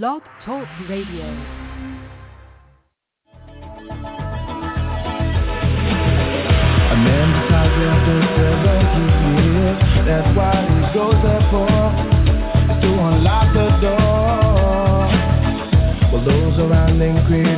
Blog 0.00 0.22
Talk 0.46 0.66
Radio. 0.88 1.28
That's 10.06 10.34
why 10.34 10.64
he 10.64 10.80
goes 10.94 11.18
there 11.22 11.44
for 11.50 11.68
to 12.80 12.88
unlock 12.88 13.52
the 13.52 13.68
door. 13.82 15.12
Well, 16.10 16.24
those 16.24 16.56
around 16.58 17.02
him 17.02 17.26
criticize 17.26 17.51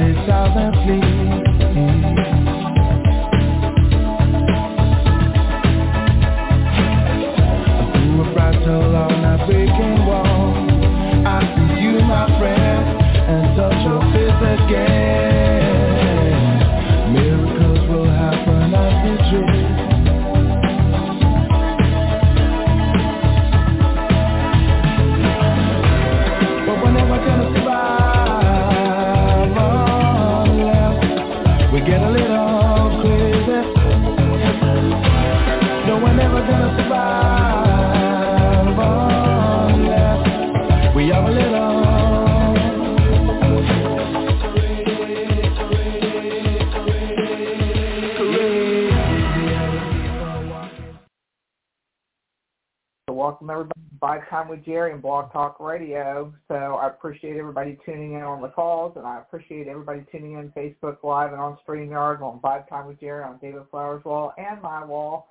welcome 53.47 53.51
everybody 53.51 53.81
to 53.91 53.97
Vibe 54.01 54.31
Time 54.31 54.49
with 54.49 54.65
Jerry 54.65 54.93
and 54.93 55.03
Blog 55.03 55.31
Talk 55.31 55.61
Radio. 55.61 56.33
So 56.49 56.55
I 56.55 56.87
appreciate 56.87 57.37
everybody 57.37 57.79
tuning 57.85 58.15
in 58.15 58.23
on 58.23 58.41
the 58.41 58.49
calls, 58.49 58.95
and 58.97 59.07
I 59.07 59.19
appreciate 59.19 59.69
everybody 59.69 60.03
tuning 60.11 60.33
in 60.33 60.51
Facebook 60.53 61.03
Live 61.03 61.33
and 61.33 61.41
on 61.41 61.59
StreamYard 61.67 62.23
on 62.23 62.41
Vibe 62.41 62.67
Time 62.69 62.87
with 62.87 62.99
Jerry 63.01 63.23
on 63.23 63.39
David 63.43 63.65
Flowers' 63.71 64.05
wall 64.05 64.33
and 64.39 64.63
my 64.63 64.83
wall. 64.83 65.29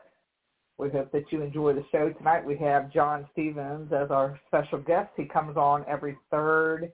We 0.78 0.90
hope 0.90 1.12
that 1.12 1.32
you 1.32 1.42
enjoy 1.42 1.74
the 1.74 1.86
show 1.92 2.12
tonight. 2.12 2.46
We 2.46 2.56
have 2.58 2.94
John 2.94 3.28
Stephens 3.32 3.92
as 3.92 4.12
our 4.12 4.40
special 4.48 4.80
guest. 4.80 5.10
He 5.18 5.26
comes 5.26 5.58
on 5.58 5.84
every 5.88 6.16
third 6.30 6.92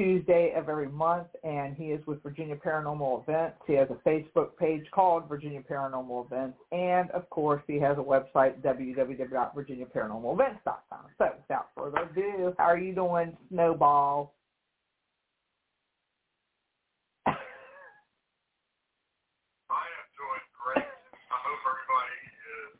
Tuesday 0.00 0.54
of 0.56 0.70
every 0.70 0.88
month, 0.88 1.26
and 1.44 1.76
he 1.76 1.92
is 1.92 2.00
with 2.06 2.22
Virginia 2.22 2.56
Paranormal 2.56 3.22
Events. 3.22 3.58
He 3.66 3.74
has 3.74 3.86
a 3.90 3.96
Facebook 4.08 4.56
page 4.58 4.86
called 4.92 5.28
Virginia 5.28 5.60
Paranormal 5.60 6.24
Events, 6.24 6.56
and 6.72 7.10
of 7.10 7.28
course, 7.28 7.60
he 7.66 7.78
has 7.80 7.98
a 7.98 8.00
website 8.00 8.62
www.virginiaparanormalevents.com. 8.62 11.04
So, 11.18 11.34
without 11.36 11.66
further 11.76 12.08
ado, 12.10 12.54
how 12.56 12.64
are 12.64 12.78
you 12.78 12.94
doing, 12.94 13.36
Snowball? 13.50 14.32
I 17.26 17.36
am 17.36 17.38
doing 20.16 20.40
great. 20.64 20.80
I 20.80 21.36
hope 21.44 21.60
everybody 21.60 22.24
is 22.56 22.72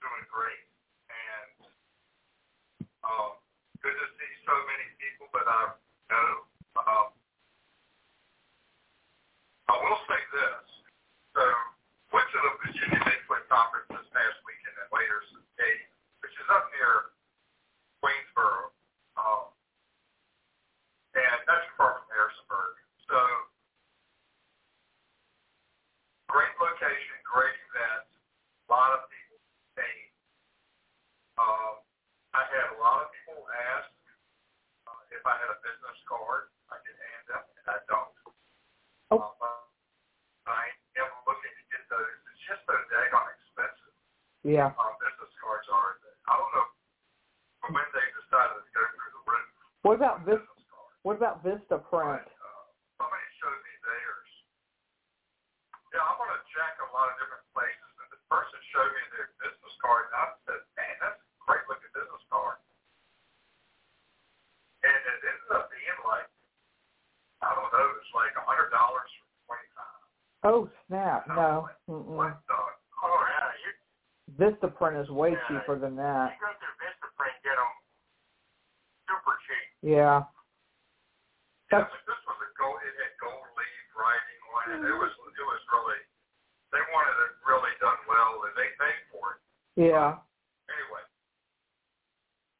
doing 0.00 0.24
great. 0.32 0.64
And 1.12 1.68
um, 3.04 3.36
good 3.84 3.92
to 3.92 4.06
see 4.16 4.32
so 4.48 4.56
many 4.64 4.88
people 4.96 5.28
that 5.36 5.44
I 5.44 5.76
know. 6.10 6.28
Um, 6.82 7.08
I 9.70 9.74
will 9.78 10.00
say 10.10 10.20
this. 10.34 10.66
So, 11.34 11.42
went 12.10 12.26
to 12.34 12.38
the 12.42 12.52
Virginia 12.66 13.00
Bigfoot 13.06 13.46
Conference 13.46 13.86
this 13.94 14.08
past 14.10 14.36
weekend 14.42 14.74
at 14.82 14.90
Waiters 14.90 15.26
Stadium, 15.54 15.94
which 16.22 16.34
is 16.34 16.48
up 16.50 16.66
near 16.74 17.14
Waynesboro. 18.02 18.74
Um, 19.14 19.46
and 21.14 21.38
that's 21.46 21.66
far 21.78 22.02
from 22.02 22.06
Harrisonburg. 22.10 22.74
So, 23.06 23.18
great 26.30 26.54
location, 26.58 27.18
great 27.26 27.54
event, 27.70 28.06
a 28.10 28.66
lot 28.70 28.94
of 28.94 29.06
people 29.10 29.38
came. 29.78 30.10
Um, 31.38 31.82
I 32.34 32.42
had 32.50 32.74
a 32.74 32.78
lot 32.78 33.02
of 33.02 33.10
people 33.22 33.42
ask 33.74 33.90
uh, 34.86 35.14
if 35.14 35.22
I 35.26 35.34
had 35.38 35.50
a 35.50 35.58
business 35.62 35.98
card. 36.06 36.50
I 36.70 36.78
could 36.86 36.94
hand 36.94 37.24
them, 37.26 37.42
and 37.58 37.66
I 37.66 37.78
don't. 37.90 38.14
Oh. 39.10 39.18
Um, 39.18 39.34
but 40.46 40.54
I 40.54 40.70
am 41.02 41.10
looking 41.26 41.50
to 41.50 41.64
get 41.74 41.82
those. 41.90 42.06
It's 42.30 42.42
just 42.46 42.62
so 42.70 42.78
daggone 42.94 43.26
expensive. 43.34 43.94
Yeah. 44.46 44.70
Um, 44.78 44.94
business 45.02 45.34
cards 45.42 45.66
are. 45.74 45.98
I 46.30 46.38
don't 46.38 46.52
know 46.54 46.66
when 47.74 47.88
they 47.90 48.06
decided 48.22 48.62
to 48.62 48.70
go 48.70 48.82
through 48.94 49.10
the 49.18 49.22
roof. 49.26 49.50
What 49.82 49.98
about 49.98 50.22
on 50.22 50.30
this? 50.30 50.38
business 50.38 50.62
cards. 50.70 50.94
What 51.02 51.16
about 51.18 51.42
Vistaprint? 51.42 52.22
But, 52.22 52.30
uh, 52.30 52.62
somebody 53.02 53.26
showed 53.42 53.58
me 53.66 53.74
theirs. 53.82 54.30
Yeah, 55.90 56.06
I'm 56.06 56.14
going 56.22 56.30
to 56.30 56.42
check 56.54 56.78
a 56.86 56.88
lot 56.94 57.10
of 57.10 57.18
different 57.18 57.42
places. 57.50 57.90
And 57.98 58.06
this 58.14 58.22
person 58.30 58.62
showed 58.70 58.94
me 58.94 59.02
their 59.10 59.34
business 59.42 59.74
card, 59.82 60.06
and 60.06 60.14
I 60.22 60.24
said, 60.46 60.62
man, 60.78 60.94
that's 61.02 61.18
a 61.18 61.26
great 61.42 61.66
looking 61.66 61.90
business 61.90 62.22
card. 62.30 62.62
And 64.86 64.94
it 64.94 65.18
ended 65.26 65.50
up 65.50 65.66
being 65.68 66.00
like, 66.06 66.30
I 67.42 67.50
don't 67.58 67.68
know, 67.74 67.86
it's 67.98 68.12
like 68.14 68.32
a 68.38 68.44
$100 68.46 68.70
for 68.70 69.26
25 69.50 70.48
Oh 70.48 70.70
snap! 70.88 71.26
And 71.28 71.36
I 71.36 71.36
No. 71.36 71.50
was 71.50 71.68
like, 71.68 71.80
Mm-mm. 71.90 72.16
What 72.16 72.38
the? 72.48 72.56
Oh, 73.02 73.18
yeah, 73.28 73.50
you, 73.60 73.70
Vistaprint 74.40 74.89
is 75.00 75.08
way 75.10 75.32
Yeah. 75.32 75.44
cheaper 75.48 75.76
than 75.80 75.96
that. 75.96 76.36
go 76.38 76.52
through 76.60 76.76
Vistaprint, 76.84 77.36
get 77.42 77.56
them 77.56 77.72
super 79.08 79.36
cheap. 79.48 79.66
Yeah. 79.82 80.22
Yeah, 81.70 81.86
That's 81.86 81.90
but 81.90 82.02
this 82.06 82.20
was 82.26 82.38
a 82.42 82.48
gold. 82.58 82.82
It 82.82 82.94
had 82.98 83.14
gold 83.22 83.46
leaf 83.56 83.86
writing 83.94 84.40
on 84.54 84.60
it. 84.74 84.80
It 84.90 84.96
was 84.98 85.12
it 85.14 85.46
was 85.46 85.62
really. 85.70 86.00
They 86.74 86.82
wanted 86.94 87.16
it 87.26 87.32
really 87.46 87.74
done 87.82 87.98
well, 88.06 88.42
and 88.46 88.54
they 88.58 88.70
paid 88.78 89.00
for 89.10 89.34
it. 89.34 89.40
yeah. 89.78 90.18
Anyway, 90.70 91.04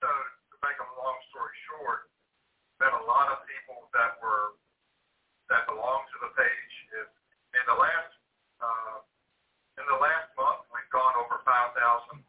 so 0.02 0.08
to 0.10 0.54
make 0.66 0.78
a 0.82 0.88
long 0.98 1.18
story 1.30 1.54
short, 1.70 2.10
met 2.82 2.90
a 2.94 3.04
lot 3.06 3.30
of 3.34 3.38
people 3.46 3.86
that 3.94 4.18
were 4.22 4.54
that 5.50 5.66
belong 5.66 6.06
to 6.14 6.16
the 6.26 6.30
page. 6.38 6.74
If 7.02 7.06
in 7.58 7.64
the 7.70 7.78
last 7.78 8.10
uh, 8.62 8.96
in 9.78 9.86
the 9.90 9.98
last 9.98 10.30
month, 10.38 10.66
we've 10.74 10.90
gone 10.94 11.14
over 11.18 11.38
five 11.46 11.74
thousand 11.74 12.22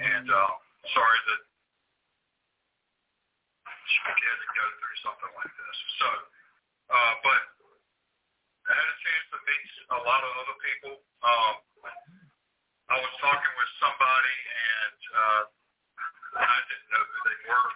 And 0.00 0.24
uh, 0.24 0.52
sorry 0.96 1.20
that 1.28 1.42
she 3.84 3.98
had 4.08 4.38
to 4.40 4.50
go 4.56 4.64
through 4.80 4.98
something 5.04 5.32
like 5.36 5.52
this. 5.52 5.76
So, 6.00 6.08
uh, 6.96 7.14
but 7.20 7.42
I 8.68 8.72
had 8.72 8.88
a 8.88 8.98
chance 9.04 9.26
to 9.36 9.38
meet 9.44 9.68
a 9.92 10.00
lot 10.08 10.22
of 10.24 10.32
other 10.32 10.56
people. 10.64 10.94
Um, 11.20 11.54
I 12.88 12.96
was 13.04 13.12
talking 13.20 13.52
with 13.52 13.72
somebody, 13.84 14.36
and 14.48 15.00
uh, 15.12 15.42
I 16.40 16.58
didn't 16.72 16.88
know 16.88 17.04
who 17.04 17.18
they 17.28 17.38
were, 17.52 17.68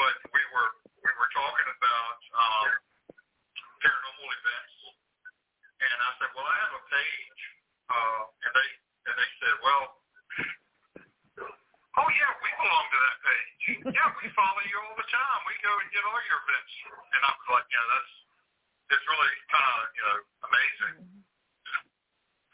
but 0.00 0.16
we 0.32 0.42
were 0.56 0.70
we 1.04 1.10
were 1.12 1.30
talking 1.36 1.68
about 1.76 2.18
um, 2.40 2.68
paranormal 3.84 4.28
events, 4.32 4.76
and 5.84 5.96
I 6.00 6.10
said, 6.24 6.30
well, 6.32 6.48
I 6.48 6.56
have 6.56 6.74
a 6.76 6.84
page, 6.88 7.40
uh, 7.92 8.20
and 8.48 8.52
they 8.56 8.68
and 9.12 9.14
they 9.20 9.30
said, 9.44 9.56
well 9.60 9.99
Oh 11.98 12.06
yeah, 12.06 12.30
we 12.38 12.50
belong 12.54 12.86
to 12.86 12.98
that 13.02 13.18
page. 13.26 13.62
yeah, 13.98 14.08
we 14.22 14.30
follow 14.38 14.62
you 14.62 14.78
all 14.78 14.94
the 14.94 15.08
time. 15.10 15.40
We 15.50 15.58
go 15.58 15.72
and 15.74 15.88
get 15.90 16.06
all 16.06 16.22
your 16.22 16.38
events. 16.46 16.74
And 16.86 17.22
I 17.26 17.30
was 17.34 17.48
like, 17.50 17.66
yeah, 17.66 17.86
that's 17.90 18.12
it's 18.94 19.06
really 19.10 19.32
kind 19.50 19.66
of 19.66 19.82
you 19.98 20.04
know 20.06 20.18
amazing. 20.46 20.94
Mm-hmm. 21.02 21.22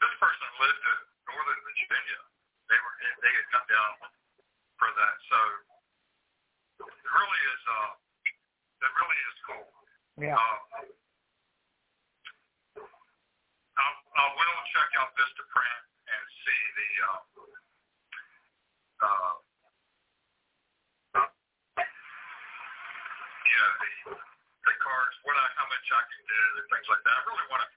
This 0.01 0.13
person 0.17 0.47
lived 0.57 0.83
in 0.89 0.99
Northern 1.29 1.61
Virginia. 1.61 2.21
They 2.65 2.79
were 2.81 2.95
they 3.21 3.31
had 3.37 3.47
come 3.53 3.67
down 3.69 3.93
for 4.81 4.89
that. 4.89 5.15
So 5.29 5.39
it 6.89 7.09
really 7.13 7.41
is 7.53 7.61
uh 7.69 7.91
it 8.81 8.91
really 8.97 9.19
is 9.21 9.37
cool. 9.45 9.67
Yeah. 10.17 10.33
Uh, 10.33 10.57
I, 13.77 13.85
I 13.85 14.25
will 14.33 14.59
check 14.73 14.89
out 14.97 15.13
Vistaprint 15.13 15.83
and 16.09 16.23
see 16.41 16.61
the. 16.73 16.89
Uh, 17.05 17.36
uh, 18.97 19.37
yeah, 23.45 23.69
the, 23.77 24.17
the 24.17 24.75
cars, 24.81 25.15
what 25.21 25.37
I, 25.37 25.45
how 25.53 25.69
much 25.69 25.85
I 25.93 26.01
can 26.01 26.23
do, 26.25 26.41
and 26.57 26.65
things 26.73 26.87
like 26.89 27.03
that. 27.05 27.13
I 27.13 27.21
really 27.29 27.47
want 27.53 27.61
to 27.61 27.69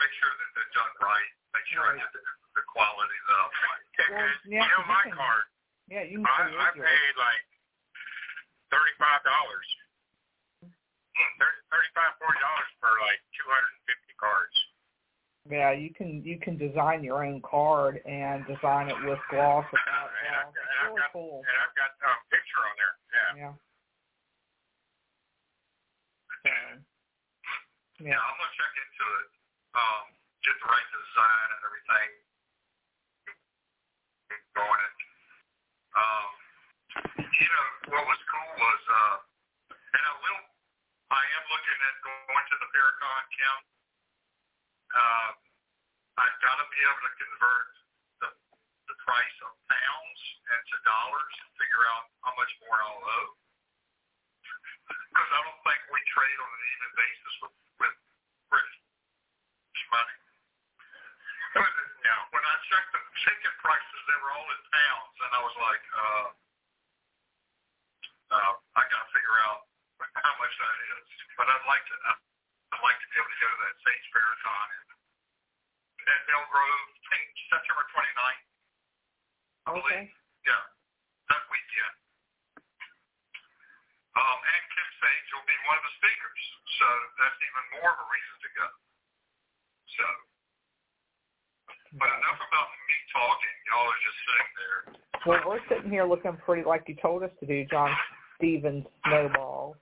make 0.00 0.12
sure 0.16 0.32
that 0.32 0.48
they're 0.56 0.72
done 0.72 0.92
right. 1.04 1.30
Make 1.52 1.66
sure 1.68 1.84
right. 1.84 1.92
I 1.92 2.00
get 2.00 2.08
the, 2.16 2.24
the 2.56 2.64
quality 2.72 3.20
of. 3.36 3.52
Like, 3.52 3.84
well, 4.16 4.32
yeah, 4.48 4.64
you 4.64 4.72
know, 4.72 4.84
my 4.88 5.04
can, 5.04 5.12
card. 5.12 5.44
Yeah, 5.92 6.04
you 6.08 6.24
can. 6.24 6.26
I, 6.26 6.48
I 6.56 6.68
paid 6.72 7.14
like 7.20 7.44
thirty-five 8.72 9.20
dollars. 9.28 9.68
Hmm, 10.64 11.32
thirty-five, 11.68 12.16
forty 12.16 12.40
dollars 12.40 12.70
for 12.80 12.96
like 13.04 13.20
two 13.36 13.44
hundred 13.44 13.76
and 13.76 13.84
fifty 13.84 14.16
cards. 14.16 14.56
Yeah, 15.50 15.74
you 15.74 15.90
can 15.90 16.22
you 16.22 16.38
can 16.38 16.54
design 16.54 17.02
your 17.02 17.26
own 17.26 17.42
card 17.42 17.98
and 18.06 18.46
design 18.46 18.86
it 18.86 18.98
with 19.02 19.18
gloss 19.26 19.66
without 19.74 20.14
and 20.14 20.30
gloss. 20.30 20.54
Got, 20.54 20.62
it's 20.62 20.78
really 20.86 21.02
got, 21.02 21.10
cool. 21.10 21.42
And 21.42 21.56
I've 21.58 21.74
got 21.74 21.90
um, 22.06 22.18
picture 22.30 22.62
on 22.62 22.74
there. 22.78 22.94
Yeah. 23.10 23.30
Yeah. 23.42 23.54
So, 26.46 28.06
yeah. 28.06 28.14
yeah, 28.14 28.22
I'm 28.22 28.34
gonna 28.38 28.54
check 28.54 28.70
into 28.70 29.04
it. 29.18 29.28
Um, 29.74 30.04
get 30.46 30.54
the 30.62 30.68
right 30.70 30.88
design 30.94 31.46
and 31.50 31.62
everything 31.66 32.08
going. 34.54 34.94
Um, 35.98 36.28
you 37.18 37.48
know 37.50 37.66
what 37.98 38.04
was 38.06 38.20
cool 38.30 38.50
was, 38.62 38.82
uh, 38.94 39.16
and 39.74 40.02
I 40.06 40.14
will, 40.22 40.42
I 41.10 41.22
am 41.34 41.44
looking 41.50 41.78
at 41.82 41.94
going 42.06 42.44
to 42.46 42.56
the 42.62 42.68
Paracon 42.70 43.22
camp 43.34 43.62
uh, 44.92 45.30
I've 46.20 46.38
got 46.44 46.56
to 46.60 46.66
be 46.68 46.80
able 46.84 47.02
to 47.02 47.12
convert 47.16 47.68
the, 48.20 48.28
the 48.92 48.96
price 49.02 49.36
of 49.48 49.52
pounds 49.68 50.20
into 50.52 50.76
dollars 50.84 51.34
and 51.40 51.48
figure 51.56 51.84
out 51.88 52.04
how 52.24 52.32
much 52.36 52.52
more 52.60 52.76
I'll 52.76 53.00
owe. 53.00 53.32
Because 54.88 55.30
I 55.32 55.40
don't 55.44 55.62
think 55.64 55.80
we 55.92 56.00
trade 56.12 56.38
on 56.40 56.50
an 56.52 56.64
even 56.72 56.90
basis 56.96 57.34
with, 57.44 57.56
with 57.80 57.96
British 58.52 58.78
money. 59.92 60.16
When, 61.56 61.68
you 61.68 62.10
know, 62.12 62.22
when 62.32 62.44
I 62.44 62.54
checked 62.68 62.92
the 62.96 63.02
ticket 63.24 63.54
prices, 63.60 64.00
they 64.08 64.16
were 64.24 64.32
all 64.32 64.48
in 64.52 64.60
pounds, 64.72 65.16
and 65.20 65.30
I 65.36 65.40
was 65.44 65.56
like, 65.60 65.84
uh, 65.92 66.26
uh, 68.32 68.52
I 68.76 68.82
got 68.88 69.00
to 69.04 69.10
figure 69.12 69.38
out 69.48 69.68
how 70.00 70.34
much 70.40 70.54
that 70.56 70.76
is. 70.96 71.04
But 71.36 71.48
I'd 71.48 71.66
like 71.68 71.84
to. 71.84 71.96
Uh, 72.08 72.31
I'd 72.72 72.80
like 72.80 72.96
to 72.96 73.08
be 73.12 73.16
able 73.20 73.28
to 73.28 73.40
go 73.40 73.48
to 73.52 73.58
that 73.68 73.76
Saints 73.84 74.08
Marathon 74.16 74.68
in, 74.72 74.84
at 76.08 76.20
Belle 76.24 76.48
Grove, 76.48 76.88
I 76.88 77.00
think 77.12 77.24
September 77.52 77.84
29th. 77.92 78.44
I 79.62 79.68
okay. 79.70 79.78
believe. 79.78 80.12
Yeah, 80.48 80.64
that 81.28 81.42
weekend. 81.52 81.96
Um, 84.12 84.38
and 84.40 84.62
Kim 84.72 84.88
Sage 85.00 85.28
will 85.36 85.48
be 85.48 85.58
one 85.68 85.76
of 85.80 85.84
the 85.84 85.94
speakers, 86.00 86.42
so 86.80 86.86
that's 87.20 87.40
even 87.44 87.64
more 87.80 87.90
of 87.92 87.98
a 88.00 88.06
reason 88.12 88.36
to 88.40 88.50
go. 88.56 88.68
So, 89.92 90.06
but 91.96 92.08
enough 92.08 92.40
about 92.40 92.68
me 92.88 92.96
talking. 93.12 93.54
Y'all 93.68 93.88
are 93.88 94.02
just 94.04 94.20
sitting 94.24 94.52
there. 94.56 94.80
Well, 95.28 95.42
we're 95.44 95.64
sitting 95.68 95.92
here 95.92 96.04
looking 96.08 96.36
pretty 96.44 96.64
like 96.64 96.88
you 96.88 96.96
told 97.00 97.22
us 97.22 97.32
to 97.40 97.46
do, 97.46 97.64
John 97.68 97.92
Stephens 98.36 98.84
Snowball. 99.06 99.76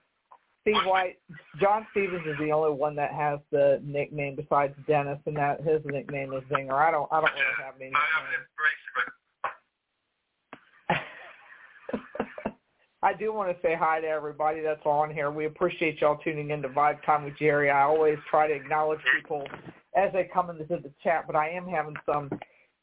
Steve 0.70 0.86
White, 0.86 1.18
John 1.60 1.86
Stephens 1.90 2.26
is 2.26 2.38
the 2.38 2.52
only 2.52 2.72
one 2.72 2.94
that 2.96 3.12
has 3.12 3.40
the 3.50 3.80
nickname 3.84 4.36
besides 4.36 4.74
Dennis, 4.86 5.18
and 5.26 5.36
that 5.36 5.62
his 5.62 5.80
nickname 5.84 6.32
is 6.32 6.42
Zinger. 6.44 6.74
I 6.74 6.90
don't, 6.90 7.08
I 7.12 7.20
don't 7.20 7.30
really 7.32 7.64
have 7.64 7.74
any. 7.80 7.92
I 7.94 7.98
have 10.88 12.56
I 13.02 13.14
do 13.14 13.32
want 13.32 13.50
to 13.50 13.56
say 13.62 13.74
hi 13.74 14.00
to 14.00 14.06
everybody 14.06 14.60
that's 14.60 14.84
on 14.84 15.12
here. 15.12 15.30
We 15.30 15.46
appreciate 15.46 16.00
y'all 16.00 16.18
tuning 16.22 16.50
in 16.50 16.62
to 16.62 16.68
Vibe 16.68 17.02
Time 17.04 17.24
with 17.24 17.38
Jerry. 17.38 17.70
I 17.70 17.82
always 17.82 18.18
try 18.28 18.46
to 18.46 18.54
acknowledge 18.54 19.00
people 19.16 19.46
as 19.96 20.12
they 20.12 20.28
come 20.32 20.50
into 20.50 20.64
the 20.64 20.92
chat, 21.02 21.24
but 21.26 21.34
I 21.34 21.48
am 21.48 21.66
having 21.66 21.96
some 22.06 22.30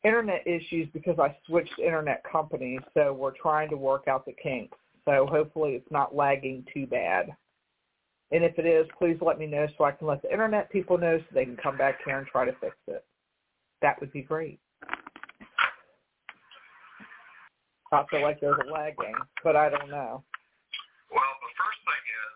internet 0.04 0.46
issues 0.46 0.90
because 0.94 1.20
I 1.20 1.38
switched 1.46 1.78
internet 1.80 2.24
companies, 2.30 2.82
so 2.94 3.14
we're 3.14 3.38
trying 3.40 3.70
to 3.70 3.78
work 3.78 4.08
out 4.08 4.26
the 4.26 4.34
kinks. 4.34 4.78
So 5.06 5.26
hopefully 5.30 5.74
it's 5.74 5.92
not 5.92 6.16
lagging 6.16 6.66
too 6.74 6.86
bad. 6.86 7.30
And 8.32 8.44
if 8.44 8.60
it 8.60 8.66
is, 8.68 8.86
please 9.00 9.16
let 9.22 9.40
me 9.40 9.48
know 9.48 9.68
so 9.78 9.86
I 9.86 9.92
can 9.92 10.08
let 10.08 10.22
the 10.22 10.32
internet 10.32 10.70
people 10.70 10.98
know 10.98 11.18
so 11.18 11.26
they 11.32 11.46
can 11.46 11.56
come 11.56 11.78
back 11.78 12.04
here 12.04 12.18
and 12.18 12.28
try 12.28 12.44
to 12.44 12.52
fix 12.60 12.76
it. 12.88 13.06
That 13.82 14.00
would 14.02 14.12
be 14.12 14.22
great. 14.22 14.60
I 17.88 18.04
feel 18.12 18.20
like 18.20 18.44
there's 18.44 18.60
a 18.60 18.68
lagging, 18.68 19.16
but 19.48 19.56
I 19.56 19.72
don't 19.72 19.88
know. 19.88 20.28
Well, 21.08 21.34
the 21.40 21.54
first 21.56 21.80
thing 21.88 22.04
is, 22.04 22.36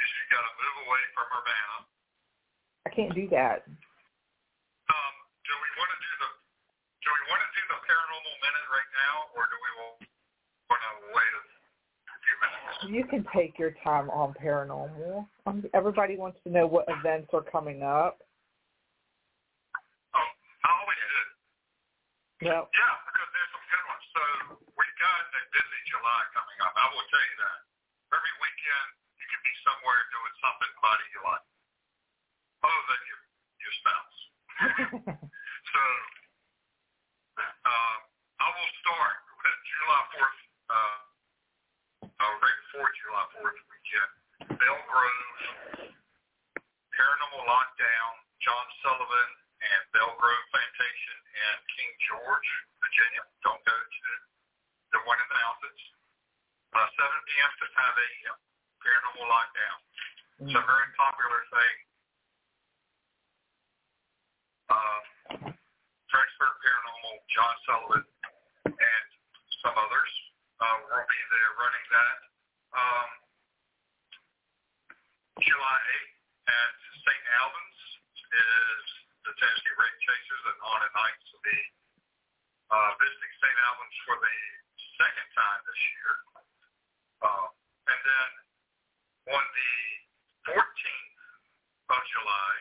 is 0.00 0.08
you 0.08 0.24
got 0.32 0.44
to 0.48 0.52
move 0.56 0.76
away 0.88 1.02
from 1.12 1.26
Urbana. 1.28 1.76
I 2.88 2.90
can't 2.96 3.12
do 3.12 3.28
that. 3.36 3.68
Um, 3.68 5.14
do 5.44 5.52
we 5.52 5.68
want 5.76 5.92
to 5.92 5.98
do 6.00 6.12
the, 6.24 6.30
do 7.04 7.08
we 7.12 7.22
want 7.28 7.40
to 7.44 7.50
do 7.52 7.62
the 7.68 7.78
paranormal 7.84 8.36
minute 8.40 8.68
right 8.72 8.90
now, 8.96 9.28
or 9.36 9.44
do 9.44 9.56
we 9.60 9.70
want 9.76 10.80
to 10.80 10.92
wait 11.12 11.32
a? 11.36 11.57
You 12.86 13.04
can 13.10 13.26
take 13.34 13.58
your 13.58 13.74
time 13.82 14.08
on 14.10 14.34
paranormal. 14.38 15.26
Um, 15.46 15.66
everybody 15.74 16.16
wants 16.16 16.38
to 16.44 16.50
know 16.50 16.66
what 16.66 16.86
events 16.86 17.34
are 17.34 17.42
coming 17.42 17.82
up. 17.82 18.22
Oh, 20.14 20.30
I 20.62 20.68
always 20.78 21.00
do. 21.02 21.22
Yep. 22.46 22.64
Yeah, 22.70 22.94
because 23.10 23.30
there's 23.34 23.50
some 23.50 23.66
good 23.66 23.84
ones. 23.90 24.06
So 24.14 24.22
we've 24.78 24.98
got 25.02 25.20
a 25.26 25.42
busy 25.50 25.80
July 25.90 26.22
coming 26.30 26.58
up. 26.62 26.72
I 26.78 26.86
will 26.94 27.06
tell 27.10 27.26
you 27.26 27.36
that. 27.42 27.58
Every 28.14 28.34
weekend 28.38 28.88
you 29.18 29.26
can 29.26 29.42
be 29.42 29.54
somewhere 29.66 30.00
doing 30.14 30.34
something 30.38 30.72
buddy 30.78 31.06
you 31.12 31.20
like, 31.26 31.46
other 32.62 32.84
than 32.94 33.00
your 33.10 33.20
your 33.58 33.74
spouse. 33.82 34.18
So 35.68 35.82
uh, 37.44 37.96
I 38.40 38.46
will 38.48 38.72
start 38.80 39.17
Belle 44.58 44.84
Grove, 44.90 45.94
Paranormal 46.94 47.44
Lockdown, 47.46 48.12
John 48.42 48.66
Sullivan, 48.82 49.30
and 49.62 49.80
Belle 49.94 50.14
Grove 50.18 50.44
Plantation 50.50 51.16
in 51.34 51.54
King 51.78 51.90
George, 52.10 52.50
Virginia. 52.82 53.22
Don't 53.46 53.62
go 53.62 53.74
to 53.74 54.08
the 54.94 55.00
one 55.06 55.18
in 55.18 55.28
the 55.30 55.38
mountains. 55.38 55.82
Uh, 56.74 56.84
7 56.84 57.28
p.m. 57.30 57.50
to 57.58 57.66
5 57.70 58.02
a.m. 58.02 58.36
Paranormal 58.82 59.26
Lockdown. 59.30 59.78
It's 60.42 60.54
a 60.54 60.62
very 60.62 60.88
popular 60.94 61.40
thing. 61.50 61.76
Uh, 64.68 65.00
Fredericksburg 66.12 66.54
Paranormal, 66.62 67.14
John 67.32 67.54
Sullivan, 67.66 68.04
and 68.68 69.06
some 69.64 69.74
others 69.74 70.12
uh, 70.60 70.76
will 70.86 71.06
be 71.08 71.20
there 71.32 71.50
running 71.58 71.86
that. 71.94 72.18
Um, 72.74 73.08
July 75.38 75.78
8th 76.02 76.18
at 76.50 76.74
St. 76.98 77.24
Albans 77.38 77.78
is 78.26 78.84
the 79.22 79.32
Tennessee 79.38 79.74
Wraith 79.78 79.98
Chasers 80.02 80.44
and 80.50 80.58
Haunted 80.66 80.90
Nights 80.98 81.26
will 81.30 81.44
be 81.46 81.60
uh, 82.74 82.90
visiting 82.98 83.32
St. 83.38 83.58
Albans 83.70 83.96
for 84.02 84.16
the 84.18 84.38
second 84.98 85.28
time 85.38 85.60
this 85.62 85.82
year. 85.94 86.12
Uh, 87.22 87.46
and 87.86 88.00
then 88.02 88.30
on 89.38 89.44
the 89.54 89.74
14th 90.50 91.22
of 91.86 92.00
July, 92.02 92.52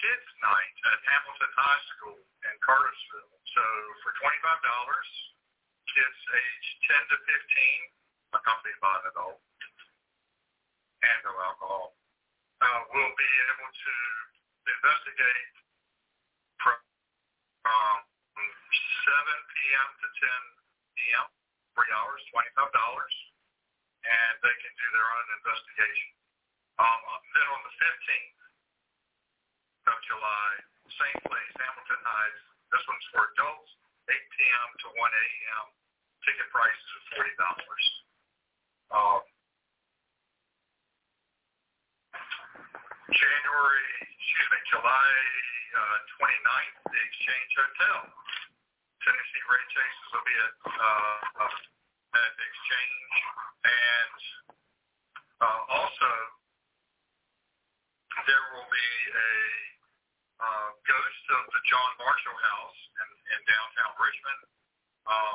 Kids 0.00 0.28
Night 0.40 0.76
at 0.88 0.98
Hamilton 1.04 1.52
High 1.52 1.84
School 1.96 2.16
in 2.48 2.54
Cartersville. 2.64 3.36
So 3.52 3.64
for 4.00 4.16
$25, 4.24 4.40
kids 5.92 6.20
age 6.32 6.66
10 6.96 7.12
to 7.12 7.16
15, 7.28 8.40
accompanied 8.40 8.80
by 8.80 8.94
an 9.04 9.12
adult, 9.12 9.44
and 11.04 11.18
no 11.28 11.32
alcohol, 11.36 11.92
uh, 12.64 12.80
will 12.92 13.14
be 13.14 13.30
able 13.52 13.70
to 13.70 13.94
investigate 14.64 15.54
from, 16.60 16.78
from 17.60 17.96
7 18.36 19.52
p.m. 19.52 19.88
to 20.00 20.06
10 20.08 20.96
p.m., 20.96 21.26
three 21.76 21.92
hours, 21.92 22.20
$25, 22.32 22.72
and 24.04 24.32
they 24.40 24.56
can 24.60 24.72
do 24.80 24.86
their 24.96 25.08
own 25.08 25.28
investigation. 25.44 26.10
Um, 26.80 27.00
then 27.36 27.46
on 27.54 27.60
the 27.64 27.74
15th 27.78 28.40
of 29.92 29.98
July, 30.08 30.50
same 30.94 31.20
place, 31.26 31.52
Hamilton 31.58 32.02
Heights. 32.02 32.42
This 32.70 32.84
one's 32.86 33.06
for 33.14 33.22
adults, 33.34 33.70
8 34.10 34.14
p.m. 34.14 34.68
to 34.82 34.86
1 34.94 34.98
a.m. 34.98 35.66
Ticket 36.26 36.48
prices 36.50 36.88
are 37.14 37.24
$40. 37.24 37.34
Um, 38.94 39.22
January, 43.14 43.90
excuse 44.10 44.48
me, 44.50 44.60
July 44.74 45.10
uh, 45.74 45.98
29th, 46.18 46.78
the 46.90 46.98
Exchange 46.98 47.50
Hotel. 47.54 48.00
Tennessee 49.06 49.44
Wraith 49.46 49.70
Chasers 49.70 50.08
will 50.10 50.26
be 50.26 50.36
at, 50.42 50.54
uh, 50.66 51.46
at 51.46 52.30
the 52.34 52.46
Exchange. 52.50 53.14
And 53.62 54.18
uh, 55.46 55.60
also, 55.78 56.10
there 58.26 58.44
will 58.50 58.66
be 58.66 58.90
a 59.14 59.32
uh, 60.42 60.68
Ghost 60.82 61.24
of 61.38 61.42
the 61.54 61.62
John 61.70 61.90
Marshall 62.02 62.38
House 62.50 62.80
in, 62.98 63.08
in 63.30 63.40
downtown 63.46 63.94
Richmond, 63.94 64.42
uh, 65.06 65.34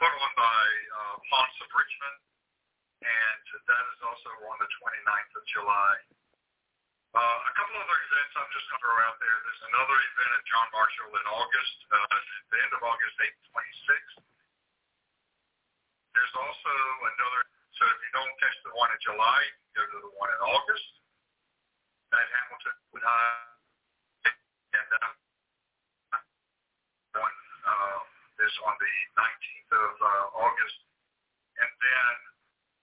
put 0.00 0.08
on 0.08 0.30
by 0.32 0.64
uh, 0.96 1.14
Haunts 1.28 1.56
of 1.60 1.68
Richmond. 1.76 2.18
And 3.04 3.44
that 3.68 3.84
is 3.92 4.00
also 4.00 4.32
on 4.48 4.56
the 4.64 4.70
29th 4.80 5.32
of 5.36 5.44
July. 5.52 6.13
Uh, 7.14 7.38
a 7.46 7.52
couple 7.54 7.78
other 7.78 7.98
events 8.10 8.34
I'm 8.34 8.50
just 8.50 8.66
going 8.66 8.74
to 8.74 8.90
throw 8.90 8.98
out 9.06 9.14
there. 9.22 9.38
There's 9.46 9.64
another 9.70 9.94
event 10.02 10.34
at 10.34 10.42
John 10.50 10.66
Marshall 10.74 11.14
in 11.14 11.26
August, 11.30 11.76
uh, 11.94 12.10
the 12.50 12.58
end 12.58 12.74
of 12.74 12.82
August, 12.82 13.14
8th, 13.22 13.38
26th. 13.54 14.18
There's 16.10 16.34
also 16.34 16.74
another, 17.14 17.42
so 17.78 17.86
if 17.86 17.98
you 18.02 18.10
don't 18.18 18.34
catch 18.42 18.58
the 18.66 18.74
one 18.74 18.90
in 18.90 18.98
July, 18.98 19.40
go 19.78 19.86
to 19.86 19.98
the 20.02 20.10
one 20.18 20.26
in 20.26 20.40
August 20.42 20.90
at 22.18 22.26
Hamilton. 22.34 22.74
And 24.74 24.86
then 24.90 25.06
one 27.14 27.38
uh, 27.62 27.98
is 28.42 28.54
on 28.66 28.74
the 28.74 28.94
19th 29.14 29.70
of 29.70 29.92
uh, 30.02 30.42
August. 30.50 30.78
And 31.62 31.70
then 31.78 32.14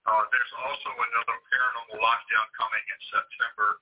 uh, 0.08 0.24
there's 0.32 0.54
also 0.56 0.88
another 0.88 1.36
paranormal 1.52 2.00
lockdown 2.00 2.48
coming 2.56 2.80
in 2.80 3.00
September 3.12 3.76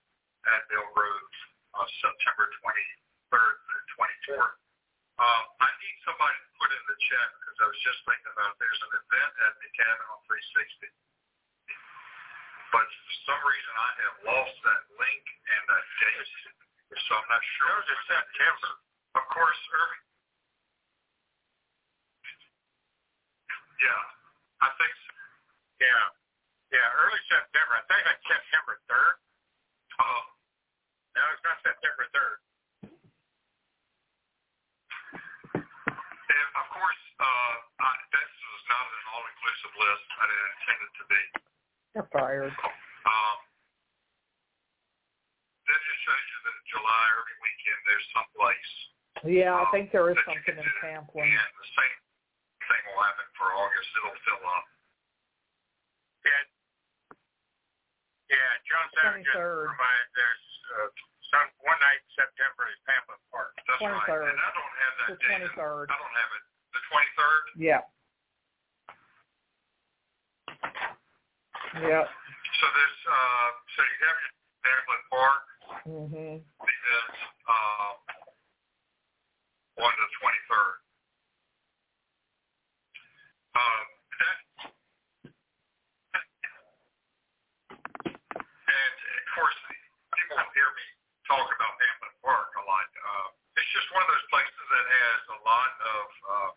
at 0.48 0.60
Mill 0.72 0.88
Grove, 0.96 1.34
uh, 1.76 1.88
September 2.00 2.48
23rd 2.64 3.54
through 3.68 3.86
24th. 3.96 4.56
Um, 5.20 5.44
I 5.60 5.68
need 5.84 5.96
somebody 6.08 6.32
to 6.32 6.48
put 6.56 6.70
in 6.72 6.82
the 6.88 6.98
chat 7.04 7.28
because 7.36 7.56
I 7.60 7.66
was 7.68 7.80
just 7.84 8.00
thinking 8.08 8.30
about 8.32 8.56
there's 8.56 8.82
an 8.88 8.92
event 9.04 9.32
at 9.44 9.52
the 9.60 9.68
cabin 9.76 10.06
on 10.08 10.20
360. 10.24 10.88
But 12.72 12.86
for 12.88 13.14
some 13.28 13.42
reason 13.44 13.72
I 13.76 13.90
have 14.08 14.16
lost 14.32 14.56
that 14.64 14.82
link 14.96 15.24
and 15.28 15.62
that 15.68 15.84
date, 16.00 16.32
so 17.04 17.10
I'm 17.18 17.28
not 17.28 17.44
sure. 17.58 17.68
That 17.68 17.78
was 17.84 17.90
in 17.90 18.02
September. 18.08 18.72
Of 19.20 19.24
course, 19.34 19.60
Irving. 19.76 20.04
Yeah, 23.80 24.02
I 24.64 24.68
think 24.78 24.94
so. 25.04 25.12
Yeah, 25.80 26.04
yeah, 26.72 26.88
early 27.00 27.22
September. 27.28 27.72
I 27.76 27.84
think 27.88 28.02
that's 28.08 28.24
September 28.28 28.74
3rd. 28.88 29.14
No, 31.90 32.06
it's 32.06 32.14
not 32.14 32.14
September 32.14 32.14
3rd. 32.14 32.38
And 36.30 36.48
of 36.54 36.66
course, 36.70 37.02
uh, 37.18 37.54
I, 37.82 37.90
this 38.14 38.30
is 38.30 38.62
not 38.70 38.84
an 38.86 39.04
all-inclusive 39.10 39.74
list. 39.74 40.06
I 40.14 40.24
didn't 40.30 40.50
intend 40.54 40.78
it 40.86 40.92
to 40.94 41.04
be. 41.10 41.22
You're 41.98 42.10
fired. 42.14 42.54
Um, 42.54 43.38
that 45.66 45.80
just 45.82 46.00
shows 46.06 46.24
you 46.30 46.38
that 46.46 46.54
in 46.54 46.66
July, 46.70 47.02
every 47.18 47.36
weekend, 47.42 47.80
there's 47.90 48.08
some 48.14 48.28
place. 48.38 48.72
Yeah, 49.26 49.58
I 49.58 49.66
um, 49.66 49.72
think 49.74 49.90
there 49.90 50.06
is 50.10 50.16
that 50.22 50.26
something 50.30 50.54
in 50.54 50.62
do. 50.62 50.78
Pamplin. 50.80 51.26
And 51.26 51.50
the 51.58 51.68
same 51.74 51.96
thing 52.70 52.82
will 52.94 53.02
happen 53.02 53.26
for 53.34 53.50
August. 53.58 53.90
It'll 53.98 54.20
fill 54.22 54.44
up. 54.46 54.66
And 56.30 56.46
Yeah, 58.30 58.50
John 58.70 58.86
Savage 58.94 59.26
just 59.26 59.34
23rd. 59.34 59.74
reminded 59.74 60.08
there's 60.14 60.46
uh, 60.78 60.88
some 61.34 61.48
one 61.66 61.78
night 61.82 61.98
in 61.98 62.09
September 62.20 62.64
is 62.68 62.76
Pamplin 62.84 63.20
Park. 63.32 63.56
That's 63.64 63.80
23rd. 63.80 63.96
right. 63.96 64.28
And 64.28 64.40
I 64.44 64.50
don't 64.52 64.76
have 64.76 64.92
that 65.00 65.08
The 65.08 65.16
date. 65.24 65.40
23rd. 65.56 65.86
I 65.88 65.96
don't 65.96 66.16
have 66.20 66.30
it. 66.36 66.42
The 66.76 66.82
23rd. 66.92 67.42
Yeah. 67.56 67.80
Yep. 71.80 72.04
So 72.60 72.66
this, 72.76 72.94
uh, 73.08 73.48
so 73.72 73.80
you 73.80 73.96
have 74.04 74.16
your 74.20 74.32
Pamplin 74.60 75.02
Park 75.08 75.42
Mhm. 75.88 76.44
event 76.44 77.14
um, 77.48 77.94
on 79.80 79.92
the 79.96 80.08
23rd. 80.20 80.76
Um, 83.56 83.84
that, 84.20 84.36
and 88.70 88.94
of 89.00 89.26
course, 89.34 89.56
people 90.14 90.38
hear 90.54 90.70
me 90.74 90.86
talk 91.26 91.46
about 91.54 91.72
Hampton 91.80 92.14
Park 92.22 92.50
a 92.56 92.62
lot. 92.66 92.86
Uh, 92.94 93.28
it's 93.70 93.78
just 93.78 93.86
one 93.94 94.02
of 94.02 94.10
those 94.10 94.26
places 94.34 94.64
that 94.66 94.86
has 94.90 95.20
a 95.30 95.38
lot 95.46 95.70
of 95.78 96.06
uh, 96.26 96.50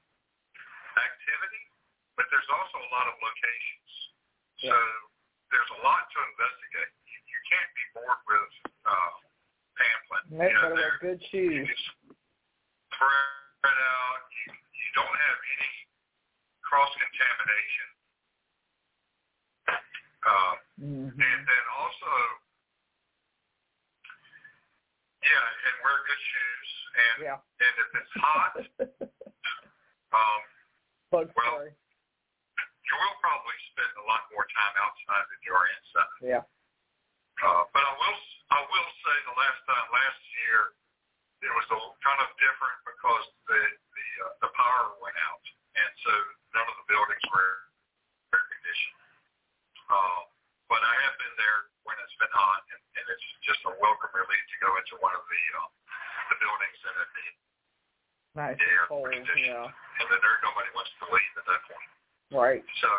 activity, 0.97 1.61
but 2.17 2.25
there's 2.33 2.49
also 2.49 2.81
a 2.81 2.89
lot 2.89 3.05
of 3.05 3.13
locations. 3.21 3.91
So 4.65 4.73
there's 5.53 5.71
a 5.77 5.81
lot 5.85 6.09
to 6.09 6.17
investigate. 6.33 6.89
You, 7.05 7.17
you 7.29 7.39
can't 7.53 7.69
be 7.77 7.85
bored 7.93 8.21
with 8.25 8.53
uh, 8.89 9.13
Pamplin. 9.77 10.23
Make 10.41 10.57
You 10.57 10.57
know, 10.57 10.73
there- 10.73 10.97
good 11.05 11.21
shoes. 11.29 11.69
spread 12.97 13.77
out. 13.77 14.25
You, 14.49 14.57
you 14.57 14.87
don't 14.97 15.13
have 15.29 15.37
any 15.37 15.73
cross 16.65 16.89
contamination. 16.97 17.89
Uh, 20.25 20.55
Mhm. 20.81 21.13
and 21.13 21.41
then 21.45 21.65
also, 21.77 22.11
yeah, 25.21 25.45
and 25.69 25.75
wear 25.85 25.97
good 26.09 26.23
shoes. 26.33 26.71
And 26.93 27.25
Yeah. 27.25 27.39
and 27.41 27.73
if 27.81 27.89
it's 27.97 28.13
hot, 28.21 28.53
um, 30.17 30.41
Bug 31.09 31.29
Well, 31.33 31.65
you 31.65 32.93
will 32.97 33.17
probably 33.21 33.57
spend 33.73 33.93
a 33.97 34.05
lot 34.05 34.29
more 34.29 34.45
time 34.53 34.75
outside 34.77 35.25
than 35.29 35.39
you 35.41 35.53
are 35.57 35.67
inside. 35.73 36.13
Yeah. 36.21 36.43
Uh, 37.41 37.65
but 37.73 37.81
I 37.81 37.93
will 37.97 38.19
I 38.53 38.59
will 38.61 38.89
say 39.01 39.15
the 39.25 39.37
last 39.37 39.59
time 39.65 39.87
last 39.89 40.21
year 40.45 40.59
it 41.41 41.51
was 41.57 41.65
a 41.73 41.75
little 41.75 41.97
kind 42.05 42.21
of 42.21 42.29
different 42.37 42.77
because 42.85 43.25
the 43.49 43.57
the 43.57 44.07
uh, 44.21 44.33
the 44.45 44.51
power 44.53 44.93
went 45.01 45.17
out 45.17 45.43
and 45.75 45.91
so 46.05 46.13
none 46.53 46.67
of 46.69 46.75
the 46.77 46.87
buildings 46.93 47.25
were 47.33 47.53
air 48.37 48.43
conditioned. 48.53 49.01
Um, 49.89 50.21
but 50.69 50.81
I 50.85 50.93
have 51.09 51.15
been 51.17 51.35
there 51.41 51.72
when 51.83 51.95
it's 52.03 52.15
been 52.19 52.31
hot 52.31 52.63
and, 52.71 52.81
and 52.99 53.05
it's 53.11 53.27
just 53.43 53.59
a 53.67 53.73
welcome 53.79 54.11
relief 54.15 54.43
to 54.51 54.57
go 54.63 54.71
into 54.79 54.95
one 55.03 55.13
of 55.15 55.23
the 55.27 55.41
uh, 55.59 55.67
the 56.31 56.37
buildings 56.39 56.79
and 56.87 56.95
it 57.03 57.09
be 57.13 57.27
Nice 58.33 58.57
the 58.57 58.65
air 58.65 58.85
cold. 58.89 59.11
conditioned 59.11 59.45
Yeah. 59.51 59.67
and 59.69 60.05
then 60.09 60.19
there 60.23 60.37
nobody 60.41 60.69
wants 60.73 60.91
to 61.03 61.05
leave 61.11 61.33
at 61.37 61.45
that 61.47 61.61
point. 61.69 61.89
Right. 62.33 62.63
So, 62.81 62.89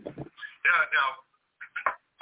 yeah. 0.00 0.80
Now, 0.96 1.08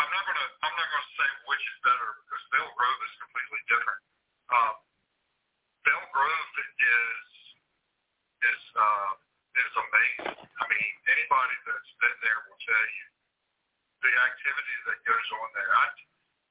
I'm 0.01 0.11
not 0.11 0.25
gonna 0.27 0.49
I'm 0.67 0.75
not 0.75 0.89
gonna 0.91 1.13
say 1.15 1.29
which 1.47 1.63
is 1.63 1.79
better 1.87 2.09
because 2.27 2.43
Belle 2.51 2.73
Grove 2.75 3.01
is 3.07 3.15
completely 3.23 3.63
different. 3.71 4.01
Um, 4.51 4.75
Belle 5.87 6.07
Grove 6.11 6.53
is 6.59 7.27
is 8.51 8.63
uh, 8.75 9.11
is 9.63 9.73
amazing. 9.79 10.35
I 10.43 10.65
mean, 10.67 10.91
anybody 11.07 11.57
that's 11.71 11.93
been 12.03 12.17
there 12.27 12.41
will 12.51 12.59
tell 12.67 12.87
you 12.99 13.07
the 14.05 14.15
activity 14.21 14.77
that 14.85 14.99
goes 15.09 15.29
on 15.41 15.49
there. 15.57 15.73
I 15.73 15.87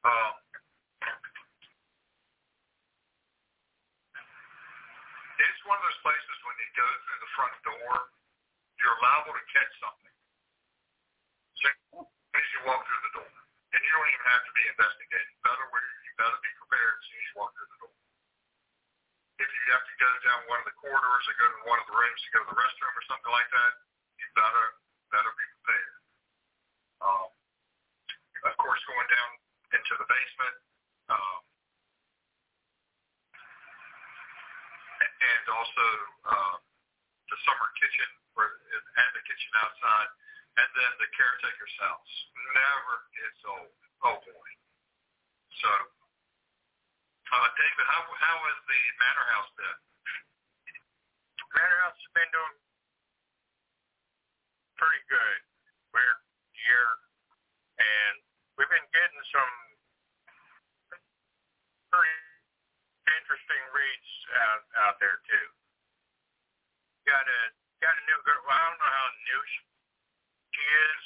um, 0.04 0.34
it's 5.38 5.62
one 5.70 5.78
of 5.78 5.86
those 5.86 6.02
places 6.04 6.38
when 6.44 6.58
you 6.60 6.70
go 6.76 6.88
through 7.08 7.22
the 7.24 7.32
front 7.38 7.56
door, 7.63 7.94
you're 8.82 9.00
liable 9.00 9.38
to 9.38 9.46
catch 9.54 9.72
something. 9.80 10.16
So 11.62 11.70
as 12.04 12.46
you 12.58 12.60
walk 12.68 12.84
through 12.84 13.04
the 13.06 13.13
door, 13.22 13.32
and 13.74 13.80
you 13.82 13.89
don't 13.89 14.10
even 14.10 14.28
have 14.30 14.44
to 14.46 14.54
be 14.54 14.63
investigating. 14.70 15.34
Better 15.42 15.66
where 15.74 15.82
you 15.82 16.12
better 16.18 16.39
be 16.42 16.52
prepared 16.62 16.94
as 16.94 17.04
soon 17.10 17.22
as 17.22 17.26
you 17.26 17.36
walk 17.38 17.52
through 17.58 17.70
the 17.74 17.80
door. 17.86 17.96
If 19.42 19.50
you 19.50 19.63
have 19.74 19.86
to 19.86 19.96
go 19.98 20.10
down 20.26 20.39
one 20.46 20.62
of 20.62 20.68
the 20.70 20.78
corridors 20.78 21.26
or 21.26 21.36
go 21.42 21.48
to 21.50 21.62
one 21.66 21.82
of 21.82 21.88
the 21.89 21.98
rooms 21.98 22.22
to 22.22 22.30
go 22.38 22.39
to 22.46 22.50
the 22.54 22.58
restroom 22.58 22.94
or 22.94 23.06
something 23.10 23.34
like 23.34 23.50
that, 23.50 23.72
you 24.22 24.26
better 24.38 24.66
better 25.10 25.32
be 25.34 25.46
prepared. 25.58 25.96
Um, 27.02 27.30
of 28.43 28.53
course, 28.60 28.82
going 28.88 29.10
down 29.10 29.32
into 29.73 29.93
the 29.97 30.08
basement. 30.08 30.56
Um, 31.12 31.41
and 35.03 35.43
also 35.51 35.86
uh, 36.27 36.56
the 37.32 37.38
summer 37.47 37.69
kitchen 37.79 38.10
where, 38.36 38.51
and 38.75 39.10
the 39.15 39.23
kitchen 39.23 39.51
outside, 39.63 40.10
and 40.60 40.69
then 40.75 40.91
the 40.99 41.10
caretaker's 41.15 41.75
house. 41.79 42.13
Never 42.53 42.95
gets 43.17 43.41
old. 43.47 43.73
Oh 44.03 44.17
boy. 44.19 44.49
So, 45.63 45.71
uh, 45.71 47.49
David, 47.56 47.86
how 47.88 48.01
how 48.19 48.38
has 48.38 48.60
the 48.67 48.82
Manor 48.99 49.27
House 49.34 49.51
been? 49.58 49.79
Manor 51.56 51.79
House 51.88 51.97
has 51.97 52.12
been 52.13 52.32
doing 52.34 52.56
pretty 54.77 55.01
good. 55.08 55.39
We're 55.95 56.19
here, 56.58 56.91
and 57.79 58.15
we've 58.58 58.70
been 58.70 58.88
getting 58.94 59.24
some 59.34 59.54
pretty 61.89 62.18
interesting 63.20 63.63
reads 63.74 64.12
out 64.39 64.62
out 64.88 64.96
there 65.02 65.18
too. 65.30 65.48
Got 67.10 67.26
a 67.28 67.39
got 67.84 67.94
a 67.94 68.04
new 68.08 68.20
girl. 68.26 68.42
Well, 68.48 68.56
I 68.56 68.63
don't 68.70 68.80
know 68.80 68.94
how 68.94 69.08
new 69.28 69.42
she, 69.50 69.60
is, 70.63 71.04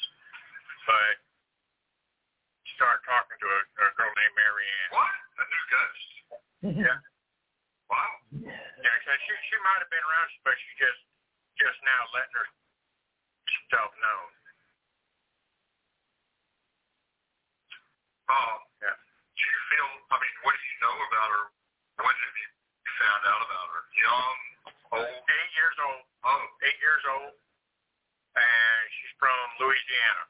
but 0.85 1.15
started 2.77 3.01
talking 3.09 3.37
to 3.41 3.47
a, 3.49 3.59
a 3.81 3.85
girl 3.97 4.11
named 4.13 4.35
Mary 4.37 4.67
Ann. 4.69 4.89
What? 4.93 5.15
A 5.41 5.45
new 5.49 5.65
ghost? 5.71 6.09
yeah. 6.85 6.99
Wow. 7.87 8.19
Yeah, 8.35 8.51
Yeah, 8.51 8.95
'cause 9.07 9.15
she 9.23 9.31
she 9.47 9.55
might 9.63 9.79
have 9.79 9.87
been 9.87 10.03
around, 10.03 10.27
but 10.43 10.51
she 10.59 10.69
just 10.75 10.99
just 11.55 11.79
now 11.87 12.01
letting 12.11 12.35
herself 12.35 13.95
know. 14.03 14.19
Oh, 18.27 18.53
yeah. 18.83 18.95
Do 19.37 19.43
you 19.47 19.59
feel? 19.71 19.89
I 20.11 20.15
mean, 20.19 20.35
what 20.43 20.53
do 20.55 20.63
you 20.63 20.77
know 20.83 20.95
about 21.07 21.29
her? 21.31 21.45
What 22.03 22.13
have 22.15 22.35
you 22.37 22.47
found 22.99 23.23
out 23.31 23.41
about 23.47 23.67
her? 23.71 23.83
Young, 23.97 24.37
old? 24.99 25.07
Eight 25.31 25.51
years 25.55 25.77
old. 25.79 26.03
Oh, 26.27 26.43
eight 26.67 26.79
years 26.83 27.03
old, 27.07 27.33
and 28.35 28.79
she's 28.91 29.13
from 29.21 29.37
Louisiana. 29.63 30.23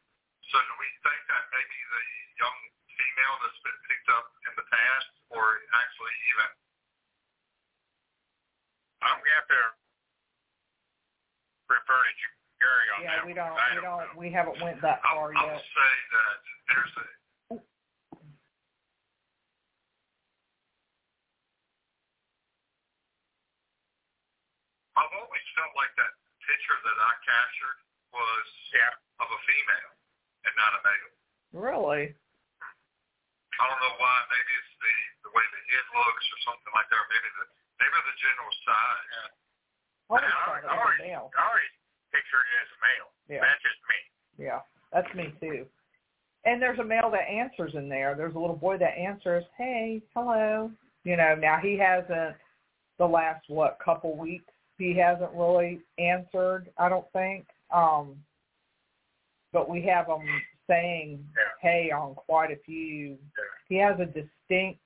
So 0.53 0.61
do 0.61 0.73
we 0.77 0.89
think 1.03 1.19
that 1.27 1.43
maybe 1.51 1.77
the 1.89 2.03
young 2.39 2.57
female 2.95 3.35
that's 3.41 3.61
been 3.65 3.79
picked 3.89 4.09
up 4.13 4.25
in 4.45 4.53
the 4.61 4.67
past, 4.69 5.07
or 5.33 5.43
actually 5.73 6.15
even? 6.31 6.49
I'm 9.03 9.17
gonna 9.19 9.35
have 9.41 9.49
to 9.49 9.61
refer 11.69 12.01
to 12.01 12.13
Gary 12.61 12.87
on 12.93 12.97
Yeah, 13.03 13.15
that. 13.21 13.25
we 13.25 13.33
don't 13.33 13.53
'cause 13.53 13.61
I 13.61 13.75
we 13.75 13.81
don't 13.81 13.99
know. 14.05 14.19
we 14.19 14.27
haven't 14.31 14.57
went 14.61 14.81
that 14.81 15.01
I'll, 15.05 15.15
far 15.29 15.33
I'll 15.35 15.47
yet. 15.57 15.61
say 15.65 15.93
that 16.13 16.37
there's 16.69 16.93
a 16.97 17.05
I've 24.97 25.13
always 25.13 25.46
felt 25.57 25.73
like 25.73 25.91
that 25.97 26.13
picture 26.45 26.77
that 26.77 26.97
I 27.01 27.11
captured 27.25 27.77
was 28.13 28.45
yeah. 28.77 28.93
of 29.19 29.27
a 29.27 29.39
female 29.49 29.91
and 30.45 30.53
not 30.53 30.71
a 30.77 30.81
male. 30.85 31.13
Really? 31.57 32.05
I 33.57 33.63
don't 33.65 33.81
know 33.81 33.95
why. 33.97 34.15
Maybe 34.29 34.51
it's 34.53 34.73
the 34.77 34.95
the 35.25 35.31
way 35.33 35.41
the 35.41 35.61
head 35.73 35.87
looks 35.97 36.25
or 36.29 36.39
something 36.45 36.73
like 36.77 36.87
that. 36.93 37.01
Or 37.01 37.09
maybe 37.09 37.29
the 37.41 37.45
maybe 37.81 37.97
the 38.05 38.15
general 38.21 38.53
size. 38.63 39.09
Yeah. 39.09 39.37
I 40.07 40.23
always 40.47 40.63
thought 40.63 40.93
it 40.93 41.09
male. 41.09 41.27
I 41.35 41.41
always 41.41 41.73
pictured 42.13 42.45
it 42.45 42.57
as 42.61 42.69
a 42.69 42.79
male. 42.79 43.09
Yeah. 43.27 43.43
That's 43.43 43.63
just 43.65 43.81
me. 43.89 43.99
Yeah, 44.37 44.61
that's 44.93 45.11
me 45.17 45.33
too. 45.41 45.65
And 46.45 46.61
there's 46.61 46.79
a 46.79 46.85
male 46.85 47.11
that 47.11 47.27
answers 47.27 47.73
in 47.75 47.89
there. 47.89 48.15
There's 48.15 48.35
a 48.35 48.39
little 48.39 48.55
boy 48.55 48.77
that 48.77 48.95
answers, 48.95 49.43
"Hey, 49.57 50.01
hello." 50.13 50.71
You 51.03 51.17
know, 51.17 51.35
now 51.35 51.57
he 51.57 51.77
hasn't 51.77 52.37
the 52.97 53.05
last 53.05 53.43
what 53.49 53.79
couple 53.83 54.15
weeks 54.15 54.53
he 54.77 54.95
hasn't 54.95 55.31
really 55.33 55.81
answered, 55.97 56.69
I 56.77 56.89
don't 56.89 57.11
think. 57.11 57.45
Um, 57.73 58.15
but 59.53 59.69
we 59.69 59.81
have 59.83 60.07
him 60.07 60.21
saying 60.67 61.23
hey 61.61 61.91
on 61.91 62.15
quite 62.15 62.51
a 62.51 62.57
few. 62.65 63.17
He 63.69 63.75
has 63.77 63.99
a 63.99 64.05
distinct 64.05 64.81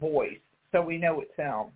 voice, 0.00 0.40
so 0.72 0.82
we 0.82 0.98
know 0.98 1.20
it's 1.20 1.36
him. 1.36 1.72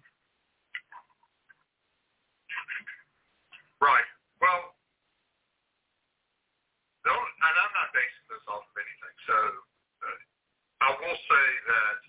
Right. 3.81 4.09
Well, 4.41 4.75
and 7.05 7.55
I'm 7.61 7.75
not 7.77 7.93
basing 7.93 8.27
this 8.33 8.45
off 8.49 8.65
of 8.65 8.77
anything. 8.81 9.17
So 9.29 9.37
uh, 9.37 10.21
I 10.81 10.89
will 10.97 11.19
say 11.29 11.47
that 11.69 12.01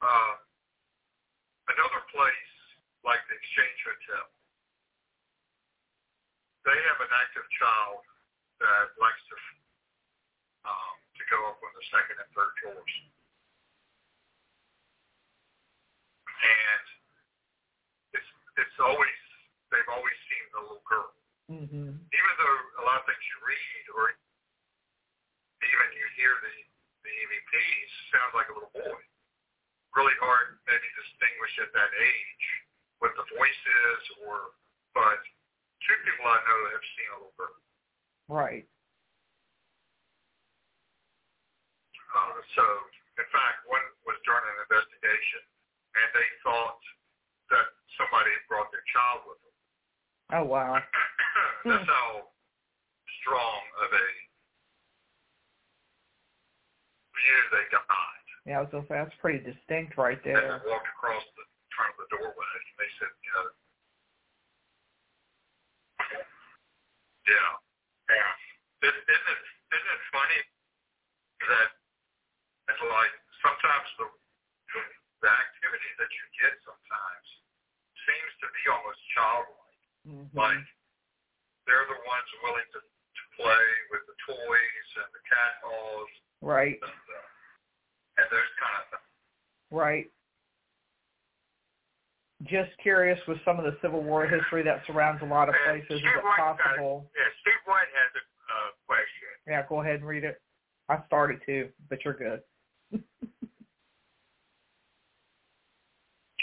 uh, 0.00 0.32
another 1.68 2.02
place 2.08 2.53
them. 3.04 4.28
They 6.64 6.78
have 6.88 7.00
an 7.04 7.12
active 7.12 7.44
child 7.60 8.00
that 8.64 8.96
likes 8.96 9.20
to 9.28 9.36
um, 10.64 10.96
to 11.20 11.22
go 11.28 11.36
up 11.52 11.60
on 11.60 11.72
the 11.76 11.84
second 11.92 12.16
and 12.16 12.30
third 12.32 12.52
floors. 12.64 12.94
And 16.24 16.84
it's 18.16 18.30
it's 18.64 18.78
always 18.80 19.18
they've 19.68 19.92
always 19.92 20.16
seen 20.32 20.44
the 20.56 20.60
little 20.64 20.86
girl. 20.88 21.12
Mhm. 21.52 22.00
Even 22.00 22.32
though 22.40 22.58
a 22.80 22.84
lot 22.88 23.04
of 23.04 23.06
things 23.08 23.20
you 23.28 23.38
read 23.44 23.84
or 23.92 24.16
even 25.60 25.86
you 25.92 26.06
hear 26.16 26.32
the 26.40 26.54
the 27.04 27.12
EVPs 27.12 27.92
sounds 28.08 28.32
like 28.32 28.48
a 28.48 28.56
little 28.56 28.72
boy. 28.72 29.00
Really 29.92 30.16
hard 30.16 30.56
maybe 30.64 30.88
distinguish 30.96 31.52
at 31.60 31.70
that 31.76 31.92
age 31.92 32.44
what 33.04 33.12
the 33.20 33.28
voice 33.36 33.62
is 33.92 34.00
or 34.24 34.56
but 34.96 35.20
two 35.84 35.92
people 36.08 36.24
I 36.24 36.40
know 36.40 36.60
have 36.72 36.86
seen 36.96 37.08
a 37.12 37.16
little 37.20 37.36
girl. 37.36 37.60
Right. 38.32 38.64
Uh, 42.16 42.40
so, 42.56 42.64
in 43.20 43.28
fact, 43.28 43.68
one 43.68 43.84
was 44.08 44.16
during 44.24 44.40
an 44.40 44.56
investigation, 44.64 45.44
and 46.00 46.08
they 46.16 46.28
thought 46.40 46.80
that 47.52 47.76
somebody 48.00 48.32
had 48.32 48.44
brought 48.48 48.72
their 48.72 48.86
child 48.88 49.28
with 49.28 49.36
them. 49.44 49.52
Oh 50.40 50.46
wow. 50.48 50.80
That's 51.68 51.84
how 51.84 52.32
strong 53.20 53.60
of 53.84 53.92
a 53.92 54.06
view 57.12 57.40
they 57.52 57.68
got. 57.68 57.84
Yeah, 58.48 58.60
I 58.60 58.64
was 58.64 58.72
gonna 58.72 58.84
say 58.88 59.00
that's 59.00 59.16
pretty 59.24 59.40
distinct 59.40 59.96
right 59.96 60.20
there. 60.20 60.60
walked 60.68 60.88
across 60.92 61.24
the 61.32 61.44
front 61.76 61.92
of 61.94 61.98
the 62.06 62.08
doorway, 62.16 62.50
and 62.54 62.76
they 62.78 62.90
said, 62.98 63.10
you 63.22 63.32
yeah, 67.24 67.50
yeah. 68.12 68.32
Isn't 68.84 69.00
it, 69.00 69.40
isn't 69.72 69.92
it 69.96 70.02
funny 70.12 70.40
that 71.48 71.68
it's 72.68 72.84
like 72.84 73.14
sometimes 73.40 73.88
the, 73.96 74.06
the 75.24 75.30
activity 75.32 75.90
that 76.00 76.10
you 76.12 76.24
get 76.44 76.52
sometimes 76.68 77.26
seems 78.04 78.32
to 78.44 78.46
be 78.52 78.62
almost 78.68 79.00
childlike. 79.16 79.80
Mhm. 80.04 80.28
Like 80.36 80.64
they're 81.64 81.88
the 81.88 82.00
ones 82.04 82.28
willing 82.44 82.68
to, 82.76 82.80
to 82.84 83.22
play 83.40 83.66
with 83.88 84.04
the 84.04 84.16
toys 84.28 84.88
and 85.00 85.08
the 85.16 85.22
cat 85.24 85.52
balls 85.64 86.12
Right. 86.44 86.76
and, 86.76 86.92
uh, 87.08 88.20
and 88.20 88.26
those 88.28 88.52
kind 88.60 88.74
of 88.84 88.84
things. 88.92 89.12
Right. 89.72 90.06
Just 92.44 92.70
curious 92.82 93.18
with 93.26 93.38
some 93.44 93.58
of 93.58 93.64
the 93.64 93.76
Civil 93.80 94.02
War 94.02 94.26
history 94.28 94.62
that 94.64 94.84
surrounds 94.86 95.22
a 95.22 95.28
lot 95.28 95.48
of 95.48 95.54
places, 95.64 95.96
is 95.96 96.04
it 96.04 96.24
possible? 96.36 97.08
Yeah, 97.16 97.30
Steve 97.40 97.64
White 97.64 97.88
has 97.88 98.10
a 98.16 98.22
uh, 98.24 98.70
question. 98.84 99.32
Yeah, 99.48 99.64
go 99.64 99.80
ahead 99.80 100.04
and 100.04 100.08
read 100.08 100.24
it. 100.24 100.40
I 100.92 101.00
started 101.08 101.40
to, 101.48 101.72
but 101.88 102.04
you're 102.04 102.18
good. 102.18 102.44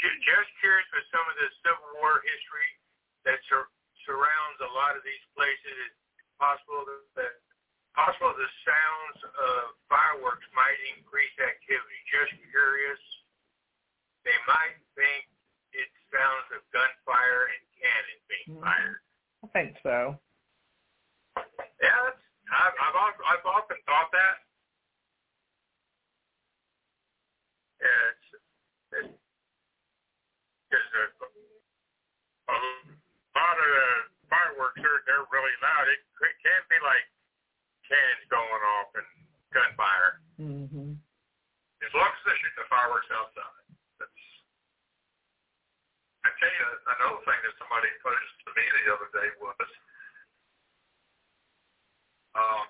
Just 0.01 0.49
curious 0.57 0.89
with 0.89 1.05
some 1.13 1.21
of 1.29 1.37
the 1.37 1.49
Civil 1.61 2.01
War 2.01 2.25
history 2.25 2.69
that 3.29 3.37
sur- 3.45 3.69
surrounds 4.09 4.57
a 4.65 4.71
lot 4.73 4.97
of 4.97 5.05
these 5.05 5.21
places. 5.37 5.77
Is 5.77 5.93
it 5.93 6.25
possible 6.41 6.81
that, 6.89 7.05
that 7.21 7.33
possible 7.93 8.31
the 8.33 8.49
sounds 8.63 9.19
of 9.21 9.75
fireworks 9.91 10.47
might 10.55 10.79
increase 10.95 11.35
activity. 11.37 11.99
Just 12.07 12.33
curious. 12.49 13.01
They 14.23 14.37
might 14.47 14.79
think 14.95 15.27
it 15.73 15.89
sounds 16.11 16.47
of 16.55 16.61
gunfire 16.71 17.47
and 17.51 17.63
cannon 17.79 18.19
being 18.27 18.49
Mhm. 18.57 18.63
fired. 18.63 19.01
I 19.43 19.47
think 19.55 19.77
so. 19.83 20.19
Yeah, 21.81 21.97
that's, 22.05 22.23
I've, 22.51 22.75
I've, 22.79 22.95
often, 22.95 23.25
I've 23.25 23.45
often 23.45 23.77
thought 23.85 24.11
that. 24.11 24.35
Yeah, 27.81 28.09
it's, 28.11 28.27
it's, 28.93 29.13
because 30.69 30.91
a, 30.95 31.05
a 32.51 32.57
lot 33.35 33.57
of 33.57 33.65
the 33.65 33.87
fireworks 34.29 34.79
are 34.79 35.01
they're 35.07 35.25
really 35.31 35.55
loud. 35.63 35.87
It, 35.89 35.99
it 36.21 36.35
can 36.43 36.61
be 36.69 36.77
like 36.85 37.05
cannons 37.89 38.25
going 38.29 38.63
off 38.77 38.89
and 38.95 39.09
gunfire. 39.53 40.21
Mm-hmm. 40.39 40.93
As 41.81 41.93
long 41.97 42.11
as 42.13 42.21
they 42.25 42.35
shoot 42.37 42.55
the 42.61 42.67
fireworks 42.69 43.09
outside. 43.09 43.60
I 46.21 46.29
tell 46.37 46.53
you 46.53 46.65
another 46.85 47.21
thing 47.25 47.39
that 47.41 47.55
somebody 47.57 47.89
posed 48.05 48.37
to 48.45 48.49
me 48.53 48.61
the 48.61 48.85
other 48.93 49.09
day 49.09 49.29
was, 49.41 49.69
um, 52.37 52.65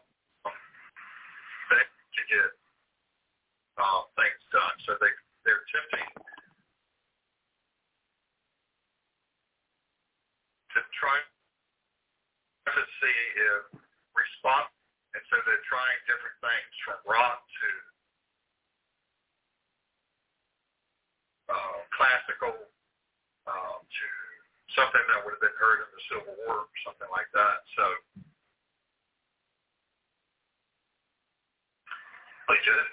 they 1.68 1.84
to 1.84 2.22
get 2.32 2.52
uh, 3.76 4.02
things 4.16 4.42
done, 4.56 4.76
so 4.88 4.96
they 5.04 5.12
they're 5.44 5.60
attempting 5.68 6.08
to 10.72 10.80
try 10.96 11.18
to 12.72 12.84
see 13.04 13.20
if 13.36 13.84
response, 14.16 14.72
and 15.12 15.24
so 15.28 15.36
they're 15.44 15.68
trying 15.68 16.00
different 16.08 16.40
things 16.40 16.72
from 16.88 16.98
rock 17.04 17.44
to 17.44 17.70
uh, 21.52 21.78
classical 22.00 22.71
uh, 23.52 23.78
to 23.84 24.08
something 24.80 25.04
that 25.12 25.20
would 25.28 25.36
have 25.36 25.44
been 25.44 25.60
heard 25.60 25.84
in 25.84 25.90
the 25.92 26.04
Civil 26.08 26.36
War 26.48 26.64
or 26.64 26.78
something 26.88 27.12
like 27.12 27.28
that. 27.36 27.68
So 27.76 27.84
legit. 32.48 32.88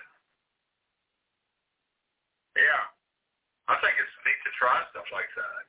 Yeah. 2.59 2.83
I 3.71 3.77
think 3.79 3.95
it's 4.01 4.17
neat 4.27 4.41
to 4.43 4.53
try 4.59 4.83
stuff 4.91 5.07
like 5.15 5.31
that. 5.39 5.63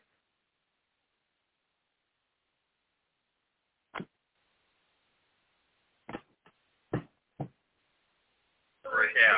Right. 8.90 9.14
Yeah. 9.14 9.38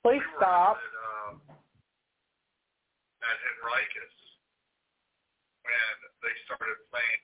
Please 0.00 0.24
We 0.24 0.36
stop. 0.40 0.80
At, 0.80 0.94
um, 1.28 1.42
at 3.20 3.36
Henricus 3.44 4.19
when 5.70 6.10
they 6.26 6.34
started 6.46 6.78
playing. 6.90 7.22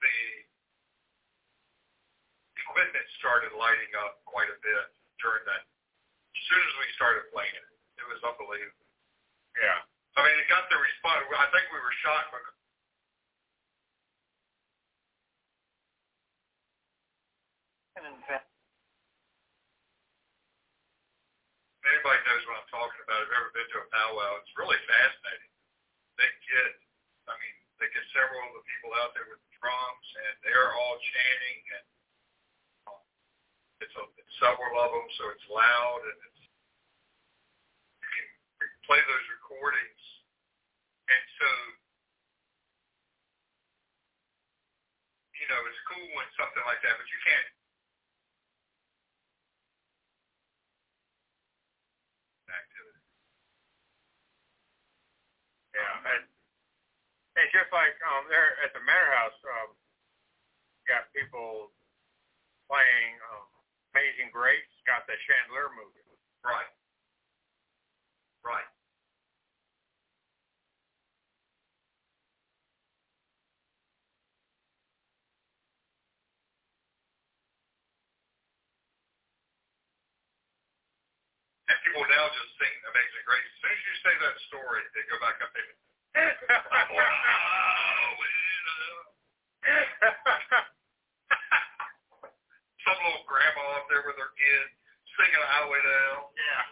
The 0.00 0.16
equipment 2.62 3.06
started 3.20 3.52
lighting 3.58 3.92
up 4.06 4.22
quite 4.24 4.48
a 4.48 4.58
bit 4.62 4.86
during 5.20 5.44
that. 5.44 5.66
As 5.66 6.42
soon 6.48 6.62
as 6.62 6.74
we 6.80 6.86
started 6.96 7.28
playing 7.34 7.52
it, 7.52 7.68
it 8.00 8.06
was 8.08 8.22
unbelievable. 8.24 8.88
Yeah. 9.60 9.82
I 10.16 10.24
mean, 10.24 10.36
it 10.40 10.48
got 10.48 10.66
the 10.72 10.78
response. 10.78 11.26
I 11.30 11.46
think 11.52 11.68
we 11.70 11.80
were 11.82 11.94
shocked 12.02 12.32
because 18.00 18.49
anybody 21.90 22.22
knows 22.22 22.42
what 22.46 22.62
I'm 22.62 22.70
talking 22.70 23.02
about, 23.02 23.26
you've 23.26 23.34
ever 23.34 23.50
been 23.50 23.68
to 23.74 23.78
a 23.82 23.88
powwow, 23.90 24.38
it's 24.38 24.54
really 24.54 24.78
fascinating. 24.86 25.52
They 26.14 26.30
get, 26.46 26.70
I 27.26 27.34
mean, 27.34 27.56
they 27.82 27.90
get 27.90 28.06
several 28.14 28.38
of 28.46 28.54
the 28.54 28.64
people 28.66 28.94
out 29.02 29.10
there 29.18 29.26
with 29.26 29.42
drums, 29.58 30.08
and 30.22 30.34
they're 30.46 30.72
all 30.78 30.96
chanting, 31.02 31.58
and 31.74 31.86
um, 32.94 33.02
it's, 33.82 33.94
a, 33.98 34.04
it's 34.22 34.34
several 34.38 34.72
of 34.78 34.90
them, 34.94 35.08
so 35.18 35.22
it's 35.34 35.46
loud, 35.50 36.00
and 36.06 36.18
it's 36.30 36.42
you 38.00 38.08
can 38.62 38.70
play 38.86 39.00
those 39.04 39.26
recordings, 39.40 40.02
and 41.08 41.24
so 41.40 41.48
you 45.40 45.46
know 45.48 45.60
it's 45.64 45.82
cool 45.88 46.08
when 46.16 46.28
something 46.36 46.64
like 46.68 46.80
that, 46.84 46.94
but 47.00 47.08
you 47.08 47.20
can't 47.24 47.48
and 56.04 56.24
it's 57.38 57.52
just 57.54 57.70
like 57.72 57.94
um, 58.10 58.26
there 58.28 58.58
at 58.64 58.72
the 58.74 58.82
manor 58.82 59.12
house, 59.16 59.38
um, 59.60 59.70
got 60.88 61.06
people 61.14 61.70
playing 62.70 63.14
um, 63.34 63.48
Amazing 63.94 64.30
Grace. 64.30 64.66
Got 64.86 65.06
the 65.06 65.14
Chandler 65.26 65.70
movie. 65.74 66.02
Right. 66.42 66.70
Right. 68.42 68.68
And 81.70 81.78
people 81.86 82.02
now 82.10 82.26
just 82.34 82.50
sing 82.58 82.74
Amazing 82.90 83.24
Grace. 83.26 83.46
As 83.46 83.58
soon 83.62 83.74
as 83.74 83.82
you 83.86 83.96
say 84.02 84.14
that 84.26 84.36
story, 84.50 84.82
they 84.96 85.06
go 85.06 85.18
back 85.22 85.38
up. 85.44 85.54
They 85.54 85.62
Some 92.82 92.98
little 92.98 93.22
grandma 93.30 93.62
up 93.78 93.86
there 93.86 94.02
with 94.02 94.18
her 94.18 94.34
kids 94.34 94.70
singing 95.14 95.38
Highway 95.38 95.78
to 95.78 95.94
Hell. 96.02 96.34
Yeah. 96.34 96.66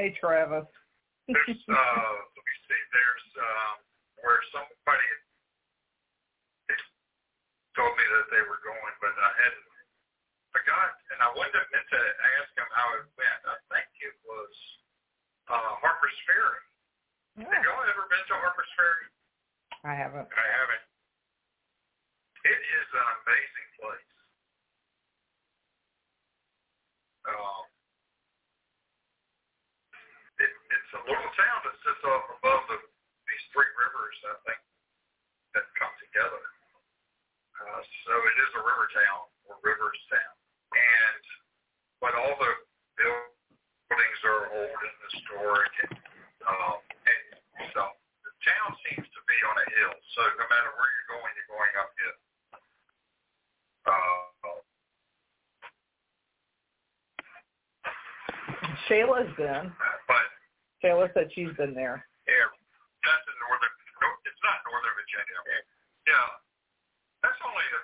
Hey, 0.00 0.16
Travis. 0.18 0.64
There's, 1.28 1.58
She's 61.34 61.54
been 61.54 61.74
there. 61.74 62.02
Yeah, 62.26 62.48
that's 63.06 63.24
in 63.26 63.36
northern. 63.46 63.74
It's 64.26 64.42
not 64.42 64.58
northern 64.66 64.94
Virginia. 64.96 65.38
Yeah, 66.08 66.28
that's 67.22 67.40
only 67.44 67.66
a 67.70 67.82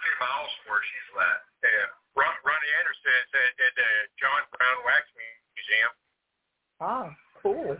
few 0.00 0.14
miles 0.18 0.50
from 0.60 0.74
where 0.74 0.84
she's 0.84 1.08
at. 1.20 1.40
Yeah, 1.60 1.86
Ron, 2.16 2.34
Ronnie 2.42 2.72
Anderson 2.80 3.12
is 3.20 3.30
at, 3.36 3.52
at 3.60 3.72
the 3.76 3.90
John 4.16 4.42
Brown 4.56 4.78
Wax 4.88 5.04
Museum. 5.14 5.92
Ah, 6.80 7.08
cool. 7.44 7.76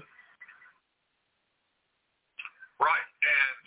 Right, 2.81 3.09
and 3.25 3.65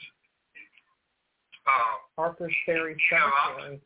um, 1.69 1.97
Harper's 2.17 2.53
Ferry 2.65 2.97
Cemetery. 3.09 3.77
You 3.77 3.81
know, 3.81 3.82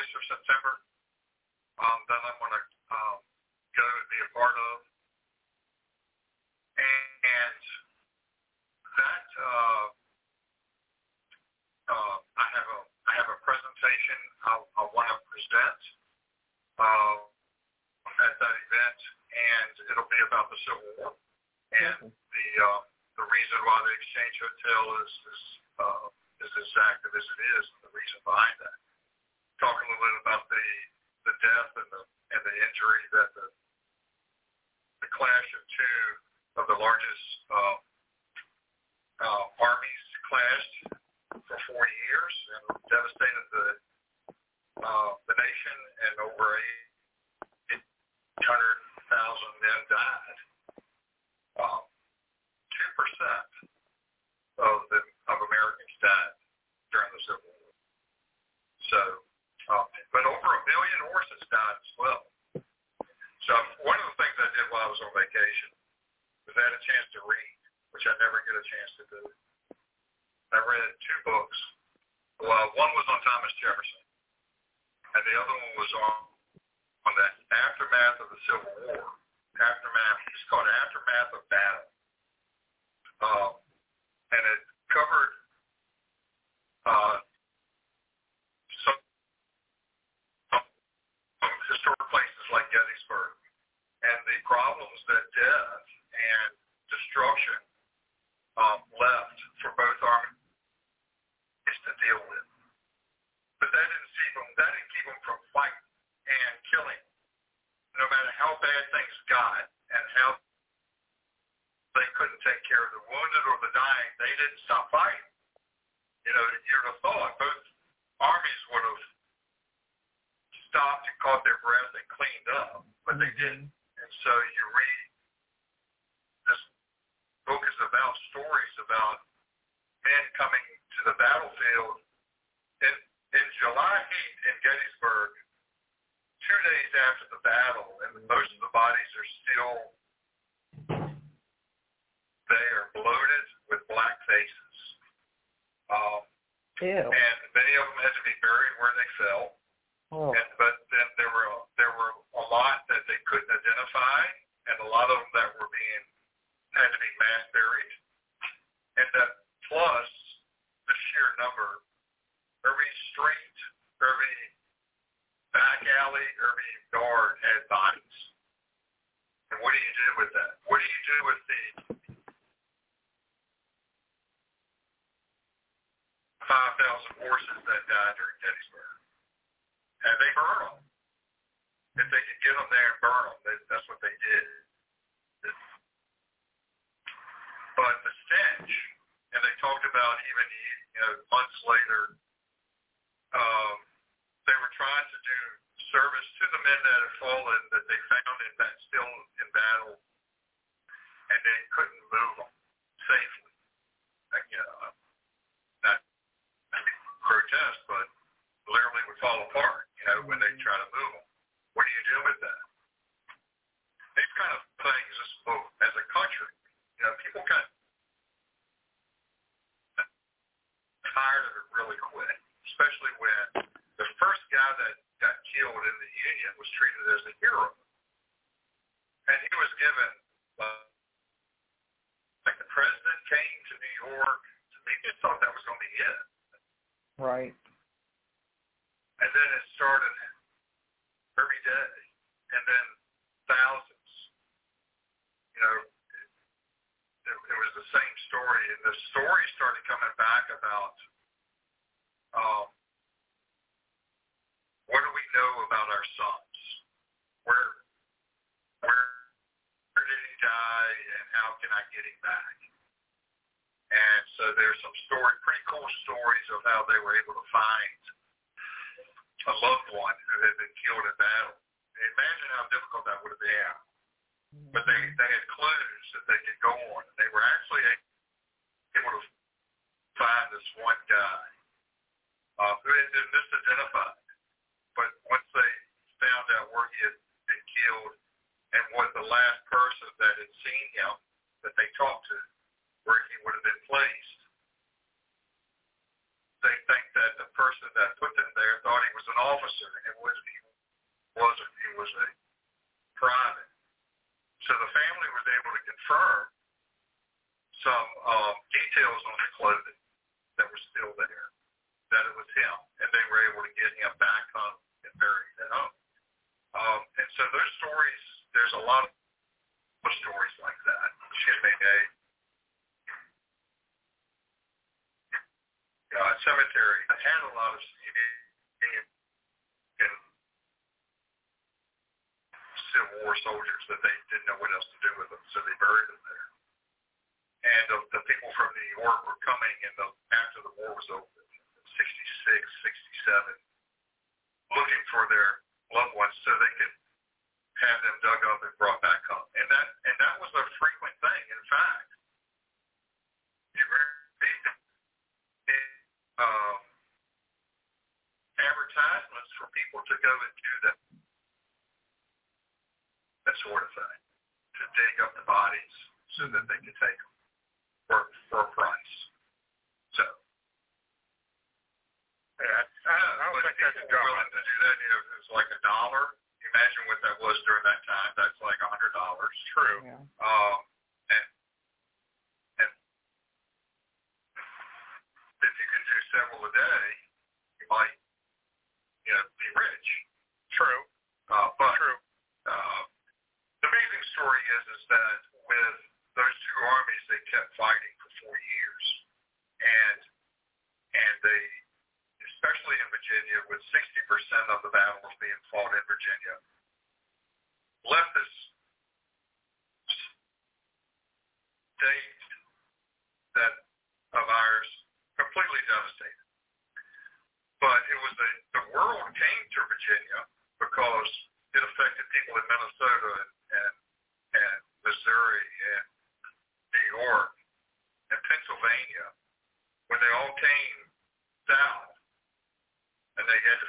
August 0.00 0.16
or 0.16 0.24
September. 0.32 0.72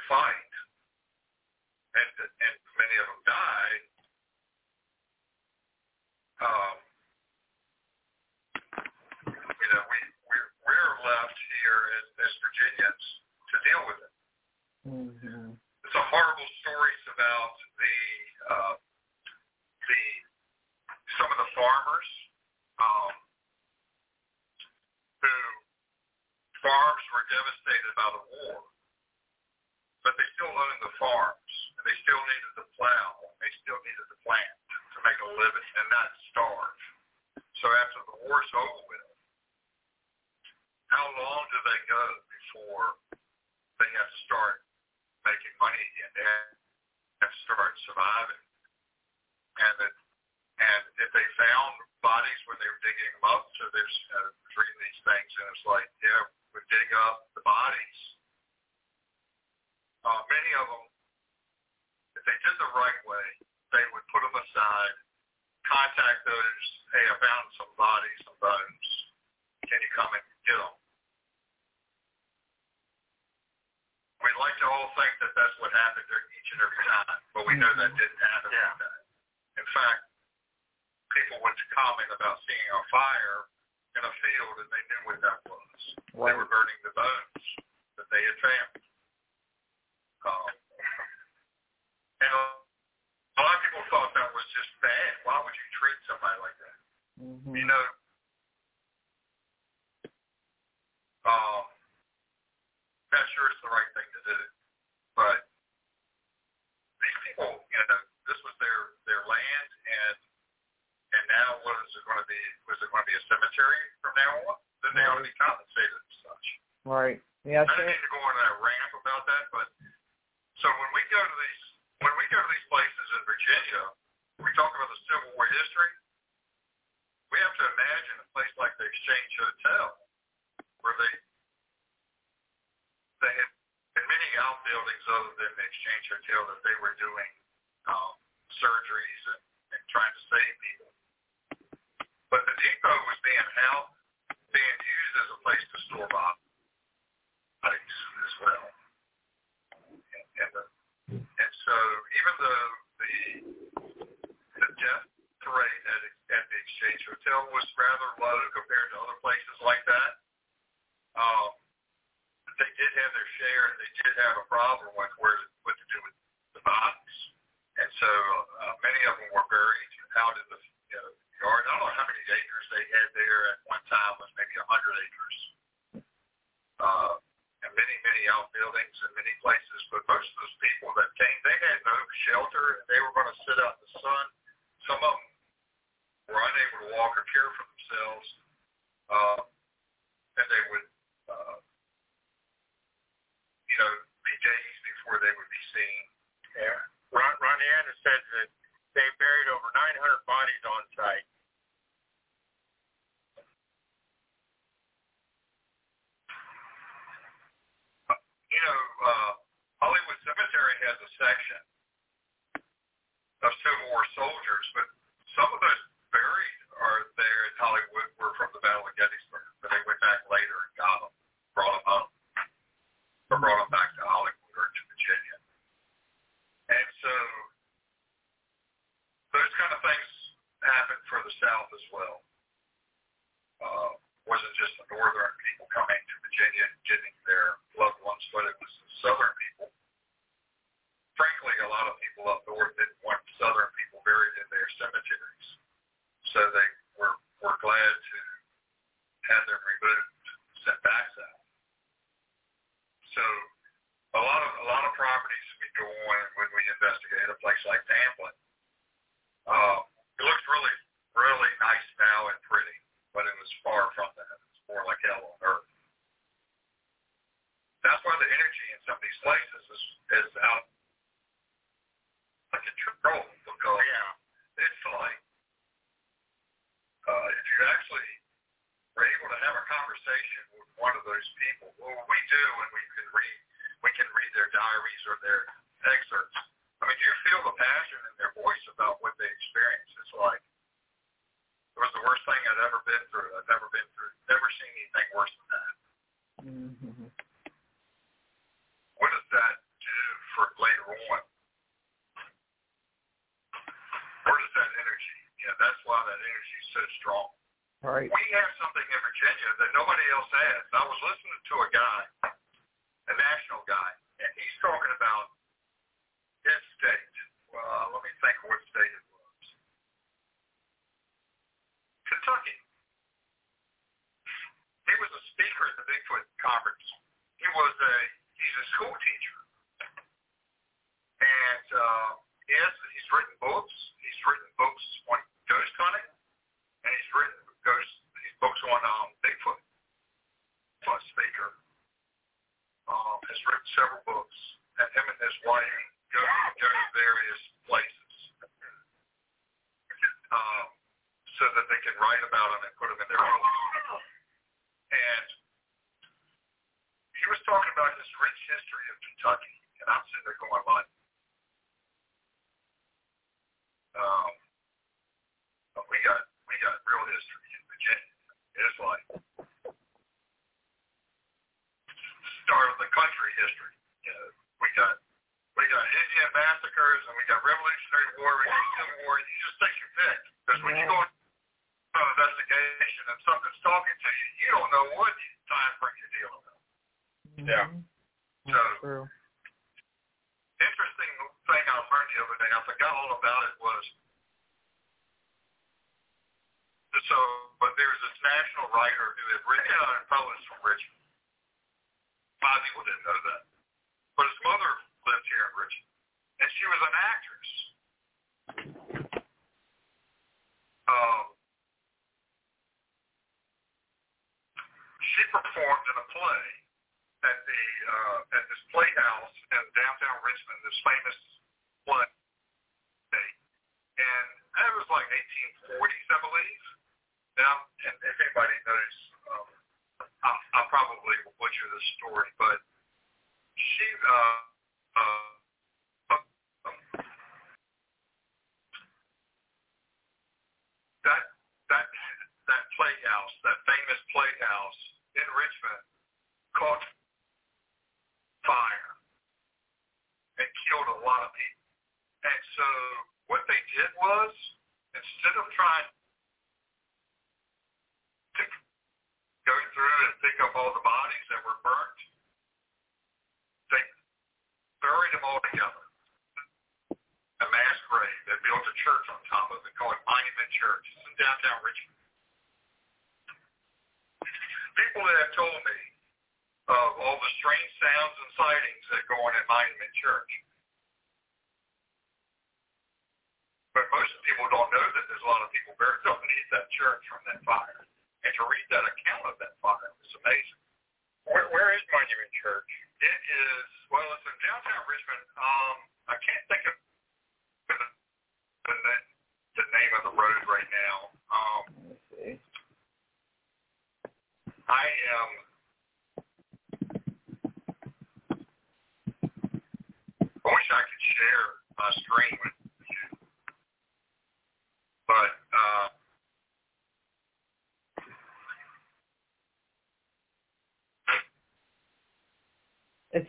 Fight 0.08 0.52
and 1.96 2.41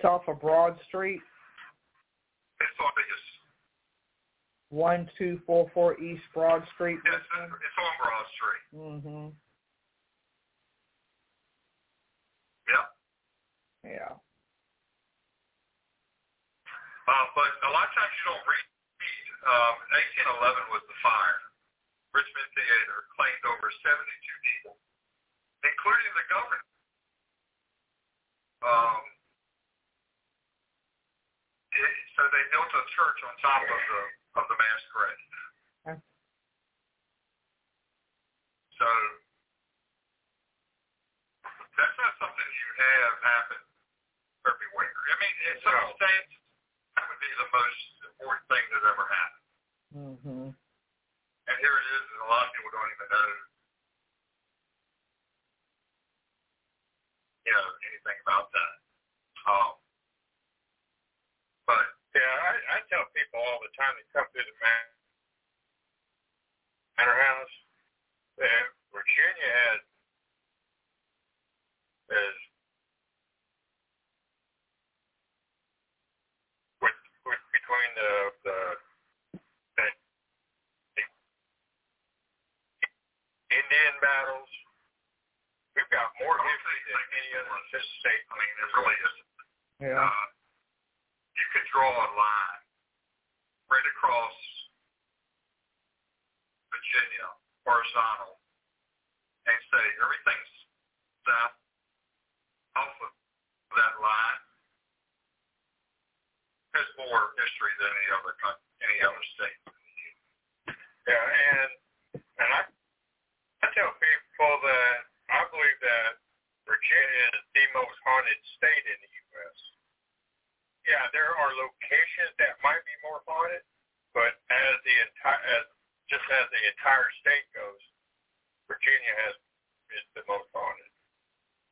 It's 0.03 0.09
off 0.09 0.27
of 0.27 0.41
Broad 0.41 0.77
Street. 0.89 1.21
It's 2.59 2.79
on 2.81 2.91
yes. 2.97 3.23
One 4.69 5.09
two 5.17 5.39
four 5.45 5.71
four 5.73 5.97
East 5.97 6.23
Broad 6.33 6.61
Street. 6.75 6.97
Yes, 7.05 7.21
it's 7.21 7.77
on 7.79 7.93
Broad 8.01 8.25
Street. 8.35 8.65
Mm-hmm. 8.75 9.22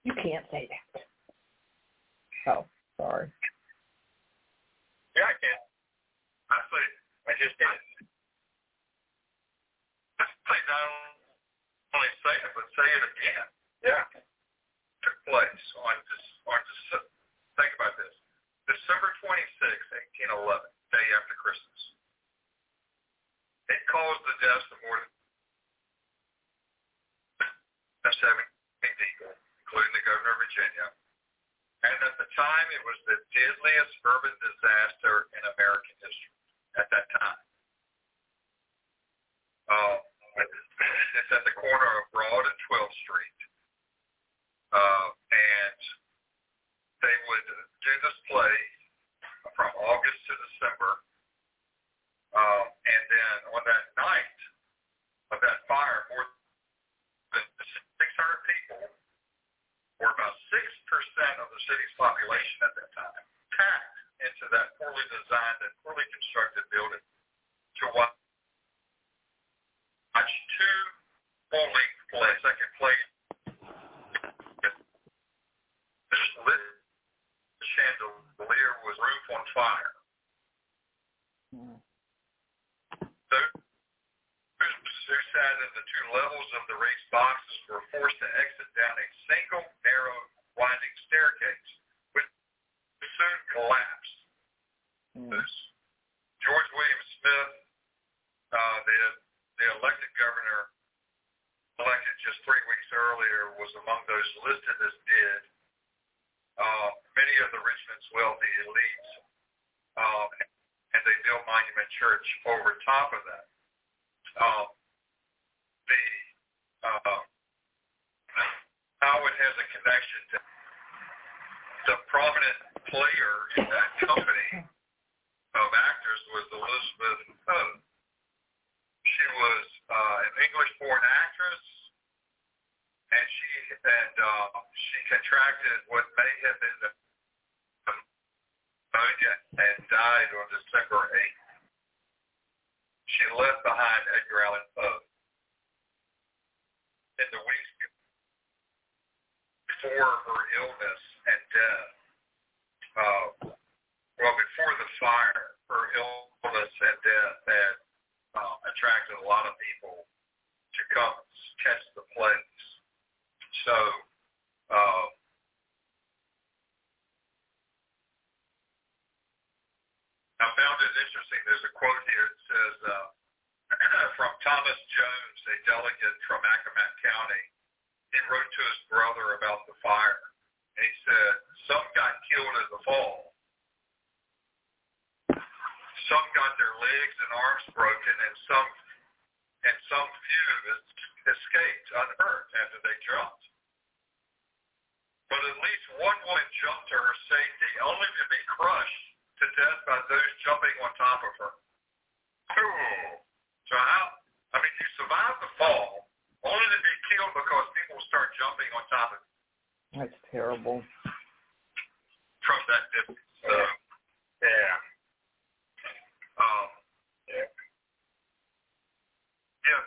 You 0.03 0.13
can't 0.15 0.45
say 0.51 0.67
that. 0.69 1.01
Oh, 2.47 2.65
sorry. 2.97 3.31
Yeah, 5.15 5.23
I 5.23 5.35
can. 5.37 5.59
I, 6.49 6.57
I 7.29 7.33
just 7.37 7.57
did. 7.59 7.67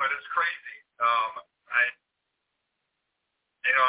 But 0.04 0.12
it's 0.12 0.28
crazy. 0.36 0.76
Um, 1.00 1.32
I, 1.72 1.80
you 3.64 3.72
know, 3.72 3.88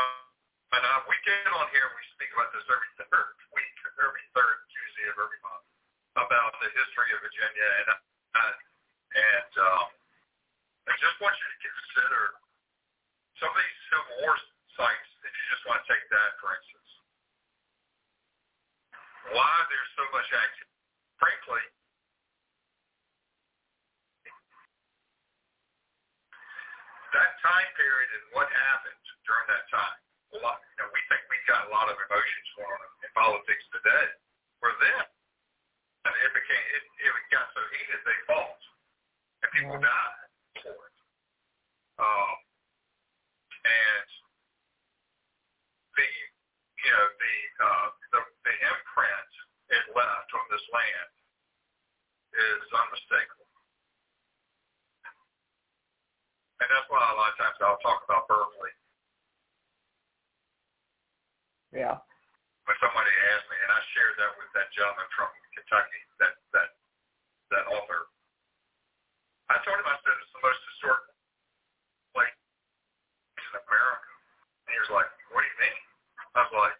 and 0.71 0.83
uh, 0.87 1.03
we 1.11 1.15
get 1.27 1.43
on 1.51 1.67
here, 1.75 1.83
and 1.83 1.91
we 1.91 2.07
speak 2.15 2.31
about 2.31 2.55
this 2.55 2.63
every 2.71 2.87
third 3.03 3.35
week, 3.51 3.75
every 3.99 4.23
third 4.31 4.57
Tuesday 4.71 5.11
of 5.11 5.19
every 5.19 5.43
month, 5.43 5.67
about 6.15 6.55
the 6.63 6.71
history 6.71 7.11
of 7.11 7.19
Virginia, 7.19 7.67
and 7.83 7.87
uh, 7.91 8.55
and 9.11 9.51
um, 9.59 9.87
I 10.87 10.95
just 11.03 11.19
want 11.19 11.35
you 11.35 11.47
to 11.51 11.59
consider 11.67 12.23
some 13.43 13.51
of 13.51 13.59
these 13.59 13.79
Civil 13.91 14.15
War 14.23 14.39
sites, 14.79 15.11
if 15.19 15.35
you 15.35 15.45
just 15.51 15.67
want 15.67 15.83
to 15.83 15.87
take 15.91 16.05
that, 16.15 16.39
for 16.39 16.55
instance. 16.55 16.91
Why 19.35 19.51
there's 19.67 19.91
so 19.99 20.07
much 20.15 20.31
activity. 20.31 20.79
Frankly, 21.19 21.63
that 27.15 27.39
time 27.39 27.69
period 27.79 28.09
and 28.11 28.23
what 28.35 28.51
happened 28.51 28.99
during 29.23 29.47
that 29.47 29.65
time, 29.71 29.97
a 30.35 30.43
lot, 30.43 30.59
you 30.75 30.83
know, 30.83 30.91
we 30.91 30.99
think 31.07 31.23
we've 31.31 31.47
got 31.47 31.65
a 31.65 31.71
lot 31.71 31.87
of 31.87 31.95
emotions 31.95 32.47
going 32.59 32.67
on 32.67 32.91
in 33.07 33.11
politics 33.15 33.63
today. 33.71 34.07
For 34.63 34.71
them, 34.81 35.05
and 36.07 36.13
it 36.25 36.31
became, 36.33 36.65
it, 36.73 36.83
it 37.05 37.11
got 37.29 37.45
so 37.53 37.61
heated 37.69 38.01
they 38.01 38.19
fought. 38.25 38.61
And 39.43 39.49
people 39.53 39.77
Yeah. 39.77 39.85
died 39.85 40.63
for 40.63 40.73
it. 40.73 40.97
Um, 42.01 42.35
and 43.61 44.09
the, 45.99 46.07
you 46.07 46.89
know, 46.97 47.05
the, 47.19 47.35
uh, 47.61 47.87
the, 48.15 48.19
the 48.47 48.55
imprint 48.73 49.31
it 49.69 49.85
left 49.93 50.29
on 50.33 50.45
this 50.49 50.65
land 50.73 51.11
is 52.33 52.65
unmistakable. 52.73 53.44
And 56.61 56.67
that's 56.71 56.87
why 56.87 57.03
a 57.03 57.15
lot 57.19 57.35
of 57.35 57.37
times 57.37 57.57
I'll 57.59 57.81
talk 57.83 58.03
about 58.07 58.27
Berkeley 58.31 58.71
Yeah. 61.75 61.99
when 62.63 62.77
somebody 62.79 63.11
asked 63.35 63.47
me, 63.51 63.57
and 63.59 63.71
I 63.75 63.79
shared 63.91 64.15
that 64.23 64.31
with 64.39 64.47
that 64.55 64.71
gentleman 64.71 65.07
from 65.11 65.27
Kentucky, 65.53 66.01
that 66.23 66.33
that 66.55 66.69
that 67.51 67.67
author. 67.67 68.07
I 69.51 69.59
told 69.67 69.77
him 69.77 69.85
I 69.85 69.99
said 69.99 70.15
it's 70.23 70.31
the 70.33 70.41
most 70.41 70.61
historic 70.71 71.03
place 72.15 72.39
in 73.37 73.51
America. 73.59 74.11
And 74.65 74.71
he 74.73 74.79
was 74.79 74.91
like, 74.95 75.11
"What 75.35 75.43
do 75.43 75.47
you 75.51 75.59
mean?" 75.59 75.79
I 76.33 76.47
was 76.47 76.53
like, 76.55 76.77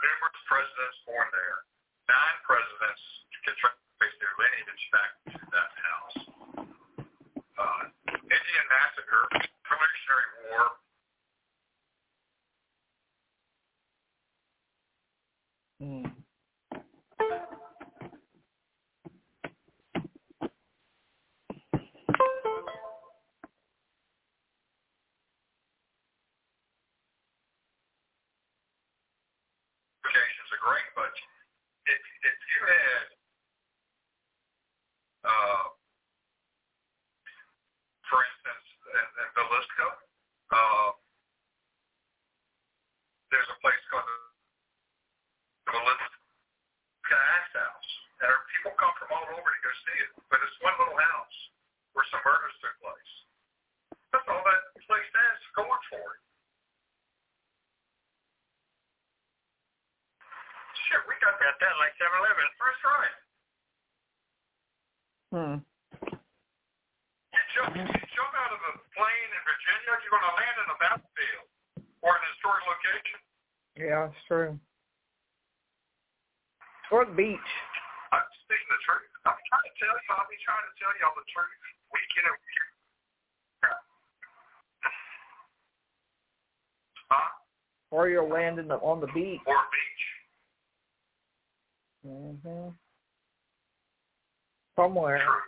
"Numerous 0.00 0.40
presidents 0.46 0.98
born 1.04 1.28
there, 1.34 1.58
nine 2.08 2.36
presidents 2.46 3.02
can 3.44 3.54
trace 3.58 4.16
their 4.22 4.34
lineage 4.38 4.84
back 4.94 5.10
to 5.34 5.46
that 5.50 5.70
house. 5.74 6.39
Indian 8.30 8.66
massacre, 8.70 9.24
Revolutionary 9.66 10.30
War, 10.48 10.64
Mm. 15.80 16.24
applications 30.00 30.48
are 30.54 30.62
great, 30.64 30.88
but 30.96 31.12
if 31.86 32.00
if 32.00 32.36
you 32.50 32.60
had 32.66 33.04
uh 35.28 35.64
for 38.08 38.20
instance 38.24 38.66
in, 38.96 39.06
in 39.20 39.28
Villisca, 39.36 39.88
uh 40.54 40.88
there's 43.30 43.50
a 43.54 43.58
place 43.62 43.82
called 43.92 44.06
the 44.08 44.18
Villisca 45.70 46.08
Axe 47.14 47.54
House. 47.54 47.90
And 48.22 48.26
there- 48.30 48.44
people 48.60 48.74
come 48.76 48.92
from 49.00 49.08
all 49.14 49.24
over 49.38 49.48
to 49.50 49.60
go 49.64 49.70
see 49.86 49.98
it. 50.04 50.10
But 50.28 50.42
it's 50.44 50.58
one 50.60 50.74
little 50.76 50.98
house 50.98 51.38
where 51.96 52.04
some 52.12 52.20
murders 52.26 52.52
took 52.60 52.74
place. 52.82 53.12
That's 54.12 54.26
all 54.28 54.42
that 54.44 54.60
place 54.84 55.08
has 55.16 55.38
going 55.56 55.84
for 55.88 56.04
it. 56.18 56.20
Shit, 60.90 61.00
we 61.08 61.14
got 61.24 61.38
that 61.40 61.56
that 61.56 61.74
like 61.80 61.94
7-Eleven. 61.96 62.46
First 62.60 62.80
right. 62.84 63.16
Hmm. 65.32 65.56
You 67.32 67.42
jump, 67.56 67.70
you 67.80 68.04
jump 68.12 68.32
out 68.36 68.52
of 68.52 68.60
a 68.60 68.72
plane 68.92 69.30
in 69.32 69.42
Virginia, 69.48 69.92
you're 70.04 70.12
going 70.12 70.26
to 70.28 70.34
land 70.36 70.56
in 70.60 70.66
a 70.68 70.78
battlefield 70.82 71.46
or 72.04 72.12
an 72.12 72.22
historic 72.34 72.64
location. 72.68 73.18
Yeah, 73.80 74.10
it's 74.12 74.20
true. 74.28 74.58
Or 76.92 77.06
the 77.06 77.14
beach. 77.16 77.50
I'm 78.10 78.26
speaking 78.42 78.66
the 78.66 78.82
truth. 78.82 79.06
I'm 79.22 79.38
trying 79.46 79.62
to 79.70 79.74
tell 79.78 79.94
you. 79.94 80.10
I'll 80.10 80.26
be 80.26 80.34
trying 80.42 80.66
to 80.66 80.74
tell 80.82 80.90
y'all 80.98 81.14
the 81.14 81.22
truth. 81.30 81.54
We 81.94 82.02
can. 82.10 82.26
Huh? 87.06 87.30
Or 87.94 88.08
you're 88.10 88.26
landing 88.26 88.66
the, 88.66 88.78
on 88.82 88.98
the 88.98 89.06
beach. 89.14 89.38
Or 89.46 89.62
beach. 89.70 90.04
hmm 92.02 92.74
Somewhere. 94.74 95.22
True. 95.22 95.46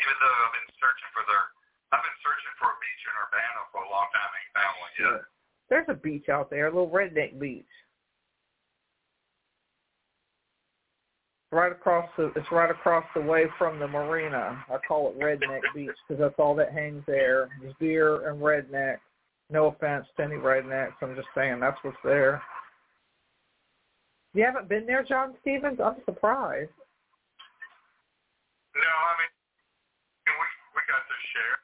Even 0.00 0.16
though 0.20 0.36
I've 0.40 0.52
been 0.56 0.70
searching 0.80 1.10
for 1.12 1.24
their, 1.28 1.44
I've 1.92 2.00
been 2.04 2.20
searching 2.24 2.54
for 2.56 2.68
a 2.72 2.76
beach 2.80 3.02
in 3.04 3.12
Urbanna 3.28 3.60
for 3.72 3.80
a 3.84 3.90
long 3.92 4.08
time. 4.16 4.28
I 4.32 4.36
ain't 4.40 4.54
found 4.56 4.74
one 4.80 4.92
yet. 4.96 5.20
There's 5.68 5.88
a 5.92 5.96
beach 6.00 6.28
out 6.44 6.50
there, 6.50 6.66
a 6.66 6.70
little 6.70 6.90
redneck 6.90 7.38
beach. 7.38 7.64
Right 11.50 11.72
across 11.72 12.08
the, 12.16 12.32
it's 12.34 12.50
right 12.50 12.70
across 12.70 13.04
the 13.14 13.22
way 13.22 13.44
from 13.58 13.78
the 13.78 13.86
marina. 13.86 14.64
I 14.68 14.76
call 14.86 15.08
it 15.08 15.18
Redneck 15.20 15.60
Beach 15.72 15.94
because 16.02 16.20
that's 16.20 16.34
all 16.36 16.56
that 16.56 16.72
hangs 16.72 17.04
there. 17.06 17.48
There's 17.62 17.74
deer 17.78 18.28
and 18.28 18.42
redneck. 18.42 18.96
No 19.50 19.66
offense 19.66 20.04
to 20.16 20.24
any 20.24 20.34
rednecks. 20.34 20.94
I'm 21.00 21.14
just 21.14 21.28
saying 21.32 21.60
that's 21.60 21.78
what's 21.82 21.96
there. 22.02 22.42
You 24.32 24.42
haven't 24.42 24.68
been 24.68 24.84
there, 24.84 25.04
John 25.04 25.34
Stephens? 25.42 25.78
I'm 25.78 26.02
surprised. 26.04 26.74
No, 28.74 28.82
I 28.82 29.12
mean, 29.22 29.30
we 30.26 30.46
we 30.74 30.82
got 30.90 31.06
to 31.06 31.16
share. 31.30 31.54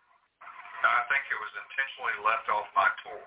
I 0.86 1.02
think 1.10 1.26
it 1.26 1.38
was 1.42 1.50
intentionally 1.66 2.16
left 2.22 2.46
off 2.46 2.70
my 2.78 2.88
tour 3.02 3.26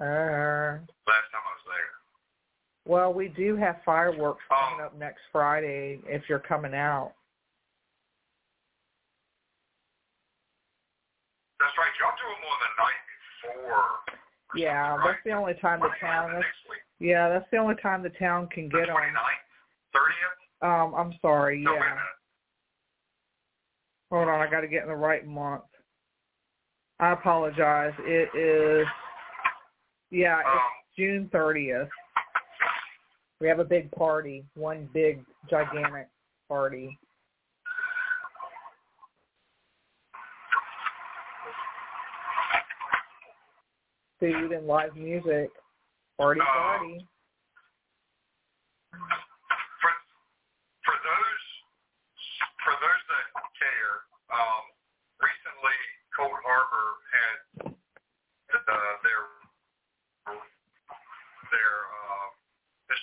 Uh, 0.00 0.80
last 0.80 1.28
time 1.28 1.44
I 1.44 1.52
was 1.60 1.66
there. 1.68 1.92
Well, 2.88 3.12
we 3.12 3.28
do 3.28 3.54
have 3.56 3.76
fireworks 3.84 4.42
coming 4.48 4.84
up 4.84 4.98
next 4.98 5.20
Friday 5.30 6.00
if 6.06 6.22
you're 6.28 6.38
coming 6.40 6.74
out. 6.74 7.12
That's 11.60 11.72
right. 11.76 11.92
Y'all 12.00 12.16
do 12.16 12.24
them 12.32 12.42
on 12.48 12.58
the 12.64 12.72
night 12.82 13.02
before. 13.68 13.84
Yeah, 14.56 14.94
something, 14.94 15.06
that's 15.06 15.24
the 15.24 15.32
only 15.32 15.54
time 15.60 15.80
the 15.80 15.90
town. 16.00 16.32
That's, 16.32 16.46
yeah, 16.98 17.28
that's 17.28 17.44
the 17.52 17.58
only 17.58 17.74
time 17.82 18.02
the 18.02 18.08
town 18.10 18.48
can 18.48 18.70
The 18.70 18.78
get 18.78 18.88
on. 18.88 18.96
29th? 18.96 19.44
30th? 19.94 20.86
Um, 20.86 20.94
I'm 20.94 21.12
sorry. 21.20 21.58
No, 21.62 21.74
Yeah. 21.74 21.96
Hold 24.10 24.28
on, 24.28 24.40
I 24.40 24.50
got 24.50 24.62
to 24.62 24.68
get 24.68 24.82
in 24.84 24.88
the 24.88 24.96
right 24.96 25.26
month. 25.26 25.64
I 26.98 27.10
apologize. 27.12 27.92
It 27.98 28.34
is. 28.34 28.86
Yeah, 30.10 30.38
it's 30.40 30.48
Um, 30.48 30.60
June 30.96 31.28
30th. 31.30 31.90
We 33.40 33.46
have 33.46 33.60
a 33.60 33.64
big 33.64 33.90
party, 33.92 34.44
one 34.54 34.88
big 34.92 35.22
gigantic 35.48 36.08
party. 36.48 36.98
Food 44.18 44.50
and 44.50 44.66
live 44.66 44.96
music. 44.96 45.50
Party, 46.18 46.40
party. 46.40 47.06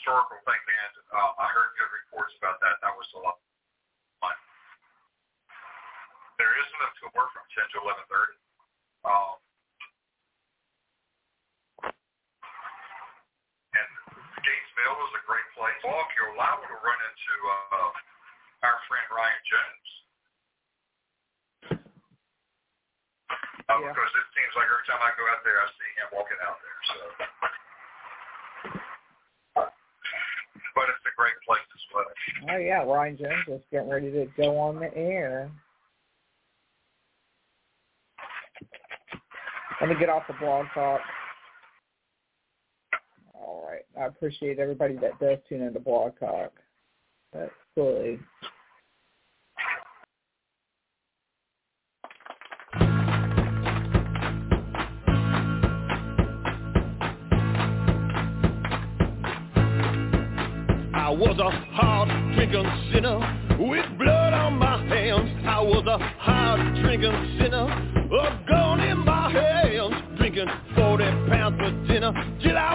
historical 0.06 0.38
thing, 0.46 0.62
man. 0.70 0.90
Uh, 1.18 1.34
I 1.42 1.50
heard 1.50 1.74
good 1.82 1.90
reports 1.90 2.30
about 2.38 2.62
that. 2.62 2.78
That 2.86 2.94
was 2.94 3.10
a 3.18 3.26
lot 3.26 3.42
of 3.42 3.46
fun. 4.22 4.38
There 6.38 6.54
is 6.62 6.70
enough 6.78 6.94
to 7.02 7.10
work 7.18 7.34
from 7.34 7.42
10 7.58 7.66
to 7.74 7.78
11.30. 7.90 8.38
Um, 9.10 9.36
and 13.74 13.90
Gatesville 14.46 15.02
is 15.10 15.14
a 15.18 15.24
great 15.26 15.50
place. 15.58 15.74
Walk, 15.82 16.14
you're 16.14 16.38
liable 16.38 16.70
to 16.70 16.78
run 16.86 17.00
into 17.02 17.34
uh, 17.74 17.90
our 18.62 18.78
friend 18.86 19.10
Ryan 19.10 19.42
Jones. 19.50 19.90
Uh, 23.74 23.82
yeah. 23.82 23.90
Because 23.90 24.14
it 24.22 24.28
seems 24.38 24.54
like 24.54 24.70
every 24.70 24.86
time 24.86 25.02
I 25.02 25.10
go 25.18 25.26
out 25.34 25.42
there, 25.42 25.58
I 25.58 25.66
see 25.74 25.90
him 25.98 26.14
walking 26.14 26.38
out 26.46 26.62
there. 26.62 26.78
So. 26.94 27.26
Oh 32.48 32.58
yeah, 32.58 32.84
Ryan 32.84 33.18
Jones 33.18 33.34
is 33.48 33.62
getting 33.72 33.90
ready 33.90 34.12
to 34.12 34.28
go 34.38 34.58
on 34.58 34.80
the 34.80 34.96
air. 34.96 35.50
Let 39.82 39.90
me 39.90 39.96
get 40.00 40.10
off 40.10 40.24
the 40.28 40.36
blog 40.40 40.68
talk. 40.74 41.02
All 43.34 43.68
right. 43.68 43.86
I 44.00 44.06
appreciate 44.06 44.60
everybody 44.60 44.96
that 44.98 45.20
does 45.20 45.40
tune 45.50 45.62
into 45.62 45.80
blog 45.80 46.20
talk. 46.20 46.54
That's 47.34 47.52
silly. 47.74 48.20
I 60.94 61.10
was 61.10 61.38
a 61.40 61.85
drinking 62.36 62.66
sinner 62.92 63.18
with 63.60 63.86
blood 63.98 64.34
on 64.34 64.58
my 64.60 64.84
hands. 64.88 65.46
I 65.48 65.62
was 65.62 65.86
a 65.88 65.98
hard 65.98 66.76
drinking 66.84 67.38
sinner, 67.40 67.66
a 67.66 68.46
gun 68.48 68.82
in 68.82 69.00
my 69.00 69.32
hands, 69.32 70.18
drinking 70.18 70.48
40 70.76 71.04
pounds 71.30 71.58
for 71.58 71.72
dinner 71.88 72.12
till 72.44 72.58
I 72.58 72.75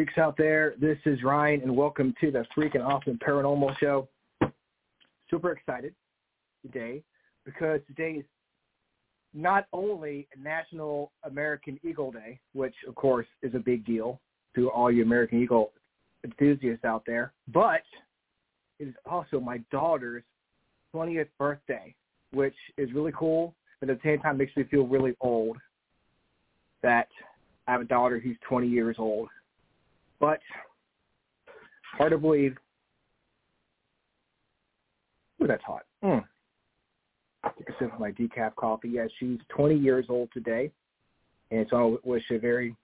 freaks 0.00 0.16
out 0.16 0.34
there. 0.38 0.72
This 0.80 0.96
is 1.04 1.22
Ryan, 1.22 1.60
and 1.60 1.76
welcome 1.76 2.14
to 2.22 2.30
the 2.30 2.46
Freaking 2.56 2.82
Awesome 2.82 3.18
Paranormal 3.18 3.78
Show. 3.78 4.08
Super 5.28 5.52
excited 5.52 5.94
today 6.62 7.02
because 7.44 7.80
today 7.86 8.12
is 8.12 8.24
not 9.34 9.66
only 9.74 10.26
National 10.42 11.12
American 11.24 11.78
Eagle 11.84 12.10
Day, 12.10 12.40
which 12.54 12.72
of 12.88 12.94
course 12.94 13.26
is 13.42 13.54
a 13.54 13.58
big 13.58 13.84
deal 13.84 14.18
to 14.54 14.70
all 14.70 14.90
you 14.90 15.02
American 15.02 15.42
Eagle 15.42 15.70
enthusiasts 16.24 16.86
out 16.86 17.02
there, 17.06 17.34
but 17.48 17.82
it 18.78 18.88
is 18.88 18.94
also 19.04 19.38
my 19.38 19.58
daughter's 19.70 20.22
20th 20.94 21.28
birthday, 21.38 21.94
which 22.32 22.56
is 22.78 22.90
really 22.94 23.12
cool, 23.14 23.54
but 23.80 23.90
at 23.90 24.02
the 24.02 24.08
same 24.08 24.20
time 24.20 24.38
makes 24.38 24.56
me 24.56 24.64
feel 24.64 24.86
really 24.86 25.14
old 25.20 25.58
that 26.82 27.08
I 27.68 27.72
have 27.72 27.82
a 27.82 27.84
daughter 27.84 28.18
who's 28.18 28.38
20 28.48 28.66
years 28.66 28.96
old. 28.98 29.28
But 30.20 30.40
hard 31.96 32.12
to 32.12 32.18
believe. 32.18 32.56
Ooh, 35.42 35.46
that's 35.46 35.64
hot. 35.64 35.82
Mm. 36.04 36.24
Take 37.58 37.68
a 37.70 37.72
sip 37.78 37.92
of 37.94 37.98
my 37.98 38.12
decaf 38.12 38.54
coffee. 38.56 38.90
Yeah, 38.90 39.06
she's 39.18 39.38
20 39.48 39.74
years 39.74 40.06
old 40.08 40.28
today. 40.32 40.70
And 41.50 41.66
so 41.70 41.98
I 42.04 42.08
wish 42.08 42.22
a 42.30 42.38
very 42.38 42.76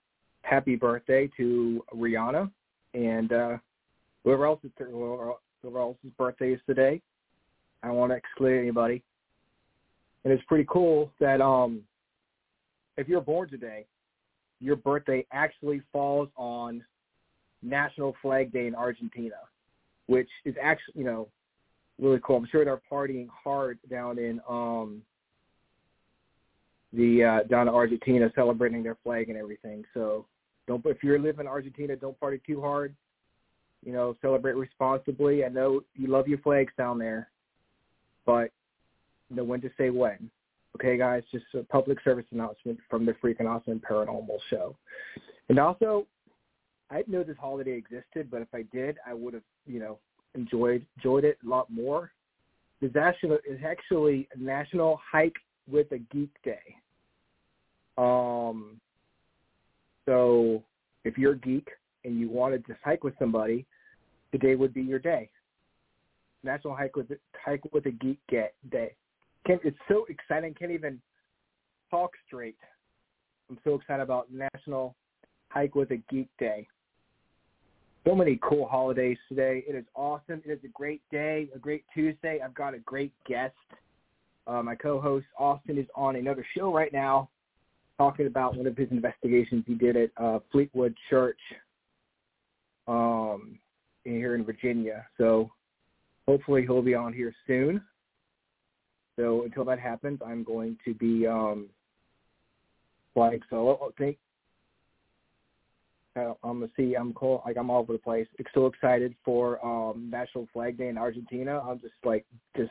happy 0.42 0.76
birthday 0.76 1.28
to 1.36 1.84
Rihanna 1.94 2.50
and 2.94 3.32
uh, 3.32 3.56
whoever 4.24 4.46
else 4.46 4.60
is 4.64 4.70
whoever 4.78 5.34
else's 5.78 6.10
birthday 6.16 6.52
is 6.52 6.60
today. 6.66 7.00
I 7.82 7.88
don't 7.88 7.96
want 7.96 8.12
to 8.12 8.16
exclude 8.16 8.58
anybody. 8.58 9.02
And 10.24 10.32
it's 10.32 10.42
pretty 10.44 10.66
cool 10.68 11.12
that 11.20 11.40
um, 11.40 11.82
if 12.96 13.08
you're 13.08 13.20
born 13.20 13.48
today, 13.48 13.84
your 14.60 14.76
birthday 14.76 15.26
actually 15.32 15.82
falls 15.92 16.28
on 16.36 16.82
National 17.62 18.14
Flag 18.22 18.52
Day 18.52 18.66
in 18.66 18.74
Argentina, 18.74 19.36
which 20.06 20.28
is 20.44 20.54
actually, 20.60 20.94
you 20.94 21.04
know, 21.04 21.28
really 21.98 22.20
cool. 22.22 22.36
I'm 22.36 22.46
sure 22.50 22.64
they're 22.64 22.80
partying 22.90 23.28
hard 23.28 23.78
down 23.88 24.18
in 24.18 24.40
um 24.48 25.02
the 26.92 27.24
uh 27.24 27.42
down 27.48 27.68
in 27.68 27.74
Argentina 27.74 28.30
celebrating 28.34 28.82
their 28.82 28.96
flag 29.02 29.28
and 29.28 29.38
everything. 29.38 29.84
So 29.94 30.26
don't 30.66 30.84
if 30.86 31.02
you're 31.02 31.18
living 31.18 31.42
in 31.42 31.46
Argentina, 31.46 31.96
don't 31.96 32.18
party 32.20 32.40
too 32.46 32.60
hard. 32.60 32.94
You 33.84 33.92
know, 33.92 34.16
celebrate 34.20 34.56
responsibly. 34.56 35.44
I 35.44 35.48
know 35.48 35.82
you 35.94 36.08
love 36.08 36.28
your 36.28 36.38
flags 36.38 36.72
down 36.76 36.98
there, 36.98 37.28
but 38.24 38.50
know 39.30 39.44
when 39.44 39.60
to 39.60 39.70
say 39.78 39.90
when. 39.90 40.30
Okay, 40.76 40.98
guys, 40.98 41.22
just 41.32 41.46
a 41.54 41.62
public 41.62 41.98
service 42.02 42.26
announcement 42.32 42.78
from 42.90 43.06
the 43.06 43.12
Freaking 43.12 43.48
Awesome 43.48 43.80
Paranormal 43.80 44.38
Show. 44.50 44.76
And 45.48 45.58
also, 45.58 46.06
I 46.90 46.96
didn't 46.98 47.12
know 47.12 47.24
this 47.24 47.36
holiday 47.40 47.72
existed, 47.72 48.30
but 48.30 48.42
if 48.42 48.48
I 48.54 48.62
did, 48.72 48.96
I 49.06 49.14
would 49.14 49.34
have, 49.34 49.42
you 49.66 49.80
know, 49.80 49.98
enjoyed 50.34 50.84
enjoyed 50.96 51.24
it 51.24 51.38
a 51.44 51.48
lot 51.48 51.70
more. 51.70 52.12
It's 52.80 52.96
actually 52.96 53.38
it's 53.44 53.62
actually 53.66 54.28
National 54.38 55.00
Hike 55.10 55.36
with 55.68 55.90
a 55.92 55.98
Geek 55.98 56.30
Day. 56.44 56.76
Um, 57.98 58.80
so 60.04 60.62
if 61.04 61.18
you're 61.18 61.32
a 61.32 61.38
geek 61.38 61.68
and 62.04 62.18
you 62.18 62.28
wanted 62.28 62.64
to 62.66 62.76
hike 62.84 63.04
with 63.04 63.14
somebody, 63.18 63.66
today 64.32 64.54
would 64.54 64.74
be 64.74 64.82
your 64.82 64.98
day. 64.98 65.30
National 66.42 66.74
Hike 66.74 66.96
with 66.96 67.10
Hike 67.44 67.62
with 67.72 67.86
a 67.86 67.90
Geek 67.90 68.18
Get 68.28 68.54
Day. 68.70 68.94
Can't, 69.46 69.60
it's 69.64 69.78
so 69.88 70.06
exciting. 70.08 70.54
Can't 70.54 70.70
even 70.70 71.00
talk 71.90 72.12
straight. 72.26 72.58
I'm 73.50 73.58
so 73.64 73.74
excited 73.74 74.02
about 74.02 74.28
National 74.32 74.94
Hike 75.48 75.74
with 75.74 75.90
a 75.90 75.96
Geek 76.10 76.28
Day. 76.38 76.66
So 78.06 78.14
many 78.14 78.38
cool 78.40 78.68
holidays 78.68 79.18
today. 79.28 79.64
It 79.68 79.74
is 79.74 79.84
awesome. 79.96 80.40
It 80.46 80.50
is 80.52 80.60
a 80.64 80.68
great 80.68 81.02
day, 81.10 81.48
a 81.52 81.58
great 81.58 81.84
Tuesday. 81.92 82.38
I've 82.42 82.54
got 82.54 82.72
a 82.72 82.78
great 82.78 83.12
guest. 83.26 83.56
Uh, 84.46 84.62
my 84.62 84.76
co-host 84.76 85.26
Austin 85.36 85.76
is 85.76 85.86
on 85.96 86.14
another 86.14 86.46
show 86.56 86.72
right 86.72 86.92
now, 86.92 87.28
talking 87.98 88.28
about 88.28 88.56
one 88.56 88.68
of 88.68 88.76
his 88.76 88.86
investigations 88.92 89.64
he 89.66 89.74
did 89.74 89.96
at 89.96 90.10
uh, 90.18 90.38
Fleetwood 90.52 90.94
Church 91.10 91.38
um, 92.86 93.58
here 94.04 94.36
in 94.36 94.44
Virginia. 94.44 95.04
So 95.18 95.50
hopefully 96.28 96.62
he'll 96.62 96.82
be 96.82 96.94
on 96.94 97.12
here 97.12 97.34
soon. 97.44 97.82
So 99.16 99.42
until 99.42 99.64
that 99.64 99.80
happens, 99.80 100.20
I'm 100.24 100.44
going 100.44 100.76
to 100.84 100.94
be 100.94 101.26
um, 101.26 101.66
flying 103.14 103.40
solo. 103.50 103.92
Think 103.98 104.16
uh, 104.16 104.25
I'm 106.16 106.60
gonna 106.60 106.68
see. 106.76 106.94
I'm 106.94 107.12
cool. 107.12 107.42
Like 107.44 107.56
I'm 107.56 107.70
all 107.70 107.80
over 107.80 107.92
the 107.92 107.98
place. 107.98 108.26
So 108.54 108.66
excited 108.66 109.14
for 109.24 109.64
um, 109.64 110.08
National 110.10 110.48
Flag 110.52 110.78
Day 110.78 110.88
in 110.88 110.98
Argentina. 110.98 111.60
I'm 111.60 111.80
just 111.80 111.94
like 112.04 112.24
just. 112.56 112.70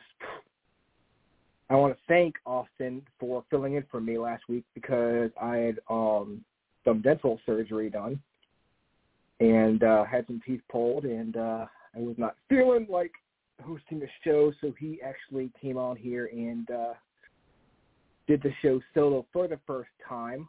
I 1.68 1.74
want 1.74 1.94
to 1.94 2.00
thank 2.06 2.36
Austin 2.46 3.02
for 3.18 3.42
filling 3.50 3.74
in 3.74 3.84
for 3.90 4.00
me 4.00 4.18
last 4.18 4.44
week 4.48 4.64
because 4.74 5.30
I 5.40 5.56
had 5.56 5.80
um, 5.90 6.44
some 6.84 7.02
dental 7.02 7.40
surgery 7.44 7.90
done 7.90 8.20
and 9.40 9.82
uh, 9.82 10.04
had 10.04 10.26
some 10.26 10.40
teeth 10.46 10.60
pulled, 10.70 11.04
and 11.04 11.36
uh, 11.36 11.66
I 11.94 11.98
was 11.98 12.14
not 12.18 12.36
feeling 12.48 12.86
like 12.88 13.12
hosting 13.62 14.02
a 14.02 14.06
show, 14.24 14.52
so 14.60 14.72
he 14.78 15.00
actually 15.02 15.50
came 15.60 15.76
on 15.76 15.96
here 15.96 16.30
and 16.32 16.70
uh, 16.70 16.92
did 18.26 18.42
the 18.42 18.52
show 18.62 18.80
solo 18.94 19.26
for 19.32 19.48
the 19.48 19.58
first 19.66 19.90
time, 20.08 20.48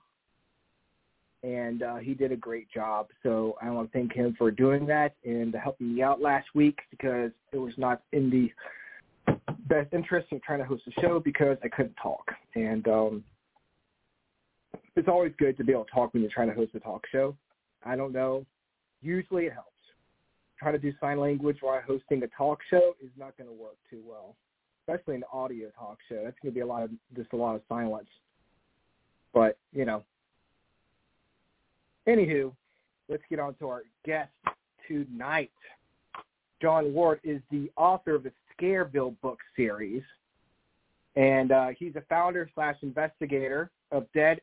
and 1.43 1.83
uh, 1.83 1.95
he 1.97 2.13
did 2.13 2.31
a 2.31 2.35
great 2.35 2.69
job. 2.71 3.07
So 3.23 3.55
I 3.61 3.69
want 3.69 3.91
to 3.91 3.97
thank 3.97 4.13
him 4.13 4.35
for 4.38 4.51
doing 4.51 4.85
that 4.88 5.15
and 5.23 5.53
helping 5.55 5.95
me 5.95 6.01
out 6.01 6.21
last 6.21 6.47
week 6.55 6.79
because 6.91 7.31
it 7.51 7.57
was 7.57 7.73
not 7.77 8.01
in 8.11 8.29
the 8.29 8.51
best 9.67 9.93
interest 9.93 10.31
of 10.31 10.41
trying 10.43 10.59
to 10.59 10.65
host 10.65 10.83
a 10.88 11.01
show 11.01 11.19
because 11.19 11.57
I 11.63 11.67
couldn't 11.67 11.95
talk, 12.01 12.31
and 12.55 12.88
um, 12.88 13.23
it's 14.95 15.07
always 15.07 15.33
good 15.38 15.57
to 15.57 15.63
be 15.63 15.73
able 15.73 15.85
to 15.85 15.91
talk 15.91 16.13
when 16.13 16.23
you're 16.23 16.31
trying 16.31 16.49
to 16.49 16.55
host 16.55 16.71
a 16.75 16.79
talk 16.79 17.03
show. 17.11 17.35
I 17.85 17.95
don't 17.95 18.13
know. 18.13 18.45
Usually 19.01 19.45
it 19.45 19.53
helps 19.53 19.71
Trying 20.59 20.73
to 20.73 20.79
do 20.79 20.91
sign 20.99 21.19
language 21.19 21.57
while 21.61 21.79
hosting 21.85 22.23
a 22.23 22.27
talk 22.35 22.59
show 22.69 22.95
is 22.99 23.11
not 23.15 23.38
going 23.38 23.47
to 23.47 23.53
work 23.53 23.75
too 23.91 24.01
well, 24.03 24.35
especially 24.81 25.15
an 25.15 25.23
audio 25.31 25.69
talk 25.77 25.99
show. 26.09 26.21
That's 26.23 26.35
going 26.41 26.51
to 26.51 26.55
be 26.55 26.61
a 26.61 26.65
lot 26.65 26.81
of 26.81 26.89
just 27.15 27.31
a 27.33 27.35
lot 27.35 27.55
of 27.55 27.61
silence. 27.69 28.07
But 29.35 29.59
you 29.71 29.85
know, 29.85 30.03
anywho, 32.08 32.51
let's 33.10 33.24
get 33.30 33.39
on 33.39 33.53
to 33.55 33.68
our 33.68 33.84
guest 34.05 34.32
tonight. 34.88 35.51
John 36.62 36.93
Ward 36.93 37.20
is 37.24 37.41
the 37.51 37.70
author 37.76 38.16
of 38.16 38.24
the 38.24 38.32
Scareville 38.53 39.16
book 39.22 39.39
series, 39.55 40.03
and 41.16 41.51
uh, 41.51 41.68
he's 41.78 41.95
a 41.95 42.03
founder 42.10 42.49
slash 42.55 42.78
investigator 42.82 43.70
of 43.91 44.08
Dead 44.14 44.41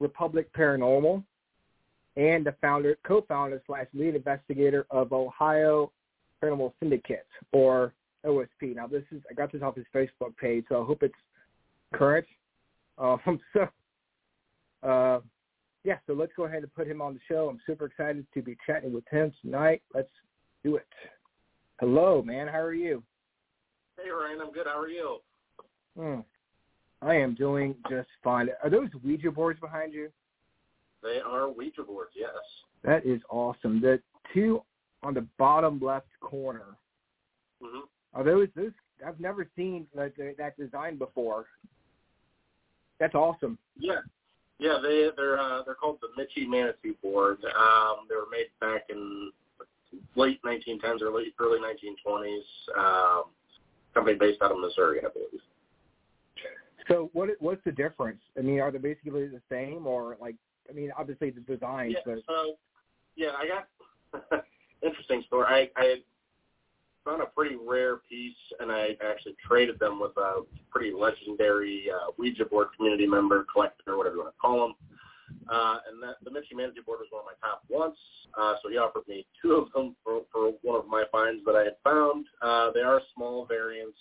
Republic 0.00 0.52
Paranormal 0.52 1.22
and 2.16 2.46
the 2.46 2.54
founder, 2.60 2.96
co-founder 3.04 3.62
slash 3.66 3.86
lead 3.94 4.14
investigator 4.14 4.86
of 4.90 5.12
Ohio 5.12 5.90
Paranormal 6.42 6.72
Syndicate 6.80 7.26
or 7.52 7.92
OSP. 8.24 8.74
Now 8.74 8.86
this 8.86 9.04
is 9.10 9.22
I 9.30 9.34
got 9.34 9.52
this 9.52 9.62
off 9.62 9.76
his 9.76 9.86
Facebook 9.94 10.36
page, 10.36 10.64
so 10.68 10.82
I 10.82 10.84
hope 10.84 11.02
it's 11.02 11.14
current. 11.92 12.26
Um, 12.98 13.40
so 13.52 13.68
uh, 14.82 15.20
yeah, 15.84 15.98
so 16.06 16.14
let's 16.14 16.32
go 16.36 16.44
ahead 16.44 16.62
and 16.62 16.74
put 16.74 16.86
him 16.86 17.02
on 17.02 17.14
the 17.14 17.20
show. 17.28 17.48
I'm 17.48 17.60
super 17.66 17.86
excited 17.86 18.26
to 18.32 18.42
be 18.42 18.56
chatting 18.66 18.92
with 18.92 19.04
him 19.10 19.32
tonight. 19.42 19.82
Let's 19.94 20.08
do 20.64 20.76
it. 20.76 20.86
Hello, 21.78 22.22
man. 22.22 22.48
How 22.48 22.60
are 22.60 22.72
you? 22.72 23.02
Hey, 24.02 24.10
Ryan. 24.10 24.40
I'm 24.40 24.52
good. 24.52 24.66
How 24.66 24.80
are 24.80 24.88
you? 24.88 25.18
Hmm. 25.96 26.20
I 27.02 27.16
am 27.16 27.34
doing 27.34 27.74
just 27.90 28.08
fine. 28.22 28.48
Are 28.62 28.70
those 28.70 28.88
Ouija 29.04 29.30
boards 29.30 29.60
behind 29.60 29.92
you? 29.92 30.10
They 31.02 31.20
are 31.20 31.50
Ouija 31.50 31.82
boards, 31.82 32.12
yes. 32.16 32.30
That 32.82 33.04
is 33.04 33.20
awesome. 33.28 33.80
The 33.80 34.00
two 34.32 34.62
on 35.02 35.12
the 35.12 35.26
bottom 35.38 35.78
left 35.82 36.08
corner. 36.20 36.78
Mm-hmm. 37.62 37.80
Are 38.14 38.24
those 38.24 38.48
those? 38.56 38.70
I've 39.06 39.20
never 39.20 39.46
seen 39.54 39.86
that 39.94 40.12
that 40.38 40.56
design 40.56 40.96
before. 40.96 41.44
That's 42.98 43.14
awesome. 43.14 43.58
Yeah, 43.76 44.00
yeah. 44.58 44.78
They 44.82 45.10
they're 45.16 45.38
uh, 45.38 45.62
they're 45.64 45.74
called 45.74 45.98
the 46.00 46.08
Mitche 46.20 46.46
Manitou 46.48 46.94
board. 47.02 47.38
Um, 47.44 48.06
they 48.08 48.14
were 48.14 48.28
made 48.30 48.48
back 48.60 48.86
in 48.90 49.30
late 50.16 50.40
1910s 50.42 51.02
or 51.02 51.10
late 51.10 51.34
early 51.38 51.58
1920s. 51.58 52.78
Um, 52.78 53.24
company 53.94 54.16
based 54.18 54.42
out 54.42 54.50
of 54.50 54.58
Missouri, 54.58 54.98
I 54.98 55.08
believe. 55.08 55.40
So 56.88 57.10
what 57.12 57.30
what's 57.40 57.62
the 57.64 57.72
difference? 57.72 58.20
I 58.38 58.42
mean, 58.42 58.60
are 58.60 58.70
they 58.70 58.78
basically 58.78 59.26
the 59.26 59.40
same, 59.50 59.86
or 59.86 60.16
like 60.20 60.36
I 60.68 60.72
mean, 60.72 60.90
obviously 60.98 61.30
the 61.30 61.40
design. 61.40 61.92
Yeah. 61.92 61.98
But... 62.04 62.18
So, 62.26 62.54
yeah, 63.16 63.30
I 63.38 63.46
got 63.48 64.44
interesting 64.82 65.22
story. 65.26 65.46
I 65.48 65.80
I 65.80 65.94
found 67.04 67.22
a 67.22 67.26
pretty 67.26 67.56
rare 67.56 67.98
piece, 68.08 68.36
and 68.60 68.72
I 68.72 68.96
actually 69.04 69.36
traded 69.46 69.78
them 69.78 70.00
with 70.00 70.16
a 70.16 70.42
pretty 70.70 70.92
legendary 70.92 71.86
uh, 71.90 72.12
Ouija 72.18 72.44
board 72.46 72.68
community 72.76 73.06
member, 73.06 73.46
collector, 73.52 73.96
whatever 73.96 74.16
you 74.16 74.22
want 74.22 74.34
to 74.34 74.40
call 74.40 74.60
them. 74.60 74.74
Uh, 75.50 75.76
and 75.90 76.02
that, 76.02 76.16
the 76.24 76.30
Mitche 76.30 76.54
Manitou 76.54 76.82
board 76.82 77.00
was 77.00 77.08
one 77.10 77.20
of 77.20 77.26
my 77.26 77.46
top 77.46 77.62
ones, 77.68 77.96
uh, 78.38 78.54
so 78.62 78.70
he 78.70 78.76
offered 78.78 79.06
me 79.08 79.26
two 79.42 79.52
of 79.52 79.72
them 79.72 79.94
for, 80.02 80.22
for 80.32 80.52
one 80.62 80.78
of 80.78 80.86
my 80.86 81.04
finds 81.12 81.44
that 81.44 81.54
I 81.54 81.64
had 81.64 81.76
found. 81.84 82.26
Uh, 82.40 82.70
they 82.72 82.80
are 82.80 83.00
small 83.14 83.44
variants 83.46 83.98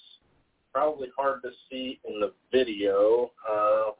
probably 0.73 1.09
hard 1.15 1.41
to 1.43 1.51
see 1.69 1.99
in 2.07 2.19
the 2.19 2.33
video. 2.51 3.31
Uh, 3.49 3.91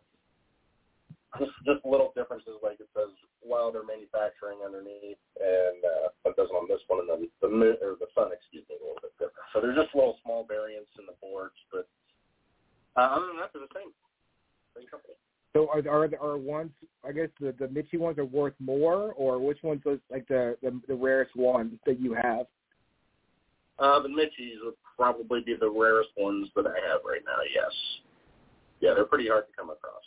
just 1.39 1.51
just 1.65 1.81
little 1.85 2.13
differences, 2.15 2.61
like 2.61 2.79
it 2.79 2.89
says 2.93 3.09
Wilder 3.41 3.81
Manufacturing 3.85 4.61
underneath, 4.65 5.21
and 5.39 5.79
uh, 5.81 6.29
it 6.29 6.35
doesn't 6.35 6.55
on 6.55 6.67
this 6.67 6.81
one, 6.87 7.01
and 7.01 7.09
then 7.09 7.29
the 7.41 7.49
moon 7.49 7.77
or 7.81 7.97
the 7.99 8.09
sun, 8.13 8.29
excuse 8.33 8.63
me, 8.69 8.77
a 8.77 8.83
little 8.83 9.01
bit 9.01 9.13
different. 9.17 9.47
So 9.53 9.61
there's 9.61 9.77
just 9.77 9.95
little 9.95 10.17
small 10.23 10.45
variants 10.45 10.91
in 10.99 11.05
the 11.05 11.17
boards, 11.21 11.57
but 11.71 11.89
uh, 12.95 13.17
other 13.17 13.27
than 13.27 13.37
that, 13.37 13.49
they're 13.53 13.65
the 13.65 13.73
same. 13.73 13.91
Same 14.77 14.87
company. 14.89 15.17
So 15.53 15.69
are 15.69 15.81
are 15.89 16.09
are 16.21 16.37
ones? 16.37 16.71
I 17.05 17.11
guess 17.11 17.29
the 17.39 17.53
the 17.57 17.67
Mitchie 17.67 17.99
ones 17.99 18.17
are 18.17 18.25
worth 18.25 18.57
more, 18.59 19.13
or 19.13 19.39
which 19.39 19.61
ones 19.63 19.81
are 19.85 19.97
like 20.09 20.27
the 20.27 20.57
the, 20.61 20.79
the 20.87 20.95
rarest 20.95 21.35
ones 21.35 21.73
that 21.85 21.99
you 21.99 22.13
have? 22.13 22.45
Uh, 23.79 23.99
the 24.01 24.09
Mitchies 24.09 24.61
would 24.63 24.75
probably 24.95 25.41
be 25.41 25.55
the 25.59 25.69
rarest 25.69 26.09
ones 26.17 26.49
that 26.55 26.65
I 26.67 26.77
have 26.87 27.01
right 27.05 27.21
now. 27.25 27.41
Yes. 27.53 27.71
Yeah, 28.81 28.93
they're 28.93 29.05
pretty 29.05 29.27
hard 29.27 29.45
to 29.47 29.53
come 29.57 29.69
across. 29.69 30.03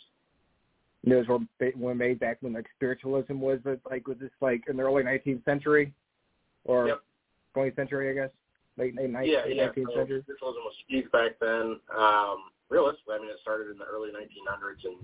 Those 1.09 1.27
were 1.27 1.39
were 1.77 1.95
made 1.95 2.19
back 2.19 2.37
when 2.41 2.53
like 2.53 2.67
spiritualism 2.75 3.39
was 3.39 3.59
like 3.89 4.07
was 4.07 4.17
this 4.19 4.31
like 4.41 4.63
in 4.67 4.77
the 4.77 4.83
early 4.83 5.03
19th 5.03 5.43
century, 5.45 5.93
or 6.65 6.87
Yep. 6.87 7.01
20th 7.55 7.75
century, 7.75 8.09
I 8.09 8.13
guess, 8.13 8.29
late 8.77 8.95
late 8.95 9.11
19th, 9.11 9.27
yeah, 9.27 9.45
yeah. 9.47 9.67
19th 9.69 9.85
So 9.87 9.95
century. 9.95 10.21
spiritualism 10.23 10.59
was 10.63 10.75
huge 10.87 11.11
back 11.11 11.31
then. 11.39 11.79
Um, 11.97 12.49
realistically, 12.69 13.15
I 13.15 13.19
mean, 13.19 13.29
it 13.29 13.37
started 13.41 13.71
in 13.71 13.77
the 13.77 13.85
early 13.85 14.09
1900s, 14.09 14.83
and 14.85 14.97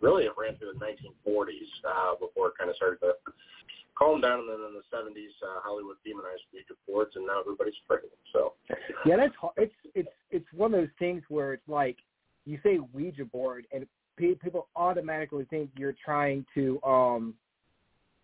really 0.00 0.24
it 0.24 0.32
ran 0.36 0.56
through 0.56 0.72
the 0.74 0.84
1940s 0.84 1.70
uh, 1.88 2.14
before 2.20 2.48
it 2.48 2.54
kind 2.58 2.70
of 2.70 2.76
started 2.76 2.98
to 3.00 3.14
calm 3.98 4.20
down. 4.20 4.40
And 4.40 4.48
then 4.50 4.60
in 4.68 4.74
the 4.74 4.84
70s, 4.94 5.32
uh, 5.42 5.60
Hollywood 5.64 5.96
demonized 6.04 6.42
Ouija 6.52 6.74
boards, 6.86 7.16
and 7.16 7.26
now 7.26 7.40
everybody's 7.40 7.74
afraid. 7.84 8.10
So 8.32 8.52
Yeah, 9.04 9.16
that's 9.16 9.34
hard. 9.40 9.54
it's 9.56 9.74
it's 9.94 10.14
it's 10.30 10.46
one 10.52 10.74
of 10.74 10.80
those 10.80 10.94
things 10.98 11.22
where 11.28 11.54
it's 11.54 11.68
like 11.68 11.96
you 12.44 12.58
say 12.62 12.78
Ouija 12.92 13.24
board 13.24 13.66
and 13.72 13.86
people 14.16 14.68
automatically 14.76 15.46
think 15.50 15.70
you're 15.76 15.94
trying 16.04 16.44
to 16.54 16.82
um 16.82 17.34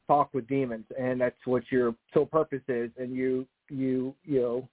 talk 0.06 0.28
with 0.34 0.46
demons 0.48 0.84
and 0.98 1.20
that's 1.20 1.36
what 1.44 1.62
your 1.70 1.94
sole 2.12 2.26
purpose 2.26 2.62
is 2.68 2.90
and 2.98 3.14
you 3.14 3.46
you 3.70 4.14
you 4.24 4.40
know 4.40 4.68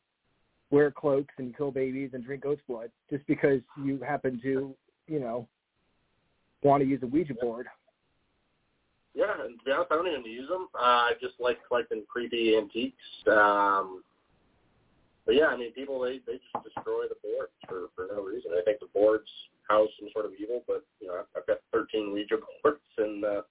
wear 0.71 0.91
cloaks 0.91 1.33
and 1.37 1.55
kill 1.55 1.71
babies 1.71 2.11
and 2.13 2.23
drink 2.23 2.43
goat's 2.43 2.61
blood 2.67 2.89
just 3.09 3.25
because 3.27 3.61
you 3.83 3.99
happen 3.99 4.39
to 4.41 4.73
you 5.07 5.19
know 5.19 5.47
want 6.63 6.83
to 6.83 6.89
use 6.89 7.01
a 7.03 7.07
Ouija 7.07 7.33
board. 7.35 7.67
yeah, 9.13 9.31
and 9.43 9.57
to 9.59 9.65
be 9.65 9.71
honest, 9.71 9.91
I 9.91 9.95
don't 9.95 10.07
even 10.07 10.25
use 10.25 10.49
them. 10.49 10.67
Uh, 10.75 11.07
I 11.07 11.11
just 11.21 11.35
like 11.39 11.57
collecting 11.67 12.03
creepy 12.07 12.57
antiques. 12.57 12.97
Um, 13.27 14.03
but 15.25 15.35
yeah, 15.35 15.45
I 15.45 15.57
mean, 15.57 15.71
people 15.71 15.99
they 16.01 16.19
they 16.25 16.33
just 16.33 16.65
destroy 16.65 17.05
the 17.07 17.15
boards 17.23 17.51
for 17.67 17.87
for 17.95 18.13
no 18.13 18.23
reason. 18.23 18.51
I 18.57 18.63
think 18.63 18.79
the 18.79 18.87
boards 18.93 19.29
house 19.69 19.89
some 19.99 20.09
sort 20.13 20.25
of 20.25 20.31
evil, 20.39 20.63
but 20.67 20.83
you 20.99 21.07
know, 21.07 21.21
I've 21.35 21.47
got 21.47 21.57
13 21.73 22.13
Ouija 22.13 22.35
boards, 22.63 22.81
and 22.97 23.23
uh, 23.23 23.41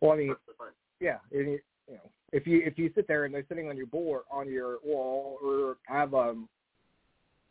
Well, 0.00 0.12
I 0.12 0.16
mean, 0.16 0.36
yeah, 1.00 1.18
it, 1.30 1.62
you 1.88 1.94
know, 1.94 2.10
if 2.32 2.46
you 2.46 2.62
if 2.64 2.78
you 2.78 2.90
sit 2.94 3.08
there 3.08 3.24
and 3.24 3.34
they're 3.34 3.46
sitting 3.48 3.68
on 3.68 3.76
your 3.76 3.86
board 3.86 4.22
on 4.30 4.48
your 4.48 4.78
wall, 4.84 5.38
or 5.42 5.76
have 5.86 6.14
um, 6.14 6.48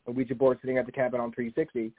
a 0.07 0.11
Ouija 0.11 0.35
board 0.35 0.57
sitting 0.61 0.77
at 0.77 0.85
the 0.85 0.91
cabin 0.91 1.19
on 1.19 1.31
360, 1.31 1.91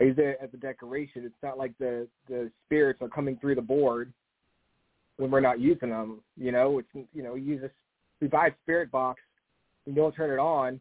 I 0.00 0.04
use 0.04 0.16
it 0.18 0.38
as 0.42 0.50
a 0.52 0.56
decoration. 0.56 1.24
It's 1.24 1.34
not 1.42 1.58
like 1.58 1.72
the 1.78 2.06
the 2.28 2.50
spirits 2.66 3.00
are 3.02 3.08
coming 3.08 3.38
through 3.38 3.54
the 3.54 3.62
board 3.62 4.12
when 5.16 5.30
we're 5.30 5.40
not 5.40 5.60
using 5.60 5.90
them. 5.90 6.20
You 6.36 6.52
know, 6.52 6.78
it's 6.78 7.08
you 7.14 7.22
know, 7.22 7.34
you 7.34 7.54
use 7.54 7.62
a 7.62 7.70
we 8.20 8.28
buy 8.28 8.48
a 8.48 8.50
spirit 8.62 8.90
box, 8.90 9.20
you 9.84 9.92
don't 9.92 10.14
turn 10.14 10.30
it 10.30 10.40
on, 10.40 10.80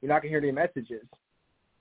you're 0.00 0.08
not 0.08 0.22
gonna 0.22 0.30
hear 0.30 0.38
any 0.38 0.52
messages. 0.52 1.04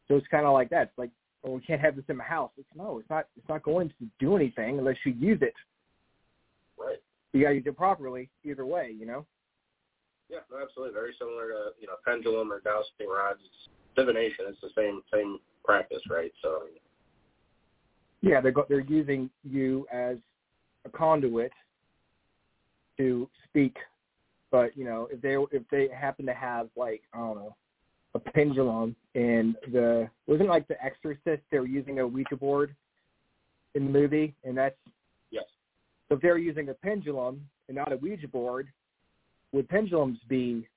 So 0.07 0.15
it's 0.15 0.27
kind 0.27 0.45
of 0.45 0.53
like 0.53 0.69
that. 0.69 0.83
It's 0.83 0.97
like, 0.97 1.09
well, 1.43 1.53
we 1.53 1.61
can't 1.61 1.81
have 1.81 1.95
this 1.95 2.05
in 2.09 2.17
my 2.17 2.23
house. 2.23 2.51
It's 2.57 2.67
no, 2.75 2.99
it's 2.99 3.09
not. 3.09 3.27
It's 3.37 3.47
not 3.49 3.63
going 3.63 3.89
to 3.89 4.05
do 4.19 4.35
anything 4.35 4.77
unless 4.79 4.97
you 5.05 5.13
use 5.13 5.39
it 5.41 5.53
Right. 6.77 6.97
you 7.33 7.41
gotta 7.41 7.55
use 7.55 7.63
it 7.65 7.77
properly 7.77 8.29
either 8.43 8.65
way, 8.65 8.95
you 8.97 9.05
know? 9.05 9.25
Yeah, 10.29 10.39
no, 10.51 10.61
absolutely. 10.61 10.93
Very 10.93 11.13
similar 11.19 11.49
to 11.49 11.71
you 11.79 11.87
know 11.87 11.95
pendulum 12.05 12.51
or 12.51 12.59
dowsing 12.61 13.09
rods. 13.09 13.39
It's 13.43 13.69
divination. 13.95 14.45
It's 14.47 14.61
the 14.61 14.69
same 14.75 15.01
same 15.13 15.39
practice, 15.63 16.01
right? 16.09 16.31
So 16.41 16.63
Yeah, 18.21 18.39
they're 18.41 18.51
go- 18.51 18.65
they're 18.69 18.79
using 18.79 19.29
you 19.43 19.87
as 19.91 20.17
a 20.85 20.89
conduit 20.89 21.51
to 22.97 23.29
speak, 23.47 23.77
but 24.51 24.75
you 24.77 24.85
know 24.85 25.07
if 25.11 25.21
they 25.21 25.35
if 25.57 25.63
they 25.69 25.87
happen 25.89 26.25
to 26.27 26.33
have 26.33 26.69
like 26.75 27.01
I 27.13 27.17
don't 27.17 27.35
know 27.35 27.55
a 28.13 28.19
pendulum 28.19 28.95
and 29.15 29.55
the 29.71 30.09
wasn't 30.27 30.47
it 30.47 30.51
like 30.51 30.67
the 30.67 30.83
Exorcist 30.83 31.41
they 31.51 31.59
were 31.59 31.67
using 31.67 31.99
a 31.99 32.07
Ouija 32.07 32.35
board 32.35 32.75
in 33.75 33.85
the 33.85 33.91
movie 33.91 34.35
and 34.43 34.57
that's 34.57 34.75
yes, 35.31 35.45
so 36.09 36.15
if 36.15 36.21
they're 36.21 36.37
using 36.37 36.69
a 36.69 36.73
pendulum 36.73 37.41
and 37.67 37.77
not 37.77 37.93
a 37.93 37.97
Ouija 37.97 38.27
board, 38.27 38.67
would 39.53 39.69
pendulums 39.69 40.19
be 40.27 40.67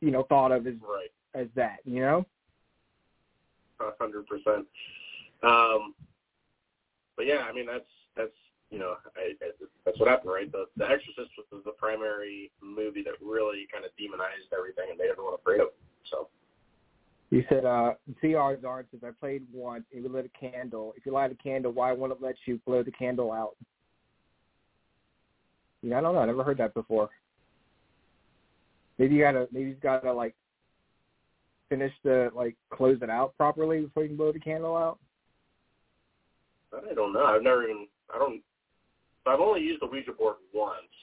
you 0.00 0.10
know 0.10 0.24
thought 0.24 0.52
of 0.52 0.66
as 0.66 0.74
right. 0.82 1.12
as 1.34 1.48
that 1.54 1.78
you 1.84 2.00
know? 2.00 2.24
a 3.80 3.90
hundred 4.00 4.26
percent. 4.26 4.66
Um, 5.42 5.94
but 7.16 7.26
yeah, 7.26 7.46
I 7.48 7.52
mean 7.52 7.66
that's 7.66 7.84
you 8.74 8.80
know 8.80 8.96
I, 9.16 9.32
I, 9.38 9.50
that's 9.84 9.98
what 10.00 10.08
happened, 10.08 10.32
right? 10.32 10.50
The 10.50 10.64
The 10.76 10.84
Exorcist 10.84 11.30
was 11.52 11.62
the 11.64 11.70
primary 11.78 12.50
movie 12.60 13.04
that 13.04 13.14
really 13.22 13.68
kind 13.72 13.84
of 13.84 13.92
demonized 13.96 14.50
everything 14.52 14.86
and 14.90 14.98
made 14.98 15.10
everyone 15.10 15.34
afraid 15.34 15.60
of. 15.60 15.68
It. 15.68 15.76
So 16.10 16.28
He 17.30 17.42
said, 17.48 17.64
uh, 17.64 17.94
CR's 18.20 18.64
art 18.64 18.88
says, 18.90 19.00
I 19.06 19.12
played 19.18 19.44
one, 19.52 19.84
it 19.92 20.02
would 20.02 20.10
lit 20.10 20.26
a 20.26 20.38
candle. 20.38 20.92
If 20.96 21.06
you 21.06 21.12
light 21.12 21.30
a 21.30 21.36
candle, 21.36 21.70
why 21.70 21.92
won't 21.92 22.12
it 22.12 22.18
let 22.20 22.34
you 22.46 22.60
blow 22.66 22.82
the 22.82 22.90
candle 22.90 23.30
out? 23.30 23.54
Yeah, 25.82 25.98
I 25.98 26.00
don't 26.00 26.14
know. 26.14 26.20
I 26.20 26.26
never 26.26 26.42
heard 26.42 26.58
that 26.58 26.74
before. 26.74 27.10
Maybe 28.98 29.14
you 29.14 29.22
gotta, 29.22 29.46
maybe 29.52 29.70
you 29.70 29.76
gotta 29.80 30.12
like 30.12 30.34
finish 31.68 31.92
the, 32.02 32.30
like 32.34 32.56
close 32.70 32.98
it 33.02 33.10
out 33.10 33.36
properly 33.36 33.82
before 33.82 34.02
you 34.02 34.08
can 34.08 34.16
blow 34.16 34.32
the 34.32 34.40
candle 34.40 34.76
out. 34.76 34.98
I 36.72 36.94
don't 36.94 37.12
know. 37.12 37.24
I've 37.24 37.42
never 37.42 37.64
even 37.64 37.86
I 38.12 38.18
don't. 38.18 38.42
I've 39.26 39.40
only 39.40 39.60
used 39.60 39.82
the 39.82 39.86
Ouija 39.86 40.12
board 40.12 40.36
once. 40.52 40.94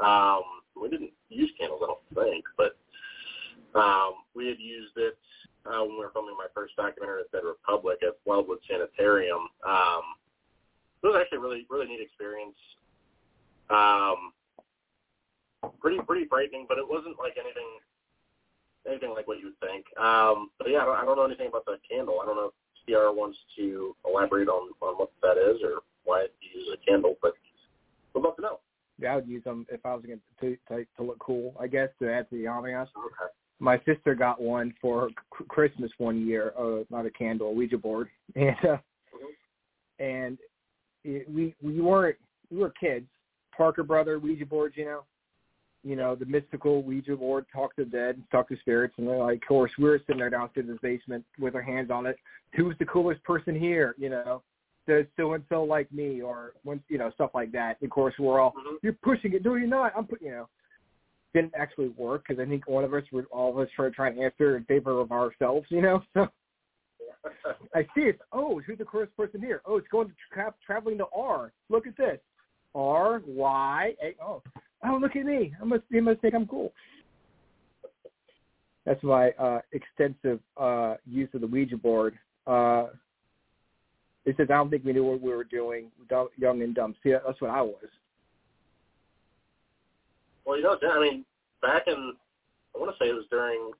Um, 0.00 0.42
we 0.80 0.88
didn't 0.88 1.10
use 1.28 1.50
candles, 1.58 1.80
I 1.82 1.86
don't 1.86 2.26
think, 2.26 2.44
but 2.56 2.76
um, 3.78 4.14
we 4.34 4.48
had 4.48 4.58
used 4.58 4.96
it 4.96 5.18
uh, 5.66 5.82
when 5.82 5.92
we 5.92 5.98
were 5.98 6.10
filming 6.12 6.36
my 6.36 6.46
first 6.54 6.76
documentary 6.76 7.22
at 7.22 7.32
Dead 7.32 7.44
Republic 7.44 7.98
at 8.02 8.14
Wildwood 8.24 8.58
Sanitarium. 8.68 9.48
Um, 9.66 10.02
it 11.02 11.06
was 11.06 11.18
actually 11.20 11.38
a 11.38 11.40
really 11.40 11.66
really 11.70 11.86
neat 11.86 12.00
experience. 12.00 12.58
Um, 13.70 14.32
pretty 15.80 15.98
pretty 16.06 16.26
frightening, 16.26 16.66
but 16.68 16.78
it 16.78 16.86
wasn't 16.88 17.18
like 17.18 17.34
anything 17.38 17.68
anything 18.88 19.10
like 19.10 19.28
what 19.28 19.38
you 19.38 19.52
would 19.52 19.60
think. 19.60 19.84
Um, 19.98 20.50
but 20.58 20.70
yeah, 20.70 20.80
I 20.80 20.84
don't, 20.84 20.96
I 20.96 21.04
don't 21.04 21.16
know 21.16 21.26
anything 21.26 21.48
about 21.48 21.66
the 21.66 21.76
candle. 21.88 22.20
I 22.22 22.26
don't 22.26 22.36
know 22.36 22.50
if 22.50 22.56
CR 22.86 23.12
wants 23.12 23.38
to 23.56 23.94
elaborate 24.06 24.48
on, 24.48 24.70
on 24.80 24.94
what 24.96 25.10
that 25.22 25.36
is 25.36 25.60
or 25.62 25.82
why 26.04 26.22
it 26.22 26.34
uses 26.40 26.72
a 26.72 26.90
candle, 26.90 27.16
but 27.20 27.34
we'd 28.18 28.24
love 28.24 28.36
to 28.36 28.42
know. 28.42 28.60
Yeah, 29.00 29.12
I 29.12 29.16
would 29.16 29.28
use 29.28 29.44
them 29.44 29.66
if 29.70 29.84
I 29.84 29.94
was 29.94 30.04
going 30.04 30.20
to, 30.40 30.56
to 30.68 30.84
to 30.96 31.02
look 31.02 31.18
cool. 31.20 31.54
I 31.58 31.66
guess 31.66 31.88
to 32.00 32.12
add 32.12 32.28
to 32.30 32.36
the 32.36 32.44
ambiance. 32.44 32.88
Okay. 32.96 33.32
my 33.60 33.78
sister 33.84 34.14
got 34.14 34.40
one 34.40 34.74
for 34.80 35.08
C- 35.38 35.44
Christmas 35.48 35.90
one 35.98 36.26
year, 36.26 36.52
uh, 36.58 36.84
not 36.90 37.06
a 37.06 37.10
candle, 37.10 37.48
a 37.48 37.52
Ouija 37.52 37.78
board, 37.78 38.08
and 38.34 38.56
uh, 38.68 38.76
and 39.98 40.38
it, 41.04 41.28
we 41.30 41.54
we 41.62 41.80
weren't 41.80 42.16
we 42.50 42.58
were 42.58 42.72
kids. 42.80 43.06
Parker 43.56 43.82
brother 43.82 44.18
Ouija 44.18 44.46
boards, 44.46 44.76
you 44.76 44.84
know, 44.84 45.04
you 45.84 45.96
know 45.96 46.14
the 46.14 46.26
mystical 46.26 46.82
Ouija 46.82 47.16
board, 47.16 47.46
talk 47.52 47.74
to 47.76 47.84
the 47.84 47.90
dead, 47.90 48.22
talk 48.30 48.48
to 48.48 48.56
spirits, 48.58 48.94
and 48.98 49.06
they're 49.06 49.16
like, 49.18 49.42
of 49.42 49.48
course, 49.48 49.70
we 49.78 49.84
were 49.84 50.00
sitting 50.06 50.18
there 50.18 50.30
downstairs 50.30 50.66
in 50.68 50.72
the 50.72 50.78
basement 50.82 51.24
with 51.38 51.54
our 51.54 51.62
hands 51.62 51.90
on 51.90 52.06
it. 52.06 52.16
Who's 52.56 52.76
the 52.78 52.86
coolest 52.86 53.22
person 53.24 53.58
here? 53.58 53.94
You 53.98 54.10
know, 54.10 54.42
does 54.88 55.04
so 55.16 55.34
and 55.34 55.44
so 55.48 55.62
like 55.62 55.90
me, 55.92 56.22
or 56.22 56.54
when 56.64 56.82
you 56.88 56.98
know 56.98 57.10
stuff 57.12 57.30
like 57.34 57.52
that. 57.52 57.80
Of 57.82 57.90
course, 57.90 58.14
we're 58.18 58.40
all 58.40 58.52
Mhm. 58.52 58.78
you're 58.82 58.94
pushing 58.94 59.34
it. 59.34 59.44
No, 59.44 59.54
you're 59.54 59.68
not. 59.68 59.92
I'm 59.96 60.06
putting 60.06 60.26
you 60.28 60.32
know 60.34 60.48
didn't 61.34 61.54
actually 61.54 61.88
work 61.90 62.24
because 62.26 62.40
I 62.40 62.48
think 62.48 62.66
one 62.66 62.84
of 62.84 62.94
us 62.94 63.04
were 63.12 63.24
all 63.30 63.50
of 63.50 63.58
us 63.58 63.68
trying 63.76 63.92
trying 63.92 64.14
to 64.16 64.22
answer 64.22 64.56
in 64.56 64.64
favor 64.64 64.98
of 65.00 65.12
ourselves, 65.12 65.66
you 65.70 65.82
know. 65.82 66.02
So 67.42 67.50
I 67.74 67.82
see 67.94 68.02
it. 68.02 68.20
Oh, 68.32 68.60
who's 68.60 68.78
the 68.78 68.86
first 68.86 69.14
person 69.16 69.40
here? 69.40 69.60
Oh, 69.66 69.76
it's 69.76 69.88
going 69.88 70.08
to 70.08 70.14
tra- 70.32 70.54
traveling 70.64 70.98
to 70.98 71.06
R. 71.14 71.52
Look 71.68 71.86
at 71.86 71.96
this. 71.96 72.18
R 72.74 73.20
Y 73.26 73.94
A. 74.02 74.14
Oh, 74.22 74.42
oh, 74.84 74.98
look 75.00 75.16
at 75.16 75.26
me. 75.26 75.52
I 75.60 75.64
must. 75.64 75.82
They 75.90 76.00
must 76.00 76.20
think 76.20 76.34
I'm 76.34 76.46
cool. 76.46 76.72
That's 78.86 79.02
my 79.02 79.30
uh, 79.32 79.60
extensive 79.72 80.40
uh, 80.56 80.94
use 81.06 81.28
of 81.34 81.40
the 81.42 81.46
Ouija 81.46 81.76
board. 81.76 82.18
Uh, 82.46 82.86
it 84.28 84.36
says 84.36 84.48
I 84.50 84.54
don't 84.56 84.68
think 84.70 84.84
we 84.84 84.92
knew 84.92 85.04
what 85.04 85.22
we 85.22 85.30
were 85.30 85.44
doing. 85.44 85.90
Dumb, 86.10 86.28
young 86.36 86.60
and 86.62 86.74
dumb. 86.74 86.94
See, 87.02 87.10
that's 87.12 87.40
what 87.40 87.50
I 87.50 87.62
was. 87.62 87.74
well, 90.44 90.56
you 90.56 90.62
know, 90.62 90.76
I 90.82 91.00
mean, 91.00 91.24
back 91.62 91.84
in 91.86 92.12
I 92.74 92.78
want 92.78 92.92
to 92.96 93.04
say 93.04 93.08
it 93.10 93.14
was 93.14 93.24
during 93.30 93.70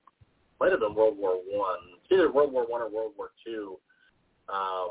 might 0.61 0.71
have 0.73 0.81
been 0.81 0.95
World 0.95 1.17
War 1.19 1.35
One. 1.51 1.79
either 2.11 2.33
World 2.33 2.53
War 2.53 2.65
One 2.67 2.81
or 2.83 2.91
World 2.91 3.13
War 3.17 3.31
Two. 3.45 3.79
Um, 4.53 4.89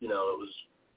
you 0.00 0.08
know, 0.08 0.32
it 0.32 0.38
was 0.38 0.48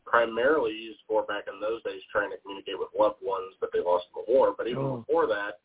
primarily 0.05 0.71
used 0.71 0.99
for 1.07 1.23
back 1.23 1.43
in 1.53 1.59
those 1.59 1.83
days 1.83 2.01
trying 2.11 2.31
to 2.31 2.37
communicate 2.37 2.79
with 2.79 2.89
loved 2.97 3.17
ones 3.21 3.53
that 3.59 3.69
they 3.73 3.79
lost 3.79 4.05
in 4.15 4.23
the 4.25 4.31
war. 4.33 4.55
But 4.57 4.67
even 4.67 4.83
Oh. 4.83 4.97
before 4.97 5.27
that, 5.27 5.59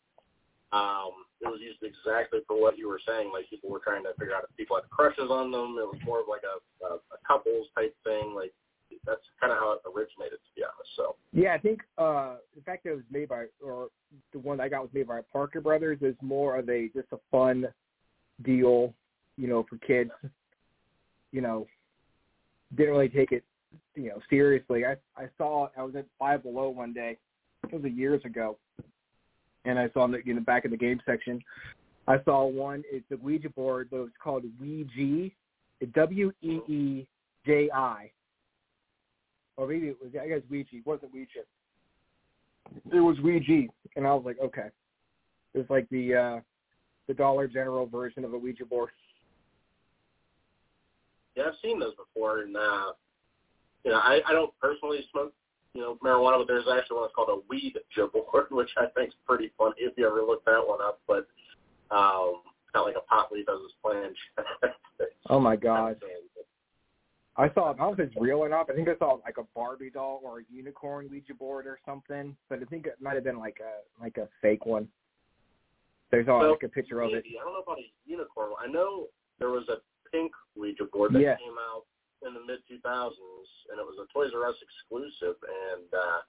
um, 0.72 1.26
it 1.40 1.48
was 1.48 1.60
used 1.60 1.82
exactly 1.82 2.40
for 2.47 2.60
what 2.60 2.78
you 2.78 2.88
were 2.88 3.01
saying. 3.06 3.30
Like 3.32 3.51
people 3.51 3.70
were 3.70 3.80
trying 3.82 4.05
to 4.05 4.12
figure 4.18 4.34
out 4.34 4.44
if 4.48 4.56
people 4.56 4.76
had 4.76 4.88
crushes 4.90 5.30
on 5.30 5.51
them. 5.51 5.76
It 5.78 5.86
was 5.86 5.98
more 6.05 6.20
of 6.20 6.26
like 6.28 6.42
a, 6.47 6.86
a, 6.86 6.97
a 6.97 7.18
couples 7.26 7.66
type 7.74 7.94
thing. 8.05 8.34
Like 8.34 8.52
that's 9.06 9.22
kind 9.40 9.52
of 9.52 9.59
how 9.59 9.72
it 9.72 9.80
originated, 9.86 10.38
to 10.38 10.51
be 10.55 10.62
honest. 10.62 10.90
So 10.97 11.16
Yeah, 11.32 11.55
I 11.55 11.59
think 11.59 11.80
uh 11.98 12.36
the 12.55 12.62
fact 12.64 12.84
that 12.84 12.90
it 12.90 12.97
was 12.97 13.05
made 13.10 13.28
by 13.28 13.47
or 13.64 13.88
the 14.32 14.38
one 14.38 14.60
I 14.60 14.68
got 14.68 14.82
was 14.82 14.90
made 14.92 15.09
by 15.09 15.20
Parker 15.32 15.60
Brothers 15.60 15.98
is 16.02 16.14
more 16.20 16.59
of 16.59 16.68
a 16.68 16.88
just 16.94 17.09
a 17.12 17.18
fun 17.30 17.66
deal, 18.44 18.94
you 19.36 19.48
know, 19.48 19.64
for 19.68 19.76
kids. 19.78 20.10
You 21.32 21.40
know, 21.40 21.66
didn't 22.76 22.92
really 22.92 23.09
take 23.09 23.30
it, 23.30 23.44
you 23.94 24.09
know, 24.09 24.20
seriously. 24.28 24.84
I 24.84 24.97
I 25.16 25.26
saw 25.38 25.68
I 25.76 25.82
was 25.82 25.94
at 25.97 26.06
Five 26.18 26.42
Below 26.42 26.70
one 26.70 26.92
day. 26.92 27.16
It 27.70 27.82
was 27.82 27.92
years 27.92 28.24
ago, 28.24 28.56
and 29.65 29.78
I 29.78 29.89
saw 29.91 30.05
in 30.05 30.12
the, 30.12 30.19
in 30.27 30.37
the 30.37 30.43
back 30.43 30.65
of 30.65 30.70
the 30.70 30.77
game 30.77 31.01
section. 31.07 31.43
I 32.09 32.16
saw 32.24 32.47
one. 32.47 32.82
It's 32.91 33.05
a 33.12 33.16
Ouija 33.16 33.51
board, 33.51 33.89
but 33.91 34.03
it's 34.03 34.16
called 34.23 34.45
Ouija. 34.61 35.31
W 35.95 36.32
E 36.43 36.59
E 36.69 37.07
J 37.47 37.70
I. 37.74 38.11
Or 39.57 39.66
maybe 39.66 39.89
it 39.89 39.97
was 40.03 40.11
I 40.20 40.28
guess 40.28 40.41
Ouija. 40.51 40.77
It 40.77 40.87
wasn't 40.87 41.12
Ouija. 41.12 41.41
It 42.93 43.01
was 43.01 43.19
Ouija, 43.20 43.69
and 43.97 44.07
I 44.07 44.15
was 44.15 44.24
like, 44.24 44.39
okay. 44.41 44.69
It 45.55 45.59
was 45.59 45.66
like 45.70 45.89
the 45.91 46.15
uh 46.15 46.41
the 47.09 47.15
Dollar 47.15 47.49
General 47.49 47.87
version 47.87 48.24
of 48.24 48.35
a 48.35 48.39
Ouija 48.39 48.65
board. 48.65 48.91
yeah, 51.37 51.45
I've 51.49 51.55
seen 51.62 51.78
those 51.78 51.95
before, 51.95 52.41
and 52.41 52.57
uh, 52.57 52.93
you 53.85 53.91
know, 53.91 53.99
I, 53.99 54.20
I 54.27 54.32
don't 54.32 54.53
personally 54.61 55.01
smoke, 55.11 55.32
you 55.74 55.80
know, 55.80 55.98
marijuana, 56.05 56.38
but 56.38 56.48
there's 56.48 56.66
actually 56.72 56.97
one 56.97 57.05
that's 57.05 57.14
called 57.14 57.28
a 57.30 57.47
weed 57.48 57.76
board, 58.12 58.47
which 58.51 58.70
I 58.76 58.86
think 58.94 59.09
is 59.09 59.14
pretty 59.26 59.52
funny 59.56 59.76
if 59.78 59.94
you 59.97 60.06
ever 60.06 60.22
look 60.22 60.44
that 60.44 60.62
one 60.66 60.80
up. 60.82 61.01
But 61.06 61.26
um, 61.94 62.42
kind 62.72 62.82
of 62.82 62.86
like 62.86 62.97
a 62.97 63.01
pot 63.02 63.32
leaf 63.32 63.47
as 63.48 63.60
his 63.62 63.72
plan. 63.82 64.14
Oh 65.28 65.38
my 65.38 65.55
god. 65.55 65.97
I 67.36 67.48
saw 67.55 67.70
I 67.72 67.76
don't 67.76 67.78
know 67.78 67.92
if 67.92 67.98
it's 68.01 68.14
real 68.20 68.38
or 68.38 68.48
not, 68.48 68.66
but 68.66 68.72
I 68.72 68.76
think 68.76 68.88
I 68.88 68.97
saw 68.98 69.18
like 69.24 69.38
a 69.38 69.44
Barbie 69.55 69.88
doll 69.88 70.20
or 70.24 70.40
a 70.40 70.42
unicorn 70.51 71.09
Ouija 71.09 71.34
board 71.34 71.66
or 71.66 71.78
something. 71.86 72.36
But 72.48 72.60
I 72.60 72.64
think 72.64 72.86
it 72.86 72.97
might 73.01 73.14
have 73.14 73.24
been 73.24 73.38
like 73.38 73.59
a 73.60 74.02
like 74.02 74.16
a 74.16 74.28
fake 74.42 74.66
one. 74.66 74.88
There's 76.10 76.26
all 76.28 76.40
Well, 76.40 76.51
like 76.51 76.64
a 76.64 76.68
picture 76.68 77.01
of 77.01 77.12
it. 77.14 77.24
I 77.24 77.44
don't 77.44 77.52
know 77.55 77.60
about 77.60 77.78
a 77.78 77.90
unicorn. 78.05 78.52
I 78.62 78.66
know 78.66 79.06
there 79.38 79.51
was 79.51 79.68
a 79.68 79.76
pink 80.10 80.32
Ouija 80.56 80.84
board 80.92 81.14
that 81.14 81.20
Yeah. 81.20 81.36
came 81.36 81.56
out 81.72 81.84
in 82.26 82.34
the 82.34 82.44
mid 82.44 82.60
2000s, 82.68 82.80
and 83.70 83.80
it 83.80 83.86
was 83.86 83.97
a 84.01 84.06
Toys 84.12 84.32
R 84.34 84.48
Us 84.48 84.56
exclusive. 84.60 85.36
And 85.40 85.88
uh, 85.92 86.20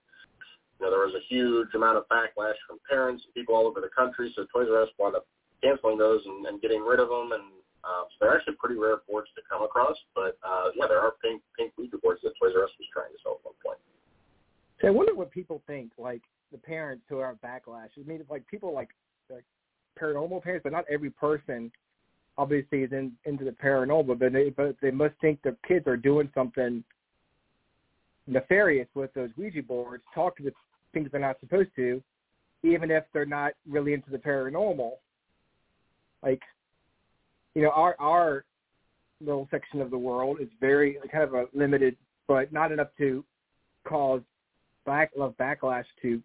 you 0.80 0.86
know, 0.86 0.92
there 0.92 1.06
was 1.06 1.16
a 1.16 1.26
huge 1.30 1.74
amount 1.76 1.98
of 1.98 2.08
backlash 2.10 2.58
from 2.68 2.80
parents 2.90 3.24
and 3.26 3.34
people 3.34 3.56
all 3.56 3.68
over 3.68 3.82
the 3.82 3.92
country. 3.92 4.32
So 4.36 4.46
Toys 4.54 4.68
R 4.72 4.84
Us 4.84 4.90
wound 4.98 5.16
up 5.16 5.28
canceling 5.62 5.98
those 5.98 6.22
and, 6.26 6.46
and 6.48 6.62
getting 6.62 6.82
rid 6.82 7.00
of 7.00 7.10
them. 7.10 7.32
And 7.32 7.48
uh, 7.84 8.06
so 8.10 8.16
they're 8.22 8.36
actually 8.36 8.56
pretty 8.58 8.80
rare 8.80 9.02
boards 9.08 9.30
to 9.36 9.42
come 9.50 9.64
across. 9.64 9.98
But 10.16 10.38
uh, 10.42 10.72
yeah, 10.76 10.88
there 10.88 11.00
are 11.00 11.14
pink 11.22 11.42
pink 11.58 11.74
Ouija 11.78 11.98
boards 12.02 12.22
that 12.24 12.34
Toys 12.42 12.54
R 12.56 12.64
Us 12.64 12.74
was 12.80 12.88
trying 12.94 13.12
to 13.12 13.20
sell 13.24 13.40
at 13.40 13.46
one 13.46 13.58
point. 13.64 13.80
So 14.82 14.88
I 14.88 14.92
wonder 14.92 15.14
what 15.14 15.32
people 15.32 15.62
think, 15.68 15.92
like 15.98 16.24
the 16.52 16.58
parents 16.58 17.04
who 17.10 17.20
are 17.20 17.38
backlash. 17.44 17.94
I 17.98 18.08
mean, 18.08 18.24
like 18.30 18.48
people 18.48 18.74
like 18.74 18.90
like 19.30 19.46
paranormal 20.00 20.44
parents, 20.44 20.64
but 20.64 20.72
not 20.72 20.86
every 20.90 21.10
person 21.10 21.72
obviously 22.38 22.84
is 22.84 22.92
in, 22.92 23.14
into 23.26 23.44
the 23.44 23.52
paranormal. 23.52 24.20
But 24.20 24.34
they 24.34 24.50
but 24.50 24.76
they 24.82 24.92
must 24.92 25.16
think 25.22 25.42
the 25.44 25.56
kids 25.68 25.88
are 25.88 25.98
doing 25.98 26.30
something 26.34 26.84
nefarious 28.28 28.88
with 28.94 29.14
those 29.14 29.30
Ouija 29.38 29.64
boards, 29.64 30.04
talk 30.14 30.38
to 30.38 30.44
the 30.44 30.54
things 30.94 31.10
they're 31.12 31.22
not 31.22 31.40
supposed 31.40 31.70
to, 31.76 32.02
even 32.64 32.92
if 32.92 33.04
they're 33.14 33.26
not 33.26 33.54
really 33.68 33.94
into 33.94 34.10
the 34.12 34.18
paranormal. 34.18 34.92
Like, 36.24 36.42
you 37.56 37.62
know, 37.62 37.72
our 37.72 37.96
our 38.00 38.46
little 39.20 39.48
section 39.52 39.82
of 39.82 39.92
the 39.92 39.98
world 39.98 40.40
is 40.42 40.48
very 40.60 40.98
kind 41.12 41.24
of 41.24 41.34
a 41.34 41.46
limited, 41.54 41.96
but 42.28 42.52
not 42.52 42.72
enough 42.72 42.90
to 42.98 43.24
cause 43.84 44.22
back 44.86 45.12
love 45.16 45.36
backlash 45.40 45.86
to 46.02 46.10
you 46.10 46.22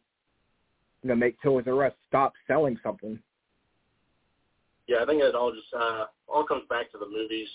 know 1.02 1.14
make 1.14 1.40
Toys 1.42 1.64
R 1.66 1.86
Us 1.86 1.92
stop 2.08 2.32
selling 2.46 2.78
something. 2.82 3.18
Yeah, 4.86 4.98
I 5.02 5.06
think 5.06 5.22
it 5.22 5.34
all 5.34 5.52
just 5.52 5.72
uh, 5.74 6.06
all 6.28 6.44
comes 6.44 6.64
back 6.68 6.92
to 6.92 6.98
the 6.98 7.08
movies. 7.08 7.48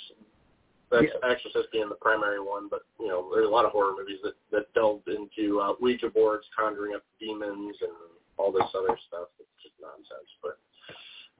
That's 0.91 1.07
Exorcist 1.23 1.71
being 1.71 1.87
the 1.87 1.95
primary 1.95 2.41
one, 2.41 2.67
but 2.69 2.81
you 2.99 3.07
know, 3.07 3.31
there's 3.33 3.47
a 3.47 3.49
lot 3.49 3.63
of 3.63 3.71
horror 3.71 3.95
movies 3.97 4.19
that 4.23 4.35
that 4.51 4.73
delved 4.73 5.07
into 5.07 5.61
uh, 5.61 5.73
Ouija 5.79 6.09
boards, 6.09 6.45
conjuring 6.57 6.95
up 6.95 7.03
demons, 7.19 7.77
and 7.79 7.91
all 8.37 8.51
this 8.51 8.67
other 8.75 8.97
stuff. 9.07 9.31
It's 9.39 9.47
just 9.63 9.75
nonsense. 9.79 10.27
But 10.43 10.59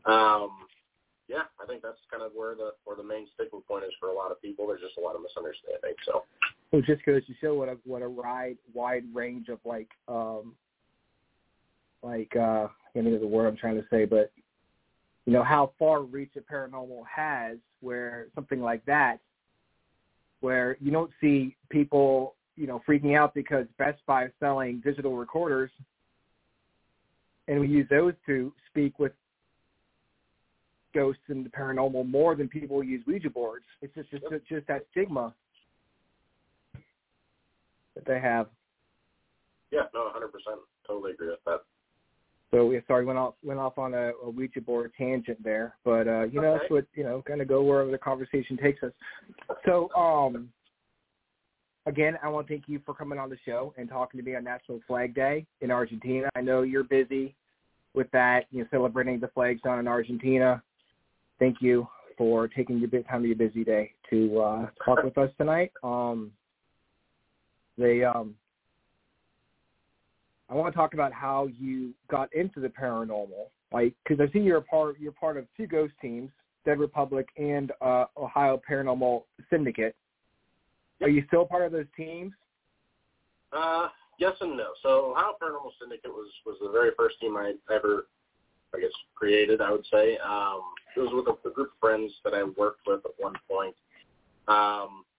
um, 0.09 0.51
yeah, 1.27 1.43
I 1.61 1.65
think 1.65 1.81
that's 1.81 1.99
kind 2.09 2.23
of 2.23 2.31
where 2.33 2.55
the 2.55 2.71
where 2.85 2.95
the 2.95 3.03
main 3.03 3.27
sticking 3.35 3.61
point 3.67 3.83
is 3.83 3.91
for 3.99 4.09
a 4.09 4.13
lot 4.13 4.31
of 4.31 4.41
people. 4.41 4.67
There's 4.67 4.81
just 4.81 4.97
a 4.97 5.01
lot 5.01 5.15
of 5.15 5.21
misunderstanding. 5.21 5.95
So 6.05 6.23
It 6.71 6.85
just 6.85 7.05
goes 7.05 7.25
to 7.25 7.33
show 7.41 7.53
what 7.53 7.69
a 7.69 7.77
what 7.83 8.01
a 8.01 8.09
wide 8.09 8.57
wide 8.73 9.03
range 9.13 9.49
of 9.49 9.59
like 9.65 9.89
um 10.07 10.55
like 12.03 12.31
uh 12.35 12.67
I 12.67 12.93
can't 12.93 13.05
think 13.05 13.15
of 13.15 13.21
the 13.21 13.27
word 13.27 13.47
I'm 13.47 13.57
trying 13.57 13.75
to 13.75 13.85
say, 13.89 14.05
but 14.05 14.31
you 15.31 15.37
know 15.37 15.43
how 15.45 15.71
far 15.79 16.01
reach 16.01 16.33
a 16.35 16.41
paranormal 16.41 17.03
has 17.07 17.57
where 17.79 18.27
something 18.35 18.59
like 18.59 18.83
that 18.83 19.17
where 20.41 20.75
you 20.81 20.91
don't 20.91 21.11
see 21.21 21.55
people, 21.69 22.35
you 22.57 22.67
know, 22.67 22.81
freaking 22.85 23.17
out 23.17 23.33
because 23.33 23.65
Best 23.77 24.01
Buy 24.05 24.25
is 24.25 24.31
selling 24.41 24.81
digital 24.83 25.15
recorders 25.15 25.71
and 27.47 27.61
we 27.61 27.69
use 27.69 27.87
those 27.89 28.13
to 28.25 28.51
speak 28.69 28.99
with 28.99 29.13
ghosts 30.93 31.23
and 31.29 31.45
the 31.45 31.49
paranormal 31.49 32.05
more 32.09 32.35
than 32.35 32.49
people 32.49 32.83
use 32.83 33.01
Ouija 33.07 33.29
boards. 33.29 33.63
It's 33.81 33.95
just 33.95 34.11
just, 34.11 34.23
just 34.49 34.67
that 34.67 34.85
stigma 34.91 35.33
that 37.95 38.05
they 38.05 38.19
have. 38.19 38.47
yeah, 39.71 39.83
no, 39.93 40.11
100%, 40.13 40.27
totally 40.85 41.13
agree 41.13 41.29
with 41.29 41.39
that. 41.45 41.61
So 42.51 42.65
we 42.65 42.81
sorry 42.85 43.05
went 43.05 43.17
off 43.17 43.35
went 43.43 43.59
off 43.59 43.77
on 43.77 43.93
a, 43.93 44.11
a 44.23 44.29
Ouija 44.29 44.59
board 44.59 44.91
tangent 44.97 45.41
there, 45.41 45.75
but 45.85 46.07
uh, 46.07 46.23
you 46.23 46.41
know 46.41 46.49
Okay. 46.49 46.59
that's 46.59 46.71
what 46.71 46.85
you 46.93 47.03
know, 47.03 47.23
kind 47.25 47.41
of 47.41 47.47
go 47.47 47.63
wherever 47.63 47.89
the 47.89 47.97
conversation 47.97 48.57
takes 48.57 48.83
us. 48.83 48.91
So 49.65 49.89
um, 49.95 50.49
again, 51.85 52.17
I 52.21 52.27
want 52.27 52.47
to 52.47 52.53
thank 52.53 52.67
you 52.67 52.81
for 52.85 52.93
coming 52.93 53.17
on 53.17 53.29
the 53.29 53.37
show 53.45 53.73
and 53.77 53.87
talking 53.87 54.19
to 54.19 54.25
me 54.25 54.35
on 54.35 54.43
National 54.43 54.81
Flag 54.85 55.15
Day 55.15 55.45
in 55.61 55.71
Argentina. 55.71 56.29
I 56.35 56.41
know 56.41 56.63
you're 56.63 56.83
busy 56.83 57.35
with 57.93 58.11
that, 58.11 58.45
you 58.51 58.61
know, 58.61 58.67
celebrating 58.69 59.19
the 59.19 59.29
flags 59.29 59.61
down 59.61 59.79
in 59.79 59.87
Argentina. 59.87 60.61
Thank 61.39 61.57
you 61.61 61.87
for 62.17 62.47
taking 62.47 62.79
your 62.79 62.89
bit 62.89 63.07
time 63.07 63.21
of 63.21 63.25
your 63.27 63.35
busy 63.35 63.63
day 63.63 63.93
to 64.09 64.39
uh, 64.39 64.67
talk 64.83 65.03
with 65.03 65.17
us 65.17 65.31
tonight. 65.37 65.71
Um, 65.83 66.31
they 67.77 68.03
um, 68.03 68.35
I 70.51 70.53
want 70.53 70.73
to 70.73 70.77
talk 70.77 70.93
about 70.93 71.13
how 71.13 71.47
you 71.57 71.93
got 72.09 72.31
into 72.33 72.59
the 72.59 72.67
paranormal, 72.67 73.47
like 73.71 73.93
because 74.03 74.21
I've 74.21 74.31
seen 74.33 74.43
you're 74.43 74.57
a 74.57 74.61
part 74.61 74.99
you're 74.99 75.13
part 75.13 75.37
of 75.37 75.45
two 75.55 75.65
ghost 75.65 75.93
teams, 76.01 76.29
Dead 76.65 76.77
Republic 76.77 77.29
and 77.37 77.71
uh, 77.81 78.05
Ohio 78.17 78.61
Paranormal 78.69 79.23
Syndicate. 79.49 79.95
Are 81.01 81.09
you 81.09 81.23
still 81.27 81.45
part 81.45 81.65
of 81.65 81.71
those 81.71 81.85
teams? 81.95 82.33
Uh, 83.53 83.87
yes 84.19 84.33
and 84.41 84.57
no. 84.57 84.71
So 84.83 85.13
Ohio 85.13 85.35
Paranormal 85.41 85.71
Syndicate 85.79 86.11
was 86.11 86.29
was 86.45 86.57
the 86.61 86.69
very 86.69 86.91
first 86.97 87.19
team 87.21 87.37
I 87.37 87.53
ever, 87.73 88.07
I 88.75 88.81
guess, 88.81 88.91
created. 89.15 89.61
I 89.61 89.71
would 89.71 89.85
say 89.89 90.17
um, 90.17 90.61
it 90.97 90.99
was 90.99 91.11
with 91.13 91.27
a, 91.27 91.47
a 91.47 91.53
group 91.53 91.69
of 91.69 91.79
friends 91.79 92.11
that 92.25 92.33
I 92.33 92.43
worked 92.43 92.81
with 92.85 93.05
at 93.05 93.11
one 93.17 93.35
point. 93.49 93.75
Um, 94.49 94.49
I. 94.49 95.10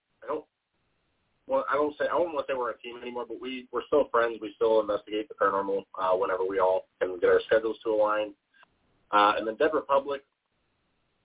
Well, 1.46 1.64
I 1.70 1.74
don't 1.74 1.96
say 1.98 2.04
I 2.04 2.14
don't 2.14 2.32
want 2.32 2.46
to 2.46 2.52
say 2.52 2.56
we're 2.56 2.70
a 2.70 2.78
team 2.78 2.96
anymore, 3.02 3.26
but 3.26 3.40
we 3.40 3.66
we're 3.72 3.86
still 3.86 4.08
friends. 4.10 4.38
We 4.40 4.52
still 4.54 4.80
investigate 4.80 5.28
the 5.28 5.34
paranormal 5.34 5.84
uh, 5.98 6.14
whenever 6.16 6.46
we 6.46 6.60
all 6.60 6.86
can 7.00 7.18
get 7.18 7.30
our 7.30 7.40
schedules 7.46 7.76
to 7.84 7.90
align. 7.90 8.32
Uh, 9.10 9.34
and 9.36 9.46
then 9.46 9.56
Dead 9.56 9.74
Republic, 9.74 10.22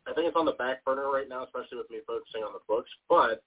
I 0.07 0.13
think 0.13 0.27
it's 0.27 0.35
on 0.35 0.45
the 0.45 0.59
back 0.59 0.83
burner 0.83 1.09
right 1.09 1.29
now, 1.29 1.45
especially 1.45 1.77
with 1.77 1.89
me 1.89 1.99
focusing 2.05 2.43
on 2.43 2.51
the 2.51 2.65
books. 2.67 2.89
But 3.07 3.45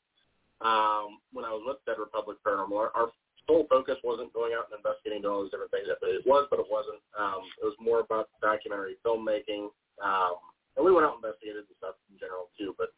um, 0.65 1.21
when 1.33 1.45
I 1.45 1.53
was 1.53 1.61
with 1.67 1.85
Dead 1.85 2.01
Republic 2.01 2.39
Paranormal, 2.47 2.79
our, 2.79 2.91
our 2.95 3.11
sole 3.47 3.67
focus 3.69 3.99
wasn't 4.05 4.33
going 4.33 4.55
out 4.55 4.71
and 4.71 4.79
investigating 4.79 5.27
all 5.27 5.43
those 5.43 5.51
different 5.51 5.75
things. 5.75 5.91
It 5.91 6.25
was, 6.25 6.47
but 6.49 6.63
it 6.63 6.71
wasn't. 6.71 7.03
Um, 7.19 7.51
it 7.61 7.67
was 7.67 7.77
more 7.83 8.01
about 8.01 8.31
documentary 8.41 8.97
filmmaking. 9.05 9.75
Um, 9.99 10.39
and 10.77 10.87
we 10.87 10.95
went 10.95 11.05
out 11.05 11.19
and 11.19 11.25
investigated 11.25 11.67
the 11.67 11.77
stuff 11.77 11.99
in 12.09 12.17
general 12.17 12.49
too, 12.57 12.73
but 12.79 12.95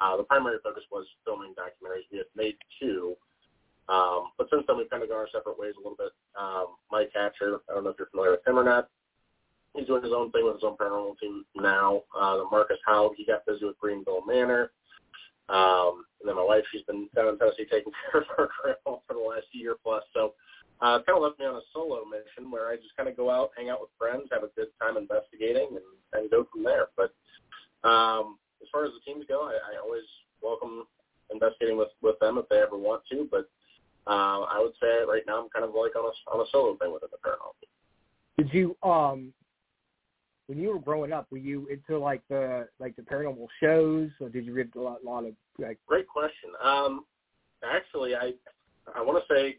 uh, 0.00 0.16
the 0.16 0.24
primary 0.24 0.58
focus 0.62 0.84
was 0.90 1.06
filming 1.24 1.54
documentaries. 1.54 2.06
We 2.10 2.18
had 2.18 2.26
made 2.36 2.56
two. 2.80 3.14
Um, 3.88 4.32
but 4.38 4.48
since 4.50 4.64
then, 4.66 4.78
we've 4.78 4.88
kind 4.88 5.02
of 5.02 5.08
gone 5.08 5.18
our 5.18 5.28
separate 5.32 5.58
ways 5.58 5.74
a 5.76 5.80
little 5.80 5.96
bit. 5.96 6.12
Um, 6.38 6.76
Mike 6.90 7.10
Hatcher, 7.14 7.60
I 7.68 7.74
don't 7.74 7.84
know 7.84 7.90
if 7.90 7.96
you're 7.98 8.08
familiar 8.08 8.32
with 8.32 8.46
him 8.46 8.58
or 8.58 8.64
not. 8.64 8.88
he's 9.76 9.86
doing 9.86 10.02
his 10.02 10.12
own 10.12 10.30
thing 10.32 10.44
with 10.44 10.54
his 10.54 10.64
own 10.64 10.76
paranormal 10.76 11.18
team 11.18 11.44
now. 11.54 12.02
Uh, 12.18 12.38
the 12.38 12.44
Marcus 12.50 12.78
Howe, 12.86 13.12
he 13.16 13.26
got 13.26 13.44
busy 13.46 13.64
with 13.64 13.78
Greenville 13.78 14.24
Manor. 14.26 14.72
Um, 15.48 16.04
and 16.20 16.28
then 16.28 16.36
my 16.36 16.44
wife, 16.44 16.64
she's 16.72 16.82
been 16.82 17.08
down 17.14 17.28
in 17.28 17.38
Tennessee 17.38 17.66
taking 17.70 17.92
care 18.10 18.22
of 18.22 18.26
her 18.36 18.48
grandma 18.62 18.98
for 19.06 19.14
the 19.14 19.20
last 19.20 19.46
year 19.52 19.74
plus. 19.82 20.02
So 20.14 20.32
uh, 20.80 21.00
kind 21.04 21.16
of 21.16 21.22
left 21.22 21.38
me 21.38 21.46
on 21.46 21.56
a 21.56 21.60
solo 21.72 22.04
mission 22.04 22.50
where 22.50 22.68
I 22.68 22.76
just 22.76 22.96
kind 22.96 23.08
of 23.08 23.16
go 23.16 23.30
out, 23.30 23.50
hang 23.56 23.68
out 23.68 23.80
with 23.80 23.90
friends, 23.98 24.28
have 24.32 24.42
a 24.42 24.50
good 24.56 24.68
time 24.80 24.96
investigating, 24.96 25.68
and, 25.76 25.84
and 26.14 26.30
go 26.30 26.46
from 26.50 26.64
there. 26.64 26.88
But 26.96 27.12
um, 27.88 28.38
as 28.64 28.72
far 28.72 28.84
as 28.84 28.92
the 28.96 29.04
teams 29.04 29.24
go, 29.28 29.44
I, 29.44 29.76
I 29.76 29.82
always 29.82 30.08
welcome 30.42 30.84
investigating 31.30 31.76
with 31.76 31.92
with 32.02 32.18
them 32.20 32.38
if 32.38 32.48
they 32.48 32.56
ever 32.56 32.76
want 32.76 33.02
to. 33.12 33.28
But 33.30 33.48
uh, 34.06 34.48
I 34.48 34.58
would 34.58 34.72
say 34.80 35.04
right 35.06 35.22
now 35.26 35.42
I'm 35.42 35.50
kind 35.50 35.64
of 35.64 35.74
like 35.74 35.94
on 35.96 36.08
a 36.08 36.14
on 36.32 36.40
a 36.40 36.50
solo 36.50 36.76
thing 36.76 36.92
with 36.92 37.02
the 37.02 37.08
paranormal. 37.24 37.60
Did 38.38 38.52
you 38.52 38.76
um 38.82 39.32
when 40.46 40.58
you 40.58 40.68
were 40.68 40.78
growing 40.78 41.12
up, 41.12 41.26
were 41.30 41.38
you 41.38 41.66
into 41.68 41.98
like 41.98 42.22
the 42.28 42.68
like 42.78 42.96
the 42.96 43.02
paranormal 43.02 43.46
shows, 43.60 44.10
or 44.20 44.28
did 44.28 44.44
you 44.44 44.52
read 44.52 44.70
a 44.76 44.80
lot, 44.80 45.04
lot 45.04 45.24
of 45.24 45.34
like? 45.58 45.78
Great 45.86 46.08
question. 46.08 46.50
Um, 46.62 47.04
actually, 47.64 48.14
I 48.14 48.32
I 48.94 49.02
want 49.02 49.22
to 49.26 49.34
say 49.34 49.58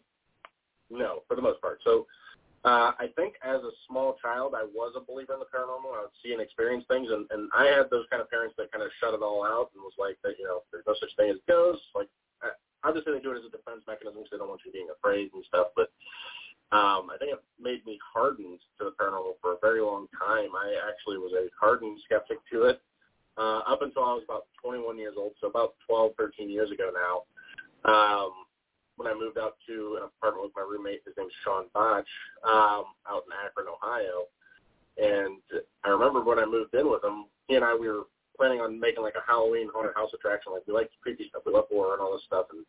no 0.89 1.23
for 1.27 1.35
the 1.35 1.41
most 1.41 1.61
part. 1.61 1.79
So 1.83 2.05
uh, 2.65 2.97
I 2.97 3.13
think 3.13 3.37
as 3.45 3.61
a 3.61 3.69
small 3.85 4.17
child, 4.17 4.57
I 4.57 4.65
was 4.65 4.97
a 4.97 5.05
believer 5.05 5.37
in 5.37 5.41
the 5.45 5.51
paranormal. 5.53 5.93
I 5.93 6.09
would 6.09 6.17
see 6.25 6.33
and 6.33 6.41
experience 6.41 6.81
things, 6.89 7.13
and, 7.13 7.29
and 7.29 7.45
I 7.53 7.69
had 7.69 7.93
those 7.93 8.09
kind 8.09 8.25
of 8.25 8.29
parents 8.33 8.57
that 8.57 8.73
kind 8.73 8.81
of 8.81 8.89
shut 8.97 9.13
it 9.13 9.21
all 9.21 9.45
out 9.45 9.69
and 9.77 9.85
was 9.85 9.93
like, 10.01 10.17
that 10.25 10.41
you 10.41 10.49
know, 10.49 10.65
there's 10.73 10.89
no 10.89 10.97
such 10.97 11.13
thing 11.13 11.29
as 11.29 11.37
ghosts. 11.45 11.85
Like, 11.93 12.09
I, 12.41 12.57
obviously 12.81 13.13
they 13.13 13.21
do 13.21 13.37
it 13.37 13.45
as 13.45 13.45
a 13.45 13.53
defense 13.53 13.85
mechanism 13.85 14.25
because 14.25 14.33
they 14.33 14.41
don't 14.41 14.49
want 14.49 14.65
you 14.65 14.73
being 14.73 14.89
afraid 14.89 15.29
and 15.37 15.45
stuff. 15.45 15.77
But 15.77 15.93
um, 16.73 17.13
I 17.13 17.21
think 17.21 17.37
it 17.37 17.41
made 17.61 17.85
me 17.85 18.01
hardened 18.01 18.57
to 18.81 18.89
the 18.89 18.97
paranormal 18.97 19.37
for 19.45 19.53
a 19.53 19.61
very 19.61 19.85
long 19.85 20.09
time. 20.17 20.49
I 20.57 20.73
actually 20.89 21.21
was 21.21 21.37
a 21.37 21.53
hardened 21.53 22.01
skeptic 22.01 22.41
to 22.49 22.65
it 22.73 22.81
uh, 23.37 23.61
up 23.69 23.85
until 23.85 24.09
I 24.09 24.17
was 24.17 24.25
about 24.25 24.49
21 24.65 24.97
years 24.97 25.13
old, 25.17 25.37
so 25.37 25.53
about 25.53 25.77
12, 25.85 26.17
13 26.17 26.49
years 26.49 26.71
ago 26.71 26.89
now. 26.89 27.29
Um, 27.85 28.44
when 28.97 29.07
I 29.07 29.13
moved 29.13 29.37
out 29.37 29.55
to 29.67 29.97
an 30.01 30.03
apartment 30.07 30.45
with 30.47 30.55
my 30.55 30.63
roommate, 30.63 31.01
his 31.05 31.15
name's 31.17 31.33
Sean 31.43 31.65
Botch, 31.73 32.07
um, 32.43 32.95
out 33.07 33.23
in 33.27 33.33
Akron, 33.35 33.67
Ohio. 33.67 34.27
And 34.97 35.41
I 35.83 35.89
remember 35.89 36.23
when 36.23 36.39
I 36.39 36.45
moved 36.45 36.73
in 36.73 36.89
with 36.89 37.03
him, 37.03 37.25
he 37.47 37.55
and 37.55 37.65
I, 37.65 37.75
we 37.75 37.87
were 37.89 38.07
planning 38.37 38.61
on 38.61 38.79
making 38.79 39.03
like 39.03 39.15
a 39.15 39.25
Halloween 39.25 39.69
haunted 39.73 39.95
house 39.95 40.11
attraction. 40.13 40.53
Like 40.53 40.63
we 40.67 40.73
like 40.73 40.89
creepy 41.01 41.27
stuff, 41.29 41.43
we 41.45 41.51
love 41.51 41.65
horror 41.69 41.93
and 41.93 42.01
all 42.01 42.13
this 42.13 42.23
stuff. 42.25 42.47
And 42.51 42.65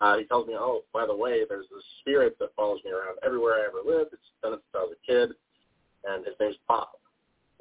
uh, 0.00 0.18
he 0.18 0.24
tells 0.24 0.46
me, 0.46 0.54
oh, 0.54 0.82
by 0.92 1.06
the 1.06 1.14
way, 1.14 1.42
there's 1.48 1.66
this 1.72 1.82
spirit 2.00 2.36
that 2.38 2.54
follows 2.54 2.80
me 2.84 2.92
around 2.92 3.18
everywhere 3.24 3.58
I 3.58 3.66
ever 3.66 3.82
lived. 3.82 4.12
It's 4.12 4.30
done 4.42 4.54
it 4.54 4.62
since 4.62 4.76
I 4.76 4.84
was 4.86 4.94
a 4.94 5.02
kid, 5.06 5.34
and 6.04 6.24
his 6.24 6.34
name's 6.38 6.60
Bob. 6.68 6.88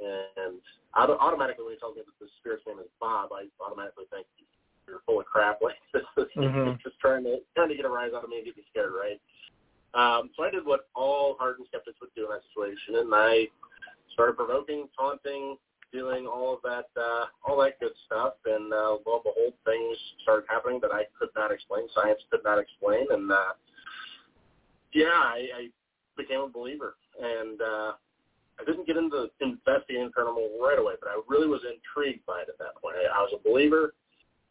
And 0.04 0.60
auto- 0.94 1.18
automatically, 1.18 1.64
when 1.66 1.74
he 1.74 1.80
tells 1.80 1.96
me 1.96 2.04
that 2.06 2.20
the 2.20 2.30
spirit's 2.40 2.68
name 2.68 2.80
is 2.80 2.92
Bob, 3.00 3.32
I 3.32 3.48
automatically 3.64 4.06
think 4.12 4.28
you're 4.86 5.02
full 5.06 5.20
of 5.20 5.26
crap. 5.26 5.60
Like 5.66 5.80
this 5.94 6.04
is 6.18 6.28
Mhm. 6.36 6.78
just 6.84 7.00
trying 7.00 7.24
to 7.24 7.40
get 7.86 7.92
a 7.92 7.94
rise 7.94 8.12
out 8.16 8.24
of 8.24 8.30
me 8.30 8.38
and 8.38 8.46
get 8.46 8.58
me 8.58 8.64
scared, 8.72 8.94
right? 8.98 9.22
Um, 9.94 10.30
so 10.36 10.44
I 10.44 10.50
did 10.50 10.66
what 10.66 10.90
all 10.96 11.38
hardened 11.40 11.68
skeptics 11.70 11.98
would 12.02 12.14
do 12.16 12.26
in 12.26 12.32
that 12.32 12.42
situation, 12.50 13.06
and 13.06 13.14
I 13.14 13.48
started 14.14 14.36
provoking, 14.36 14.88
taunting, 14.98 15.58
doing 15.94 16.28
all 16.28 16.56
of 16.56 16.60
that, 16.64 16.90
uh, 17.00 17.26
all 17.46 17.62
that 17.62 17.80
good 17.80 17.94
stuff. 18.06 18.34
And 18.46 18.74
uh, 18.74 19.00
lo 19.06 19.22
and 19.22 19.24
behold, 19.24 19.54
things 19.64 19.98
started 20.24 20.46
happening 20.50 20.80
that 20.82 20.92
I 20.92 21.04
could 21.18 21.30
not 21.36 21.52
explain. 21.52 21.88
Science 21.94 22.20
could 22.30 22.44
not 22.44 22.60
explain, 22.60 23.08
and 23.10 23.32
uh, 23.32 23.56
yeah, 24.94 25.16
I, 25.16 25.48
I 25.56 25.62
became 26.18 26.42
a 26.42 26.50
believer. 26.50 26.96
And 27.16 27.62
uh, 27.62 27.92
I 28.60 28.64
didn't 28.66 28.88
get 28.88 28.98
into 28.98 29.32
investigating 29.40 30.12
paranormal 30.12 30.60
right 30.60 30.80
away, 30.80 30.96
but 31.00 31.08
I 31.08 31.22
really 31.30 31.48
was 31.48 31.62
intrigued 31.64 32.26
by 32.26 32.42
it 32.42 32.50
at 32.50 32.60
that 32.60 32.76
point. 32.82 32.98
I, 33.00 33.08
I 33.08 33.22
was 33.22 33.32
a 33.32 33.48
believer. 33.48 33.94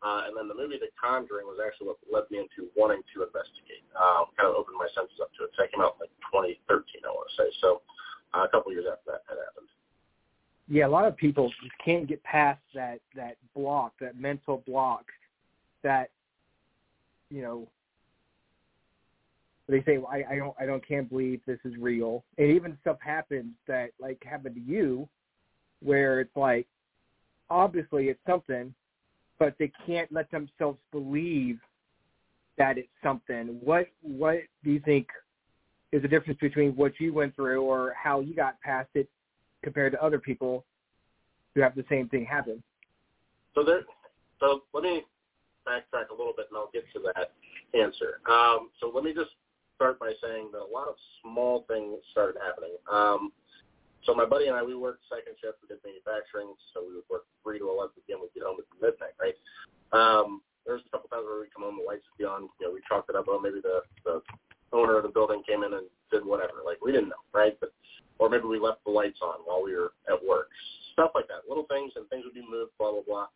Uh, 0.05 0.28
and 0.28 0.36
then 0.36 0.48
the 0.48 0.55
movie 0.55 0.76
The 0.76 0.93
Conjuring 1.01 1.48
was 1.48 1.56
actually 1.64 1.89
what 1.89 1.97
led 2.12 2.28
me 2.31 2.44
into 2.44 2.68
wanting 2.76 3.01
to 3.16 3.24
investigate. 3.24 3.81
Um, 3.97 4.28
kind 4.36 4.52
of 4.52 4.55
opened 4.55 4.76
my 4.76 4.89
senses 4.93 5.16
up 5.16 5.32
to 5.40 5.48
it. 5.48 5.51
So 5.56 5.64
that 5.64 5.72
came 5.72 5.81
out 5.81 5.97
in 5.97 6.05
like 6.05 6.14
2013, 6.28 7.01
I 7.02 7.09
want 7.09 7.24
to 7.32 7.36
say. 7.40 7.48
So 7.64 7.81
uh, 8.36 8.44
a 8.44 8.48
couple 8.52 8.68
years 8.72 8.85
after 8.85 9.16
that 9.16 9.24
had 9.24 9.40
happened. 9.40 9.72
Yeah, 10.68 10.86
a 10.86 10.93
lot 10.93 11.09
of 11.09 11.16
people 11.16 11.52
can't 11.82 12.06
get 12.06 12.22
past 12.22 12.60
that 12.74 13.01
that 13.16 13.36
block, 13.55 13.93
that 14.01 14.20
mental 14.20 14.62
block, 14.66 15.09
that 15.82 16.10
you 17.31 17.43
know. 17.43 17.68
They 19.66 19.82
say, 19.85 19.98
I, 20.10 20.35
I 20.35 20.36
don't, 20.36 20.55
I 20.60 20.66
don't, 20.66 20.86
can't 20.86 21.09
believe 21.09 21.40
this 21.47 21.59
is 21.64 21.72
real. 21.81 22.22
And 22.36 22.51
even 22.51 22.76
stuff 22.82 22.98
happens 23.01 23.52
that 23.66 23.93
like 23.98 24.22
happened 24.22 24.56
to 24.56 24.60
you, 24.60 25.09
where 25.82 26.20
it's 26.20 26.36
like, 26.36 26.66
obviously 27.48 28.09
it's 28.09 28.20
something, 28.26 28.74
but 29.39 29.55
they 29.59 29.70
can't 29.86 30.11
let 30.12 30.31
themselves 30.31 30.78
believe 30.93 31.59
that 32.59 32.78
it's 32.78 32.89
something. 33.02 33.59
What, 33.62 33.86
what 34.02 34.39
do 34.62 34.70
you 34.70 34.81
think 34.81 35.09
is 35.93 36.02
the 36.02 36.09
difference 36.09 36.39
between 36.40 36.73
what 36.77 36.93
you 36.98 37.12
went 37.12 37.35
through 37.35 37.62
or 37.62 37.94
how 38.01 38.20
you 38.20 38.35
got 38.35 38.61
past 38.61 38.89
it 38.94 39.09
compared 39.62 39.93
to 39.93 40.02
other 40.02 40.19
people 40.19 40.65
who 41.55 41.61
have 41.62 41.74
the 41.74 41.85
same 41.89 42.09
thing 42.09 42.24
happen? 42.24 42.62
So 43.55 43.65
there, 43.65 43.82
so 44.40 44.62
let 44.73 44.82
me 44.82 45.02
backtrack 45.66 46.11
a 46.11 46.16
little 46.16 46.35
bit, 46.36 46.47
and 46.51 46.56
I'll 46.59 46.70
get 46.73 46.85
to 46.94 47.01
that 47.15 47.32
answer. 47.78 48.20
Um, 48.31 48.70
so 48.81 48.90
let 48.94 49.05
me 49.05 49.15
just 49.15 49.31
start 49.77 49.98
by 49.98 50.12
saying 50.23 50.51
that 50.52 50.59
a 50.59 50.70
lot 50.73 50.89
of 50.89 50.94
small 51.23 51.65
things 51.69 51.98
started 52.12 52.39
happening. 52.44 52.77
Um, 52.90 53.32
so 54.05 54.14
my 54.14 54.24
buddy 54.24 54.47
and 54.47 54.56
I, 54.56 54.62
we 54.62 54.76
worked 54.76 55.05
second 55.09 55.35
shift. 55.40 55.59
We 55.64 55.68
did 55.68 55.82
manufacturing, 55.85 56.55
so 56.72 56.85
we 56.85 56.94
would 57.01 57.09
work 57.10 57.24
three 57.43 57.59
to 57.59 57.68
eleven 57.68 57.97
p.m. 58.06 58.20
We'd 58.20 58.32
get 58.36 58.44
home 58.44 58.60
at 58.60 58.68
midnight, 58.81 59.16
right? 59.20 59.36
Um, 59.93 60.40
there 60.64 60.74
was 60.76 60.85
a 60.86 60.90
couple 60.90 61.09
times 61.09 61.28
where 61.28 61.40
we'd 61.40 61.52
come 61.52 61.64
home, 61.68 61.76
the 61.76 61.85
lights 61.85 62.05
would 62.09 62.20
be 62.20 62.24
on. 62.24 62.48
You 62.60 62.68
know, 62.68 62.72
we 62.72 62.81
chalked 62.89 63.10
it 63.10 63.16
up. 63.16 63.26
Oh, 63.28 63.40
maybe 63.40 63.60
the 63.60 63.85
the 64.05 64.20
owner 64.72 64.97
of 64.97 65.05
the 65.05 65.12
building 65.12 65.43
came 65.47 65.62
in 65.62 65.72
and 65.74 65.86
did 66.10 66.24
whatever. 66.24 66.64
Like 66.64 66.81
we 66.85 66.93
didn't 66.93 67.12
know, 67.12 67.24
right? 67.32 67.56
But 67.60 67.72
or 68.18 68.28
maybe 68.28 68.47
we 68.47 68.59
left 68.59 68.85
the 68.85 68.93
lights 68.93 69.20
on 69.22 69.44
while 69.44 69.62
we 69.62 69.74
were 69.76 69.93
at 70.09 70.18
work. 70.20 70.48
Stuff 70.93 71.10
like 71.14 71.26
that, 71.28 71.48
little 71.48 71.66
things, 71.66 71.93
and 71.97 72.09
things 72.09 72.24
would 72.24 72.35
be 72.35 72.44
moved, 72.44 72.72
blah 72.78 72.93
blah 72.93 73.06
blah. 73.06 73.26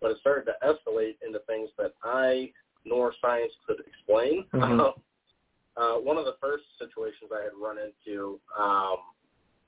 But 0.00 0.10
it 0.10 0.18
started 0.20 0.50
to 0.50 0.56
escalate 0.66 1.16
into 1.24 1.40
things 1.46 1.70
that 1.78 1.94
I 2.02 2.50
nor 2.84 3.14
science 3.20 3.52
could 3.66 3.80
explain. 3.80 4.44
Mhm. 4.52 4.92
uh, 5.76 5.94
one 5.94 6.18
of 6.18 6.24
the 6.24 6.36
first 6.40 6.64
situations 6.78 7.30
I 7.32 7.42
had 7.42 7.52
run 7.58 7.76
into, 7.78 8.38
um, 8.58 8.98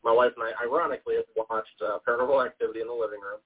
my 0.05 0.13
wife 0.13 0.33
and 0.37 0.45
I, 0.45 0.53
ironically, 0.65 1.17
watched 1.37 1.79
uh, 1.83 1.99
Paranormal 2.07 2.45
Activity 2.47 2.81
in 2.81 2.87
the 2.87 2.95
living 2.95 3.21
room, 3.21 3.41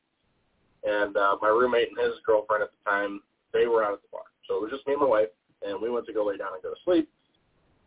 and 0.85 1.17
uh, 1.17 1.37
my 1.41 1.49
roommate 1.49 1.89
and 1.89 1.99
his 1.99 2.21
girlfriend 2.25 2.63
at 2.63 2.71
the 2.71 2.83
time, 2.91 3.21
they 3.53 3.67
were 3.67 3.85
out 3.85 3.95
at 3.95 4.03
the 4.03 4.13
bar. 4.13 4.29
So 4.47 4.57
it 4.57 4.63
was 4.63 4.73
just 4.73 4.87
me 4.87 4.95
and 4.95 5.03
my 5.03 5.09
wife, 5.09 5.33
and 5.63 5.81
we 5.81 5.91
went 5.91 6.07
to 6.07 6.13
go 6.13 6.27
lay 6.27 6.37
down 6.37 6.55
and 6.55 6.63
go 6.63 6.71
to 6.71 6.81
sleep. 6.85 7.09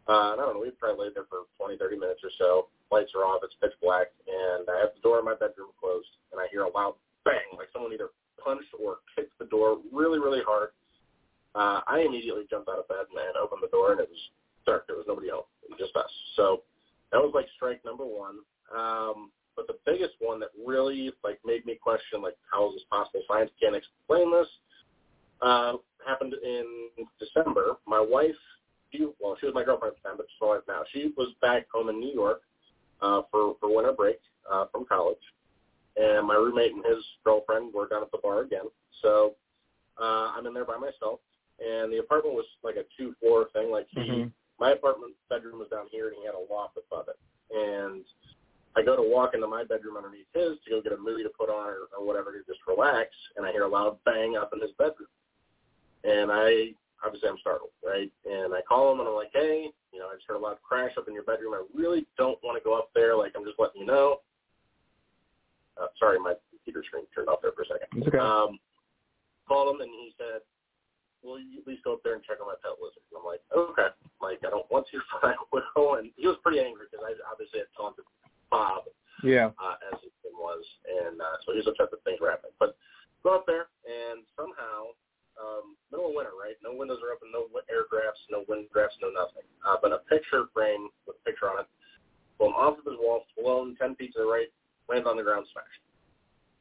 Uh, 0.07 0.35
and 0.35 0.41
I 0.41 0.43
don't 0.43 0.59
know, 0.59 0.63
we 0.63 0.71
probably 0.75 1.07
laid 1.07 1.15
there 1.15 1.29
for 1.31 1.47
20, 1.57 1.79
30 1.79 1.95
minutes 1.95 2.19
or 2.23 2.31
so. 2.37 2.67
Lights 2.91 3.15
are 3.15 3.23
off, 3.23 3.41
it's 3.43 3.55
pitch 3.61 3.73
black, 3.81 4.11
and 4.27 4.67
I 4.67 4.77
have 4.83 4.91
the 4.93 5.01
door 5.01 5.17
in 5.19 5.25
my 5.25 5.33
bedroom 5.33 5.71
closed, 5.79 6.11
and 6.31 6.41
I 6.41 6.51
hear 6.51 6.67
a 6.67 6.71
loud 6.71 6.99
bang, 7.23 7.55
like 7.55 7.71
someone 7.71 7.93
either 7.93 8.11
punched 8.37 8.75
or 8.75 8.99
kicked 9.15 9.37
the 9.39 9.47
door 9.47 9.79
really, 9.91 10.19
really 10.19 10.43
hard. 10.45 10.75
Uh, 11.55 11.79
I 11.87 12.03
immediately 12.03 12.43
jumped 12.49 12.67
out 12.67 12.79
of 12.79 12.87
bed 12.89 13.07
and 13.09 13.37
opened 13.39 13.63
the 13.63 13.71
door, 13.71 13.93
and 13.93 14.01
it 14.01 14.09
was 14.09 14.19
dark. 14.65 14.87
There 14.87 14.97
was 14.97 15.05
nobody 15.07 15.29
was 15.29 15.45
just 15.79 15.95
us. 15.95 16.09
So 16.35 16.63
that 17.11 17.21
was 17.21 17.31
like 17.33 17.47
strike 17.55 17.83
number 17.85 18.05
one. 18.05 18.39
Um, 18.75 19.31
but 19.55 19.67
the 19.67 19.77
biggest 19.85 20.13
one 20.19 20.39
that 20.39 20.49
really 20.65 21.11
like 21.23 21.39
made 21.45 21.65
me 21.65 21.77
question 21.81 22.21
like 22.21 22.35
how 22.51 22.69
is 22.69 22.75
this 22.75 22.83
possible? 22.89 23.21
Science 23.27 23.51
can't 23.61 23.75
explain 23.75 24.31
this. 24.31 24.47
Uh, 25.41 25.73
happened 26.05 26.33
in 26.43 26.87
December. 27.19 27.77
My 27.85 27.99
wife, 27.99 28.35
she 28.91 29.05
well, 29.19 29.37
she 29.39 29.45
was 29.45 29.55
my 29.55 29.63
girlfriend 29.63 29.93
at 29.95 30.01
the 30.01 30.09
time, 30.09 30.17
but 30.17 30.25
she's 30.29 30.41
my 30.41 30.47
wife 30.47 30.61
now. 30.67 30.81
She 30.91 31.13
was 31.17 31.29
back 31.41 31.67
home 31.71 31.89
in 31.89 31.99
New 31.99 32.13
York 32.13 32.41
uh, 33.01 33.21
for 33.31 33.55
for 33.59 33.73
winter 33.73 33.93
break 33.93 34.19
uh, 34.51 34.65
from 34.71 34.85
college, 34.85 35.21
and 35.97 36.25
my 36.25 36.35
roommate 36.35 36.73
and 36.73 36.83
his 36.85 37.03
girlfriend 37.23 37.73
were 37.73 37.87
down 37.87 38.03
at 38.03 38.11
the 38.11 38.17
bar 38.17 38.41
again. 38.41 38.65
So 39.01 39.35
uh, 40.01 40.31
I'm 40.35 40.47
in 40.47 40.53
there 40.53 40.65
by 40.65 40.77
myself, 40.77 41.19
and 41.59 41.91
the 41.91 41.99
apartment 41.99 42.35
was 42.35 42.45
like 42.63 42.75
a 42.75 42.85
two 42.97 43.13
floor 43.19 43.47
thing. 43.53 43.69
Like 43.71 43.87
he, 43.89 44.01
Mhm. 44.01 44.31
my 44.59 44.71
apartment 44.71 45.13
bedroom 45.29 45.59
was 45.59 45.69
down 45.69 45.87
here, 45.91 46.07
and 46.07 46.17
he 46.17 46.25
had 46.25 46.35
a 46.35 46.53
loft 46.53 46.77
above 46.77 47.07
it. 47.09 47.19
And 47.51 48.03
I 48.75 48.81
go 48.81 48.95
to 48.95 49.05
walk 49.05 49.33
into 49.33 49.47
my 49.47 49.63
bedroom 49.63 49.97
underneath 49.97 50.25
his 50.33 50.57
to 50.65 50.69
go 50.69 50.81
get 50.81 50.93
a 50.93 50.97
movie 50.97 51.23
to 51.23 51.29
put 51.37 51.49
on 51.49 51.69
or, 51.69 51.85
or 51.97 52.05
whatever 52.05 52.31
to 52.31 52.39
just 52.47 52.59
relax, 52.67 53.09
and 53.37 53.45
I 53.45 53.51
hear 53.51 53.63
a 53.63 53.69
loud 53.69 53.97
bang 54.05 54.35
up 54.35 54.51
in 54.53 54.61
his 54.61 54.71
bedroom. 54.77 55.11
And 56.03 56.31
I 56.31 56.73
obviously 57.05 57.29
I'm 57.29 57.37
startled, 57.39 57.75
right? 57.83 58.11
And 58.25 58.53
I 58.53 58.61
call 58.67 58.91
him 58.91 58.99
and 58.99 59.07
I'm 59.07 59.15
like, 59.15 59.31
hey, 59.33 59.69
you 59.91 59.99
know, 59.99 60.07
I 60.07 60.15
just 60.15 60.25
heard 60.27 60.39
a 60.39 60.43
loud 60.43 60.57
crash 60.63 60.91
up 60.97 61.07
in 61.07 61.13
your 61.13 61.27
bedroom. 61.27 61.53
I 61.53 61.63
really 61.75 62.07
don't 62.17 62.39
want 62.43 62.57
to 62.57 62.63
go 62.63 62.73
up 62.77 62.89
there. 62.95 63.15
Like 63.15 63.33
I'm 63.35 63.45
just 63.45 63.59
letting 63.59 63.81
you 63.81 63.87
know. 63.87 64.23
Uh, 65.77 65.89
sorry, 65.99 66.19
my 66.19 66.33
computer 66.49 66.83
screen 66.85 67.05
turned 67.13 67.29
off 67.29 67.41
there 67.41 67.51
for 67.53 67.63
a 67.63 67.69
second. 67.69 67.89
It's 67.97 68.07
okay. 68.07 68.17
Um, 68.17 68.57
called 69.47 69.75
him 69.75 69.81
and 69.81 69.91
he 69.91 70.13
said, 70.17 70.41
"Will 71.21 71.39
you 71.39 71.61
at 71.61 71.67
least 71.67 71.83
go 71.83 71.93
up 71.93 72.03
there 72.03 72.15
and 72.15 72.23
check 72.23 72.39
on 72.41 72.47
my 72.47 72.57
pet 72.61 72.77
lizard?" 72.81 73.03
And 73.11 73.19
I'm 73.21 73.27
like, 73.27 73.43
"Okay." 73.53 73.89
Like 74.21 74.39
I 74.47 74.49
don't 74.49 74.69
want 74.71 74.87
to, 74.89 74.97
but 75.51 75.61
I 75.61 75.77
will. 75.77 75.99
And 75.99 76.09
he 76.15 76.25
was 76.25 76.39
pretty 76.41 76.63
angry 76.63 76.87
because 76.89 77.03
I 77.03 77.11
obviously 77.27 77.59
had 77.59 77.69
taunted 77.75 78.07
Bob. 78.53 78.83
Yeah. 79.25 79.55
uh, 79.55 79.77
as 79.87 79.97
his 80.03 80.11
team 80.19 80.35
was, 80.35 80.61
and 80.83 81.15
uh, 81.21 81.39
so 81.47 81.55
he 81.55 81.63
was 81.63 81.67
upset 81.71 81.87
that 81.95 82.03
things 82.03 82.19
were 82.19 82.27
happening. 82.29 82.51
But 82.59 82.75
go 83.23 83.39
up 83.39 83.47
there, 83.47 83.71
and 83.87 84.19
somehow, 84.35 84.91
um, 85.39 85.79
middle 85.95 86.11
of 86.11 86.15
winter, 86.15 86.35
right? 86.35 86.59
No 86.59 86.75
windows 86.75 86.99
are 86.99 87.15
open, 87.15 87.31
no 87.31 87.47
air 87.71 87.87
drafts, 87.87 88.19
no 88.27 88.43
wind 88.51 88.67
drafts, 88.75 88.99
no 88.99 89.09
nothing. 89.15 89.47
Uh, 89.63 89.79
but 89.79 89.95
a 89.95 90.03
picture 90.11 90.51
frame 90.51 90.91
with 91.07 91.15
a 91.17 91.23
picture 91.23 91.47
on 91.47 91.63
it, 91.63 91.67
blown 92.35 92.51
off 92.51 92.77
of 92.77 92.85
his 92.85 92.99
wall, 92.99 93.23
blown 93.39 93.79
10 93.79 93.95
feet 93.95 94.11
to 94.19 94.19
the 94.21 94.27
right, 94.27 94.51
lands 94.91 95.07
on 95.07 95.15
the 95.15 95.23
ground, 95.23 95.47
smashed. 95.55 95.79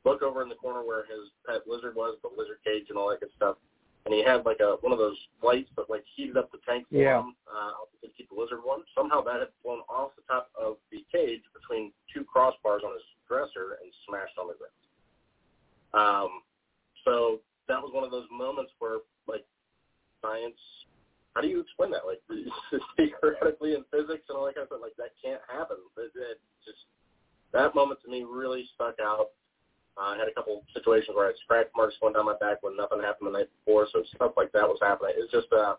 Look 0.06 0.22
over 0.22 0.42
in 0.46 0.48
the 0.48 0.58
corner 0.58 0.86
where 0.86 1.02
his 1.10 1.34
pet 1.42 1.66
lizard 1.66 1.98
was, 1.98 2.14
the 2.22 2.30
lizard 2.30 2.62
cage 2.62 2.86
and 2.90 2.98
all 2.98 3.10
that 3.10 3.18
good 3.18 3.34
stuff. 3.34 3.58
And 4.04 4.10
he 4.10 4.18
had 4.18 4.42
like 4.42 4.58
a 4.58 4.82
one 4.82 4.90
of 4.90 4.98
those 4.98 5.14
lights 5.46 5.70
that 5.78 5.86
like 5.86 6.02
heated 6.18 6.34
up 6.36 6.50
the 6.50 6.58
tank 6.66 6.90
for 6.90 6.98
Yeah. 6.98 7.22
him 7.22 7.38
uh, 7.46 7.86
to 8.02 8.10
keep 8.18 8.26
the 8.30 8.34
lizard 8.34 8.58
warm. 8.66 8.82
Somehow 8.98 9.22
that 9.22 9.38
had 9.38 9.54
flown 9.62 9.78
off 9.86 10.10
the 10.18 10.26
top 10.26 10.50
of 10.58 10.74
the 10.90 11.06
cage 11.14 11.42
between 11.54 11.92
two 12.12 12.26
crossbars 12.26 12.82
on 12.82 12.98
his 12.98 13.06
dresser 13.30 13.78
and 13.78 13.94
smashed 14.10 14.34
on 14.42 14.50
the 14.50 14.58
ground. 14.58 14.74
Um, 15.94 16.42
so 17.04 17.38
that 17.68 17.78
was 17.80 17.94
one 17.94 18.02
of 18.02 18.10
those 18.10 18.26
moments 18.32 18.72
where 18.80 18.98
like 19.28 19.44
science. 20.20 20.58
How 21.34 21.40
do 21.40 21.46
you 21.46 21.60
explain 21.60 21.92
that? 21.92 22.02
Like 22.04 22.20
theoretically 22.96 23.74
in 23.74 23.84
physics 23.90 24.26
and 24.28 24.36
all 24.36 24.46
that 24.46 24.54
kind 24.58 24.66
of 24.66 24.74
stuff, 24.74 24.82
like 24.82 24.96
that 24.98 25.14
can't 25.22 25.40
happen. 25.46 25.76
It, 25.96 26.10
it 26.16 26.40
just 26.66 26.90
that 27.52 27.74
moment 27.74 28.00
to 28.04 28.10
me 28.10 28.24
really 28.28 28.68
stuck 28.74 28.96
out. 29.00 29.30
Uh, 29.96 30.16
I 30.16 30.18
had 30.18 30.28
a 30.28 30.32
couple 30.34 30.64
situations 30.72 31.14
marks 31.82 31.96
going 32.00 32.14
down 32.14 32.26
my 32.26 32.36
back 32.38 32.62
when 32.62 32.76
nothing 32.76 33.00
happened 33.00 33.34
the 33.34 33.38
night 33.38 33.48
before, 33.58 33.88
so 33.92 34.02
stuff 34.14 34.32
like 34.36 34.52
that 34.52 34.62
was 34.62 34.78
happening. 34.80 35.14
It's 35.16 35.32
just, 35.32 35.52
uh, 35.52 35.74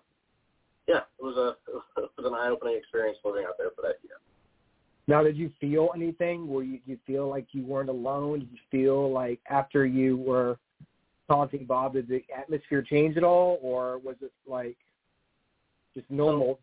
yeah, 0.88 1.08
it 1.18 1.24
was 1.24 1.38
a 1.38 1.56
it 2.02 2.10
was 2.18 2.26
an 2.26 2.34
eye-opening 2.34 2.76
experience 2.76 3.18
living 3.24 3.46
out 3.48 3.56
there 3.58 3.70
for 3.76 3.82
that 3.84 3.96
year. 4.04 4.18
Now, 5.08 5.24
did 5.24 5.38
you 5.38 5.50
feel 5.62 5.90
anything? 5.96 6.48
Were 6.48 6.64
you, 6.64 6.80
did 6.80 6.88
you 6.88 6.98
feel 7.08 7.30
like 7.30 7.48
you 7.52 7.66
weren't 7.66 7.90
alone? 7.90 8.40
Did 8.40 8.50
you 8.52 8.58
feel 8.70 9.12
like 9.12 9.40
after 9.50 9.86
you 9.86 10.18
were 10.18 10.58
taunting 11.30 11.66
Bob, 11.66 11.94
did 11.94 12.08
the 12.08 12.24
atmosphere 12.38 12.82
change 12.82 13.16
at 13.16 13.24
all, 13.24 13.60
or 13.62 14.00
was 14.00 14.16
it 14.22 14.32
like 14.46 14.78
just 15.94 16.10
normal? 16.10 16.60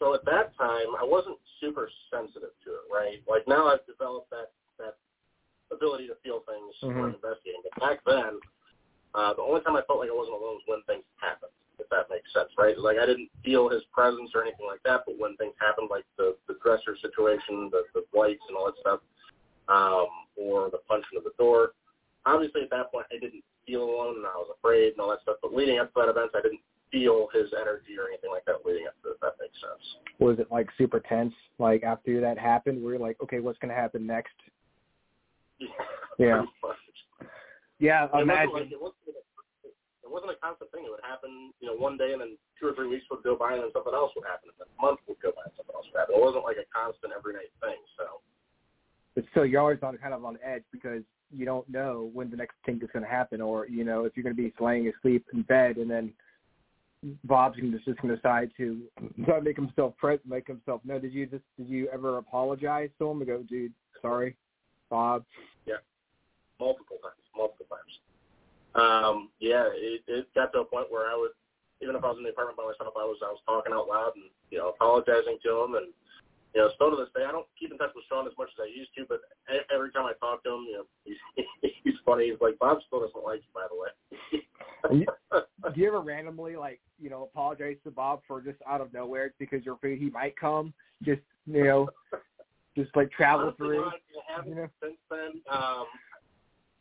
So 0.00 0.14
at 0.14 0.24
that 0.24 0.56
time, 0.56 0.96
I 0.98 1.04
wasn't 1.04 1.38
super 1.60 1.88
sensitive 2.10 2.50
to 2.64 2.70
it, 2.70 2.92
right? 2.92 3.22
Like 3.28 3.46
now 3.46 3.68
I've 3.68 3.86
developed 3.86 4.30
that 4.30 4.50
that 4.78 4.96
ability 5.72 6.06
to 6.08 6.16
feel 6.22 6.42
things 6.46 6.74
when 6.82 7.10
I'm 7.10 7.14
investigating. 7.14 7.62
But 7.64 7.74
back 7.80 7.98
then, 8.06 8.38
uh, 9.14 9.34
the 9.34 9.42
only 9.42 9.60
time 9.62 9.74
I 9.76 9.82
felt 9.86 9.98
like 9.98 10.10
I 10.10 10.16
wasn't 10.16 10.38
alone 10.38 10.62
was 10.62 10.66
when 10.70 10.82
things 10.86 11.06
happened, 11.18 11.54
if 11.78 11.88
that 11.90 12.06
makes 12.10 12.30
sense, 12.32 12.50
right? 12.58 12.78
Like 12.78 12.98
I 12.98 13.06
didn't 13.06 13.30
feel 13.42 13.68
his 13.68 13.82
presence 13.90 14.30
or 14.34 14.42
anything 14.42 14.66
like 14.66 14.82
that, 14.84 15.02
but 15.06 15.18
when 15.18 15.34
things 15.36 15.54
happened, 15.58 15.90
like 15.90 16.06
the, 16.14 16.36
the 16.46 16.54
dresser 16.62 16.94
situation, 16.98 17.70
the, 17.74 17.82
the 17.94 18.06
lights 18.14 18.42
and 18.46 18.54
all 18.54 18.70
that 18.70 18.78
stuff, 18.78 19.00
um, 19.66 20.10
or 20.38 20.70
the 20.70 20.78
punch 20.86 21.04
into 21.10 21.26
the 21.26 21.34
door, 21.42 21.74
obviously 22.26 22.62
at 22.62 22.70
that 22.70 22.92
point 22.92 23.06
I 23.10 23.18
didn't 23.18 23.42
feel 23.66 23.82
alone 23.82 24.22
and 24.22 24.26
I 24.26 24.38
was 24.38 24.50
afraid 24.54 24.92
and 24.94 25.00
all 25.00 25.10
that 25.10 25.22
stuff. 25.22 25.42
But 25.42 25.54
leading 25.54 25.78
up 25.78 25.92
to 25.94 26.06
that 26.06 26.10
event, 26.10 26.30
I 26.34 26.42
didn't 26.42 26.62
feel 26.92 27.28
his 27.32 27.50
energy 27.54 27.94
or 27.98 28.08
anything 28.08 28.30
like 28.30 28.44
that 28.46 28.66
leading 28.66 28.86
up 28.86 28.94
to 29.02 29.10
it, 29.10 29.14
if 29.14 29.20
that 29.20 29.34
makes 29.40 29.58
sense. 29.60 29.82
Was 30.18 30.38
it 30.38 30.50
like 30.50 30.68
super 30.76 31.00
tense? 31.00 31.34
Like 31.58 31.82
after 31.82 32.20
that 32.20 32.38
happened, 32.38 32.78
we 32.82 32.92
were 32.92 32.98
like, 32.98 33.16
okay, 33.22 33.40
what's 33.40 33.58
going 33.58 33.74
to 33.74 33.80
happen 33.80 34.06
next? 34.06 34.34
Yeah. 36.18 36.44
Yeah, 37.78 38.04
It 38.04 38.12
wasn't, 38.12 38.30
imagine. 38.30 38.52
like, 38.52 38.72
it, 38.72 38.80
wasn't, 38.80 39.08
it 40.04 40.10
wasn't 40.10 40.32
a 40.32 40.38
constant 40.44 40.68
thing. 40.72 40.84
It 40.84 40.92
would 40.92 41.00
happen, 41.00 41.52
you 41.60 41.68
know, 41.68 41.76
one 41.80 41.96
day 41.96 42.12
and 42.12 42.20
then 42.20 42.36
two 42.60 42.68
or 42.68 42.74
three 42.74 42.88
weeks 42.88 43.06
would 43.10 43.24
go 43.24 43.36
by 43.36 43.54
and 43.56 43.62
then 43.64 43.72
something 43.72 43.94
else 43.94 44.12
would 44.16 44.28
happen. 44.28 44.52
And 44.52 44.58
then 44.60 44.68
a 44.68 44.82
month 44.82 45.00
would 45.08 45.16
go 45.24 45.32
by 45.32 45.48
and 45.48 45.52
something 45.56 45.72
else 45.72 45.86
would 45.88 45.98
happen. 45.98 46.14
It 46.16 46.20
wasn't 46.20 46.44
like 46.44 46.60
a 46.60 46.68
constant 46.68 47.16
every 47.16 47.32
night 47.32 47.48
thing. 47.64 47.80
So 47.96 48.20
but 49.14 49.24
still 49.30 49.46
you're 49.46 49.60
always 49.60 49.78
on 49.82 49.96
kind 49.98 50.14
of 50.14 50.24
on 50.24 50.38
edge 50.44 50.62
because 50.72 51.02
you 51.32 51.44
don't 51.44 51.68
know 51.68 52.10
when 52.12 52.30
the 52.30 52.36
next 52.36 52.56
thing 52.66 52.80
is 52.82 52.88
going 52.92 53.04
to 53.04 53.10
happen 53.10 53.40
or 53.40 53.66
you 53.66 53.84
know 53.84 54.04
if 54.04 54.16
you're 54.16 54.24
going 54.24 54.36
to 54.36 54.42
be 54.42 54.52
laying 54.60 54.88
asleep 54.88 55.24
in 55.32 55.42
bed 55.42 55.76
and 55.76 55.90
then 55.90 56.12
Bob's 57.24 57.56
just 57.56 58.00
going 58.02 58.08
to 58.08 58.16
decide 58.16 58.50
to 58.58 58.82
make 59.42 59.56
himself 59.56 59.96
present, 59.96 60.26
make 60.28 60.46
himself 60.46 60.82
no. 60.84 60.98
Did 60.98 61.14
you 61.14 61.26
just 61.26 61.44
did 61.56 61.68
you 61.68 61.88
ever 61.92 62.18
apologize 62.18 62.90
to 62.98 63.08
him 63.08 63.18
and 63.18 63.26
go, 63.26 63.42
dude, 63.48 63.72
sorry, 64.02 64.36
Bob? 64.90 65.24
Yeah, 65.66 65.80
multiple 66.58 66.98
times, 67.00 67.22
multiple 67.34 67.66
times. 67.70 67.94
Um, 68.74 69.30
yeah, 69.40 69.66
it, 69.72 70.02
it 70.06 70.26
got 70.34 70.52
to 70.52 70.60
a 70.60 70.64
point 70.64 70.90
where 70.90 71.06
I 71.06 71.16
would, 71.16 71.32
even 71.82 71.96
if 71.96 72.04
I 72.04 72.10
was 72.10 72.18
in 72.18 72.24
the 72.24 72.30
apartment 72.30 72.58
by 72.58 72.70
myself, 72.70 72.94
I 72.98 73.06
was 73.06 73.18
I 73.22 73.30
was 73.30 73.42
talking 73.46 73.72
out 73.72 73.88
loud 73.88 74.12
and 74.14 74.30
you 74.50 74.58
know 74.58 74.70
apologizing 74.70 75.38
to 75.42 75.50
him 75.64 75.74
and 75.74 75.88
you 76.54 76.60
know 76.60 76.70
still 76.74 76.90
to 76.90 76.96
this 76.98 77.10
day 77.16 77.24
I 77.26 77.32
don't 77.32 77.46
keep 77.58 77.72
in 77.72 77.78
touch 77.78 77.94
with 77.94 78.04
Sean 78.06 78.26
as 78.26 78.36
much 78.38 78.50
as 78.54 78.66
I 78.66 78.70
used 78.70 78.90
to, 78.98 79.06
but 79.08 79.22
every 79.74 79.90
time 79.90 80.06
I 80.06 80.14
talk 80.20 80.44
to 80.44 80.54
him, 80.54 80.66
you 80.68 80.76
know 80.82 80.86
he's 81.02 81.18
he's 81.84 81.98
funny. 82.04 82.30
He's 82.30 82.40
like 82.40 82.58
Bob 82.58 82.78
still 82.86 83.00
doesn't 83.00 83.24
like 83.24 83.42
you 83.42 83.52
by 83.54 83.66
the 83.66 83.78
way. 83.78 83.90
Do 85.74 85.80
you 85.80 85.88
ever 85.88 86.00
randomly 86.00 86.56
like 86.56 86.80
you 87.00 87.10
know 87.10 87.24
apologize 87.24 87.76
to 87.84 87.90
Bob 87.90 88.22
for 88.26 88.40
just 88.40 88.58
out 88.68 88.80
of 88.80 88.92
nowhere 88.92 89.34
because 89.38 89.64
you're 89.64 89.74
afraid 89.74 89.98
he 89.98 90.10
might 90.10 90.38
come? 90.38 90.72
Just 91.02 91.22
you 91.46 91.64
know, 91.64 91.88
just 92.76 92.94
like 92.96 93.10
travel 93.10 93.52
through. 93.56 93.90
you 94.46 94.54
know? 94.54 94.68
since 94.82 94.96
then. 95.10 95.42
Um, 95.50 95.86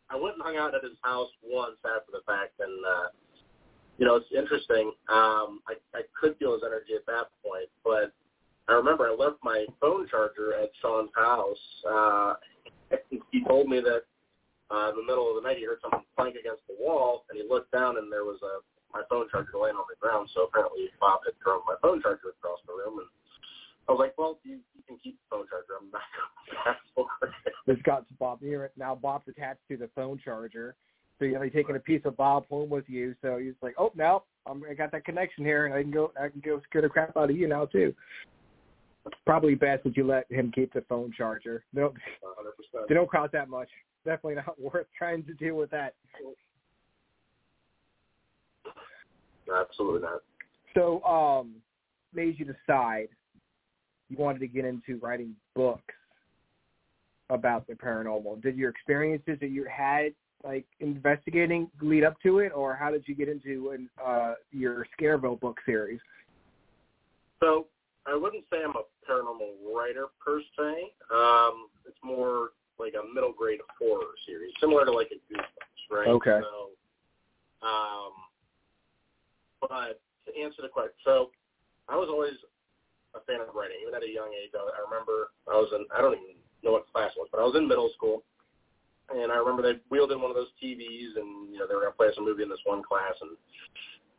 I 0.09 0.15
went 0.15 0.35
and 0.35 0.43
hung 0.43 0.57
out 0.57 0.73
at 0.73 0.83
his 0.83 0.97
house 1.03 1.29
once 1.43 1.77
after 1.85 2.11
the 2.11 2.21
fact, 2.25 2.59
and 2.59 2.85
uh, 2.85 3.07
you 3.97 4.05
know 4.05 4.15
it's 4.15 4.31
interesting. 4.35 4.91
Um, 5.07 5.61
I 5.67 5.77
I 5.93 6.01
could 6.19 6.37
feel 6.37 6.53
his 6.53 6.63
energy 6.65 6.93
at 6.95 7.05
that 7.05 7.29
point, 7.45 7.69
but 7.83 8.13
I 8.67 8.73
remember 8.73 9.07
I 9.07 9.13
left 9.13 9.37
my 9.43 9.65
phone 9.81 10.07
charger 10.09 10.53
at 10.53 10.69
Sean's 10.81 11.09
house. 11.15 11.65
Uh, 11.87 12.33
and 12.91 13.21
he 13.31 13.43
told 13.45 13.67
me 13.67 13.81
that 13.81 14.05
uh, 14.69 14.89
in 14.89 14.95
the 14.97 15.05
middle 15.05 15.29
of 15.29 15.41
the 15.41 15.45
night 15.45 15.57
he 15.57 15.65
heard 15.65 15.81
something 15.81 16.05
clank 16.17 16.37
against 16.37 16.65
the 16.69 16.77
wall, 16.77 17.25
and 17.29 17.37
he 17.37 17.45
looked 17.47 17.71
down 17.71 17.97
and 17.97 18.11
there 18.11 18.25
was 18.25 18.41
a 18.41 18.61
my 18.93 19.05
phone 19.09 19.29
charger 19.29 19.53
laying 19.53 19.77
on 19.77 19.85
the 19.85 19.97
ground. 20.01 20.29
So 20.33 20.49
apparently 20.49 20.89
Bob 20.97 21.21
had 21.21 21.37
thrown 21.41 21.61
my 21.69 21.77
phone 21.81 22.01
charger 22.01 22.33
across 22.33 22.57
the 22.65 22.73
room, 22.73 22.97
and 22.97 23.09
I 23.89 23.91
was 23.91 23.99
like, 23.99 24.15
"Well, 24.17 24.37
you, 24.43 24.59
you 24.75 24.83
can 24.87 24.97
keep 25.03 25.17
the 25.17 25.35
phone 25.35 25.45
charger. 25.49 25.73
I'm 25.81 25.89
not 25.89 26.01
going 26.13 26.63
to 26.63 26.69
ask 26.69 26.79
for 26.93 27.07
it." 27.23 27.53
It's 27.65 27.81
got 27.81 28.07
to 28.07 28.13
Bob 28.19 28.39
here. 28.39 28.69
Now 28.77 28.93
Bob's 28.93 29.27
attached 29.27 29.61
to 29.69 29.77
the 29.77 29.89
phone 29.95 30.19
charger. 30.23 30.75
So 31.17 31.25
you're 31.25 31.39
like 31.39 31.53
taking 31.53 31.75
a 31.75 31.79
piece 31.79 32.01
of 32.05 32.15
Bob 32.15 32.47
home 32.47 32.69
with 32.69 32.85
you. 32.87 33.15
So 33.21 33.37
he's 33.37 33.53
like, 33.61 33.73
oh 33.77 33.91
no, 33.95 34.23
I'm, 34.45 34.63
I 34.69 34.73
got 34.73 34.91
that 34.91 35.05
connection 35.05 35.43
here, 35.43 35.65
and 35.65 35.73
I 35.73 35.81
can 35.81 35.91
go, 35.91 36.11
I 36.19 36.29
can 36.29 36.39
go 36.39 36.61
scare 36.69 36.81
the 36.81 36.89
crap 36.89 37.17
out 37.17 37.29
of 37.29 37.35
you 37.35 37.47
now 37.47 37.65
too. 37.65 37.93
It's 39.05 39.15
probably 39.25 39.55
best 39.55 39.83
that 39.83 39.97
you 39.97 40.05
let 40.05 40.31
him 40.31 40.51
keep 40.53 40.73
the 40.73 40.81
phone 40.87 41.11
charger. 41.15 41.63
They 41.73 41.81
don't, 41.81 41.93
100%. 41.93 42.87
they 42.87 42.93
don't 42.93 43.09
cost 43.09 43.31
that 43.33 43.49
much. 43.49 43.69
Definitely 44.05 44.35
not 44.35 44.61
worth 44.61 44.87
trying 44.97 45.23
to 45.23 45.33
deal 45.33 45.55
with 45.55 45.71
that. 45.71 45.95
Absolutely 49.53 50.01
not. 50.01 50.21
So, 50.75 51.03
um, 51.03 51.55
made 52.13 52.37
you 52.37 52.45
decide 52.45 53.07
you 54.09 54.17
wanted 54.17 54.39
to 54.39 54.47
get 54.47 54.65
into 54.65 54.97
writing 55.01 55.35
books 55.55 55.93
about 57.29 57.67
the 57.67 57.73
paranormal. 57.73 58.41
Did 58.41 58.57
your 58.57 58.69
experiences 58.69 59.37
that 59.39 59.51
you 59.51 59.65
had 59.65 60.13
like 60.43 60.65
investigating 60.79 61.69
lead 61.81 62.03
up 62.03 62.15
to 62.23 62.39
it, 62.39 62.51
or 62.55 62.75
how 62.75 62.89
did 62.89 63.03
you 63.07 63.15
get 63.15 63.27
into 63.27 63.77
uh, 64.03 64.33
your 64.51 64.85
Scareville 64.93 65.35
book 65.35 65.57
series? 65.65 65.99
So 67.41 67.67
I 68.05 68.15
wouldn't 68.15 68.45
say 68.51 68.57
I'm 68.63 68.71
a 68.71 68.83
paranormal 69.09 69.75
writer 69.75 70.07
per 70.23 70.41
se. 70.57 70.93
Um, 71.13 71.67
it's 71.85 71.97
more 72.03 72.49
like 72.79 72.93
a 72.93 73.13
middle 73.13 73.33
grade 73.37 73.59
horror 73.77 74.13
series, 74.25 74.51
similar 74.59 74.85
to 74.85 74.91
like 74.91 75.09
a 75.11 75.33
Goosebumps, 75.33 75.97
right? 75.97 76.07
Okay. 76.07 76.39
So, 76.41 77.67
um, 77.67 78.13
but 79.61 79.99
to 80.25 80.41
answer 80.41 80.61
the 80.61 80.69
question, 80.69 80.93
so 81.03 81.31
I 81.89 81.97
was 81.97 82.07
always 82.09 82.33
a 83.15 83.21
fan 83.25 83.41
of 83.41 83.53
writing, 83.55 83.81
even 83.81 83.95
at 83.95 84.05
a 84.05 84.09
young 84.09 84.29
age. 84.35 84.53
I, 84.53 84.61
I 84.61 84.81
remember 84.85 85.33
I 85.49 85.57
was 85.57 85.71
in, 85.73 85.85
I 85.93 86.01
don't 86.01 86.17
even 86.17 86.37
know 86.61 86.77
what 86.77 86.91
class 86.91 87.13
it 87.15 87.21
was, 87.21 87.29
but 87.31 87.41
I 87.41 87.47
was 87.47 87.57
in 87.57 87.67
middle 87.67 87.89
school, 87.95 88.23
and 89.09 89.31
I 89.31 89.37
remember 89.41 89.65
they 89.65 89.81
wheeled 89.89 90.13
in 90.13 90.21
one 90.21 90.29
of 90.29 90.37
those 90.37 90.53
TVs, 90.61 91.17
and 91.17 91.49
you 91.49 91.57
know 91.57 91.65
they 91.65 91.73
were 91.73 91.89
gonna 91.89 91.97
play 91.97 92.13
us 92.13 92.19
a 92.19 92.23
movie 92.23 92.43
in 92.45 92.51
this 92.51 92.63
one 92.65 92.85
class, 92.85 93.17
and 93.21 93.33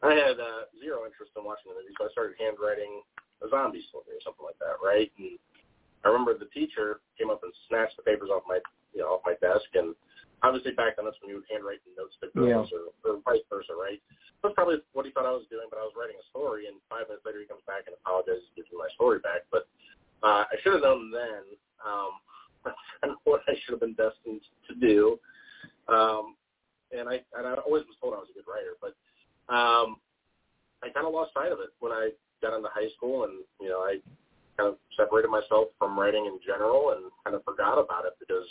I 0.03 0.17
had 0.17 0.41
uh, 0.41 0.67
zero 0.81 1.05
interest 1.05 1.37
in 1.37 1.45
watching 1.45 1.71
the 1.71 1.79
movie, 1.79 1.95
so 1.99 2.09
I 2.09 2.15
started 2.15 2.41
handwriting 2.41 3.05
a 3.45 3.49
zombie 3.49 3.85
story 3.93 4.17
or 4.17 4.25
something 4.25 4.45
like 4.45 4.59
that, 4.59 4.81
right? 4.81 5.13
And 5.21 5.37
I 6.05 6.09
remember 6.09 6.37
the 6.37 6.51
teacher 6.51 7.01
came 7.21 7.29
up 7.29 7.45
and 7.45 7.53
snatched 7.69 7.97
the 8.01 8.05
papers 8.05 8.33
off 8.33 8.49
my, 8.49 8.59
you 8.97 9.05
know, 9.05 9.21
off 9.21 9.29
my 9.29 9.37
desk, 9.45 9.69
and 9.77 9.95
obviously 10.43 10.73
back 10.73 10.97
then 10.97 11.05
that's 11.05 11.19
when 11.21 11.31
you 11.31 11.43
would 11.43 11.51
handwrite 11.51 11.81
notes 11.97 12.17
to 12.21 12.29
girls 12.33 12.71
or, 12.73 12.93
or 13.05 13.21
vice 13.25 13.45
versa, 13.49 13.73
right? 13.77 14.01
That's 14.43 14.55
probably 14.55 14.81
what 14.97 15.05
he 15.05 15.13
thought 15.13 15.29
I 15.29 15.37
was 15.37 15.45
doing, 15.53 15.69
but 15.69 15.79
I 15.79 15.85
was 15.85 15.93
writing 15.97 16.17
a 16.17 16.27
story, 16.33 16.67
and 16.67 16.81
five 16.89 17.09
minutes 17.09 17.25
later 17.29 17.45
he 17.45 17.49
comes 17.49 17.65
back 17.69 17.85
and 17.87 17.95
apologizes, 18.01 18.49
gives 18.57 18.73
me 18.73 18.81
my 18.81 18.89
story 18.97 19.21
back. 19.21 19.45
But 19.53 19.69
uh, 20.25 20.49
I 20.49 20.55
should 20.65 20.77
have 20.77 20.85
known 20.85 21.13
then 21.13 21.45
um, 21.85 22.13
what 23.25 23.45
I 23.49 23.55
should 23.65 23.77
have 23.77 23.85
been 23.85 23.97
destined 23.97 24.41
to 24.69 24.73
do. 24.77 25.21
Um, 25.89 26.37
and 26.93 27.09
I 27.09 27.21
and 27.37 27.47
I 27.47 27.55
always 27.63 27.85
was 27.87 27.97
told 28.01 28.15
I 28.15 28.23
was 28.23 28.33
a 28.33 28.37
good 28.37 28.49
writer, 28.49 28.75
but 28.81 28.97
um, 29.53 29.97
I 30.83 30.89
kind 30.91 31.07
of 31.07 31.15
lost 31.15 31.35
sight 31.35 31.53
of 31.53 31.61
it 31.61 31.71
when 31.79 31.93
I 31.93 32.11
got 32.43 32.57
into 32.57 32.69
high 32.73 32.89
school, 32.97 33.25
and 33.25 33.45
you 33.61 33.69
know 33.69 33.81
I 33.81 34.01
kind 34.57 34.69
of 34.69 34.77
separated 34.97 35.29
myself 35.29 35.69
from 35.79 35.99
writing 35.99 36.27
in 36.27 36.39
general 36.45 36.93
and 36.93 37.11
kind 37.25 37.37
of 37.37 37.45
forgot 37.45 37.79
about 37.79 38.05
it 38.05 38.13
because, 38.21 38.47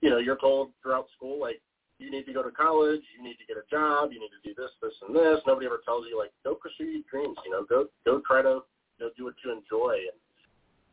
you 0.00 0.10
know, 0.10 0.18
you're 0.18 0.38
told 0.38 0.70
throughout 0.82 1.06
school 1.16 1.40
like 1.40 1.60
you 1.98 2.10
need 2.10 2.26
to 2.26 2.32
go 2.32 2.42
to 2.42 2.50
college, 2.50 3.00
you 3.16 3.22
need 3.24 3.36
to 3.40 3.46
get 3.48 3.56
a 3.56 3.64
job, 3.70 4.12
you 4.12 4.20
need 4.20 4.32
to 4.32 4.42
do 4.44 4.54
this, 4.54 4.70
this, 4.82 4.92
and 5.06 5.16
this. 5.16 5.40
Nobody 5.46 5.66
ever 5.66 5.80
tells 5.84 6.04
you 6.08 6.18
like 6.18 6.32
go 6.44 6.54
pursue 6.54 6.84
your 6.84 7.02
dreams. 7.10 7.36
You 7.44 7.52
know, 7.52 7.64
go 7.64 7.88
go 8.04 8.20
try 8.26 8.42
to 8.42 8.60
you 8.98 9.00
know, 9.00 9.10
do 9.16 9.24
what 9.24 9.34
you 9.44 9.52
enjoy. 9.52 9.96
And 10.12 10.18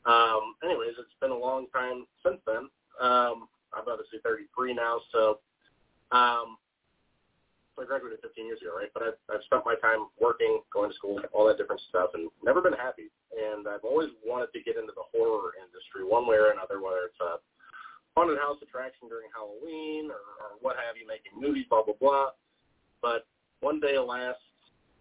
um, 0.06 0.56
anyways, 0.64 0.96
it's 1.00 1.16
been 1.20 1.32
a 1.32 1.38
long 1.38 1.68
time 1.74 2.06
since 2.26 2.40
then. 2.48 2.70
Um, 3.02 3.48
I'm 3.74 3.90
obviously 3.90 4.20
33 4.24 4.76
now, 4.76 5.02
so 5.12 5.40
um, 6.12 6.58
so 7.74 7.82
I 7.82 7.90
graduated 7.90 8.22
15 8.22 8.46
years 8.46 8.62
ago, 8.62 8.78
right? 8.78 8.94
But 8.94 9.02
I've, 9.02 9.20
I've 9.34 9.44
spent 9.50 9.66
my 9.66 9.74
time 9.82 10.14
working, 10.22 10.62
going 10.70 10.94
to 10.94 10.96
school, 10.96 11.18
all 11.34 11.50
that 11.50 11.58
different 11.58 11.82
stuff, 11.90 12.14
and 12.14 12.30
never 12.46 12.62
been 12.62 12.78
happy. 12.78 13.10
And 13.34 13.66
I've 13.66 13.82
always 13.82 14.14
wanted 14.22 14.54
to 14.54 14.62
get 14.62 14.78
into 14.78 14.94
the 14.94 15.10
horror 15.10 15.58
industry 15.58 16.06
one 16.06 16.30
way 16.30 16.38
or 16.38 16.54
another, 16.54 16.78
whether 16.78 17.10
it's 17.10 17.18
a 17.18 17.42
haunted 18.16 18.38
house 18.38 18.58
attraction 18.62 19.10
during 19.10 19.30
Halloween 19.34 20.10
or, 20.12 20.22
or 20.40 20.50
what 20.62 20.76
have 20.78 20.98
you, 20.98 21.08
making 21.08 21.34
movies, 21.40 21.66
blah 21.70 21.84
blah 21.84 21.98
blah. 22.00 22.30
But 23.02 23.26
one 23.62 23.80
day 23.80 23.98
last, 23.98 24.40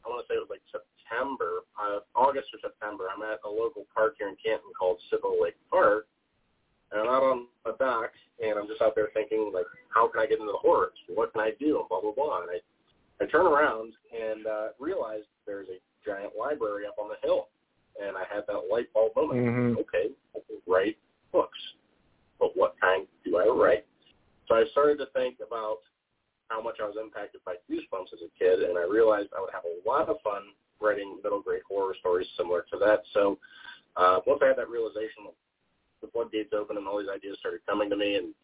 I 0.04 0.08
want 0.08 0.24
to 0.24 0.26
say 0.32 0.36
it 0.36 0.44
was 0.44 0.50
like 0.50 0.64
September, 0.72 1.62
uh, 1.78 2.00
August 2.16 2.48
or 2.54 2.60
September, 2.62 3.06
I'm 3.12 3.22
at 3.22 3.38
a 3.44 3.50
local 3.50 3.86
park 3.94 4.16
here 4.18 4.28
in 4.28 4.36
Canton 4.42 4.72
called 4.78 4.98
Sippo 5.12 5.36
Lake 5.40 5.56
Park, 5.70 6.06
and 6.90 7.00
I'm 7.00 7.08
out 7.08 7.22
on 7.22 7.46
a 7.66 7.76
dock, 7.78 8.10
and 8.42 8.58
I'm 8.58 8.66
just 8.66 8.80
out 8.82 8.94
there 8.94 9.08
thinking 9.14 9.50
like, 9.52 9.68
how 9.90 10.08
can 10.08 10.20
I 10.20 10.26
get 10.26 10.40
into 10.40 10.50
the 10.52 10.58
horror? 10.58 10.90
What 11.12 11.32
can 11.32 11.42
I 11.42 11.52
do? 11.60 11.78
And 11.80 11.88
blah 11.88 12.00
blah 12.00 12.12
blah. 12.16 12.42
And 12.42 12.50
I 12.50 12.58
I 13.22 13.26
turn 13.26 13.46
around 13.46 13.92
and 14.10 14.46
uh, 14.46 14.68
realize 14.80 15.22
there's 15.46 15.68
a 15.68 15.78
giant 16.04 16.32
library 16.38 16.86
up 16.88 16.96
on 16.98 17.08
the 17.08 17.20
hill, 17.22 17.48
and 18.02 18.16
I 18.16 18.24
had 18.32 18.42
that 18.48 18.66
light 18.72 18.92
bulb 18.92 19.14
moment. 19.14 19.46
Mhm. 19.46 19.78
Okay, 19.78 20.10
I 20.34 20.40
can 20.48 20.58
write 20.66 20.96
books, 21.30 21.58
but 22.42 22.50
what 22.58 22.74
kind 22.82 23.06
do 23.24 23.38
I 23.38 23.46
write? 23.46 23.86
So 24.48 24.56
I 24.56 24.64
started 24.72 24.98
to 24.98 25.06
think 25.14 25.38
about 25.38 25.78
how 26.50 26.60
much 26.60 26.82
I 26.82 26.90
was 26.90 26.98
impacted 26.98 27.40
by 27.46 27.54
Goosebumps 27.70 28.10
as 28.12 28.18
a 28.26 28.30
kid, 28.36 28.66
and 28.66 28.76
I 28.76 28.82
realized 28.82 29.30
I 29.30 29.40
would 29.40 29.54
have 29.54 29.62
a 29.62 29.78
lot 29.88 30.10
of 30.10 30.18
fun 30.26 30.50
writing 30.82 31.22
middle 31.22 31.40
grade 31.40 31.62
horror 31.70 31.94
stories 32.00 32.26
similar 32.36 32.66
to 32.72 32.78
that. 32.82 33.06
So 33.14 33.38
uh, 33.96 34.18
once 34.26 34.42
I 34.42 34.48
had 34.48 34.58
that 34.58 34.68
realization, 34.68 35.30
the 36.02 36.08
floodgates 36.08 36.50
opened 36.52 36.78
and 36.78 36.88
all 36.88 36.98
these 36.98 37.08
ideas 37.08 37.38
started 37.38 37.60
coming 37.64 37.88
to 37.88 37.96
me, 37.96 38.16
and 38.16 38.34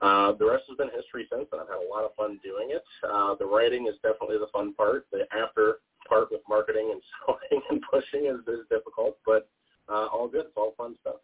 uh, 0.00 0.32
the 0.38 0.46
rest 0.46 0.70
has 0.70 0.78
been 0.78 0.94
history 0.94 1.26
since 1.26 1.50
then. 1.50 1.58
I've 1.58 1.68
had 1.68 1.82
a 1.82 1.90
lot 1.90 2.06
of 2.06 2.14
fun 2.14 2.38
doing 2.46 2.70
it. 2.70 2.86
Uh, 3.02 3.34
the 3.34 3.44
writing 3.44 3.90
is 3.90 3.98
definitely 4.06 4.38
the 4.38 4.54
fun 4.54 4.72
part. 4.74 5.10
The 5.10 5.26
after 5.34 5.82
part 6.08 6.30
with 6.30 6.40
marketing 6.48 6.94
and 6.94 7.02
selling 7.26 7.62
and 7.68 7.82
pushing 7.82 8.30
is, 8.30 8.46
is 8.46 8.62
difficult, 8.70 9.18
but 9.26 9.50
uh, 9.90 10.06
all 10.06 10.28
good. 10.30 10.46
It's 10.46 10.56
all 10.56 10.72
fun 10.78 10.94
stuff. 11.02 11.18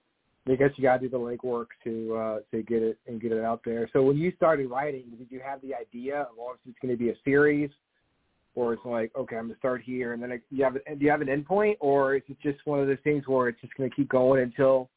I 0.48 0.54
guess 0.54 0.70
you 0.76 0.82
gotta 0.82 1.00
do 1.00 1.08
the 1.08 1.18
legwork 1.18 1.66
to 1.84 2.14
uh 2.16 2.38
to 2.52 2.62
get 2.62 2.82
it 2.82 2.98
and 3.06 3.20
get 3.20 3.32
it 3.32 3.44
out 3.44 3.62
there. 3.64 3.88
So 3.92 4.02
when 4.02 4.16
you 4.16 4.32
started 4.36 4.68
writing, 4.68 5.04
did 5.18 5.28
you 5.30 5.40
have 5.44 5.60
the 5.60 5.74
idea 5.74 6.22
of 6.22 6.28
oh, 6.38 6.56
it's 6.68 6.78
going 6.80 6.94
to 6.94 6.98
be 6.98 7.10
a 7.10 7.14
series, 7.24 7.70
or 8.54 8.74
it's 8.74 8.84
like 8.84 9.10
okay, 9.16 9.36
I'm 9.36 9.48
gonna 9.48 9.58
start 9.58 9.82
here, 9.82 10.12
and 10.12 10.22
then 10.22 10.32
it, 10.32 10.42
you 10.50 10.62
have 10.64 10.74
do 10.74 10.96
you 11.00 11.10
have 11.10 11.20
an 11.20 11.28
endpoint, 11.28 11.76
or 11.80 12.14
is 12.14 12.22
it 12.28 12.38
just 12.42 12.64
one 12.64 12.80
of 12.80 12.86
those 12.86 12.98
things 13.02 13.26
where 13.26 13.48
it's 13.48 13.60
just 13.60 13.74
going 13.74 13.90
to 13.90 13.96
keep 13.96 14.08
going 14.08 14.42
until 14.42 14.88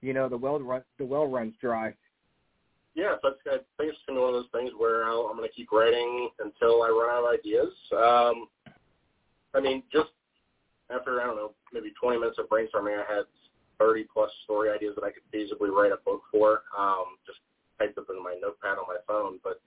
you 0.00 0.14
know 0.14 0.28
the 0.28 0.36
well 0.36 0.58
run 0.58 0.82
the 0.98 1.04
well 1.04 1.26
runs 1.26 1.54
dry? 1.60 1.94
yeah, 2.94 3.14
so 3.22 3.30
I 3.46 3.58
think 3.78 3.92
it's 3.92 3.98
gonna 4.06 4.18
be 4.18 4.22
one 4.22 4.34
of 4.34 4.42
those 4.42 4.52
things 4.52 4.72
where 4.76 5.04
I'll, 5.04 5.28
I'm 5.30 5.36
gonna 5.36 5.48
keep 5.54 5.70
writing 5.70 6.30
until 6.40 6.82
I 6.82 6.88
run 6.88 7.10
out 7.10 7.24
of 7.24 7.38
ideas. 7.38 7.72
Um, 7.92 8.48
I 9.54 9.60
mean, 9.60 9.82
just 9.92 10.10
after 10.90 11.20
I 11.20 11.26
don't 11.26 11.36
know, 11.36 11.52
maybe 11.72 11.92
20 12.00 12.18
minutes 12.18 12.38
of 12.38 12.48
brainstorming, 12.48 12.98
I 12.98 13.06
had 13.06 13.24
30 13.80 14.04
plus 14.12 14.30
story 14.44 14.68
ideas 14.70 14.94
that 14.94 15.04
I 15.04 15.10
could 15.10 15.24
feasibly 15.32 15.72
write 15.72 15.90
a 15.90 15.98
book 16.04 16.20
for. 16.30 16.62
Um, 16.76 17.16
just 17.26 17.40
typed 17.80 17.96
up 17.96 18.12
in 18.12 18.22
my 18.22 18.36
notepad 18.36 18.76
on 18.76 18.84
my 18.86 19.00
phone, 19.08 19.40
but 19.42 19.58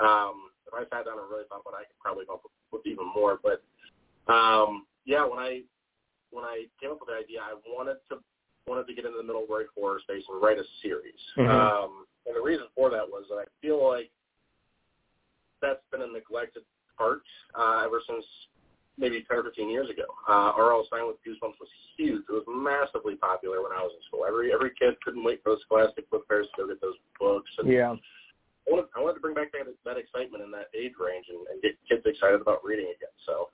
um, 0.00 0.48
if 0.66 0.72
I 0.72 0.82
sat 0.88 1.04
down 1.04 1.20
and 1.20 1.28
really 1.28 1.44
thought 1.52 1.60
about 1.60 1.76
it, 1.76 1.84
I 1.84 1.88
could 1.92 2.00
probably 2.00 2.24
come 2.24 2.40
up 2.40 2.48
with, 2.72 2.86
even 2.88 3.06
more. 3.14 3.38
But 3.38 3.60
um, 4.32 4.86
yeah, 5.04 5.22
when 5.28 5.38
I 5.38 5.60
when 6.32 6.44
I 6.44 6.64
came 6.80 6.90
up 6.90 7.04
with 7.04 7.12
the 7.12 7.20
idea, 7.20 7.44
I 7.44 7.52
wanted 7.68 8.00
to 8.08 8.24
wanted 8.66 8.88
to 8.88 8.94
get 8.94 9.04
into 9.04 9.18
the 9.18 9.26
middle 9.28 9.44
grade 9.46 9.68
horror 9.76 10.00
space 10.00 10.24
and 10.32 10.40
write 10.40 10.58
a 10.58 10.64
series. 10.80 11.20
Mhm. 11.36 11.50
Um, 11.50 12.06
and 12.26 12.34
the 12.34 12.40
reason 12.40 12.66
for 12.74 12.88
that 12.90 13.04
was 13.06 13.26
that 13.28 13.36
I 13.36 13.44
feel 13.60 13.76
like 13.84 14.10
that's 15.60 15.82
been 15.90 16.02
a 16.02 16.06
neglected 16.06 16.62
part 16.96 17.22
uh, 17.54 17.82
ever 17.84 18.00
since 18.06 18.24
maybe 18.98 19.24
10 19.28 19.38
or 19.38 19.42
15 19.44 19.70
years 19.70 19.88
ago. 19.90 20.04
Uh, 20.28 20.52
R.L. 20.56 20.84
Stine 20.86 21.06
with 21.06 21.16
Goosebumps 21.24 21.58
was 21.60 21.68
huge. 21.96 22.22
It 22.28 22.32
was 22.32 22.44
massively 22.48 23.16
popular 23.16 23.62
when 23.62 23.72
I 23.72 23.82
was 23.82 23.92
in 23.96 24.02
school. 24.08 24.24
Every 24.26 24.52
every 24.52 24.70
kid 24.78 24.94
couldn't 25.04 25.24
wait 25.24 25.42
for 25.42 25.52
those 25.52 25.62
Scholastic 25.62 26.08
book 26.10 26.26
fairs 26.28 26.46
to 26.56 26.62
go 26.62 26.68
get 26.68 26.80
those 26.80 26.96
books. 27.18 27.50
And 27.58 27.68
Yeah. 27.68 27.94
I 28.68 28.70
wanted, 28.70 28.86
I 28.96 29.00
wanted 29.00 29.14
to 29.14 29.20
bring 29.20 29.34
back 29.34 29.50
that, 29.52 29.66
that 29.84 29.96
excitement 29.98 30.44
in 30.44 30.50
that 30.52 30.68
age 30.78 30.92
range 31.00 31.26
and, 31.28 31.46
and 31.48 31.62
get 31.62 31.72
kids 31.88 32.02
excited 32.06 32.40
about 32.40 32.64
reading 32.64 32.86
again. 32.86 33.10
So 33.26 33.48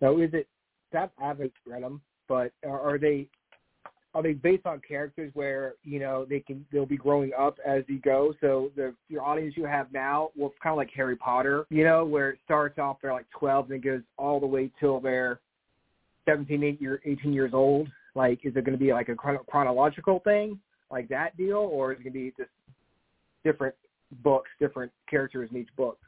So 0.00 0.18
is 0.20 0.30
it 0.32 0.48
that 0.92 1.12
I 1.20 1.28
haven't 1.28 1.52
read 1.66 1.82
them, 1.82 2.00
but 2.26 2.52
are, 2.64 2.80
are 2.80 2.98
they 2.98 3.28
are 4.16 4.22
they 4.22 4.32
based 4.32 4.64
on 4.64 4.80
characters 4.80 5.30
where 5.34 5.74
you 5.84 5.98
know 5.98 6.24
they 6.24 6.40
can 6.40 6.64
they'll 6.72 6.86
be 6.86 6.96
growing 6.96 7.32
up 7.38 7.58
as 7.66 7.84
you 7.86 7.98
go? 8.00 8.32
So 8.40 8.70
the 8.74 8.94
your 9.10 9.22
audience 9.22 9.54
you 9.58 9.66
have 9.66 9.92
now, 9.92 10.30
well, 10.34 10.54
kind 10.62 10.72
of 10.72 10.78
like 10.78 10.88
Harry 10.96 11.16
Potter, 11.16 11.66
you 11.68 11.84
know, 11.84 12.06
where 12.06 12.30
it 12.30 12.38
starts 12.42 12.78
off 12.78 12.96
they're 13.02 13.12
like 13.12 13.26
12 13.38 13.70
and 13.70 13.84
it 13.84 13.86
goes 13.86 14.00
all 14.16 14.40
the 14.40 14.46
way 14.46 14.70
till 14.80 15.00
they're 15.00 15.40
17, 16.26 16.64
8 16.64 16.80
year, 16.80 17.02
18 17.04 17.32
years 17.34 17.52
old. 17.52 17.88
Like, 18.14 18.40
is 18.42 18.56
it 18.56 18.64
going 18.64 18.76
to 18.76 18.82
be 18.82 18.94
like 18.94 19.10
a 19.10 19.14
chronological 19.14 20.20
thing, 20.20 20.58
like 20.90 21.08
that 21.10 21.36
deal, 21.36 21.58
or 21.58 21.92
is 21.92 22.00
it 22.00 22.04
going 22.04 22.14
to 22.14 22.18
be 22.18 22.32
just 22.38 22.50
different 23.44 23.74
books, 24.22 24.48
different 24.58 24.90
characters 25.10 25.50
in 25.52 25.58
each 25.58 25.76
book? 25.76 25.98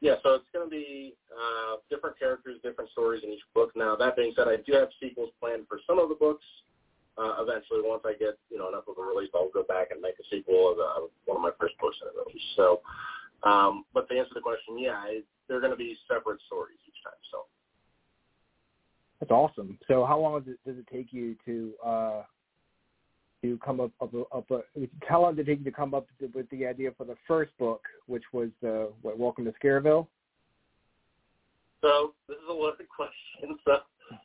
yeah, 0.00 0.14
so 0.22 0.34
it's 0.34 0.44
going 0.52 0.66
to 0.66 0.70
be 0.70 1.14
uh, 1.30 1.76
different 1.88 2.18
characters, 2.18 2.58
different 2.62 2.90
stories 2.90 3.22
in 3.24 3.30
each 3.30 3.44
book. 3.54 3.70
Now 3.74 3.96
that 3.96 4.16
being 4.16 4.32
said, 4.36 4.48
I 4.48 4.56
do 4.56 4.72
have 4.72 4.88
sequels 5.00 5.30
planned 5.40 5.66
for 5.68 5.78
some 5.86 5.98
of 5.98 6.10
the 6.10 6.14
books. 6.14 6.44
Uh, 7.20 7.42
eventually, 7.42 7.84
once 7.84 8.00
I 8.06 8.12
get 8.16 8.38
you 8.48 8.56
know 8.56 8.68
enough 8.68 8.88
of 8.88 8.96
them 8.96 9.06
released, 9.06 9.32
I'll 9.34 9.52
go 9.52 9.62
back 9.62 9.90
and 9.90 10.00
make 10.00 10.14
a 10.16 10.24
sequel 10.30 10.72
of 10.72 10.78
uh, 10.78 11.06
one 11.26 11.36
of 11.36 11.42
my 11.42 11.52
first 11.60 11.74
books 11.78 11.96
that 12.00 12.08
I 12.08 12.16
wrote. 12.16 12.32
So, 12.56 12.80
um, 13.44 13.84
but 13.92 14.08
to 14.08 14.16
answer 14.16 14.32
the 14.34 14.40
question, 14.40 14.78
yeah, 14.78 14.96
I, 14.96 15.20
they're 15.46 15.60
going 15.60 15.72
to 15.72 15.76
be 15.76 15.98
separate 16.08 16.40
stories 16.46 16.78
each 16.88 16.96
time. 17.04 17.20
So. 17.30 17.44
That's 19.20 19.32
awesome. 19.32 19.78
So 19.86 20.06
how 20.06 20.18
long 20.18 20.40
does 20.40 20.54
it, 20.54 20.58
does 20.66 20.78
it 20.78 20.86
take 20.90 21.12
you 21.12 21.36
to 21.44 21.72
uh, 21.84 22.22
to 23.42 23.58
come 23.64 23.80
up 23.80 23.90
up, 24.00 24.14
up 24.34 24.50
uh, 24.50 24.58
how 25.06 25.22
long 25.22 25.36
did 25.36 25.46
it 25.46 25.52
take 25.52 25.58
you 25.58 25.70
to 25.70 25.76
come 25.76 25.92
up 25.92 26.06
with 26.34 26.48
the 26.48 26.66
idea 26.66 26.90
for 26.96 27.04
the 27.04 27.16
first 27.28 27.50
book, 27.58 27.82
which 28.06 28.24
was 28.32 28.48
uh, 28.64 28.86
what 29.02 29.18
Welcome 29.18 29.44
to 29.44 29.52
Scareville? 29.56 30.08
So 31.82 32.14
this 32.28 32.36
is 32.36 32.48
a 32.48 32.52
loaded 32.52 32.88
question. 32.96 33.58
So 33.66 33.76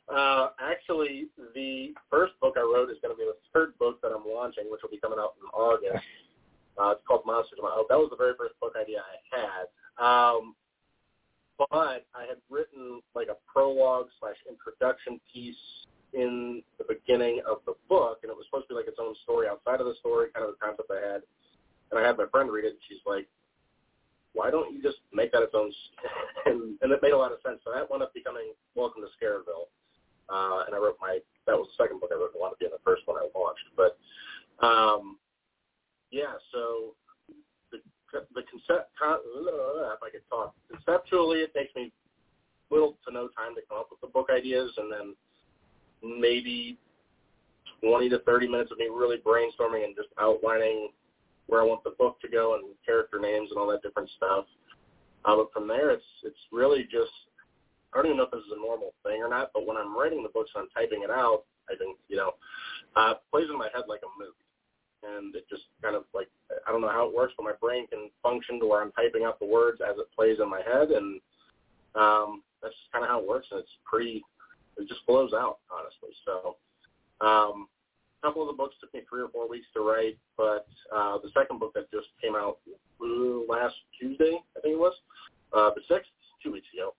uh, 0.08 0.48
actually, 0.60 1.28
the 1.54 1.94
first 2.10 2.38
book 2.40 2.54
I 2.56 2.62
wrote 2.62 2.90
is 2.90 2.96
going 3.02 3.14
to 3.14 3.18
be 3.18 3.24
the 3.24 3.36
third 3.52 3.76
book 3.78 4.00
that 4.02 4.12
I'm 4.12 4.26
launching, 4.26 4.64
which 4.70 4.80
will 4.82 4.90
be 4.90 4.98
coming 4.98 5.18
out 5.18 5.34
in 5.40 5.48
August. 5.52 6.04
Uh, 6.78 6.90
it's 6.90 7.00
called 7.06 7.22
Monsters 7.24 7.58
of 7.58 7.64
My 7.64 7.72
Hope. 7.72 7.88
That 7.88 7.98
was 7.98 8.10
the 8.10 8.16
very 8.16 8.34
first 8.36 8.58
book 8.60 8.74
idea 8.80 9.00
I 9.00 9.16
had. 9.32 9.64
Um, 9.96 10.54
but 11.58 12.04
I 12.12 12.28
had 12.28 12.36
written 12.50 13.00
like 13.14 13.28
a 13.28 13.36
prologue 13.48 14.08
slash 14.20 14.36
introduction 14.48 15.20
piece 15.32 15.56
in 16.12 16.62
the 16.78 16.84
beginning 16.84 17.40
of 17.48 17.58
the 17.66 17.74
book, 17.88 18.20
and 18.22 18.30
it 18.30 18.36
was 18.36 18.44
supposed 18.46 18.68
to 18.68 18.74
be 18.74 18.78
like 18.78 18.88
its 18.88 19.00
own 19.00 19.14
story 19.24 19.48
outside 19.48 19.80
of 19.80 19.86
the 19.86 19.94
story, 20.00 20.28
kind 20.34 20.44
of 20.44 20.52
the 20.52 20.60
concept 20.60 20.90
I 20.92 21.00
had. 21.00 21.22
And 21.90 22.00
I 22.00 22.06
had 22.06 22.18
my 22.18 22.26
friend 22.30 22.50
read 22.50 22.64
it, 22.64 22.76
and 22.76 22.84
she's 22.88 23.04
like, 23.06 23.26
why 24.36 24.50
don't 24.52 24.72
you 24.72 24.82
just 24.82 25.00
make 25.12 25.32
that 25.32 25.42
its 25.42 25.56
own? 25.56 25.72
and, 26.46 26.76
and 26.82 26.92
it 26.92 27.00
made 27.00 27.16
a 27.16 27.18
lot 27.18 27.32
of 27.32 27.40
sense. 27.40 27.58
So 27.64 27.72
that 27.72 27.88
wound 27.88 28.04
up 28.04 28.12
becoming 28.12 28.52
Welcome 28.76 29.02
to 29.02 29.08
Scareville. 29.16 29.72
Uh, 30.28 30.68
and 30.68 30.76
I 30.76 30.78
wrote 30.78 31.00
my, 31.00 31.18
that 31.46 31.56
was 31.56 31.72
the 31.72 31.82
second 31.82 32.00
book 32.00 32.10
I 32.12 32.20
wrote. 32.20 32.36
I 32.36 32.38
wanted 32.38 32.60
to 32.60 32.60
be 32.60 32.66
in 32.68 32.76
the 32.76 32.84
first 32.84 33.08
one 33.08 33.16
I 33.16 33.24
launched. 33.32 33.64
But, 33.72 33.96
um, 34.60 35.16
yeah, 36.12 36.36
so 36.52 36.94
the, 37.72 37.80
the 38.12 38.44
concept, 38.44 38.92
con, 39.00 39.18
if 39.24 40.02
I 40.04 40.10
could 40.12 40.26
talk, 40.28 40.54
conceptually 40.68 41.40
it 41.40 41.54
takes 41.54 41.74
me 41.74 41.90
little 42.70 42.98
to 43.06 43.14
no 43.14 43.28
time 43.32 43.54
to 43.54 43.62
come 43.68 43.78
up 43.78 43.88
with 43.90 44.00
the 44.00 44.12
book 44.12 44.28
ideas 44.28 44.70
and 44.76 44.92
then 44.92 45.14
maybe 46.02 46.78
20 47.82 48.08
to 48.10 48.18
30 48.20 48.48
minutes 48.48 48.70
of 48.72 48.78
me 48.78 48.88
really 48.92 49.18
brainstorming 49.18 49.84
and 49.84 49.94
just 49.94 50.08
outlining 50.20 50.90
where 51.46 51.60
I 51.60 51.64
want 51.64 51.84
the 51.84 51.94
book 51.98 52.20
to 52.20 52.28
go 52.28 52.54
and 52.54 52.64
character 52.84 53.18
names 53.18 53.50
and 53.50 53.58
all 53.58 53.70
that 53.70 53.82
different 53.82 54.10
stuff. 54.16 54.46
Uh, 55.24 55.36
but 55.36 55.52
from 55.52 55.66
there, 55.68 55.90
it's 55.90 56.04
it's 56.22 56.38
really 56.52 56.84
just 56.84 57.12
I 57.92 57.98
don't 57.98 58.06
even 58.06 58.16
know 58.18 58.24
if 58.24 58.30
this 58.30 58.46
is 58.46 58.56
a 58.56 58.60
normal 58.60 58.92
thing 59.02 59.22
or 59.22 59.28
not. 59.28 59.50
But 59.54 59.66
when 59.66 59.76
I'm 59.76 59.96
writing 59.96 60.22
the 60.22 60.34
books 60.34 60.50
and 60.54 60.64
I'm 60.64 60.70
typing 60.70 61.02
it 61.02 61.10
out, 61.10 61.44
I 61.70 61.76
think 61.76 61.98
you 62.08 62.16
know, 62.16 62.32
uh, 62.94 63.14
plays 63.30 63.48
in 63.50 63.58
my 63.58 63.68
head 63.74 63.84
like 63.88 64.02
a 64.04 64.10
movie, 64.18 64.46
and 65.02 65.34
it 65.34 65.48
just 65.48 65.64
kind 65.82 65.96
of 65.96 66.04
like 66.14 66.28
I 66.66 66.72
don't 66.72 66.80
know 66.80 66.90
how 66.92 67.08
it 67.08 67.14
works, 67.14 67.34
but 67.36 67.44
my 67.44 67.58
brain 67.60 67.86
can 67.88 68.10
function 68.22 68.60
to 68.60 68.66
where 68.66 68.82
I'm 68.82 68.92
typing 68.92 69.24
out 69.24 69.40
the 69.40 69.46
words 69.46 69.80
as 69.82 69.98
it 69.98 70.06
plays 70.14 70.38
in 70.40 70.48
my 70.50 70.62
head, 70.62 70.90
and 70.90 71.20
um, 71.94 72.42
that's 72.62 72.74
just 72.74 72.92
kind 72.92 73.04
of 73.04 73.10
how 73.10 73.20
it 73.20 73.28
works. 73.28 73.48
And 73.50 73.60
it's 73.60 73.78
pretty, 73.84 74.22
it 74.76 74.88
just 74.88 75.04
flows 75.06 75.32
out 75.32 75.58
honestly. 75.70 76.14
So 76.24 76.56
Um, 77.20 77.68
a 78.22 78.26
couple 78.26 78.42
of 78.42 78.48
the 78.48 78.54
books 78.54 78.76
took 78.80 78.92
me 78.94 79.00
three 79.08 79.22
or 79.22 79.28
four 79.28 79.48
weeks 79.48 79.66
to 79.74 79.80
write, 79.80 80.18
but 80.36 80.66
uh, 80.94 81.18
the 81.18 81.30
second 81.34 81.60
book 81.60 81.72
that 81.74 81.90
just 81.90 82.08
came 82.22 82.34
out 82.34 82.58
last 83.00 83.74
Tuesday, 84.00 84.38
I 84.56 84.60
think 84.60 84.74
it 84.74 84.78
was, 84.78 84.94
uh, 85.52 85.70
the 85.74 85.82
sixth, 85.88 86.10
two 86.42 86.52
weeks 86.52 86.66
ago. 86.72 86.94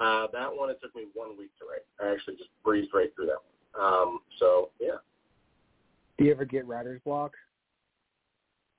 Uh, 0.00 0.26
that 0.32 0.48
one 0.48 0.70
it 0.70 0.78
took 0.82 0.94
me 0.94 1.04
one 1.14 1.36
week 1.36 1.50
to 1.58 1.64
write. 1.66 1.82
I 2.00 2.12
actually 2.12 2.36
just 2.36 2.50
breezed 2.64 2.90
right 2.94 3.12
through 3.14 3.26
that 3.26 3.38
one. 3.42 3.84
Um, 3.84 4.20
so 4.38 4.70
yeah. 4.80 4.98
Do 6.16 6.24
you 6.24 6.30
ever 6.32 6.44
get 6.44 6.66
writer's 6.66 7.00
block? 7.04 7.32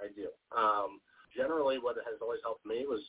I 0.01 0.07
do. 0.15 0.27
Um, 0.55 0.99
generally, 1.35 1.77
what 1.77 1.95
has 1.97 2.19
always 2.21 2.39
helped 2.43 2.65
me 2.65 2.85
was 2.87 3.01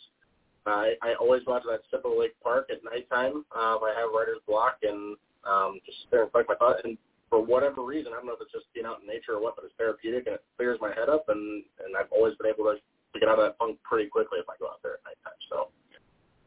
I, 0.67 0.95
I 1.03 1.15
always 1.21 1.43
go 1.45 1.55
out 1.55 1.63
to 1.63 1.69
that 1.71 1.83
Sippo 1.91 2.19
Lake 2.19 2.35
Park 2.43 2.69
at 2.71 2.85
nighttime. 2.85 3.45
Uh, 3.55 3.79
I 3.79 3.95
have 3.97 4.11
writer's 4.15 4.41
block 4.47 4.79
and 4.83 5.17
um, 5.45 5.81
just 5.87 5.99
sit 6.03 6.11
there 6.11 6.23
and 6.23 6.33
collect 6.33 6.49
my 6.49 6.57
thoughts. 6.57 6.81
And 6.85 6.99
for 7.31 7.41
whatever 7.41 7.83
reason, 7.85 8.13
I 8.13 8.17
don't 8.17 8.27
know 8.27 8.35
if 8.35 8.43
it's 8.43 8.53
just 8.53 8.67
being 8.75 8.85
out 8.85 9.01
in 9.01 9.07
nature 9.07 9.35
or 9.35 9.43
what, 9.43 9.55
but 9.55 9.65
it's 9.65 9.75
therapeutic 9.79 10.27
and 10.27 10.35
it 10.35 10.45
clears 10.59 10.79
my 10.83 10.93
head 10.93 11.09
up. 11.09 11.29
And 11.29 11.63
and 11.85 11.97
I've 11.97 12.11
always 12.11 12.35
been 12.35 12.51
able 12.51 12.65
to, 12.65 12.75
to 12.75 13.21
get 13.21 13.29
out 13.29 13.39
of 13.39 13.45
that 13.47 13.57
funk 13.57 13.79
pretty 13.85 14.11
quickly 14.11 14.39
if 14.39 14.49
I 14.49 14.55
go 14.59 14.67
out 14.67 14.83
there 14.83 14.95
at 14.95 15.01
nighttime. 15.07 15.39
So, 15.49 15.69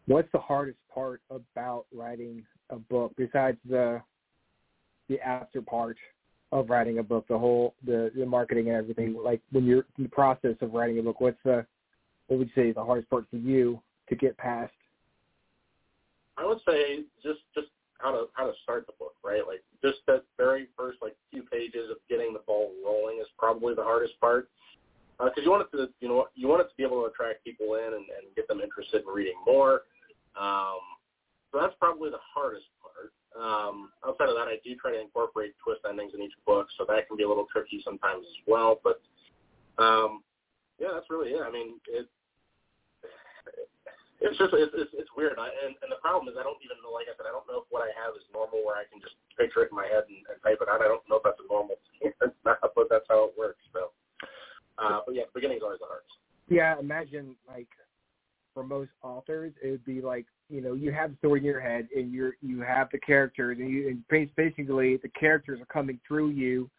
what's 0.08 0.32
the 0.34 0.40
hardest 0.40 0.78
part 0.94 1.22
about 1.32 1.86
writing 1.94 2.44
a 2.70 2.76
book 2.76 3.14
besides 3.18 3.58
the 3.68 4.02
the 5.08 5.20
after 5.22 5.62
part 5.62 5.98
of 6.52 6.70
writing 6.70 7.00
a 7.00 7.04
book, 7.04 7.26
the 7.30 7.38
whole 7.38 7.76
the, 7.86 8.12
the 8.16 8.26
marketing 8.26 8.68
and 8.68 8.78
everything? 8.78 9.14
Mm-hmm. 9.14 9.26
Like 9.26 9.42
when 9.52 9.66
you're 9.66 9.86
in 9.98 10.04
the 10.04 10.10
process 10.10 10.56
of 10.62 10.74
writing 10.74 11.00
a 11.00 11.02
book, 11.02 11.22
what's 11.22 11.40
the 11.46 11.66
what 12.28 12.40
would 12.40 12.50
you 12.56 12.62
say 12.62 12.70
is 12.70 12.76
the 12.76 12.84
hardest 12.84 13.10
part 13.10 13.26
for 13.32 13.38
you 13.38 13.82
to 14.10 14.16
get 14.16 14.38
past? 14.38 14.74
I 16.38 16.46
would 16.46 16.60
say 16.68 17.04
just 17.24 17.40
just 17.56 17.68
how 18.04 18.12
to 18.12 18.28
how 18.34 18.46
to 18.46 18.54
start 18.62 18.86
the 18.86 18.94
book, 19.00 19.16
right? 19.24 19.48
Like 19.48 19.64
just 19.82 20.04
that 20.08 20.24
very 20.38 20.68
first 20.78 21.00
like 21.02 21.16
few 21.32 21.44
pages 21.44 21.90
of 21.90 21.98
getting 22.10 22.34
the 22.34 22.44
ball 22.46 22.72
rolling 22.86 23.20
is 23.20 23.28
probably 23.40 23.74
the 23.74 23.84
hardest 23.84 24.20
part 24.20 24.50
because 25.18 25.40
uh, 25.40 25.42
you 25.42 25.50
want 25.50 25.64
it 25.66 25.78
to 25.78 25.88
you 26.02 26.10
know 26.10 26.28
you 26.36 26.48
want 26.48 26.62
it 26.62 26.68
to 26.68 26.76
be 26.76 26.84
able 26.84 27.00
to 27.02 27.08
attract 27.08 27.44
people 27.44 27.76
in 27.76 27.96
and, 27.96 28.06
and 28.12 28.36
get 28.36 28.48
them 28.48 28.60
interested 28.60 29.02
in 29.02 29.08
reading 29.08 29.40
more. 29.48 29.88
Um, 30.36 30.84
so 31.52 31.62
that's 31.62 31.74
probably 31.80 32.10
the 32.10 32.22
hardest 32.22 32.68
part. 32.84 33.14
Um, 33.34 33.90
outside 34.06 34.30
of 34.30 34.36
that, 34.36 34.52
I 34.52 34.60
do 34.66 34.76
try 34.76 34.92
to 34.92 35.00
incorporate 35.00 35.56
twist 35.64 35.82
endings 35.88 36.12
in 36.14 36.22
each 36.22 36.36
book, 36.46 36.68
so 36.78 36.86
that 36.90 37.08
can 37.08 37.16
be 37.16 37.24
a 37.24 37.30
little 37.30 37.48
tricky 37.50 37.82
sometimes 37.86 38.26
as 38.28 38.40
well. 38.46 38.82
But 38.84 39.00
um, 39.80 40.22
yeah, 40.78 40.90
that's 40.94 41.10
really 41.10 41.32
it. 41.32 41.42
I 41.42 41.50
mean, 41.50 41.80
it, 41.88 42.10
it's 44.24 44.40
just 44.40 44.56
it's 44.56 44.72
it's, 44.72 44.94
it's 44.96 45.12
weird. 45.20 45.36
I, 45.36 45.52
and 45.52 45.76
and 45.84 45.92
the 45.92 46.00
problem 46.00 46.32
is 46.32 46.40
I 46.40 46.48
don't 46.48 46.62
even 46.64 46.80
know. 46.80 46.96
Like 46.96 47.12
I 47.12 47.14
said, 47.20 47.28
I 47.28 47.36
don't 47.36 47.44
know 47.44 47.68
if 47.68 47.68
what 47.68 47.84
I 47.84 47.92
have 48.00 48.16
is 48.16 48.24
normal, 48.32 48.64
where 48.64 48.80
I 48.80 48.88
can 48.88 49.04
just 49.04 49.20
picture 49.36 49.68
it 49.68 49.74
in 49.74 49.76
my 49.76 49.84
head 49.84 50.08
and, 50.08 50.24
and 50.32 50.40
type 50.40 50.64
it 50.64 50.72
out. 50.72 50.80
I 50.80 50.88
don't 50.88 51.04
know 51.12 51.20
if 51.20 51.28
that's 51.28 51.44
a 51.44 51.48
normal 51.52 51.76
thing 52.00 52.16
or 52.24 52.32
not, 52.48 52.64
but 52.72 52.88
that's 52.88 53.04
how 53.12 53.28
it 53.28 53.36
works. 53.36 53.60
So, 53.76 53.92
uh, 54.80 55.04
but 55.04 55.12
yeah, 55.12 55.28
beginning's 55.36 55.60
always 55.60 55.84
the 55.84 55.92
hardest. 55.92 56.16
Yeah, 56.48 56.72
imagine 56.84 57.36
like 57.48 57.68
for 58.54 58.64
most 58.64 58.92
authors, 59.02 59.54
it 59.64 59.72
would 59.72 59.86
be 59.86 60.02
like 60.02 60.26
you 60.50 60.62
know 60.62 60.74
you 60.74 60.92
have 60.92 61.12
the 61.12 61.18
story 61.18 61.40
in 61.40 61.46
your 61.46 61.60
head 61.60 61.88
and 61.96 62.14
you're 62.14 62.34
you 62.42 62.62
have 62.62 62.90
the 62.92 63.00
characters 63.00 63.58
and 63.60 63.70
you 63.70 63.90
and 63.90 64.28
basically 64.36 64.98
the 64.98 65.10
characters 65.20 65.60
are 65.60 65.66
coming 65.66 66.00
through 66.08 66.30
you 66.30 66.70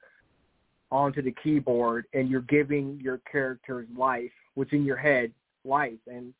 onto 0.90 1.22
the 1.22 1.34
keyboard 1.42 2.06
and 2.12 2.28
you're 2.28 2.42
giving 2.42 3.00
your 3.02 3.20
characters 3.30 3.88
life, 3.96 4.30
what's 4.54 4.72
in 4.72 4.84
your 4.84 4.96
head 4.96 5.32
life, 5.64 5.98
and 6.06 6.32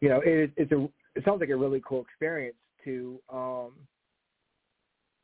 you 0.00 0.08
know, 0.08 0.20
it, 0.24 0.50
it's 0.56 0.72
a 0.72 0.88
it 1.14 1.24
sounds 1.24 1.40
like 1.40 1.50
a 1.50 1.56
really 1.56 1.82
cool 1.86 2.02
experience 2.02 2.56
to 2.84 3.18
um, 3.32 3.72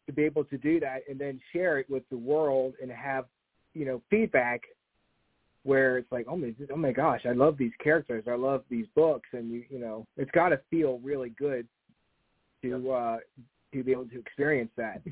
to 0.06 0.12
be 0.12 0.22
able 0.22 0.44
to 0.44 0.56
do 0.56 0.80
that 0.80 1.00
and 1.08 1.18
then 1.18 1.40
share 1.52 1.78
it 1.78 1.90
with 1.90 2.08
the 2.10 2.16
world 2.16 2.74
and 2.80 2.90
have 2.90 3.26
you 3.74 3.84
know 3.84 4.00
feedback 4.08 4.62
where 5.64 5.98
it's 5.98 6.10
like 6.10 6.26
oh 6.28 6.36
my 6.36 6.54
oh 6.72 6.76
my 6.76 6.92
gosh 6.92 7.22
I 7.28 7.32
love 7.32 7.58
these 7.58 7.72
characters 7.82 8.24
I 8.30 8.36
love 8.36 8.64
these 8.70 8.86
books 8.94 9.28
and 9.32 9.50
you 9.50 9.64
you 9.68 9.78
know 9.78 10.06
it's 10.16 10.30
got 10.30 10.50
to 10.50 10.60
feel 10.70 10.98
really 11.02 11.30
good 11.30 11.66
to 12.62 12.90
uh, 12.90 13.18
to 13.72 13.84
be 13.84 13.92
able 13.92 14.06
to 14.06 14.18
experience 14.18 14.70
that. 14.76 15.02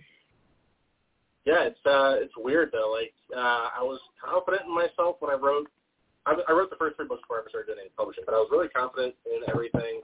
Yeah, 1.44 1.62
it's 1.62 1.78
uh, 1.86 2.16
it's 2.18 2.34
weird 2.36 2.70
though. 2.72 2.92
Like 2.92 3.14
uh, 3.36 3.68
I 3.78 3.82
was 3.82 4.00
confident 4.22 4.62
in 4.66 4.74
myself 4.74 5.16
when 5.20 5.30
I 5.30 5.38
wrote 5.38 5.68
I, 6.26 6.34
I 6.48 6.52
wrote 6.52 6.70
the 6.70 6.76
first 6.76 6.96
three 6.96 7.06
books 7.06 7.22
before 7.22 7.42
I 7.46 7.48
started 7.48 7.70
doing 7.70 7.86
any 7.86 7.94
publishing, 7.96 8.24
but 8.26 8.34
I 8.34 8.38
was 8.38 8.48
really 8.50 8.68
confident 8.68 9.14
in 9.26 9.46
everything. 9.48 10.02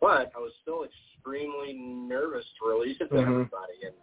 But 0.00 0.32
I 0.36 0.40
was 0.40 0.52
still 0.60 0.84
extremely 0.84 1.72
nervous 1.72 2.44
to 2.60 2.68
release 2.68 2.98
it 3.00 3.08
to 3.08 3.14
mm-hmm. 3.14 3.32
everybody. 3.32 3.80
And 3.86 3.96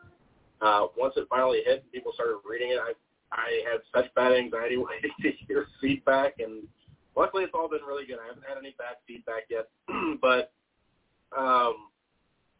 uh, 0.62 0.88
once 0.98 1.14
it 1.18 1.28
finally 1.30 1.62
hit, 1.66 1.84
and 1.84 1.92
people 1.92 2.12
started 2.14 2.42
reading 2.50 2.72
it. 2.72 2.80
I 2.82 2.94
I 3.32 3.62
had 3.72 3.82
such 3.94 4.14
bad 4.16 4.34
anxiety 4.34 4.78
waiting 4.78 5.12
to 5.22 5.32
hear 5.48 5.68
feedback, 5.82 6.36
and 6.40 6.64
luckily 7.16 7.44
it's 7.44 7.54
all 7.54 7.70
been 7.70 7.84
really 7.88 8.06
good. 8.06 8.18
I 8.24 8.28
haven't 8.28 8.46
had 8.48 8.58
any 8.58 8.76
bad 8.78 8.96
feedback 9.08 9.44
yet, 9.50 9.68
but 10.22 10.52
um, 11.38 11.90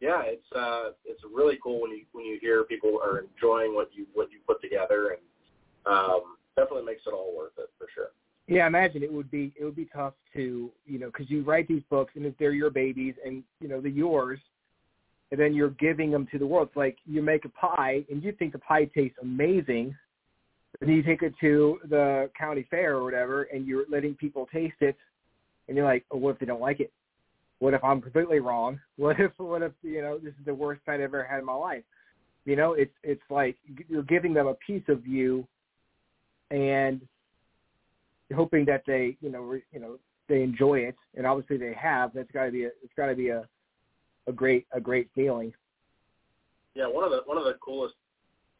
yeah, 0.00 0.22
it's 0.24 0.50
uh, 0.52 0.90
it's 1.04 1.22
really 1.32 1.58
cool 1.62 1.80
when 1.82 1.90
you 1.90 2.04
when 2.12 2.24
you 2.24 2.38
hear 2.40 2.64
people 2.64 3.00
are 3.02 3.18
enjoying 3.18 3.74
what 3.74 3.90
you 3.92 4.06
what 4.14 4.30
you 4.30 4.38
put 4.46 4.60
together, 4.62 5.16
and 5.16 5.20
um, 5.86 6.36
definitely 6.56 6.84
makes 6.84 7.02
it 7.06 7.12
all 7.12 7.36
worth 7.36 7.52
it 7.58 7.70
for 7.78 7.86
sure. 7.94 8.10
Yeah, 8.46 8.66
imagine 8.66 9.02
it 9.02 9.12
would 9.12 9.30
be 9.30 9.52
it 9.58 9.64
would 9.64 9.76
be 9.76 9.88
tough 9.94 10.14
to 10.34 10.70
you 10.86 10.98
know 10.98 11.06
because 11.06 11.30
you 11.30 11.42
write 11.42 11.68
these 11.68 11.82
books 11.90 12.12
and 12.16 12.34
they're 12.38 12.52
your 12.52 12.70
babies 12.70 13.14
and 13.24 13.44
you 13.60 13.68
know 13.68 13.80
they're 13.80 13.90
yours, 13.90 14.40
and 15.30 15.38
then 15.38 15.54
you're 15.54 15.70
giving 15.70 16.10
them 16.10 16.26
to 16.32 16.38
the 16.38 16.46
world. 16.46 16.68
It's 16.68 16.76
like 16.76 16.96
you 17.04 17.22
make 17.22 17.44
a 17.44 17.50
pie 17.50 18.04
and 18.10 18.22
you 18.22 18.32
think 18.32 18.52
the 18.52 18.58
pie 18.58 18.86
tastes 18.86 19.18
amazing, 19.22 19.94
and 20.80 20.90
you 20.90 21.02
take 21.02 21.22
it 21.22 21.34
to 21.40 21.78
the 21.88 22.30
county 22.38 22.66
fair 22.70 22.96
or 22.96 23.04
whatever, 23.04 23.44
and 23.44 23.66
you're 23.66 23.84
letting 23.90 24.14
people 24.14 24.48
taste 24.52 24.76
it, 24.80 24.96
and 25.68 25.76
you're 25.76 25.86
like, 25.86 26.04
oh, 26.10 26.16
what 26.16 26.30
if 26.30 26.38
they 26.38 26.46
don't 26.46 26.60
like 26.60 26.80
it? 26.80 26.92
What 27.58 27.74
if 27.74 27.84
I'm 27.84 28.00
completely 28.00 28.40
wrong? 28.40 28.80
What 28.96 29.20
if 29.20 29.32
what 29.38 29.62
if 29.62 29.72
you 29.82 30.02
know 30.02 30.18
this 30.18 30.34
is 30.34 30.44
the 30.44 30.54
worst 30.54 30.82
I've 30.88 31.00
ever 31.00 31.24
had 31.24 31.40
in 31.40 31.44
my 31.44 31.54
life? 31.54 31.84
You 32.44 32.56
know, 32.56 32.72
it's 32.72 32.94
it's 33.02 33.22
like 33.30 33.56
you're 33.88 34.02
giving 34.02 34.34
them 34.34 34.46
a 34.46 34.54
piece 34.54 34.82
of 34.88 35.06
you, 35.06 35.46
and 36.50 37.00
hoping 38.34 38.64
that 38.66 38.82
they, 38.86 39.16
you 39.20 39.30
know, 39.30 39.40
re, 39.40 39.62
you 39.72 39.80
know, 39.80 39.98
they 40.28 40.42
enjoy 40.42 40.80
it, 40.80 40.96
and 41.16 41.26
obviously 41.26 41.56
they 41.56 41.74
have. 41.74 42.12
That's 42.14 42.30
got 42.30 42.46
to 42.46 42.50
be 42.50 42.64
a, 42.64 42.68
it's 42.68 42.92
got 42.96 43.06
to 43.06 43.14
be 43.14 43.28
a, 43.28 43.46
a 44.26 44.32
great, 44.32 44.66
a 44.72 44.80
great 44.80 45.08
feeling. 45.14 45.52
Yeah, 46.74 46.86
one 46.86 47.04
of 47.04 47.10
the 47.10 47.22
one 47.26 47.36
of 47.36 47.44
the 47.44 47.54
coolest 47.64 47.94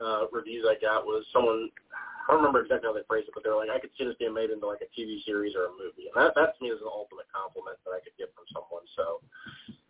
uh, 0.01 0.25
reviews 0.33 0.67
I 0.69 0.75
got 0.81 1.05
was 1.05 1.25
someone. 1.33 1.71
I 2.29 2.33
don't 2.33 2.41
remember 2.45 2.63
exactly 2.63 2.89
how 2.89 2.95
they 2.95 3.07
phrased 3.09 3.29
it, 3.29 3.35
but 3.35 3.43
they're 3.43 3.57
like, 3.57 3.71
I 3.71 3.81
could 3.81 3.91
see 3.97 4.05
this 4.05 4.15
being 4.19 4.35
made 4.35 4.51
into 4.51 4.67
like 4.67 4.85
a 4.85 4.91
TV 4.93 5.25
series 5.25 5.55
or 5.57 5.67
a 5.67 5.73
movie, 5.73 6.09
and 6.09 6.17
that 6.17 6.35
that 6.37 6.57
to 6.57 6.59
me 6.63 6.71
is 6.71 6.81
the 6.81 6.91
ultimate 6.91 7.27
compliment 7.33 7.79
that 7.85 7.93
I 7.93 8.01
could 8.01 8.15
get 8.19 8.31
from 8.35 8.45
someone. 8.53 8.85
So, 8.95 9.05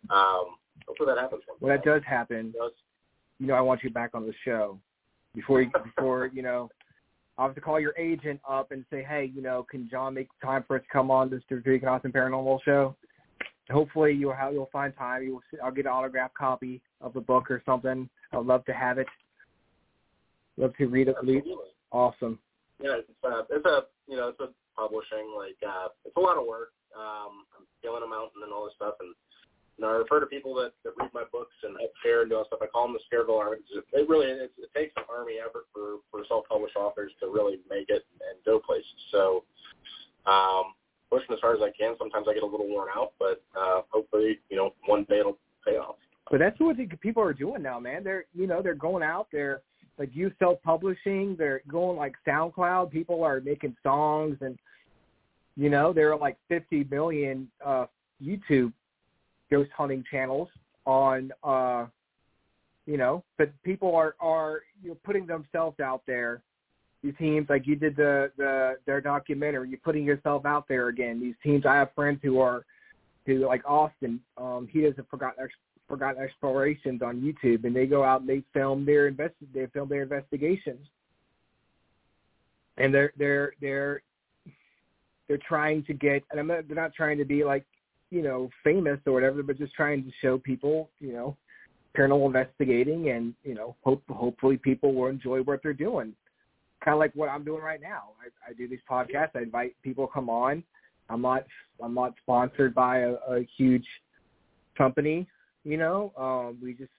um, 0.09 0.57
hopefully 0.87 1.11
that 1.13 1.19
happens. 1.21 1.43
When 1.59 1.71
that 1.71 1.83
does 1.83 2.01
happen, 2.07 2.53
does 2.57 2.71
you 3.39 3.47
know, 3.47 3.55
I 3.55 3.61
want 3.61 3.83
you 3.83 3.89
back 3.89 4.11
on 4.13 4.25
the 4.25 4.33
show 4.45 4.79
before 5.35 5.61
you 5.61 5.71
before 5.83 6.31
you 6.33 6.41
know 6.41 6.69
I'll 7.37 7.47
have 7.47 7.55
to 7.55 7.61
call 7.61 7.79
your 7.79 7.97
agent 7.97 8.39
up 8.47 8.71
and 8.71 8.85
say, 8.91 9.03
hey, 9.07 9.31
you 9.33 9.41
know, 9.41 9.65
can 9.69 9.89
John 9.89 10.13
make 10.13 10.27
time 10.43 10.63
for 10.67 10.75
us 10.77 10.83
to 10.83 10.87
come 10.91 11.09
on 11.09 11.29
this 11.29 11.41
Three 11.47 11.79
Constant 11.79 12.13
Paranormal 12.13 12.59
show? 12.63 12.95
Hopefully 13.71 14.11
you'll 14.11 14.33
have, 14.33 14.53
you'll 14.53 14.69
find 14.71 14.95
time. 14.95 15.23
You'll 15.23 15.41
I'll 15.63 15.71
get 15.71 15.85
an 15.85 15.91
autographed 15.91 16.35
copy 16.35 16.81
of 16.99 17.13
the 17.13 17.21
book 17.21 17.49
or 17.49 17.63
something. 17.65 18.09
I'd 18.33 18.45
love 18.45 18.65
to 18.65 18.73
have 18.73 18.97
it. 18.97 19.07
Love 20.57 20.75
to 20.77 20.87
read 20.87 21.07
it. 21.07 21.15
Absolutely. 21.17 21.53
Awesome. 21.91 22.39
Yeah, 22.81 22.97
it's 22.97 23.23
a, 23.23 23.45
it's 23.49 23.65
a 23.65 23.85
you 24.07 24.17
know 24.17 24.29
it's 24.29 24.39
a 24.39 24.49
publishing 24.75 25.33
like 25.37 25.59
uh, 25.61 25.89
it's 26.05 26.17
a 26.17 26.19
lot 26.19 26.37
of 26.37 26.47
work. 26.47 26.71
Um, 26.95 27.45
I'm 27.55 27.65
filling 27.81 28.01
them 28.01 28.13
out 28.13 28.31
and 28.35 28.43
then 28.43 28.51
all 28.51 28.65
this 28.65 28.75
stuff 28.75 28.95
and 28.99 29.13
and 29.77 29.89
I 29.89 29.93
refer 29.93 30.19
to 30.19 30.25
people 30.25 30.53
that, 30.55 30.73
that 30.83 30.93
read 30.97 31.09
my 31.13 31.23
books 31.31 31.55
and 31.63 31.75
help 31.79 31.91
share 32.03 32.21
and 32.21 32.29
do 32.29 32.37
all 32.37 32.45
stuff. 32.45 32.59
I 32.61 32.67
call 32.67 32.85
them 32.85 32.93
the 32.93 32.99
Scareville 33.07 33.39
Army. 33.39 33.57
It 33.73 34.09
really 34.09 34.27
it, 34.27 34.51
it 34.57 34.69
takes 34.75 34.93
an 34.97 35.03
army 35.09 35.35
effort 35.41 35.65
for 35.73 36.05
for 36.11 36.23
self-published 36.27 36.75
authors 36.75 37.11
to 37.19 37.27
really 37.27 37.59
make 37.69 37.89
it 37.89 38.05
and 38.21 38.37
go 38.45 38.59
places. 38.59 38.85
So, 39.11 39.43
um, 40.25 40.77
pushing 41.09 41.33
as 41.33 41.39
hard 41.41 41.57
as 41.57 41.63
I 41.63 41.71
can. 41.77 41.95
Sometimes 41.97 42.27
I 42.29 42.33
get 42.33 42.43
a 42.43 42.45
little 42.45 42.69
worn 42.69 42.89
out, 42.95 43.13
but 43.19 43.43
uh, 43.57 43.81
hopefully, 43.89 44.39
you 44.49 44.57
know, 44.57 44.73
one 44.85 45.05
day 45.09 45.19
it'll 45.19 45.39
pay 45.65 45.77
off. 45.77 45.95
But 46.29 46.39
that's 46.39 46.59
what 46.59 46.77
the 46.77 46.85
people 46.85 47.23
are 47.23 47.33
doing 47.33 47.61
now, 47.61 47.79
man. 47.79 48.03
They're 48.03 48.25
you 48.33 48.47
know 48.47 48.61
they're 48.61 48.75
going 48.75 49.03
out. 49.03 49.27
They're 49.31 49.61
like 49.97 50.09
you 50.13 50.31
self-publishing. 50.39 51.35
They're 51.37 51.61
going 51.67 51.97
like 51.97 52.15
SoundCloud. 52.27 52.91
People 52.91 53.23
are 53.23 53.41
making 53.41 53.75
songs 53.83 54.37
and 54.41 54.57
you 55.57 55.69
know 55.69 55.93
there 55.93 56.11
are 56.13 56.17
like 56.17 56.37
50 56.47 56.85
million 56.89 57.49
uh 57.65 57.85
YouTube 58.23 58.71
ghost 59.49 59.69
hunting 59.75 60.03
channels 60.09 60.47
on 60.85 61.31
uh 61.43 61.85
you 62.85 62.97
know 62.97 63.23
but 63.37 63.51
people 63.63 63.95
are 63.95 64.15
are 64.19 64.61
you 64.81 64.89
know 64.89 64.97
putting 65.03 65.27
themselves 65.27 65.79
out 65.79 66.01
there 66.07 66.41
these 67.03 67.13
teams 67.19 67.47
like 67.49 67.67
you 67.67 67.75
did 67.75 67.95
the 67.95 68.31
the 68.37 68.77
their 68.85 69.01
documentary 69.01 69.69
you're 69.69 69.77
putting 69.79 70.03
yourself 70.03 70.45
out 70.45 70.67
there 70.67 70.87
again 70.87 71.19
these 71.19 71.35
teams 71.43 71.65
i 71.65 71.75
have 71.75 71.93
friends 71.93 72.19
who 72.23 72.39
are 72.39 72.65
who 73.25 73.45
like 73.45 73.61
austin 73.65 74.19
um 74.37 74.67
he 74.71 74.81
doesn't 74.81 75.07
forgot 75.09 75.35
Forgotten 75.35 75.49
Explorations 75.99 77.01
on 77.01 77.21
YouTube, 77.21 77.65
and 77.65 77.75
they 77.75 77.85
go 77.85 78.03
out 78.03 78.21
and 78.21 78.29
they 78.29 78.43
film 78.53 78.85
their 78.85 79.07
invest 79.07 79.33
they 79.53 79.65
film 79.67 79.89
their 79.89 80.03
investigations, 80.03 80.85
and 82.77 82.93
they're 82.93 83.13
they're 83.17 83.53
they're 83.61 84.01
they're 85.27 85.39
trying 85.47 85.83
to 85.85 85.93
get, 85.93 86.23
and 86.31 86.39
I'm 86.39 86.47
not, 86.47 86.67
they're 86.67 86.75
not 86.75 86.93
trying 86.93 87.17
to 87.17 87.25
be 87.25 87.43
like 87.43 87.65
you 88.09 88.21
know 88.21 88.49
famous 88.63 88.99
or 89.05 89.13
whatever, 89.13 89.43
but 89.43 89.57
just 89.57 89.73
trying 89.73 90.03
to 90.03 90.11
show 90.21 90.37
people 90.37 90.89
you 90.99 91.13
know 91.13 91.37
paranormal 91.97 92.27
investigating, 92.27 93.09
and 93.09 93.33
you 93.43 93.55
know 93.55 93.75
hope 93.83 94.03
hopefully 94.09 94.57
people 94.57 94.93
will 94.93 95.07
enjoy 95.07 95.41
what 95.41 95.61
they're 95.63 95.73
doing. 95.73 96.13
Kind 96.83 96.93
of 96.93 96.99
like 96.99 97.11
what 97.13 97.29
I'm 97.29 97.43
doing 97.43 97.61
right 97.61 97.81
now. 97.81 98.09
I, 98.19 98.51
I 98.51 98.53
do 98.53 98.67
these 98.67 98.79
podcasts. 98.89 99.35
I 99.35 99.43
invite 99.43 99.75
people 99.83 100.07
to 100.07 100.13
come 100.13 100.29
on. 100.29 100.63
I'm 101.09 101.21
not 101.21 101.45
I'm 101.83 101.93
not 101.93 102.13
sponsored 102.21 102.73
by 102.73 102.99
a, 102.99 103.11
a 103.29 103.47
huge 103.57 103.85
company 104.77 105.27
you 105.63 105.77
know, 105.77 106.11
um, 106.17 106.57
we 106.61 106.73
just 106.73 106.91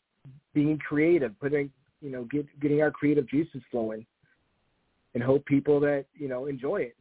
being 0.55 0.79
creative, 0.79 1.39
putting 1.41 1.71
you 2.01 2.11
know, 2.11 2.25
get, 2.25 2.47
getting 2.61 2.83
our 2.83 2.91
creative 2.91 3.29
juices 3.29 3.63
flowing, 3.71 4.05
and 5.15 5.23
hope 5.23 5.45
people 5.47 5.81
that 5.81 6.07
you 6.15 6.29
know 6.29 6.47
enjoy 6.47 6.83
it. 6.83 6.97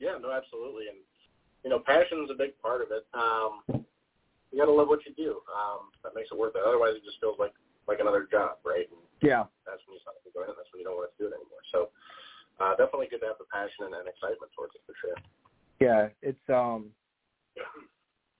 Yeah, 0.00 0.16
no, 0.20 0.32
absolutely, 0.32 0.88
and 0.88 0.98
you 1.64 1.70
know, 1.70 1.78
passion 1.78 2.24
is 2.24 2.30
a 2.30 2.38
big 2.38 2.56
part 2.62 2.80
of 2.82 2.88
it. 2.90 3.04
Um, 3.12 3.84
you 4.50 4.58
gotta 4.58 4.72
love 4.72 4.88
what 4.88 5.00
you 5.04 5.12
do. 5.14 5.40
Um, 5.52 5.92
that 6.02 6.14
makes 6.14 6.28
it 6.32 6.38
worth 6.38 6.56
it. 6.56 6.62
Otherwise, 6.66 6.96
it 6.96 7.04
just 7.04 7.20
feels 7.20 7.36
like 7.38 7.52
like 7.86 8.00
another 8.00 8.28
job, 8.30 8.58
right? 8.64 8.88
And 8.88 9.00
yeah. 9.20 9.44
That's 9.66 9.82
when 9.84 9.98
you 9.98 10.02
stop 10.02 10.14
enjoying 10.24 10.48
it. 10.48 10.56
That's 10.56 10.70
when 10.72 10.80
you 10.80 10.86
don't 10.86 10.96
want 10.96 11.10
to 11.10 11.18
do 11.18 11.26
it 11.28 11.34
anymore. 11.36 11.64
So, 11.72 11.92
uh, 12.62 12.72
definitely 12.78 13.08
good 13.10 13.20
to 13.26 13.28
have 13.28 13.40
the 13.40 13.50
passion 13.52 13.90
and, 13.90 13.94
and 13.96 14.06
excitement 14.08 14.52
towards 14.56 14.72
it 14.78 14.82
for 14.86 14.94
sure. 14.96 15.18
Yeah, 15.82 16.08
it's 16.22 16.46
um, 16.48 16.94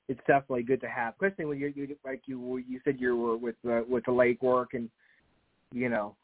it's 0.09 0.20
definitely 0.26 0.62
good 0.62 0.80
to 0.80 0.89
have, 0.89 1.14
especially 1.14 1.44
when 1.44 1.59
you're, 1.59 1.68
you 1.70 1.97
like 2.05 2.22
you 2.26 2.62
you 2.66 2.80
said 2.85 2.97
you 2.98 3.16
were 3.16 3.36
with 3.36 3.56
the 3.62 3.85
with 3.89 4.05
the 4.06 4.12
lake 4.12 4.43
work 4.43 4.70
and 4.72 4.89
you 5.72 5.89
know 5.89 6.16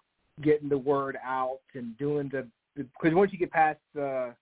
getting 0.43 0.69
the 0.69 0.79
word 0.79 1.17
out 1.25 1.61
and 1.75 1.97
doing 1.99 2.31
the 2.33 2.49
because 2.77 3.15
once 3.15 3.33
you 3.33 3.39
get 3.39 3.53
past 3.53 3.79
the 3.95 4.35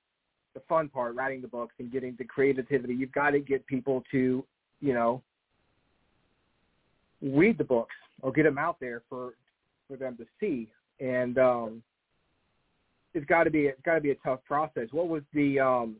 the 0.54 0.60
fun 0.68 0.88
part, 0.88 1.14
writing 1.14 1.40
the 1.40 1.48
books 1.48 1.74
and 1.78 1.90
getting 1.90 2.14
the 2.18 2.24
creativity, 2.24 2.94
you've 2.94 3.12
got 3.12 3.30
to 3.30 3.40
get 3.40 3.66
people 3.66 4.02
to 4.10 4.44
you 4.80 4.94
know 4.94 5.22
read 7.20 7.58
the 7.58 7.64
books 7.64 7.94
or 8.20 8.32
get 8.32 8.44
them 8.44 8.58
out 8.58 8.78
there 8.80 9.02
for 9.08 9.34
for 9.88 9.96
them 9.96 10.16
to 10.16 10.24
see. 10.38 10.68
And 11.00 11.38
um 11.38 11.82
it's 13.14 13.26
got 13.26 13.44
to 13.44 13.50
be 13.50 13.66
it's 13.66 13.82
got 13.82 13.94
to 13.96 14.00
be 14.00 14.12
a 14.12 14.16
tough 14.24 14.40
process. 14.46 14.88
What 14.92 15.08
was 15.08 15.22
the 15.34 15.58
um 15.58 15.96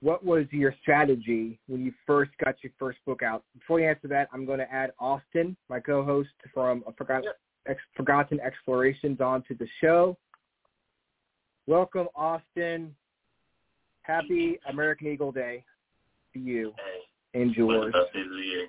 what 0.00 0.24
was 0.24 0.44
your 0.50 0.74
strategy 0.82 1.58
when 1.68 1.84
you 1.84 1.92
first 2.06 2.30
got 2.44 2.56
your 2.62 2.72
first 2.78 2.98
book 3.06 3.22
out? 3.22 3.44
Before 3.58 3.80
you 3.80 3.88
answer 3.88 4.08
that, 4.08 4.28
I'm 4.32 4.44
going 4.44 4.58
to 4.58 4.72
add 4.72 4.92
Austin, 4.98 5.56
my 5.68 5.80
co-host 5.80 6.28
from 6.52 6.84
Forgotten, 6.98 7.30
Ex, 7.66 7.80
Forgotten 7.96 8.38
Explorations, 8.40 9.20
onto 9.20 9.56
the 9.56 9.66
show. 9.80 10.16
Welcome, 11.66 12.08
Austin. 12.14 12.94
Happy 14.02 14.60
American 14.68 15.08
Eagle 15.08 15.32
Day 15.32 15.64
to 16.32 16.38
you 16.38 16.72
hey, 16.76 17.40
and 17.40 17.54
yours. 17.56 17.92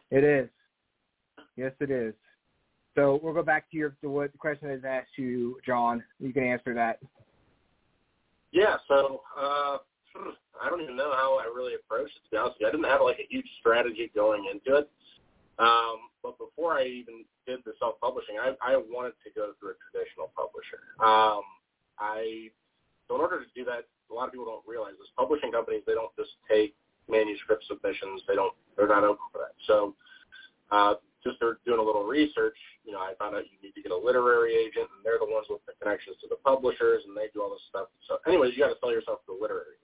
It 0.10 0.24
is. 0.24 0.50
Yes, 1.56 1.74
it 1.80 1.92
is. 1.92 2.14
So 2.96 3.20
we'll 3.22 3.34
go 3.34 3.44
back 3.44 3.70
to 3.70 3.78
your 3.78 3.96
to 4.02 4.10
what 4.10 4.32
the 4.32 4.38
question 4.40 4.72
is 4.72 4.84
asked 4.84 5.10
you, 5.18 5.60
John. 5.64 6.04
You 6.20 6.34
can 6.34 6.44
answer 6.44 6.74
that. 6.74 7.00
Yeah. 8.52 8.78
So 8.88 9.22
uh, 9.40 9.78
I 10.62 10.70
don't 10.70 10.82
even 10.82 10.98
know 10.98 11.12
how 11.14 11.38
I 11.38 11.46
really 11.46 11.76
approached 11.76 12.16
it. 12.18 12.26
To 12.26 12.30
be 12.32 12.38
honest 12.38 12.58
with 12.58 12.62
you, 12.62 12.68
I 12.68 12.72
didn't 12.72 12.90
have 12.90 13.02
like 13.02 13.20
a 13.20 13.28
huge 13.30 13.48
strategy 13.60 14.12
going 14.16 14.50
into 14.50 14.78
it. 14.80 14.90
Um, 15.60 16.14
but 16.22 16.38
before 16.38 16.78
I 16.78 16.86
even 16.86 17.26
did 17.46 17.66
the 17.66 17.74
self-publishing, 17.80 18.38
I, 18.38 18.54
I 18.62 18.78
wanted 18.78 19.18
to 19.26 19.30
go 19.34 19.54
through 19.58 19.74
a 19.74 19.78
traditional 19.90 20.30
publisher. 20.38 20.82
Um, 21.02 21.42
I 21.98 22.54
so 23.08 23.16
in 23.16 23.22
order 23.22 23.40
to 23.40 23.50
do 23.56 23.64
that, 23.66 23.88
a 24.12 24.14
lot 24.14 24.28
of 24.28 24.32
people 24.32 24.46
don't 24.46 24.66
realize 24.68 24.94
this. 25.00 25.10
Publishing 25.18 25.52
companies 25.52 25.82
they 25.88 25.96
don't 25.96 26.14
just 26.16 26.38
take 26.46 26.76
manuscript 27.10 27.64
submissions. 27.68 28.22
They 28.28 28.36
don't. 28.36 28.54
They're 28.76 28.92
not 28.92 29.04
open 29.04 29.26
for 29.32 29.40
that. 29.42 29.56
So 29.66 29.96
uh, 30.72 31.00
just 31.24 31.40
they're 31.40 31.58
doing 31.66 31.80
a 31.80 31.84
little 31.84 32.06
research. 32.06 32.58
You 32.84 32.94
know, 32.94 33.00
I 33.00 33.16
found 33.18 33.36
out 33.36 33.48
you 33.50 33.58
need 33.64 33.74
to 33.76 33.82
get 33.82 33.92
a 33.92 33.98
literary 33.98 34.56
agent, 34.56 34.88
and 34.92 35.02
they're 35.04 35.20
the 35.20 35.28
ones 35.28 35.48
with 35.50 35.64
the 35.66 35.74
connections 35.82 36.20
to 36.22 36.28
the 36.30 36.40
publishers, 36.44 37.04
and 37.08 37.16
they 37.16 37.32
do 37.34 37.42
all 37.42 37.52
this 37.52 37.64
stuff. 37.68 37.88
So, 38.08 38.20
anyways, 38.28 38.54
you 38.56 38.64
got 38.64 38.72
to 38.72 38.80
sell 38.80 38.92
yourself 38.92 39.24
to 39.28 39.36
a 39.36 39.40
literary 39.40 39.80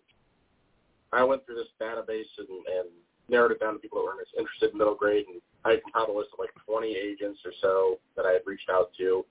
I 1.14 1.24
went 1.24 1.46
through 1.46 1.56
this 1.56 1.72
database 1.80 2.30
and, 2.38 2.50
and 2.50 2.90
narrowed 3.30 3.52
it 3.52 3.60
down 3.60 3.74
to 3.74 3.80
people 3.80 4.00
that 4.00 4.06
were 4.06 4.26
interested 4.38 4.72
in 4.72 4.78
middle 4.78 4.96
grade, 4.96 5.26
and 5.28 5.42
I 5.64 5.78
compiled 5.82 6.10
a 6.10 6.18
list 6.18 6.32
of 6.34 6.40
like 6.40 6.52
20 6.66 6.96
agents 6.96 7.40
or 7.46 7.54
so 7.62 8.00
that 8.16 8.26
I 8.26 8.34
had 8.34 8.42
reached 8.46 8.70
out 8.70 8.92
to. 8.98 9.26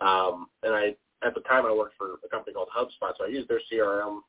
Um, 0.00 0.46
and 0.62 0.74
I, 0.74 0.94
at 1.26 1.34
the 1.34 1.42
time, 1.42 1.66
I 1.66 1.72
worked 1.72 1.96
for 1.96 2.18
a 2.24 2.28
company 2.28 2.54
called 2.54 2.68
HubSpot, 2.74 3.14
so 3.18 3.24
I 3.24 3.28
used 3.28 3.48
their 3.48 3.60
CRM, 3.70 4.20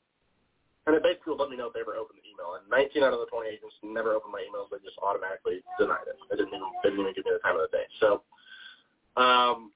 and 0.86 0.96
it 0.96 1.04
basically 1.04 1.34
would 1.34 1.42
let 1.42 1.50
me 1.50 1.58
know 1.58 1.68
if 1.68 1.74
they 1.74 1.82
ever 1.82 1.96
opened 1.96 2.20
the 2.22 2.28
email. 2.30 2.60
And 2.60 2.68
19 2.70 3.04
out 3.04 3.14
of 3.14 3.20
the 3.20 3.32
20 3.32 3.50
agents 3.50 3.76
never 3.84 4.14
opened 4.14 4.34
my 4.34 4.44
emails; 4.44 4.70
they 4.70 4.84
just 4.84 5.00
automatically 5.02 5.64
denied 5.80 6.08
it. 6.08 6.18
They 6.30 6.38
didn't 6.38 6.54
even 6.54 6.70
didn't 6.84 7.00
even 7.00 7.14
give 7.14 7.26
me 7.26 7.32
the 7.34 7.42
time 7.42 7.56
of 7.56 7.66
the 7.70 7.74
day. 7.74 7.88
So, 8.00 8.22
um, 9.18 9.72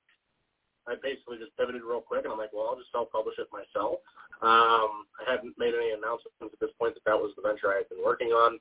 I 0.87 0.95
basically 0.95 1.37
just 1.37 1.55
pivoted 1.59 1.83
real 1.83 1.99
quick, 1.99 2.23
and 2.23 2.31
I'm 2.31 2.39
like, 2.39 2.55
well, 2.55 2.71
I'll 2.71 2.79
just 2.79 2.91
self-publish 2.95 3.35
it 3.37 3.51
myself. 3.51 3.99
Um, 4.39 5.03
I 5.19 5.27
hadn't 5.27 5.59
made 5.59 5.75
any 5.75 5.91
announcements 5.91 6.39
at 6.39 6.59
this 6.63 6.71
point 6.79 6.95
that 6.95 7.03
that 7.03 7.19
was 7.19 7.35
the 7.35 7.43
venture 7.43 7.67
I 7.67 7.83
had 7.83 7.89
been 7.91 7.99
working 7.99 8.31
on, 8.31 8.59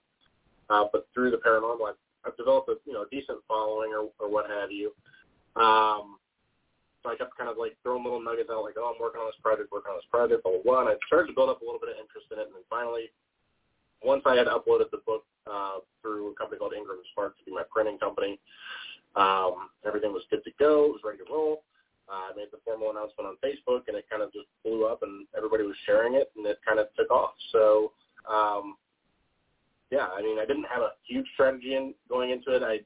uh, 0.69 0.90
but 0.90 1.07
through 1.15 1.31
the 1.31 1.39
paranormal, 1.39 1.86
I've, 1.86 2.01
I've 2.27 2.36
developed 2.36 2.69
a 2.69 2.77
you 2.82 2.93
know 2.93 3.07
decent 3.11 3.39
following 3.47 3.94
or, 3.94 4.11
or 4.19 4.27
what 4.27 4.51
have 4.51 4.74
you. 4.74 4.90
Um, 5.55 6.19
so 7.07 7.15
I 7.15 7.16
kept 7.16 7.39
kind 7.39 7.47
of 7.47 7.55
like 7.55 7.78
throwing 7.86 8.03
little 8.03 8.19
nuggets 8.19 8.51
out, 8.51 8.66
like, 8.66 8.74
oh, 8.74 8.90
I'm 8.90 8.98
working 8.98 9.23
on 9.23 9.31
this 9.31 9.39
project, 9.39 9.70
working 9.70 9.94
on 9.94 10.01
this 10.03 10.11
project, 10.11 10.43
blah 10.43 10.59
blah 10.59 10.66
blah. 10.66 10.81
And 10.82 10.90
I 10.90 10.98
started 11.07 11.31
to 11.31 11.36
build 11.39 11.55
up 11.55 11.62
a 11.62 11.65
little 11.65 11.78
bit 11.78 11.94
of 11.94 12.03
interest 12.03 12.27
in 12.35 12.43
it, 12.43 12.51
and 12.51 12.57
then 12.57 12.66
finally, 12.66 13.15
once 14.03 14.27
I 14.27 14.35
had 14.35 14.51
uploaded 14.51 14.90
the 14.90 15.05
book 15.07 15.23
uh, 15.47 15.85
through 16.03 16.32
a 16.32 16.35
company 16.35 16.59
called 16.59 16.74
Ingram 16.74 16.98
Spark 17.12 17.39
to 17.39 17.44
be 17.47 17.55
my 17.55 17.62
printing 17.70 18.01
company, 18.03 18.40
um, 19.15 19.70
everything 19.86 20.11
was 20.11 20.27
good 20.32 20.43
to 20.44 20.53
go. 20.59 20.90
It 20.90 20.98
was 20.98 21.05
ready 21.05 21.20
to 21.20 21.28
roll. 21.31 21.62
Uh, 22.16 22.32
I 22.32 22.36
made 22.36 22.48
the 22.51 22.59
formal 22.64 22.90
announcement 22.90 23.28
on 23.28 23.36
Facebook, 23.44 23.88
and 23.88 23.97
it 23.97 24.06
kind 24.09 24.22
of 24.22 24.32
just 24.32 24.47
blew 24.64 24.86
up, 24.86 25.02
and 25.02 25.26
everybody 25.36 25.64
was 25.64 25.76
sharing 25.84 26.14
it, 26.14 26.32
and 26.36 26.47
it 26.47 26.59
kind 26.64 26.78
of 26.78 26.86
took 26.97 27.10
off. 27.10 27.34
So, 27.52 27.93
um, 28.30 28.76
yeah, 29.90 30.09
I 30.16 30.22
mean, 30.22 30.38
I 30.38 30.47
didn't 30.47 30.66
have 30.72 30.82
a 30.82 30.93
huge 31.06 31.26
strategy 31.34 31.74
in 31.74 31.94
going 32.09 32.30
into 32.30 32.56
it. 32.56 32.62
I, 32.62 32.80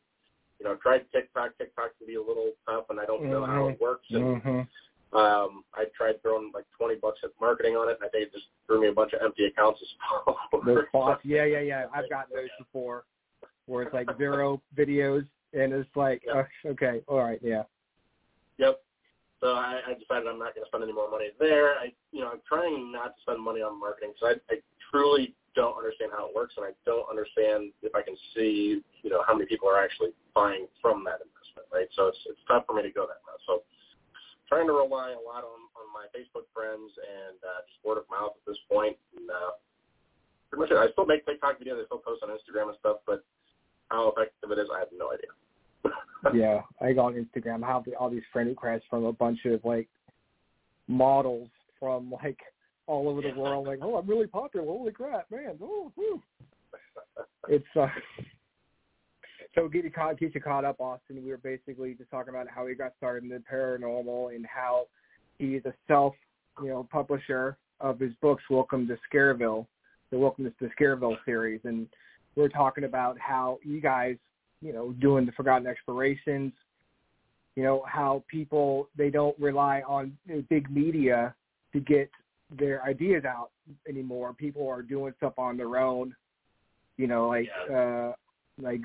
you 0.58 0.64
know, 0.64 0.74
tried 0.82 1.04
TikTok. 1.12 1.56
TikTok 1.58 1.96
can 1.98 2.06
be 2.08 2.16
a 2.16 2.20
little 2.20 2.50
tough, 2.66 2.86
and 2.90 2.98
I 2.98 3.06
don't 3.06 3.24
know 3.24 3.42
mm-hmm. 3.42 3.52
how 3.52 3.68
it 3.68 3.80
works. 3.80 4.06
And 4.10 4.42
mm-hmm. 4.42 5.16
um, 5.16 5.64
I 5.74 5.84
tried 5.96 6.20
throwing 6.22 6.50
like 6.52 6.66
twenty 6.76 6.96
bucks 6.96 7.20
at 7.22 7.30
marketing 7.40 7.76
on 7.76 7.88
it, 7.88 7.98
and 8.00 8.04
I 8.04 8.08
think 8.08 8.28
it 8.28 8.32
just 8.32 8.46
threw 8.66 8.80
me 8.80 8.88
a 8.88 8.92
bunch 8.92 9.12
of 9.12 9.20
empty 9.22 9.44
accounts. 9.44 9.80
Those 10.66 10.84
bots, 10.92 11.20
yeah, 11.24 11.44
yeah, 11.44 11.60
yeah. 11.60 11.84
I've 11.94 12.10
gotten 12.10 12.34
those 12.34 12.48
before, 12.58 13.04
where 13.66 13.84
it's 13.84 13.94
like 13.94 14.08
zero 14.18 14.60
videos, 14.76 15.24
and 15.54 15.72
it's 15.72 15.88
like, 15.94 16.22
yep. 16.26 16.48
uh, 16.66 16.68
okay, 16.70 17.00
all 17.06 17.20
right, 17.20 17.40
yeah. 17.42 17.62
Yep. 18.58 18.80
So 19.40 19.56
I, 19.56 19.80
I 19.88 19.92
decided 19.96 20.28
I'm 20.28 20.36
not 20.36 20.52
going 20.52 20.68
to 20.68 20.70
spend 20.70 20.84
any 20.84 20.92
more 20.92 21.08
money 21.08 21.32
there. 21.40 21.80
I, 21.80 21.96
you 22.12 22.20
know, 22.20 22.28
I'm 22.28 22.44
trying 22.44 22.92
not 22.92 23.16
to 23.16 23.20
spend 23.24 23.40
money 23.40 23.64
on 23.64 23.80
marketing 23.80 24.12
because 24.12 24.36
I, 24.36 24.52
I 24.52 24.56
truly 24.92 25.32
don't 25.56 25.80
understand 25.80 26.12
how 26.12 26.28
it 26.28 26.36
works, 26.36 26.54
and 26.60 26.68
I 26.68 26.76
don't 26.84 27.08
understand 27.08 27.72
if 27.80 27.96
I 27.96 28.04
can 28.04 28.14
see, 28.36 28.84
you 29.00 29.10
know, 29.10 29.24
how 29.24 29.32
many 29.32 29.48
people 29.48 29.66
are 29.66 29.80
actually 29.80 30.12
buying 30.36 30.68
from 30.84 31.02
that 31.08 31.24
investment, 31.24 31.66
right? 31.72 31.88
So 31.96 32.12
it's 32.12 32.20
it's 32.28 32.44
tough 32.46 32.68
for 32.68 32.76
me 32.76 32.84
to 32.84 32.92
go 32.92 33.08
that 33.08 33.24
route. 33.24 33.40
So 33.48 33.64
trying 34.46 34.68
to 34.68 34.76
rely 34.76 35.16
a 35.16 35.22
lot 35.24 35.42
on 35.42 35.60
on 35.74 35.88
my 35.88 36.04
Facebook 36.12 36.44
friends 36.52 36.92
and 37.00 37.40
uh, 37.40 37.64
just 37.64 37.80
word 37.80 37.96
of 37.96 38.06
mouth 38.12 38.36
at 38.36 38.44
this 38.44 38.60
point. 38.68 38.94
And, 39.16 39.26
uh, 39.26 39.56
pretty 40.52 40.68
much 40.68 40.70
it. 40.70 40.78
I 40.78 40.92
still 40.92 41.08
make 41.08 41.24
TikTok 41.24 41.58
videos. 41.58 41.80
I 41.80 41.88
still 41.88 42.04
post 42.04 42.22
on 42.22 42.30
Instagram 42.30 42.74
and 42.74 42.78
stuff, 42.78 43.02
but 43.08 43.24
how 43.88 44.12
effective 44.12 44.52
it 44.52 44.58
is, 44.60 44.68
I 44.68 44.84
have 44.84 44.92
no 44.94 45.10
idea 45.10 45.32
yeah, 46.34 46.60
I 46.80 46.92
go 46.92 47.02
on 47.02 47.14
Instagram. 47.14 47.64
I 47.64 47.68
have 47.68 47.84
all 47.98 48.10
these 48.10 48.22
friend 48.32 48.48
requests 48.48 48.84
from 48.88 49.04
a 49.04 49.12
bunch 49.12 49.40
of 49.46 49.64
like 49.64 49.88
models 50.88 51.48
from 51.78 52.12
like 52.22 52.38
all 52.86 53.08
over 53.08 53.22
the 53.22 53.32
world. 53.38 53.66
Like, 53.66 53.78
oh, 53.82 53.96
I'm 53.96 54.08
really 54.08 54.26
popular. 54.26 54.66
Holy 54.66 54.92
crap, 54.92 55.30
man! 55.30 55.58
Oh, 55.62 55.92
whew. 55.94 56.22
it's 57.48 57.64
uh. 57.78 57.86
So 59.56 59.66
get 59.66 59.82
you 59.82 59.90
caught, 59.90 60.16
get 60.20 60.32
you 60.32 60.40
caught 60.40 60.64
up, 60.64 60.76
Austin. 60.78 61.24
We 61.24 61.30
were 61.30 61.36
basically 61.36 61.94
just 61.94 62.08
talking 62.08 62.32
about 62.32 62.46
how 62.48 62.68
he 62.68 62.76
got 62.76 62.92
started 62.98 63.24
in 63.24 63.30
the 63.30 63.42
paranormal 63.52 64.32
and 64.32 64.46
how 64.46 64.86
he's 65.38 65.62
a 65.64 65.74
self, 65.88 66.14
you 66.62 66.68
know, 66.68 66.86
publisher 66.88 67.56
of 67.80 67.98
his 67.98 68.12
books, 68.22 68.44
Welcome 68.48 68.86
to 68.86 68.96
Scareville, 69.08 69.66
the 70.12 70.18
Welcome 70.18 70.44
to 70.44 70.68
Scareville 70.70 71.16
series, 71.24 71.60
and 71.64 71.88
we 72.36 72.42
we're 72.42 72.48
talking 72.48 72.84
about 72.84 73.18
how 73.18 73.58
you 73.64 73.80
guys 73.80 74.16
you 74.60 74.72
know, 74.72 74.92
doing 74.92 75.26
the 75.26 75.32
forgotten 75.32 75.66
explorations, 75.66 76.52
you 77.56 77.62
know, 77.62 77.84
how 77.86 78.22
people 78.28 78.88
they 78.96 79.10
don't 79.10 79.38
rely 79.38 79.82
on 79.86 80.16
big 80.48 80.70
media 80.70 81.34
to 81.72 81.80
get 81.80 82.10
their 82.58 82.82
ideas 82.84 83.24
out 83.24 83.50
anymore. 83.88 84.32
People 84.34 84.68
are 84.68 84.82
doing 84.82 85.12
stuff 85.16 85.34
on 85.38 85.56
their 85.56 85.76
own. 85.76 86.14
You 86.96 87.06
know, 87.06 87.28
like 87.28 87.48
uh 87.72 88.12
like 88.62 88.80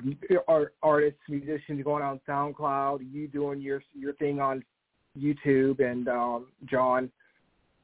art, 0.48 0.74
artists, 0.82 1.20
musicians 1.28 1.82
going 1.84 2.02
on 2.02 2.20
SoundCloud, 2.28 3.00
you 3.12 3.28
doing 3.28 3.60
your 3.60 3.82
your 3.94 4.14
thing 4.14 4.40
on 4.40 4.64
YouTube, 5.18 5.80
and 5.80 6.08
um, 6.08 6.46
John, 6.66 7.10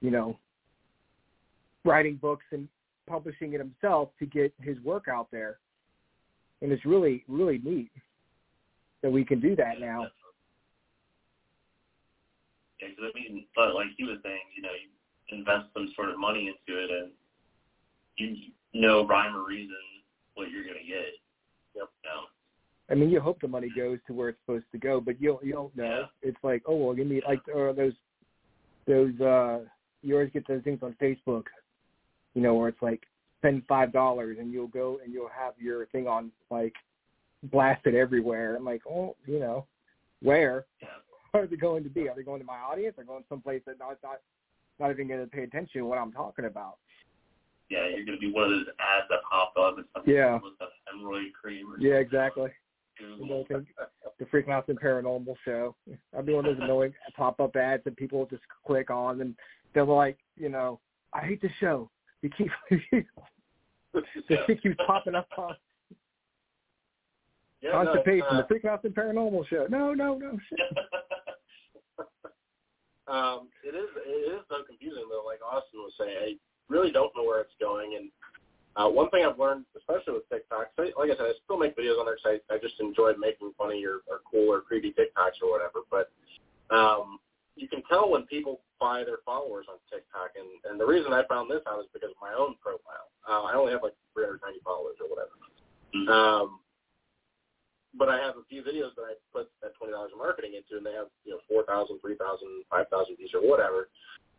you 0.00 0.10
know, 0.10 0.38
writing 1.84 2.16
books 2.16 2.44
and 2.52 2.68
publishing 3.06 3.52
it 3.52 3.58
himself 3.58 4.10
to 4.18 4.26
get 4.26 4.52
his 4.60 4.78
work 4.80 5.06
out 5.08 5.28
there. 5.30 5.58
And 6.62 6.72
it's 6.72 6.84
really 6.84 7.24
really 7.28 7.60
neat 7.62 7.90
that 9.02 9.10
we 9.10 9.24
can 9.24 9.40
do 9.40 9.54
that 9.56 9.80
now. 9.80 10.06
Yeah, 12.80 12.88
because 12.88 13.12
I 13.14 13.18
mean, 13.18 13.44
but 13.54 13.74
like 13.74 13.88
he 13.96 14.04
was 14.04 14.18
saying, 14.22 14.40
you 14.56 14.62
know, 14.62 14.70
you 14.70 15.36
invest 15.36 15.66
some 15.74 15.92
sort 15.94 16.10
of 16.10 16.18
money 16.18 16.48
into 16.48 16.80
it, 16.80 16.90
and 16.90 17.10
you 18.16 18.52
know 18.72 19.06
rhyme 19.06 19.36
or 19.36 19.46
reason 19.46 19.76
what 20.34 20.50
you're 20.50 20.64
gonna 20.64 20.86
get. 20.86 21.14
Yep. 21.74 21.88
No. 22.04 22.22
I 22.90 22.94
mean, 22.94 23.10
you 23.10 23.20
hope 23.20 23.40
the 23.40 23.48
money 23.48 23.68
goes 23.74 23.98
to 24.06 24.12
where 24.12 24.28
it's 24.28 24.38
supposed 24.44 24.66
to 24.72 24.78
go, 24.78 25.00
but 25.00 25.20
you 25.20 25.28
don't, 25.28 25.44
you 25.44 25.52
don't 25.52 25.76
know. 25.76 25.84
Yeah. 26.22 26.28
It's 26.28 26.38
like, 26.42 26.62
oh 26.66 26.76
well, 26.76 26.94
give 26.94 27.06
me 27.06 27.22
like 27.26 27.40
or 27.52 27.72
those 27.72 27.94
those 28.86 29.18
uh 29.20 29.60
you 30.02 30.14
always 30.14 30.30
get 30.32 30.46
those 30.48 30.62
things 30.62 30.80
on 30.82 30.96
Facebook, 31.00 31.44
you 32.34 32.42
know, 32.42 32.54
where 32.54 32.68
it's 32.68 32.82
like 32.82 33.02
spend 33.42 33.62
five 33.68 33.92
dollars 33.92 34.36
and 34.38 34.52
you'll 34.52 34.68
go 34.68 35.00
and 35.02 35.12
you'll 35.12 35.28
have 35.28 35.54
your 35.58 35.86
thing 35.86 36.06
on 36.06 36.30
like 36.50 36.74
blasted 37.50 37.94
everywhere. 37.94 38.54
I'm 38.54 38.64
like, 38.64 38.82
oh, 38.88 39.16
you 39.26 39.40
know, 39.40 39.66
where 40.22 40.64
are 41.34 41.46
they 41.46 41.56
going 41.56 41.82
to 41.82 41.90
be? 41.90 42.08
Are 42.08 42.14
they 42.14 42.22
going 42.22 42.40
to 42.40 42.46
my 42.46 42.58
audience 42.58 42.94
or 42.98 43.04
going 43.04 43.24
someplace 43.28 43.62
that 43.66 43.78
not 43.80 43.98
not 44.02 44.20
not 44.78 44.90
even 44.90 45.08
going 45.08 45.20
to 45.20 45.26
pay 45.26 45.42
attention 45.42 45.80
to 45.80 45.86
what 45.86 45.98
I'm 45.98 46.12
talking 46.12 46.44
about? 46.44 46.76
Yeah, 47.68 47.88
you're 47.88 48.04
gonna 48.04 48.18
be 48.18 48.30
one 48.30 48.44
of 48.44 48.50
those 48.50 48.66
ads 48.78 49.06
that 49.08 49.20
pop 49.30 49.54
up 49.58 49.78
and 49.78 49.86
something 49.94 50.12
Yeah. 50.12 50.34
with 50.34 50.58
the 50.58 50.66
hemorrhoid 50.92 51.32
cream 51.32 51.72
or 51.72 51.78
Yeah, 51.78 51.94
exactly. 51.94 52.50
Google. 52.98 53.46
You 53.48 53.56
know, 53.56 53.64
the 54.18 54.24
Freaking 54.26 54.50
Out 54.50 54.68
and 54.68 54.78
Paranormal 54.78 55.34
show. 55.42 55.74
I'd 56.16 56.26
be 56.26 56.34
one 56.34 56.44
of 56.44 56.56
those 56.56 56.64
annoying 56.64 56.92
pop-up 57.16 57.56
ads 57.56 57.82
that 57.84 57.96
people 57.96 58.18
will 58.18 58.26
just 58.26 58.42
click 58.66 58.90
on, 58.90 59.22
and 59.22 59.34
they're 59.72 59.84
like, 59.84 60.18
you 60.36 60.50
know, 60.50 60.80
I 61.14 61.20
hate 61.20 61.40
the 61.40 61.48
show. 61.60 61.90
You 62.20 62.28
keep 62.36 62.50
the 64.28 64.36
shit 64.46 64.62
keeps 64.62 64.76
popping 64.86 65.14
up 65.14 65.28
on 65.36 65.54
Yeah, 67.60 67.72
constipation. 67.72 68.26
no, 68.30 68.38
uh, 68.38 68.46
the 68.46 68.54
Freaking 68.54 68.70
Out 68.70 68.84
and 68.84 68.94
Paranormal 68.94 69.46
show. 69.48 69.66
No, 69.68 69.92
no, 69.92 70.16
no. 70.16 70.38
Shit. 70.48 70.58
um, 73.08 73.48
it 73.64 73.74
is 73.74 73.88
it 74.06 74.34
is 74.34 74.40
so 74.48 74.62
confusing 74.66 75.04
though. 75.10 75.24
Like 75.26 75.40
Austin 75.42 75.80
was 75.80 75.92
saying, 75.98 76.16
I 76.20 76.36
really 76.68 76.90
don't 76.90 77.14
know 77.16 77.24
where 77.24 77.40
it's 77.40 77.54
going. 77.60 77.96
And 77.98 78.10
uh, 78.76 78.88
one 78.88 79.10
thing 79.10 79.26
I've 79.26 79.38
learned, 79.38 79.66
especially 79.76 80.14
with 80.14 80.28
TikTok, 80.30 80.68
so, 80.76 80.82
like 80.98 81.10
I 81.10 81.16
said, 81.16 81.26
I 81.26 81.32
still 81.44 81.58
make 81.58 81.76
videos 81.76 82.00
on 82.00 82.06
there 82.06 82.16
because 82.16 82.40
I, 82.50 82.54
I 82.54 82.58
just 82.58 82.80
enjoy 82.80 83.12
making 83.18 83.52
funny 83.58 83.84
or, 83.84 84.00
or 84.08 84.20
cool 84.30 84.48
or 84.48 84.62
creepy 84.62 84.90
TikToks 84.90 85.42
or 85.42 85.50
whatever. 85.52 85.84
But 85.90 86.10
um, 86.74 87.18
you 87.56 87.68
can 87.68 87.82
tell 87.88 88.08
when 88.10 88.24
people 88.26 88.60
buy 88.80 89.04
their 89.04 89.18
followers 89.24 89.66
on 89.68 89.76
TikTok, 89.90 90.32
and 90.36 90.48
and 90.70 90.80
the 90.80 90.86
reason 90.86 91.12
I 91.12 91.24
found 91.28 91.50
this 91.50 91.62
out 91.68 91.80
is 91.80 91.90
because 91.92 92.10
of 92.10 92.20
my 92.20 92.32
own 92.32 92.56
profile. 92.60 93.12
Uh, 93.28 93.44
I 93.44 93.54
only 93.54 93.72
have 93.72 93.82
like 93.82 93.94
390 94.14 94.60
followers 94.64 94.96
or 95.00 95.08
whatever. 95.08 95.36
Um, 96.08 96.60
but 97.94 98.08
I 98.08 98.16
have 98.18 98.40
a 98.40 98.44
few 98.48 98.62
videos 98.64 98.96
that 98.96 99.04
I 99.04 99.14
put 99.32 99.52
that 99.60 99.76
twenty 99.76 99.92
dollars 99.92 100.10
in 100.12 100.18
marketing 100.18 100.56
into, 100.56 100.80
and 100.80 100.84
they 100.86 100.96
have 100.96 101.12
you 101.24 101.36
know 101.36 101.40
four 101.48 101.64
thousand, 101.68 102.00
three 102.00 102.16
thousand, 102.16 102.64
five 102.72 102.88
thousand 102.88 103.16
views 103.16 103.32
or 103.36 103.44
whatever. 103.44 103.88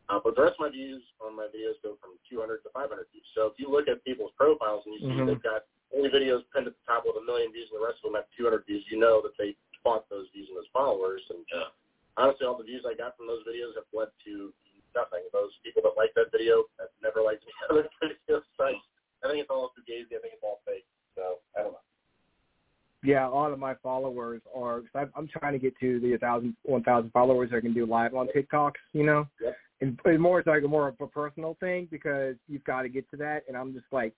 Uh, 0.10 0.19
but 0.19 0.35
the 0.35 0.41
rest 0.44 0.60
of 0.60 0.68
my 0.68 0.72
views 0.73 0.99
on 1.23 1.31
my 1.31 1.48
videos 1.48 1.80
go 1.80 1.95
from 2.03 2.19
200 2.27 2.60
to 2.60 2.69
500 2.76 2.91
views. 3.15 3.23
So 3.40 3.48
if 3.48 3.56
you 3.56 3.72
look 3.72 3.88
at 3.88 4.03
people's 4.03 4.35
profiles 4.35 4.84
and 4.84 4.99
you 4.99 4.99
see 4.99 5.15
Mhm. 5.15 5.27
they've 5.31 5.41
got 5.41 5.64
only 5.95 6.10
videos 6.10 6.44
pinned 6.52 6.68
at 6.68 6.76
the 6.76 6.84
top 6.85 7.06
with 7.07 7.15
a 7.15 7.22
million 7.23 7.53
views 7.53 7.72
and 7.72 7.80
the 7.80 7.85
rest 7.85 8.03
of 8.03 8.11
them 8.11 8.19
have 8.19 8.27
200 8.35 8.65
views, 8.65 8.84
you 8.91 8.98
know 8.99 9.22
that 9.22 9.31
they 9.38 9.56
bought 9.81 10.03
those 10.10 10.27
views 10.35 10.49
and 10.49 10.57
those 10.57 10.68
followers. 10.73 11.23
And 11.30 11.45
Yeah. 11.49 11.69
honestly, 12.18 12.45
all 12.45 12.57
the 12.57 12.65
views 12.65 12.85
I 12.85 12.91
got 13.03 13.17
from 13.19 13.27
those 13.27 13.43
videos 13.43 13.75
have 13.75 13.91
led 13.91 14.07
to 14.23 14.55
nothing. 14.95 15.27
Those 15.34 15.51
people 15.63 15.81
that 15.84 15.99
like 15.99 16.13
that 16.15 16.31
video 16.31 16.63
have 16.80 16.93
never 17.03 17.21
liked 17.21 17.43
any 17.43 17.59
other 17.69 17.89
videos. 17.99 18.47
So 18.55 18.63
I, 18.63 19.27
think 19.27 19.43
it's 19.43 19.49
all 19.49 19.71
fugazi. 19.75 20.15
I 20.15 20.21
think 20.23 20.39
it's 20.39 20.43
all 20.43 20.61
fake. 20.65 20.85
So 21.15 21.43
I 21.57 21.63
don't 21.63 21.73
know. 21.73 21.84
Yeah, 23.03 23.27
a 23.27 23.30
lot 23.30 23.51
of 23.51 23.59
my 23.59 23.75
followers 23.84 24.41
are. 24.55 24.81
Cause 24.81 25.09
I'm, 25.15 25.27
trying 25.27 25.53
to 25.53 25.59
get 25.59 25.77
to 25.81 25.99
the 25.99 26.11
1,000, 26.11 26.55
1,000 26.63 27.11
followers 27.11 27.49
I 27.53 27.59
can 27.59 27.73
do 27.73 27.85
live 27.85 28.15
on 28.15 28.31
TikTok. 28.31 28.75
You 28.93 29.03
know, 29.03 29.27
Yep. 29.41 29.57
and, 29.81 29.99
and 30.05 30.21
more 30.21 30.39
it's 30.39 30.47
like 30.47 30.63
more 30.63 30.88
of 30.88 30.95
a 31.01 31.07
personal 31.07 31.57
thing 31.59 31.89
because 31.91 32.35
you've 32.47 32.63
got 32.63 32.84
to 32.84 32.89
get 32.89 33.09
to 33.11 33.17
that. 33.17 33.43
And 33.47 33.57
I'm 33.57 33.73
just 33.73 33.88
like 33.91 34.13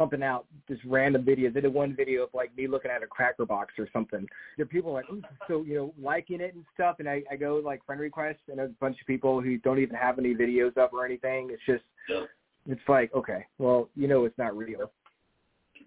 pumping 0.00 0.22
out 0.22 0.46
just 0.66 0.80
random 0.86 1.22
videos. 1.22 1.54
I 1.54 1.60
did 1.60 1.74
one 1.74 1.94
video 1.94 2.22
of 2.22 2.30
like 2.32 2.56
me 2.56 2.66
looking 2.66 2.90
at 2.90 3.02
a 3.02 3.06
cracker 3.06 3.44
box 3.44 3.74
or 3.78 3.86
something. 3.92 4.26
There 4.56 4.64
are 4.64 4.66
people 4.66 4.94
like, 4.94 5.04
so 5.46 5.62
you 5.62 5.74
know, 5.74 5.92
liking 6.00 6.40
it 6.40 6.54
and 6.54 6.64
stuff. 6.72 6.96
And 7.00 7.08
I, 7.08 7.22
I 7.30 7.36
go 7.36 7.60
like 7.62 7.84
friend 7.84 8.00
requests, 8.00 8.40
and 8.48 8.58
a 8.60 8.68
bunch 8.80 8.98
of 8.98 9.06
people 9.06 9.42
who 9.42 9.58
don't 9.58 9.78
even 9.78 9.94
have 9.94 10.18
any 10.18 10.34
videos 10.34 10.74
up 10.78 10.94
or 10.94 11.04
anything. 11.04 11.50
It's 11.52 11.60
just, 11.66 11.84
Yeah. 12.08 12.24
it's 12.66 12.80
like, 12.88 13.12
okay, 13.14 13.44
well, 13.58 13.90
you 13.94 14.08
know, 14.08 14.24
it's 14.24 14.38
not 14.38 14.56
real. 14.56 14.90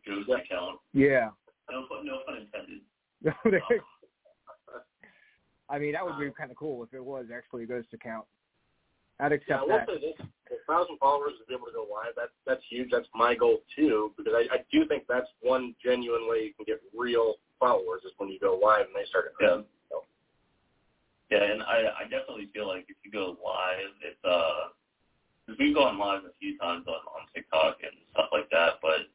Ghost 0.06 0.30
Yeah. 0.30 0.36
account. 0.36 0.80
Yeah. 0.94 1.30
No 1.72 1.88
no 2.04 2.20
pun 2.28 2.38
intended. 2.38 2.82
I 5.70 5.80
mean, 5.80 5.94
that 5.94 6.06
would 6.06 6.20
be 6.20 6.30
kind 6.38 6.52
of 6.52 6.58
cool 6.58 6.84
if 6.84 6.94
it 6.94 7.04
was 7.04 7.26
actually 7.36 7.64
a 7.64 7.66
ghost 7.66 7.88
account. 7.94 8.26
I'd 9.24 9.40
Yeah, 9.48 9.60
I 9.60 9.62
will 9.62 9.70
that. 9.70 9.88
say 9.88 10.00
this: 10.02 10.28
a 10.52 10.72
thousand 10.72 10.98
followers 11.00 11.34
to 11.40 11.46
be 11.48 11.56
able 11.56 11.68
to 11.68 11.72
go 11.72 11.88
live. 11.88 12.12
That's 12.16 12.36
that's 12.46 12.62
huge. 12.70 12.90
That's 12.92 13.08
my 13.16 13.34
goal 13.36 13.60
too, 13.76 14.12
because 14.18 14.34
I, 14.36 14.56
I 14.56 14.58
do 14.72 14.86
think 14.86 15.04
that's 15.08 15.30
one 15.42 15.74
genuine 15.84 16.28
way 16.28 16.44
you 16.44 16.54
can 16.54 16.66
get 16.68 16.82
real 16.96 17.36
followers 17.60 18.02
is 18.04 18.12
when 18.18 18.30
you 18.30 18.40
go 18.40 18.60
live 18.62 18.88
and 18.88 18.96
they 18.96 19.08
start. 19.08 19.32
Yeah. 19.40 19.62
Yeah, 21.32 21.44
and 21.52 21.64
I 21.64 22.04
I 22.04 22.04
definitely 22.04 22.50
feel 22.54 22.68
like 22.68 22.86
if 22.90 22.98
you 23.04 23.12
go 23.12 23.38
live, 23.44 23.96
it's 24.04 24.20
uh, 24.26 24.76
because 25.48 25.58
we've 25.58 25.74
gone 25.74 25.98
live 25.98 26.26
a 26.26 26.34
few 26.40 26.58
times 26.60 26.86
on 26.88 27.00
on 27.16 27.26
TikTok 27.34 27.78
and 27.82 27.96
stuff 28.12 28.28
like 28.34 28.50
that, 28.52 28.80
but 28.82 29.08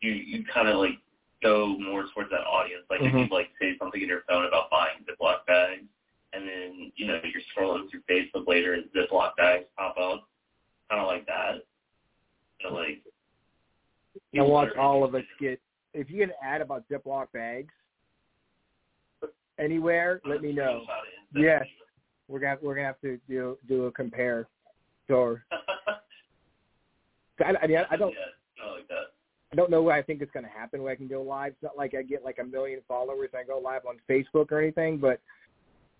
you 0.00 0.12
you 0.12 0.44
kind 0.54 0.68
of 0.68 0.76
like 0.78 0.96
go 1.42 1.76
more 1.78 2.04
towards 2.14 2.30
that 2.30 2.46
audience. 2.46 2.84
Like 2.88 3.00
if 3.02 3.12
Mhm. 3.12 3.28
you 3.28 3.34
like 3.34 3.50
say 3.60 3.76
something 3.78 4.00
in 4.00 4.08
your 4.08 4.22
phone 4.28 4.46
about 4.46 4.70
buying 4.70 5.04
Ziploc 5.04 5.44
bags, 5.46 5.84
and 6.32 6.46
then 6.46 6.92
you 6.96 7.06
know 7.06 7.18
you're 7.22 7.42
scrolling 7.56 7.90
through 7.90 8.02
Facebook 8.10 8.46
later 8.46 8.74
and 8.74 8.84
Ziploc 8.96 9.36
bags 9.36 9.64
pop 9.76 9.96
up, 9.98 10.28
kind 10.90 11.00
of 11.00 11.06
like 11.06 11.26
that. 11.26 11.64
So 12.62 12.74
like. 12.74 13.02
I 14.36 14.42
watch 14.42 14.70
all 14.78 15.04
of 15.04 15.14
us 15.14 15.22
get. 15.40 15.60
If 15.94 16.10
you 16.10 16.18
get 16.18 16.30
an 16.30 16.34
ad 16.42 16.60
about 16.60 16.84
Ziploc 16.90 17.32
bags 17.32 17.72
anywhere, 19.58 20.20
let 20.24 20.42
me 20.42 20.52
know. 20.52 20.82
Yes. 21.34 21.64
We're 22.26 22.40
gonna 22.40 22.58
we're 22.60 22.74
gonna 22.74 22.86
have 22.86 23.00
to 23.02 23.18
do 23.28 23.56
do 23.68 23.86
a 23.86 23.92
compare. 23.92 24.46
So 25.06 25.38
I, 27.44 27.54
I 27.62 27.66
mean, 27.66 27.78
I, 27.78 27.86
I 27.90 27.96
don't 27.96 28.12
Yeah, 28.12 28.70
like 28.72 28.88
that. 28.88 29.12
I 29.52 29.56
don't 29.56 29.70
know 29.70 29.82
where 29.82 29.94
I 29.94 30.02
think 30.02 30.20
it's 30.20 30.32
going 30.32 30.44
to 30.44 30.50
happen 30.50 30.82
where 30.82 30.92
I 30.92 30.96
can 30.96 31.08
go 31.08 31.22
live. 31.22 31.52
It's 31.52 31.62
not 31.62 31.76
like 31.76 31.94
I 31.94 32.02
get 32.02 32.22
like 32.24 32.38
a 32.38 32.44
million 32.44 32.80
followers 32.86 33.30
and 33.32 33.40
I 33.40 33.44
go 33.44 33.58
live 33.58 33.86
on 33.86 33.96
Facebook 34.08 34.52
or 34.52 34.60
anything, 34.60 34.98
but 34.98 35.20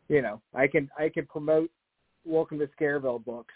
you 0.09 0.23
know, 0.23 0.41
I 0.55 0.67
can 0.67 0.91
I 0.99 1.09
can 1.09 1.27
promote 1.27 1.71
Welcome 2.25 2.59
to 2.59 2.69
Scareville 2.75 3.21
books 3.21 3.55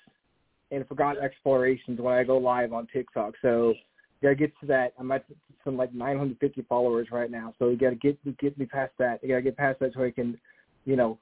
and 0.71 0.87
Forgotten 0.89 1.23
Explorations 1.23 2.01
when 2.01 2.15
I 2.15 2.25
go 2.25 2.39
live 2.39 2.73
on 2.73 2.87
TikTok. 2.93 3.35
So 3.43 3.75
gotta 4.23 4.35
get 4.35 4.53
to 4.61 4.67
that. 4.67 4.95
I'm 4.99 5.11
at 5.13 5.25
some 5.65 5.77
like 5.77 5.93
950 5.93 6.63
followers 6.69 7.09
right 7.11 7.31
now, 7.31 7.53
so 7.59 7.69
you 7.69 7.77
gotta 7.77 7.97
get 7.97 8.19
get 8.39 8.57
me 8.57 8.67
past 8.67 8.93
that. 8.99 9.23
You 9.23 9.29
gotta 9.29 9.43
get 9.43 9.57
past 9.57 9.81
that 9.81 9.93
so 9.95 10.05
I 10.05 10.11
can, 10.11 10.39
you 10.85 10.97
know, 10.97 11.19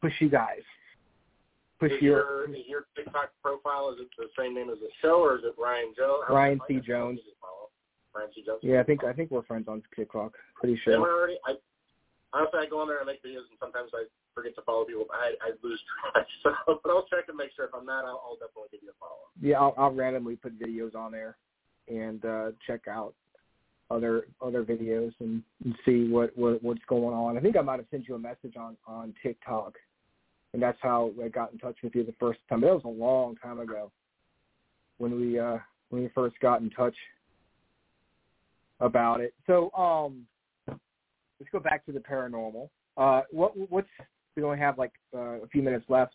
push 0.00 0.12
you 0.20 0.28
guys. 0.28 0.62
Push 1.80 1.92
Is 1.92 2.02
your 2.02 2.46
your 2.46 2.54
is 2.54 2.66
your 2.68 2.84
TikTok 2.94 3.30
profile 3.42 3.90
is 3.90 4.00
it 4.00 4.08
the 4.16 4.28
same 4.38 4.54
name 4.54 4.70
as 4.70 4.78
the 4.78 4.88
show 5.00 5.20
or 5.22 5.38
is 5.38 5.44
it 5.44 5.54
Ryan 5.58 5.92
Jones? 5.96 6.22
Ryan 6.30 6.60
C. 6.68 6.74
Jones. 6.86 7.18
Ryan 8.14 8.28
C. 8.34 8.44
Jones. 8.46 8.60
yeah. 8.62 8.80
I 8.80 8.84
think 8.84 9.02
I 9.02 9.12
think 9.12 9.30
we're 9.30 9.42
friends 9.42 9.66
on 9.66 9.82
TikTok. 9.96 10.34
Pretty 10.60 10.78
sure. 10.84 11.00
already. 11.00 11.38
I 11.46 11.54
honestly 12.32 12.60
I 12.60 12.66
go 12.66 12.80
on 12.80 12.88
there 12.88 12.98
and 12.98 13.06
make 13.06 13.22
videos 13.22 13.48
and 13.50 13.58
sometimes 13.60 13.90
I 13.94 14.04
forget 14.34 14.54
to 14.56 14.62
follow 14.62 14.84
people. 14.84 15.06
I 15.12 15.34
I 15.40 15.50
lose 15.62 15.80
track. 15.86 16.26
So, 16.42 16.80
but 16.82 16.90
I'll 16.90 17.06
check 17.06 17.28
and 17.28 17.36
make 17.36 17.50
sure 17.54 17.66
if 17.66 17.74
I'm 17.74 17.86
not, 17.86 18.04
I'll, 18.04 18.20
I'll 18.24 18.34
definitely 18.34 18.68
give 18.72 18.82
you 18.82 18.90
a 18.90 18.98
follow. 18.98 19.30
yeah, 19.40 19.60
I'll, 19.60 19.74
I'll 19.78 19.94
randomly 19.94 20.36
put 20.36 20.58
videos 20.58 20.94
on 20.96 21.12
there 21.12 21.36
and 21.88 22.24
uh, 22.24 22.50
check 22.66 22.88
out 22.88 23.14
other 23.90 24.26
other 24.40 24.64
videos 24.64 25.12
and, 25.20 25.42
and 25.64 25.74
see 25.84 26.08
what, 26.08 26.36
what 26.36 26.62
what's 26.62 26.84
going 26.88 27.14
on. 27.14 27.36
I 27.36 27.40
think 27.40 27.56
I 27.56 27.60
might 27.60 27.78
have 27.78 27.86
sent 27.90 28.08
you 28.08 28.14
a 28.14 28.18
message 28.18 28.56
on 28.58 28.76
on 28.86 29.14
TikTok, 29.22 29.74
and 30.52 30.62
that's 30.62 30.78
how 30.80 31.12
I 31.22 31.28
got 31.28 31.52
in 31.52 31.58
touch 31.58 31.76
with 31.82 31.94
you 31.94 32.04
the 32.04 32.14
first 32.18 32.40
time. 32.48 32.62
That 32.62 32.74
was 32.74 32.84
a 32.84 32.88
long 32.88 33.36
time 33.36 33.60
ago 33.60 33.90
when 34.98 35.20
we 35.20 35.38
uh, 35.38 35.58
when 35.90 36.02
we 36.02 36.08
first 36.14 36.36
got 36.40 36.60
in 36.60 36.70
touch 36.70 36.96
about 38.80 39.20
it. 39.20 39.34
So 39.46 39.70
um, 39.72 40.26
let's 41.42 41.50
go 41.50 41.58
back 41.58 41.84
to 41.86 41.92
the 41.92 41.98
paranormal. 41.98 42.68
Uh, 42.96 43.22
what 43.30 43.52
what's 43.70 43.88
we 44.36 44.42
only 44.44 44.58
have 44.58 44.78
like 44.78 44.92
uh, 45.14 45.42
a 45.42 45.46
few 45.48 45.62
minutes 45.62 45.84
left. 45.88 46.14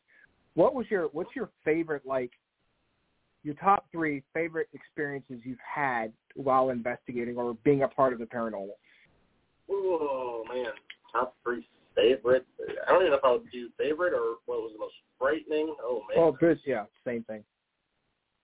What 0.56 0.74
was 0.74 0.86
your 0.90 1.08
what's 1.12 1.36
your 1.36 1.50
favorite 1.66 2.04
like 2.06 2.32
your 3.44 3.56
top 3.56 3.86
three 3.92 4.24
favorite 4.34 4.70
experiences 4.74 5.40
you've 5.44 5.58
had 5.60 6.14
while 6.36 6.70
investigating 6.70 7.38
or 7.38 7.56
being 7.64 7.84
a 7.84 7.88
part 7.88 8.14
of 8.14 8.20
the 8.20 8.26
paranormal? 8.26 8.70
Oh 9.70 10.44
man, 10.48 10.72
top 11.12 11.36
three 11.44 11.68
favorite. 11.94 12.46
I 12.88 12.92
don't 12.92 13.02
even 13.02 13.12
know 13.12 13.18
if 13.18 13.24
I 13.26 13.32
would 13.32 13.52
do 13.52 13.70
favorite 13.78 14.14
or 14.14 14.38
what 14.46 14.62
was 14.62 14.72
the 14.74 14.80
most 14.80 14.96
frightening. 15.20 15.76
Oh 15.82 16.04
man. 16.08 16.18
Well, 16.18 16.38
this 16.40 16.58
yeah, 16.66 16.86
same 17.06 17.24
thing. 17.24 17.44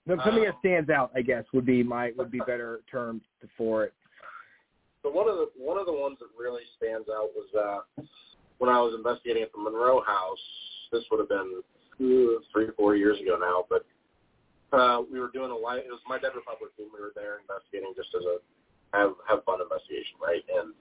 No, 0.05 0.17
something 0.17 0.43
that 0.43 0.49
Um, 0.49 0.59
stands 0.59 0.89
out, 0.89 1.11
I 1.15 1.21
guess, 1.21 1.45
would 1.53 1.65
be 1.65 1.81
my 1.81 2.11
would 2.17 2.29
be 2.29 2.39
better 2.39 2.81
term 2.91 3.21
for 3.57 3.85
it. 3.85 3.93
So 5.03 5.11
one 5.11 5.27
of 5.27 5.35
the 5.35 5.47
one 5.59 5.77
of 5.77 5.85
the 5.85 5.93
ones 5.93 6.17
that 6.19 6.31
really 6.39 6.63
stands 6.79 7.07
out 7.11 7.29
was 7.35 7.51
uh, 7.51 8.03
when 8.57 8.71
I 8.71 8.79
was 8.79 8.95
investigating 8.95 9.43
at 9.43 9.51
the 9.51 9.59
Monroe 9.59 10.01
House. 10.01 10.39
This 10.91 11.03
would 11.11 11.19
have 11.19 11.29
been 11.29 11.61
three 11.97 12.65
or 12.65 12.73
four 12.77 12.95
years 12.95 13.19
ago 13.19 13.35
now, 13.35 13.65
but 13.67 13.83
uh, 14.71 15.01
we 15.11 15.19
were 15.19 15.29
doing 15.33 15.51
a 15.51 15.55
live. 15.55 15.83
It 15.83 15.91
was 15.91 15.99
my 16.07 16.17
Dead 16.17 16.31
Republic 16.35 16.71
team. 16.77 16.87
We 16.93 17.01
were 17.01 17.11
there 17.13 17.43
investigating 17.43 17.93
just 17.97 18.09
as 18.15 18.23
a 18.23 18.39
have 18.95 19.19
have 19.27 19.43
fun 19.43 19.59
investigation, 19.59 20.15
right? 20.23 20.45
And 20.47 20.71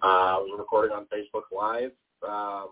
uh, 0.00 0.40
we 0.42 0.52
were 0.52 0.64
recording 0.64 0.96
on 0.96 1.04
Facebook 1.12 1.52
Live, 1.52 1.92
um, 2.24 2.70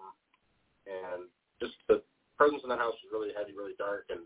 and 0.89 1.29
just 1.61 1.77
the 1.91 2.01
presence 2.39 2.63
in 2.65 2.71
that 2.71 2.79
house 2.79 2.97
was 3.05 3.13
really 3.13 3.35
heavy, 3.37 3.53
really 3.53 3.77
dark, 3.77 4.07
and 4.09 4.23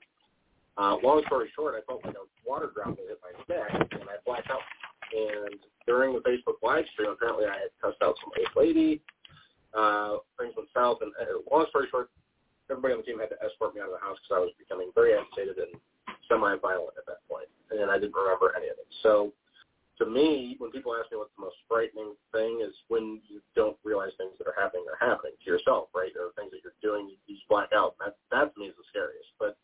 uh, 0.79 0.97
long 1.03 1.23
story 1.27 1.51
short, 1.57 1.75
I 1.77 1.85
felt 1.85 2.05
like 2.05 2.17
a 2.17 2.25
water 2.49 2.71
drop 2.73 2.97
had 2.97 3.09
hit 3.09 3.21
my 3.21 3.35
neck, 3.49 3.89
and 3.93 4.09
I 4.09 4.17
blacked 4.25 4.51
out. 4.51 4.65
And 5.13 5.61
during 5.87 6.13
the 6.13 6.21
Facebook 6.21 6.63
live 6.63 6.85
stream, 6.93 7.11
apparently 7.11 7.47
I 7.47 7.59
had 7.59 7.73
cussed 7.81 8.03
out 8.03 8.17
some 8.21 8.33
old 8.37 8.53
lady. 8.57 9.01
Uh, 9.73 10.21
things 10.39 10.53
went 10.57 10.69
south, 10.75 10.99
and 11.01 11.13
uh, 11.17 11.41
long 11.51 11.67
story 11.71 11.89
short, 11.91 12.11
everybody 12.71 12.93
on 12.95 13.01
the 13.01 13.07
team 13.09 13.19
had 13.19 13.33
to 13.33 13.41
escort 13.41 13.75
me 13.75 13.81
out 13.81 13.89
of 13.89 13.97
the 13.97 14.05
house 14.05 14.21
because 14.21 14.37
I 14.37 14.43
was 14.45 14.53
becoming 14.61 14.93
very 14.95 15.17
agitated 15.17 15.57
and 15.57 15.73
semi-violent 16.29 16.97
at 16.97 17.07
that 17.09 17.25
point, 17.29 17.49
and 17.73 17.91
I 17.91 17.97
didn't 17.97 18.15
remember 18.15 18.53
any 18.57 18.69
of 18.69 18.77
it. 18.77 18.89
So, 19.03 19.33
to 19.99 20.05
me, 20.09 20.57
when 20.59 20.73
people 20.73 20.97
ask 20.97 21.13
me 21.13 21.17
what's 21.17 21.33
the 21.37 21.45
most 21.45 21.57
frightening 21.69 22.17
thing 22.33 22.65
is 22.65 22.75
when 22.89 23.21
you 23.29 23.41
don't 23.55 23.77
realize 23.85 24.13
things 24.17 24.37
that 24.39 24.49
are 24.49 24.57
happening 24.57 24.85
are 24.89 25.01
happening 25.01 25.37
to 25.37 25.47
yourself, 25.49 25.89
right? 25.95 26.11
Or 26.17 26.33
things 26.37 26.51
that 26.53 26.65
you're 26.65 26.81
doing, 26.83 27.09
you, 27.09 27.17
you 27.27 27.37
just 27.37 27.49
black 27.49 27.71
out. 27.73 27.95
That 28.01 28.17
that 28.33 28.53
to 28.53 28.57
me 28.61 28.67
is 28.73 28.77
the 28.77 28.89
scariest. 28.89 29.31
But 29.39 29.57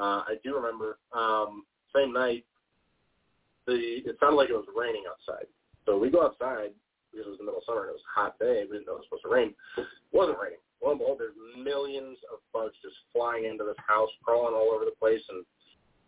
uh, 0.00 0.24
I 0.28 0.40
do 0.42 0.56
remember 0.56 0.98
um, 1.12 1.64
same 1.94 2.12
night. 2.12 2.44
The 3.66 4.02
it 4.04 4.16
sounded 4.18 4.36
like 4.36 4.50
it 4.50 4.58
was 4.58 4.66
raining 4.74 5.04
outside, 5.06 5.46
so 5.86 5.98
we 5.98 6.10
go 6.10 6.26
outside 6.26 6.74
because 7.12 7.26
it 7.26 7.30
was 7.30 7.38
the 7.38 7.44
middle 7.44 7.60
of 7.60 7.66
summer 7.68 7.86
and 7.86 7.94
it 7.94 8.00
was 8.00 8.08
a 8.08 8.14
hot 8.16 8.38
day. 8.40 8.64
We 8.66 8.80
didn't 8.80 8.88
know 8.88 8.98
it 8.98 9.04
was 9.04 9.08
supposed 9.12 9.28
to 9.28 9.32
rain. 9.32 9.54
It 9.78 9.86
wasn't 10.10 10.40
raining. 10.40 10.62
Lo 10.82 10.90
and 10.90 10.98
behold, 10.98 11.20
there's 11.22 11.38
millions 11.54 12.18
of 12.32 12.42
bugs 12.50 12.74
just 12.82 12.98
flying 13.14 13.46
into 13.46 13.62
this 13.62 13.78
house, 13.78 14.10
crawling 14.24 14.56
all 14.56 14.74
over 14.74 14.82
the 14.82 14.98
place, 14.98 15.22
and 15.30 15.46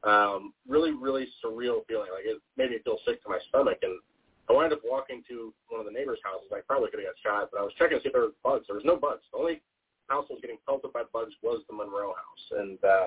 um, 0.02 0.52
really, 0.66 0.90
really 0.90 1.28
surreal 1.38 1.86
feeling. 1.86 2.10
Like 2.10 2.26
it 2.26 2.42
made 2.56 2.70
me 2.70 2.82
feel 2.82 2.98
sick 3.06 3.22
to 3.22 3.28
my 3.30 3.38
stomach. 3.48 3.78
And 3.82 4.00
I 4.48 4.52
wound 4.52 4.72
up 4.72 4.82
walking 4.84 5.22
to 5.28 5.54
one 5.68 5.80
of 5.80 5.86
the 5.86 5.94
neighbors' 5.94 6.20
houses. 6.24 6.50
I 6.52 6.60
probably 6.66 6.90
could 6.90 7.00
have 7.00 7.14
got 7.14 7.22
shot, 7.22 7.48
but 7.52 7.60
I 7.60 7.64
was 7.64 7.72
checking 7.78 7.98
to 7.98 8.02
see 8.02 8.10
if 8.10 8.14
there 8.16 8.28
were 8.28 8.38
bugs. 8.42 8.66
There 8.66 8.76
was 8.76 8.84
no 8.84 8.96
bugs. 8.96 9.22
The 9.32 9.38
only 9.38 9.62
house 10.08 10.26
that 10.28 10.34
was 10.34 10.42
getting 10.42 10.60
pelted 10.66 10.92
by 10.92 11.06
bugs 11.12 11.32
was 11.40 11.62
the 11.70 11.76
Monroe 11.76 12.12
house. 12.12 12.44
And 12.60 12.78
uh, 12.84 13.06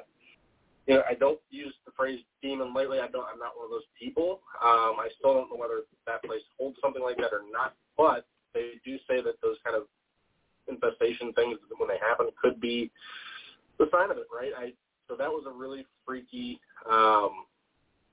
you 0.88 0.96
know, 0.96 1.04
I 1.08 1.14
don't 1.16 1.40
use 1.52 1.74
the 1.86 1.92
phrase 1.92 2.20
demon 2.42 2.74
lately. 2.74 3.00
I 3.00 3.08
don't. 3.08 3.28
I'm 3.28 3.40
not 3.40 3.60
one 3.60 3.66
of 3.66 3.72
those 3.72 3.88
people. 4.00 4.40
Um, 4.64 4.96
I 5.04 5.10
still 5.20 5.34
don't 5.34 5.52
know 5.52 5.60
whether 5.60 5.84
that 6.08 6.24
place 6.24 6.42
holds 6.58 6.78
something 6.82 7.04
like 7.04 7.18
that 7.18 7.36
or 7.36 7.44
not. 7.52 7.76
But 7.98 8.26
they 8.54 8.80
do 8.86 8.98
say 9.08 9.22
that 9.22 9.36
those 9.44 9.58
kind 9.64 9.76
of 9.76 9.84
infestation 10.68 11.34
things, 11.34 11.60
when 11.78 11.90
they 11.90 12.00
happen, 12.00 12.28
could 12.42 12.60
be 12.62 12.90
the 13.78 13.88
sign 13.92 14.12
of 14.12 14.18
it, 14.18 14.28
right? 14.32 14.52
I 14.58 14.74
so 15.08 15.16
that 15.16 15.30
was 15.30 15.44
a 15.48 15.52
really 15.52 15.86
freaky 16.06 16.60
um, 16.90 17.46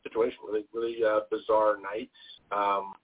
situation, 0.02 0.38
really, 0.46 0.64
really 0.74 0.98
uh, 1.02 1.26
bizarre 1.30 1.76
night. 1.78 2.10
Um, 2.50 2.94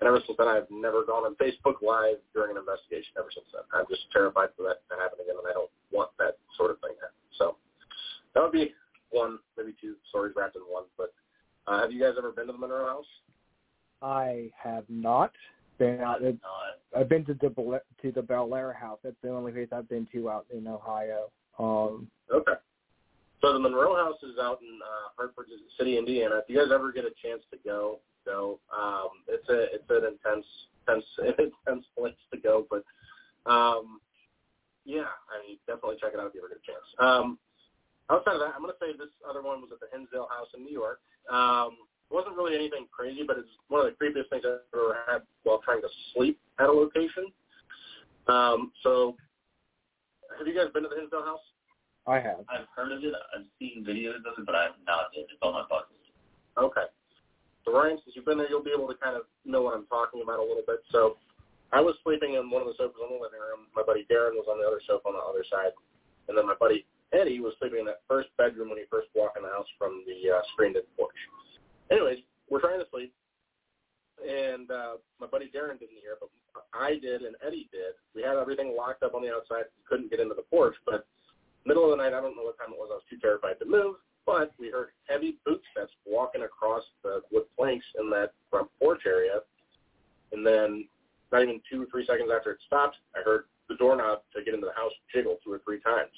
and 0.00 0.08
ever 0.08 0.20
since 0.26 0.36
then, 0.36 0.48
I've 0.48 0.68
never 0.70 1.04
gone 1.04 1.24
on 1.24 1.36
Facebook 1.40 1.80
Live 1.80 2.20
during 2.32 2.52
an 2.52 2.60
investigation. 2.60 3.16
Ever 3.16 3.32
since 3.32 3.48
then, 3.52 3.64
I'm 3.72 3.88
just 3.88 4.04
terrified 4.12 4.52
for 4.56 4.64
that 4.68 4.84
to 4.92 5.00
happen 5.00 5.24
again, 5.24 5.40
and 5.40 5.48
I 5.48 5.52
don't 5.56 5.72
want 5.88 6.12
that 6.20 6.36
sort 6.56 6.70
of 6.70 6.80
thing 6.80 6.96
to 7.00 7.08
happen. 7.08 7.24
So 7.36 7.56
that 8.34 8.44
would 8.44 8.52
be 8.52 8.76
one, 9.10 9.38
maybe 9.56 9.74
two 9.80 9.94
stories 10.08 10.34
wrapped 10.36 10.56
in 10.56 10.62
one. 10.62 10.84
But 10.96 11.12
uh, 11.66 11.80
have 11.80 11.92
you 11.92 12.00
guys 12.00 12.14
ever 12.18 12.32
been 12.32 12.46
to 12.46 12.52
the 12.52 12.58
Monroe 12.58 12.86
House? 12.86 13.06
I 14.02 14.50
have 14.62 14.84
not 14.88 15.32
been 15.78 16.00
out. 16.00 16.22
Not. 16.22 16.36
I've 16.96 17.08
been 17.08 17.24
to 17.26 17.34
the 17.34 17.80
to 18.02 18.12
the 18.12 18.22
Bellaire 18.22 18.74
House. 18.74 18.98
That's 19.02 19.16
the 19.22 19.30
only 19.30 19.52
place 19.52 19.68
I've 19.72 19.88
been 19.88 20.06
to 20.12 20.30
out 20.30 20.46
in 20.52 20.66
Ohio. 20.66 21.30
Um, 21.58 22.08
Okay. 22.32 22.52
So 23.42 23.52
the 23.52 23.58
Monroe 23.58 23.94
House 23.94 24.20
is 24.22 24.38
out 24.40 24.60
in 24.62 24.78
uh, 24.82 25.08
Hartford 25.16 25.46
City, 25.78 25.98
Indiana. 25.98 26.36
If 26.38 26.44
you 26.48 26.56
guys 26.56 26.72
ever 26.72 26.90
get 26.90 27.04
a 27.04 27.12
chance 27.22 27.42
to 27.52 27.58
go, 27.64 28.00
go. 28.24 28.58
Um, 28.76 29.08
it's 29.28 29.48
a 29.48 29.74
it's 29.74 29.88
an 29.90 30.02
intense 30.04 30.46
intense 30.88 31.04
intense 31.66 31.86
place 31.96 32.14
to 32.32 32.40
go, 32.40 32.66
but 32.68 32.82
um, 33.50 34.00
yeah, 34.84 35.12
I 35.30 35.46
mean 35.46 35.58
definitely 35.66 35.96
check 36.00 36.12
it 36.14 36.20
out 36.20 36.26
if 36.26 36.34
you 36.34 36.40
ever 36.40 36.48
get 36.48 36.58
a 36.58 36.66
chance. 36.66 36.86
Um, 36.98 37.38
outside 38.10 38.34
of 38.38 38.42
that, 38.42 38.54
I'm 38.54 38.62
going 38.62 38.74
to 38.74 38.80
say 38.80 38.92
this 38.96 39.12
other 39.28 39.42
one 39.42 39.60
was 39.60 39.70
at 39.72 39.80
the 39.80 39.90
Hinsdale 39.90 40.28
House 40.30 40.48
in 40.56 40.64
New 40.64 40.72
York. 40.72 41.00
Um, 41.30 41.76
it 42.10 42.14
wasn't 42.14 42.36
really 42.38 42.54
anything 42.54 42.86
crazy, 42.94 43.26
but 43.26 43.38
it's 43.38 43.50
one 43.66 43.82
of 43.82 43.90
the 43.90 43.96
creepiest 43.98 44.30
things 44.30 44.46
I've 44.46 44.62
ever 44.70 44.98
had 45.06 45.22
while 45.42 45.58
trying 45.64 45.82
to 45.82 45.90
sleep 46.14 46.38
at 46.58 46.70
a 46.70 46.72
location. 46.72 47.34
Um, 48.30 48.70
so, 48.82 49.16
have 50.38 50.46
you 50.46 50.54
guys 50.54 50.70
been 50.74 50.82
to 50.84 50.90
the 50.90 50.98
Hinsdale 50.98 51.26
House? 51.26 51.42
I 52.06 52.22
have. 52.22 52.46
I've 52.46 52.70
heard 52.70 52.94
of 52.94 53.02
it. 53.02 53.14
I've 53.34 53.50
seen 53.58 53.82
videos 53.82 54.22
of 54.22 54.38
it, 54.38 54.46
but 54.46 54.54
I 54.54 54.70
have 54.70 54.78
not 54.86 55.10
yet. 55.10 55.26
It's 55.26 55.42
on 55.42 55.58
my 55.58 55.66
bucket 55.66 55.98
list. 55.98 56.14
Okay. 56.54 56.86
So 57.66 57.74
Ryan, 57.74 57.98
since 58.06 58.14
you've 58.14 58.24
been 58.24 58.38
there, 58.38 58.46
you'll 58.46 58.62
be 58.62 58.70
able 58.70 58.86
to 58.86 58.94
kind 58.94 59.18
of 59.18 59.26
know 59.42 59.62
what 59.66 59.74
I'm 59.74 59.90
talking 59.90 60.22
about 60.22 60.38
a 60.38 60.46
little 60.46 60.62
bit. 60.62 60.86
So 60.94 61.18
I 61.74 61.82
was 61.82 61.98
sleeping 62.06 62.38
in 62.38 62.46
one 62.46 62.62
of 62.62 62.70
the 62.70 62.78
sofas 62.78 62.94
in 63.02 63.10
the 63.10 63.18
living 63.18 63.42
room. 63.42 63.66
My 63.74 63.82
buddy 63.82 64.06
Darren 64.06 64.38
was 64.38 64.46
on 64.46 64.62
the 64.62 64.66
other 64.66 64.78
sofa 64.86 65.10
on 65.10 65.18
the 65.18 65.26
other 65.26 65.42
side, 65.50 65.74
and 66.30 66.38
then 66.38 66.46
my 66.46 66.54
buddy 66.54 66.86
Eddie 67.12 67.40
was 67.40 67.54
sleeping 67.58 67.80
in 67.80 67.86
that 67.86 68.02
first 68.08 68.28
bedroom 68.36 68.70
when 68.70 68.78
he 68.78 68.84
first 68.90 69.08
walked 69.14 69.36
in 69.36 69.44
the 69.44 69.48
house 69.48 69.66
from 69.78 70.02
the 70.06 70.30
uh, 70.30 70.40
screened-in 70.52 70.82
porch. 70.98 71.14
Anyways, 71.90 72.18
we're 72.50 72.60
trying 72.60 72.80
to 72.80 72.86
sleep, 72.90 73.14
and 74.22 74.70
uh, 74.70 74.98
my 75.20 75.26
buddy 75.26 75.46
Darren 75.46 75.78
didn't 75.78 76.02
hear, 76.02 76.18
but 76.18 76.30
I 76.74 76.98
did 76.98 77.22
and 77.22 77.36
Eddie 77.46 77.68
did. 77.70 77.94
We 78.14 78.22
had 78.22 78.36
everything 78.36 78.74
locked 78.76 79.02
up 79.02 79.14
on 79.14 79.22
the 79.22 79.32
outside. 79.32 79.70
We 79.76 79.84
couldn't 79.88 80.10
get 80.10 80.20
into 80.20 80.34
the 80.34 80.42
porch, 80.42 80.74
but 80.84 81.06
middle 81.64 81.84
of 81.84 81.90
the 81.90 82.02
night, 82.02 82.14
I 82.14 82.20
don't 82.20 82.36
know 82.36 82.44
what 82.44 82.58
time 82.58 82.72
it 82.72 82.78
was. 82.78 82.88
I 82.90 82.96
was 82.96 83.08
too 83.10 83.18
terrified 83.18 83.58
to 83.60 83.66
move, 83.66 83.96
but 84.24 84.52
we 84.58 84.70
heard 84.70 84.90
heavy 85.08 85.38
boot 85.44 85.62
steps 85.72 85.92
walking 86.06 86.42
across 86.42 86.82
the 87.02 87.22
wood 87.30 87.44
planks 87.56 87.86
in 87.98 88.10
that 88.10 88.32
front 88.50 88.68
porch 88.80 89.02
area. 89.06 89.40
And 90.32 90.46
then 90.46 90.88
not 91.32 91.42
even 91.42 91.60
two 91.70 91.82
or 91.82 91.86
three 91.86 92.06
seconds 92.06 92.30
after 92.34 92.52
it 92.52 92.58
stopped, 92.66 92.96
I 93.14 93.22
heard 93.22 93.44
the 93.68 93.76
doorknob 93.76 94.22
to 94.34 94.44
get 94.44 94.54
into 94.54 94.66
the 94.66 94.80
house 94.80 94.92
jiggle 95.12 95.38
two 95.44 95.52
or 95.52 95.60
three 95.64 95.80
times. 95.80 96.14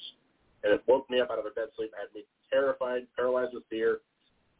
And 0.63 0.73
it 0.73 0.83
woke 0.87 1.09
me 1.09 1.19
up 1.21 1.31
out 1.31 1.39
of 1.39 1.45
a 1.45 1.53
dead 1.55 1.69
sleep, 1.75 1.91
had 1.97 2.13
me 2.13 2.25
terrified, 2.51 3.07
paralyzed 3.15 3.53
with 3.53 3.63
fear. 3.69 4.01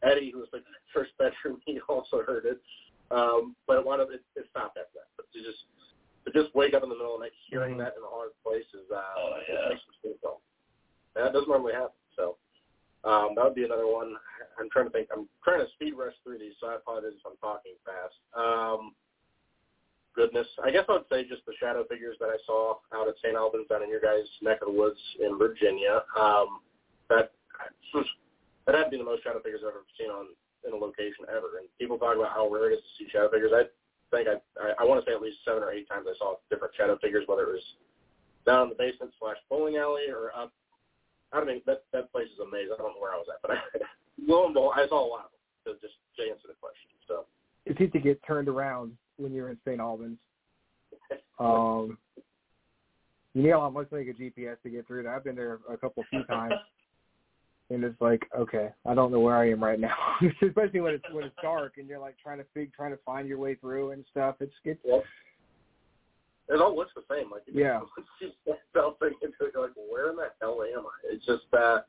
Eddie, 0.02 0.30
who 0.32 0.38
was 0.40 0.48
like 0.52 0.64
in 0.64 0.72
the 0.72 0.80
first 0.94 1.12
bedroom, 1.18 1.60
he 1.66 1.80
also 1.88 2.22
heard 2.24 2.44
it. 2.46 2.60
Um, 3.10 3.56
but 3.66 3.76
it 3.78 3.84
wound 3.84 4.00
up, 4.00 4.08
it, 4.12 4.22
it 4.36 4.46
stopped 4.50 4.78
after 4.78 4.94
that. 4.94 5.10
But 5.16 5.26
to 5.32 5.38
just 5.42 5.66
to 6.24 6.30
just 6.36 6.54
wake 6.54 6.74
up 6.74 6.82
in 6.84 6.88
the 6.88 6.94
middle 6.94 7.14
of 7.16 7.20
the 7.20 7.24
night 7.26 7.36
hearing 7.48 7.76
that 7.80 7.96
in 7.96 8.04
a 8.04 8.12
hard 8.12 8.30
place 8.44 8.68
is 8.76 8.84
uh, 8.92 9.00
Oh, 9.16 9.40
yeah. 9.48 9.72
makes 9.72 9.80
me 10.04 10.12
feel. 10.20 10.40
That 11.16 11.32
doesn't 11.32 11.48
normally 11.48 11.72
happen. 11.72 11.96
So 12.14 12.36
um, 13.08 13.32
that 13.34 13.44
would 13.44 13.56
be 13.56 13.64
another 13.64 13.88
one. 13.88 14.14
I'm 14.60 14.68
trying 14.70 14.86
to 14.86 14.92
think. 14.92 15.08
I'm 15.10 15.26
trying 15.42 15.64
to 15.64 15.70
speed 15.72 15.96
rush 15.96 16.12
through 16.22 16.38
these, 16.38 16.52
so 16.60 16.68
I 16.68 16.76
apologize 16.76 17.16
if 17.16 17.24
I'm 17.24 17.40
talking 17.40 17.72
fast. 17.82 18.14
Um, 18.36 18.92
goodness, 20.14 20.46
I 20.62 20.70
guess 20.70 20.84
I 20.88 20.92
would 20.98 21.08
say 21.10 21.24
just 21.28 21.44
the 21.46 21.54
shadow 21.60 21.84
figures 21.88 22.16
that 22.20 22.28
I 22.28 22.38
saw 22.46 22.76
out 22.94 23.08
at 23.08 23.14
St. 23.22 23.36
Albans 23.36 23.68
down 23.68 23.82
in 23.82 23.90
your 23.90 24.00
guys' 24.00 24.26
neck 24.42 24.58
of 24.62 24.72
the 24.72 24.78
woods 24.78 25.00
in 25.20 25.38
Virginia. 25.38 26.02
Um, 26.18 26.60
that 27.08 27.32
that 28.66 28.74
had 28.74 28.84
to 28.84 28.90
be 28.90 28.98
the 28.98 29.04
most 29.04 29.24
shadow 29.24 29.42
figures 29.42 29.60
I've 29.66 29.74
ever 29.74 29.86
seen 29.98 30.10
on 30.10 30.30
in 30.66 30.72
a 30.72 30.76
location 30.76 31.26
ever. 31.26 31.58
And 31.58 31.66
people 31.78 31.98
talk 31.98 32.16
about 32.16 32.32
how 32.32 32.48
rare 32.48 32.70
it 32.70 32.78
is 32.78 32.84
to 32.84 32.90
see 32.98 33.10
shadow 33.10 33.30
figures. 33.30 33.52
I 33.54 33.66
think 34.14 34.28
I 34.28 34.38
I, 34.60 34.82
I 34.82 34.84
want 34.84 35.02
to 35.02 35.04
say 35.06 35.14
at 35.14 35.22
least 35.22 35.42
seven 35.44 35.62
or 35.62 35.72
eight 35.72 35.88
times 35.88 36.06
I 36.06 36.14
saw 36.18 36.38
different 36.50 36.74
shadow 36.76 36.98
figures, 37.02 37.24
whether 37.26 37.50
it 37.50 37.58
was 37.58 37.68
down 38.46 38.68
in 38.68 38.70
the 38.70 38.78
basement 38.78 39.12
slash 39.18 39.36
bowling 39.48 39.76
alley 39.76 40.08
or 40.10 40.30
up. 40.34 40.52
I 41.32 41.44
mean 41.44 41.62
that 41.66 41.84
that 41.92 42.10
place 42.12 42.30
is 42.30 42.40
amazing. 42.42 42.74
I 42.74 42.82
don't 42.82 42.94
know 42.94 43.02
where 43.02 43.14
I 43.14 43.18
was 43.18 43.30
at, 43.30 43.42
but 43.42 43.52
I, 43.54 43.58
lo 44.22 44.46
and 44.46 44.54
behold, 44.54 44.74
I 44.76 44.86
saw 44.88 45.02
a 45.02 45.08
lot 45.08 45.30
of 45.30 45.34
them. 45.34 45.42
So 45.64 45.68
just 45.82 45.94
to 46.18 46.22
answer 46.26 46.48
the 46.48 46.58
question. 46.58 46.90
So 47.06 47.26
It's 47.66 47.80
easy 47.80 47.90
to 47.90 48.00
get 48.00 48.22
turned 48.26 48.48
around 48.48 48.96
when 49.20 49.32
you're 49.32 49.50
in 49.50 49.58
St. 49.64 49.80
Albans. 49.80 50.18
Um, 51.38 51.98
you 53.34 53.42
need 53.42 53.50
a 53.50 53.58
lot 53.58 53.72
much 53.72 53.88
like 53.90 54.08
a 54.08 54.12
GPS 54.12 54.56
to 54.62 54.70
get 54.70 54.86
through. 54.86 55.04
There. 55.04 55.14
I've 55.14 55.24
been 55.24 55.36
there 55.36 55.58
a 55.70 55.76
couple 55.76 56.04
few 56.10 56.24
times, 56.24 56.54
and 57.70 57.84
it's 57.84 58.00
like, 58.00 58.22
okay, 58.36 58.70
I 58.86 58.94
don't 58.94 59.12
know 59.12 59.20
where 59.20 59.36
I 59.36 59.50
am 59.50 59.62
right 59.62 59.78
now. 59.78 59.94
Especially 60.42 60.80
when 60.80 60.94
it's 60.94 61.04
when 61.12 61.24
it's 61.24 61.36
dark 61.42 61.74
and 61.78 61.88
you're 61.88 62.00
like 62.00 62.16
trying 62.22 62.38
to 62.38 62.44
fig, 62.54 62.72
trying 62.74 62.90
to 62.90 62.98
find 63.06 63.28
your 63.28 63.38
way 63.38 63.54
through 63.54 63.92
and 63.92 64.04
stuff. 64.10 64.36
It's 64.40 64.52
it's 64.64 64.80
Yep. 64.84 65.04
it 66.48 66.60
all 66.60 66.74
looks 66.74 66.92
the 66.96 67.04
same. 67.14 67.30
Like 67.30 67.42
Yeah. 67.46 67.80
you 68.20 68.32
start 68.70 68.96
thinking 68.98 69.18
into 69.22 69.44
it, 69.44 69.52
you're 69.54 69.62
like, 69.62 69.76
where 69.90 70.10
in 70.10 70.16
the 70.16 70.28
hell 70.40 70.62
am 70.62 70.86
I? 70.86 71.14
It's 71.14 71.24
just 71.24 71.46
uh 71.54 71.80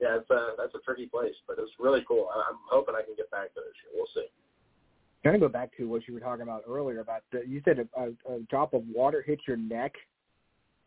yeah, 0.00 0.18
it's 0.22 0.30
a 0.30 0.54
that's 0.56 0.74
a 0.76 0.80
tricky 0.84 1.06
place, 1.06 1.34
but 1.48 1.58
it's 1.58 1.72
really 1.80 2.04
cool. 2.06 2.28
I, 2.32 2.38
I'm 2.50 2.58
hoping 2.70 2.94
I 2.94 3.02
can 3.02 3.16
get 3.16 3.30
back 3.32 3.52
to 3.54 3.60
this 3.60 3.74
year. 3.82 3.92
We'll 3.96 4.06
see. 4.14 4.30
Kind 5.28 5.42
of 5.42 5.52
go 5.52 5.52
back 5.52 5.76
to 5.76 5.86
what 5.86 6.08
you 6.08 6.14
were 6.14 6.20
talking 6.20 6.40
about 6.40 6.62
earlier 6.66 7.00
about 7.00 7.20
the, 7.32 7.42
you 7.46 7.60
said 7.62 7.78
a, 7.78 8.00
a, 8.00 8.34
a 8.34 8.40
drop 8.48 8.72
of 8.72 8.82
water 8.90 9.20
hit 9.20 9.40
your 9.46 9.58
neck, 9.58 9.92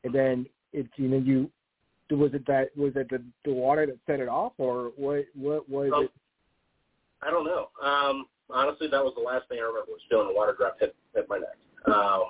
and 0.03 0.11
then 0.11 0.47
it 0.73 0.87
you 0.95 1.07
know 1.07 1.17
you 1.17 1.51
was 2.09 2.33
it 2.33 2.43
that 2.47 2.75
was 2.75 2.91
it 2.95 3.07
the, 3.11 3.21
the 3.45 3.53
water 3.53 3.85
that 3.85 3.99
set 4.07 4.19
it 4.19 4.27
off 4.27 4.53
or 4.57 4.93
what 4.97 5.25
what 5.35 5.69
was 5.69 5.91
Oh. 5.93 6.01
it? 6.01 6.11
I 7.21 7.29
don't 7.29 7.45
know. 7.45 7.69
Um, 7.83 8.25
honestly, 8.49 8.87
that 8.87 9.03
was 9.03 9.13
the 9.15 9.21
last 9.21 9.47
thing 9.47 9.59
I 9.59 9.61
remember 9.61 9.91
was 9.91 10.01
feeling 10.09 10.29
a 10.31 10.33
water 10.33 10.55
drop 10.57 10.77
hit 10.79 10.95
hit 11.13 11.29
my 11.29 11.37
neck. 11.37 11.57
Um, 11.85 12.25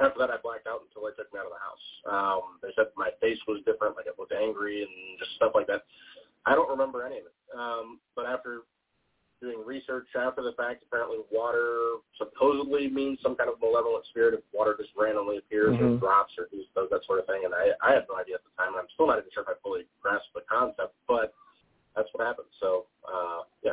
after 0.00 0.18
that, 0.18 0.28
I 0.28 0.36
blacked 0.36 0.66
out 0.66 0.82
until 0.86 1.08
they 1.08 1.16
took 1.16 1.32
me 1.32 1.40
out 1.40 1.46
of 1.46 1.52
the 1.56 1.64
house. 1.64 1.86
Um, 2.12 2.58
they 2.60 2.68
said 2.76 2.88
my 2.94 3.08
face 3.22 3.38
was 3.48 3.62
different, 3.64 3.96
like 3.96 4.04
it 4.04 4.16
looked 4.18 4.34
angry 4.34 4.82
and 4.82 5.18
just 5.18 5.34
stuff 5.36 5.52
like 5.54 5.66
that. 5.68 5.84
I 6.44 6.54
don't 6.54 6.68
remember 6.68 7.06
any 7.06 7.20
of 7.20 7.24
it. 7.24 7.56
Um, 7.56 8.00
but 8.14 8.26
after 8.26 8.68
doing 9.40 9.62
research 9.64 10.08
after 10.18 10.42
the 10.42 10.52
fact, 10.56 10.82
apparently 10.82 11.18
water 11.30 12.02
supposedly 12.16 12.88
means 12.88 13.18
some 13.22 13.36
kind 13.36 13.48
of 13.48 13.60
malevolent 13.60 14.04
spirit 14.06 14.34
if 14.34 14.40
water 14.52 14.74
just 14.78 14.90
randomly 14.96 15.38
appears 15.38 15.78
or 15.78 15.84
Mhm. 15.84 16.00
drops 16.00 16.36
or 16.38 16.46
does 16.46 16.66
does 16.74 16.90
that 16.90 17.04
sort 17.04 17.20
of 17.20 17.26
thing. 17.26 17.44
And 17.44 17.54
I, 17.54 17.70
I 17.82 17.94
had 17.94 18.06
no 18.08 18.16
idea 18.16 18.36
at 18.36 18.44
the 18.44 18.50
time, 18.56 18.74
and 18.74 18.80
I'm 18.80 18.88
still 18.94 19.06
not 19.06 19.18
even 19.18 19.30
sure 19.30 19.44
if 19.44 19.48
I 19.48 19.54
fully 19.62 19.86
grasped 20.02 20.34
the 20.34 20.42
concept, 20.42 20.94
but 21.06 21.34
that's 21.94 22.08
what 22.12 22.26
happened. 22.26 22.48
So, 22.60 22.86
uh, 23.06 23.42
yeah. 23.62 23.72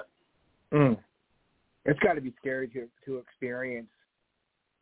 Mm. 0.71 0.97
It's 1.85 1.99
got 1.99 2.13
to 2.13 2.21
be 2.21 2.33
scary 2.39 2.67
to 2.69 2.89
to 3.05 3.17
experience 3.17 3.89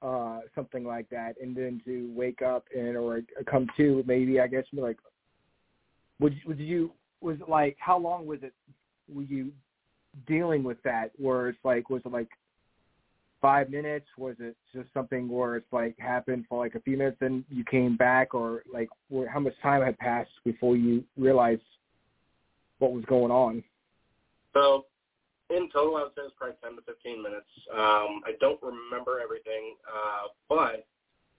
uh 0.02 0.42
something 0.54 0.84
like 0.84 1.10
that, 1.10 1.36
and 1.42 1.56
then 1.56 1.82
to 1.86 2.12
wake 2.14 2.42
up 2.42 2.66
and 2.76 2.98
or 2.98 3.22
come 3.46 3.68
to 3.78 4.04
maybe 4.06 4.40
I 4.40 4.48
guess 4.48 4.66
like 4.74 5.00
would 6.20 6.36
would 6.46 6.60
you 6.60 6.92
was 7.22 7.40
it 7.40 7.48
like 7.48 7.78
how 7.80 7.98
long 7.98 8.26
was 8.26 8.40
it 8.44 8.54
were 9.08 9.24
you 9.24 9.52
dealing 10.28 10.64
with 10.64 10.82
that 10.84 11.12
where 11.18 11.50
it's 11.50 11.60
like 11.64 11.90
was 11.90 12.02
it 12.06 12.12
like 12.12 12.30
five 13.42 13.70
minutes 13.70 14.06
was 14.18 14.36
it 14.40 14.56
just 14.74 14.88
something 14.94 15.28
where 15.28 15.56
it's 15.56 15.72
like 15.72 15.98
happened 16.00 16.46
for 16.48 16.64
like 16.64 16.76
a 16.76 16.80
few 16.82 16.98
minutes 16.98 17.18
and 17.22 17.44
you 17.50 17.64
came 17.66 17.98
back 17.98 18.34
or 18.34 18.64
like 18.72 18.88
where, 19.10 19.28
how 19.28 19.40
much 19.40 19.54
time 19.62 19.82
had 19.82 19.98
passed 19.98 20.32
before 20.46 20.78
you 20.78 21.04
realized 21.18 21.62
what 22.80 22.94
was 22.94 23.04
going 23.06 23.32
on 23.32 23.64
So 24.54 24.86
in 25.50 25.70
total, 25.72 25.98
I 25.98 26.04
would 26.04 26.14
say 26.16 26.24
it's 26.26 26.34
probably 26.38 26.58
10 26.64 26.76
to 26.76 26.82
15 26.82 27.22
minutes. 27.22 27.50
Um, 27.72 28.22
I 28.26 28.34
don't 28.40 28.60
remember 28.62 29.20
everything, 29.22 29.76
uh, 29.86 30.28
but 30.50 30.86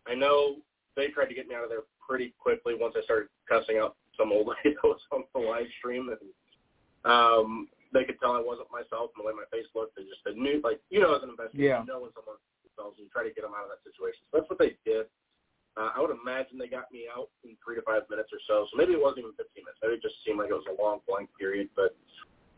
I 0.06 0.14
know 0.14 0.56
they 0.96 1.08
tried 1.08 1.26
to 1.26 1.34
get 1.34 1.48
me 1.48 1.54
out 1.54 1.64
of 1.64 1.70
there 1.70 1.86
pretty 2.06 2.34
quickly 2.38 2.74
once 2.78 2.94
I 2.96 3.02
started 3.02 3.28
cussing 3.48 3.78
out 3.78 3.96
some 4.16 4.30
old 4.30 4.48
lady 4.64 4.76
that 4.82 4.84
was 4.84 5.00
on 5.10 5.24
the 5.34 5.40
live 5.40 5.66
stream. 5.78 6.10
And 6.10 7.10
um, 7.10 7.68
they 7.94 8.02
could 8.04 8.18
tell 8.18 8.34
I 8.34 8.42
wasn't 8.42 8.68
myself 8.74 9.14
and 9.14 9.22
the 9.22 9.26
way 9.26 9.32
my 9.32 9.46
face 9.54 9.70
looked. 9.72 9.94
They 9.94 10.02
just 10.04 10.20
they 10.26 10.34
knew, 10.34 10.58
like, 10.66 10.82
you 10.90 10.98
know, 10.98 11.14
as 11.14 11.22
an 11.22 11.30
investigator, 11.30 11.62
Yeah. 11.62 11.80
you 11.80 11.88
know 11.88 12.02
when 12.02 12.10
someone 12.12 12.36
themselves 12.66 12.98
and 12.98 13.06
you 13.06 13.10
try 13.14 13.22
to 13.22 13.30
get 13.30 13.46
them 13.46 13.54
out 13.54 13.64
of 13.64 13.72
that 13.72 13.86
situation. 13.86 14.26
So 14.28 14.42
that's 14.42 14.50
what 14.50 14.58
they 14.58 14.74
did. 14.82 15.06
Uh, 15.78 15.90
I 15.94 15.98
would 16.02 16.14
imagine 16.14 16.58
they 16.58 16.70
got 16.70 16.90
me 16.94 17.06
out 17.10 17.30
in 17.46 17.54
three 17.62 17.74
to 17.78 17.82
five 17.82 18.06
minutes 18.10 18.30
or 18.34 18.38
so. 18.46 18.66
So 18.70 18.74
maybe 18.78 18.94
it 18.94 19.02
wasn't 19.02 19.26
even 19.26 19.34
15 19.38 19.62
minutes. 19.62 19.78
Maybe 19.82 19.98
it 19.98 20.02
just 20.06 20.18
seemed 20.22 20.38
like 20.38 20.50
it 20.50 20.58
was 20.58 20.66
a 20.70 20.78
long 20.78 21.02
blank 21.06 21.30
period. 21.38 21.66
But 21.74 21.94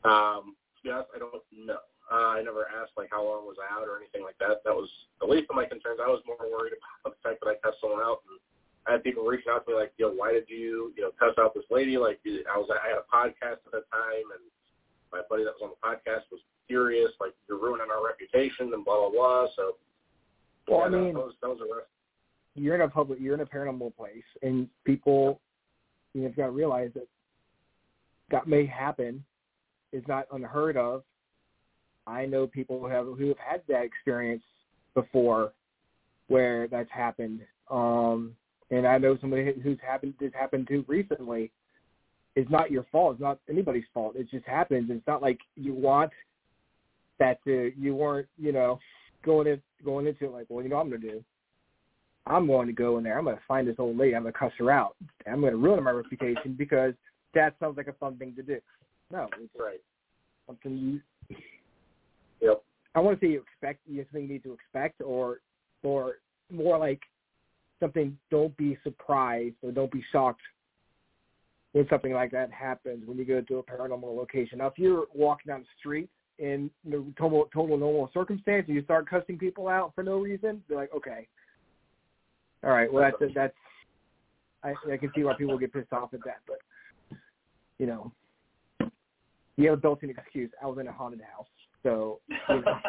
um, 0.04 0.56
to 0.76 0.78
be 0.84 0.90
honest, 0.92 1.12
I 1.16 1.18
don't 1.20 1.32
know. 1.52 1.80
Uh, 2.06 2.38
I 2.38 2.42
never 2.44 2.68
asked 2.70 2.94
like 2.94 3.10
how 3.10 3.24
long 3.24 3.48
was 3.48 3.56
I 3.58 3.66
out 3.72 3.88
or 3.88 3.98
anything 3.98 4.22
like 4.22 4.38
that. 4.38 4.62
That 4.64 4.76
was 4.76 4.86
the 5.18 5.26
least 5.26 5.48
of 5.50 5.56
my 5.56 5.64
concerns. 5.64 5.98
I 5.98 6.06
was 6.12 6.22
more 6.28 6.38
worried 6.44 6.76
about 6.76 7.16
the 7.18 7.22
fact 7.24 7.40
that 7.42 7.50
I 7.50 7.56
cussed 7.64 7.80
someone 7.82 7.98
out. 8.04 8.22
And 8.30 8.38
I 8.86 8.94
had 8.94 9.02
people 9.02 9.26
reaching 9.26 9.50
out 9.50 9.66
to 9.66 9.72
me 9.74 9.80
like, 9.80 9.90
"Yo, 9.98 10.12
why 10.14 10.30
did 10.30 10.46
you, 10.46 10.94
you 10.94 11.02
know, 11.02 11.10
cuss 11.18 11.34
out 11.40 11.50
this 11.56 11.66
lady?" 11.72 11.98
Like, 11.98 12.20
I 12.22 12.54
was, 12.54 12.70
I 12.70 12.78
had 12.86 13.02
a 13.02 13.08
podcast 13.10 13.64
at 13.66 13.72
that 13.74 13.90
time, 13.90 14.30
and 14.38 14.44
my 15.12 15.22
buddy 15.30 15.44
that 15.44 15.54
was 15.60 15.62
on 15.62 15.70
the 15.70 15.86
podcast 15.86 16.30
was 16.30 16.40
furious, 16.66 17.10
like, 17.20 17.32
"You're 17.48 17.58
ruining 17.58 17.86
our 17.90 18.04
reputation," 18.04 18.72
and 18.74 18.84
blah 18.84 19.08
blah 19.08 19.10
blah. 19.10 19.48
So, 19.56 19.76
Well, 20.68 20.80
I 20.82 20.88
mean- 20.88 21.14
that 21.14 21.20
was 21.20 21.34
that 21.40 21.48
was 21.48 21.60
a 21.60 21.64
rough. 21.64 21.86
you're 22.54 22.74
in 22.74 22.80
a 22.80 22.88
public 22.88 23.20
you're 23.20 23.34
in 23.34 23.40
a 23.40 23.46
paranormal 23.46 23.94
place 23.96 24.24
and 24.42 24.68
people 24.84 25.40
you've 26.14 26.34
got 26.34 26.46
to 26.46 26.50
realize 26.52 26.90
that 26.94 27.06
that 28.30 28.46
may 28.48 28.64
happen 28.64 29.22
is 29.92 30.02
not 30.08 30.26
unheard 30.32 30.76
of 30.78 31.04
i 32.06 32.24
know 32.24 32.46
people 32.46 32.80
who 32.80 32.86
have 32.86 33.04
who 33.04 33.28
have 33.28 33.38
had 33.38 33.62
that 33.68 33.84
experience 33.84 34.42
before 34.94 35.52
where 36.28 36.66
that's 36.66 36.90
happened 36.90 37.42
um 37.70 38.34
and 38.70 38.86
i 38.86 38.96
know 38.96 39.18
somebody 39.20 39.52
who's 39.62 39.78
happened 39.86 40.14
this 40.18 40.32
happened 40.32 40.66
to 40.66 40.82
recently 40.88 41.52
it's 42.36 42.50
not 42.50 42.70
your 42.70 42.84
fault 42.92 43.14
it's 43.14 43.20
not 43.20 43.38
anybody's 43.50 43.84
fault 43.92 44.14
it 44.16 44.30
just 44.30 44.46
happens 44.46 44.88
it's 44.90 45.06
not 45.06 45.22
like 45.22 45.38
you 45.56 45.74
want 45.74 46.12
that 47.18 47.42
to 47.44 47.72
you 47.78 47.94
weren't 47.94 48.28
you 48.38 48.52
know 48.52 48.78
going 49.24 49.46
in 49.46 49.60
going 49.84 50.06
into 50.06 50.26
it 50.26 50.32
like 50.32 50.46
well 50.48 50.62
you 50.62 50.68
know 50.68 50.76
what 50.76 50.82
i'm 50.82 50.90
going 50.90 51.00
to 51.00 51.10
do 51.10 51.24
I'm 52.26 52.46
going 52.46 52.66
to 52.66 52.72
go 52.72 52.98
in 52.98 53.04
there. 53.04 53.16
I'm 53.16 53.24
going 53.24 53.36
to 53.36 53.42
find 53.46 53.68
this 53.68 53.76
old 53.78 53.96
lady. 53.96 54.16
I'm 54.16 54.22
going 54.22 54.32
to 54.32 54.38
cuss 54.38 54.52
her 54.58 54.70
out. 54.70 54.96
I'm 55.26 55.40
going 55.40 55.52
to 55.52 55.58
ruin 55.58 55.84
my 55.84 55.92
reputation 55.92 56.54
because 56.58 56.92
that 57.34 57.54
sounds 57.60 57.76
like 57.76 57.86
a 57.86 57.92
fun 57.94 58.16
thing 58.16 58.34
to 58.34 58.42
do. 58.42 58.58
No, 59.12 59.28
it's 59.40 59.52
Right. 59.58 59.80
something 60.46 60.76
you. 61.28 61.38
Yep. 62.40 62.62
I 62.94 63.00
want 63.00 63.20
to 63.20 63.26
say 63.26 63.30
you 63.30 63.42
expect 63.42 63.80
you 63.86 64.04
something 64.04 64.22
you 64.22 64.28
need 64.28 64.42
to 64.42 64.52
expect, 64.52 65.00
or 65.00 65.40
or 65.84 66.16
more 66.50 66.78
like 66.78 67.00
something. 67.78 68.18
Don't 68.30 68.56
be 68.56 68.76
surprised 68.82 69.54
or 69.62 69.70
don't 69.70 69.92
be 69.92 70.02
shocked 70.10 70.42
when 71.72 71.86
something 71.88 72.12
like 72.12 72.30
that 72.32 72.50
happens 72.52 73.06
when 73.06 73.18
you 73.18 73.24
go 73.24 73.40
to 73.40 73.58
a 73.58 73.62
paranormal 73.62 74.16
location. 74.16 74.58
Now, 74.58 74.68
if 74.68 74.78
you're 74.78 75.04
walking 75.14 75.48
down 75.48 75.60
the 75.60 75.66
street 75.78 76.08
in 76.38 76.70
the 76.84 77.04
total 77.18 77.48
total 77.52 77.76
normal 77.76 78.10
circumstance 78.12 78.64
and 78.66 78.76
you 78.76 78.82
start 78.82 79.08
cussing 79.08 79.38
people 79.38 79.68
out 79.68 79.92
for 79.94 80.02
no 80.02 80.18
reason, 80.18 80.62
they're 80.68 80.78
like, 80.78 80.94
okay, 80.94 81.26
all 82.64 82.70
right, 82.70 82.92
well 82.92 83.10
that's 83.20 83.32
that's 83.34 83.54
I 84.62 84.74
I 84.92 84.96
can 84.96 85.10
see 85.14 85.24
why 85.24 85.34
people 85.34 85.58
get 85.58 85.72
pissed 85.72 85.92
off 85.92 86.14
at 86.14 86.20
that, 86.24 86.40
but 86.46 86.58
you 87.78 87.86
know, 87.86 88.12
you 89.56 89.68
have 89.68 89.78
a 89.78 89.80
built-in 89.80 90.10
excuse. 90.10 90.50
I 90.62 90.66
was 90.66 90.78
in 90.78 90.88
a 90.88 90.92
haunted 90.92 91.20
house, 91.20 91.46
so 91.82 92.20
you 92.28 92.62
know. 92.62 92.62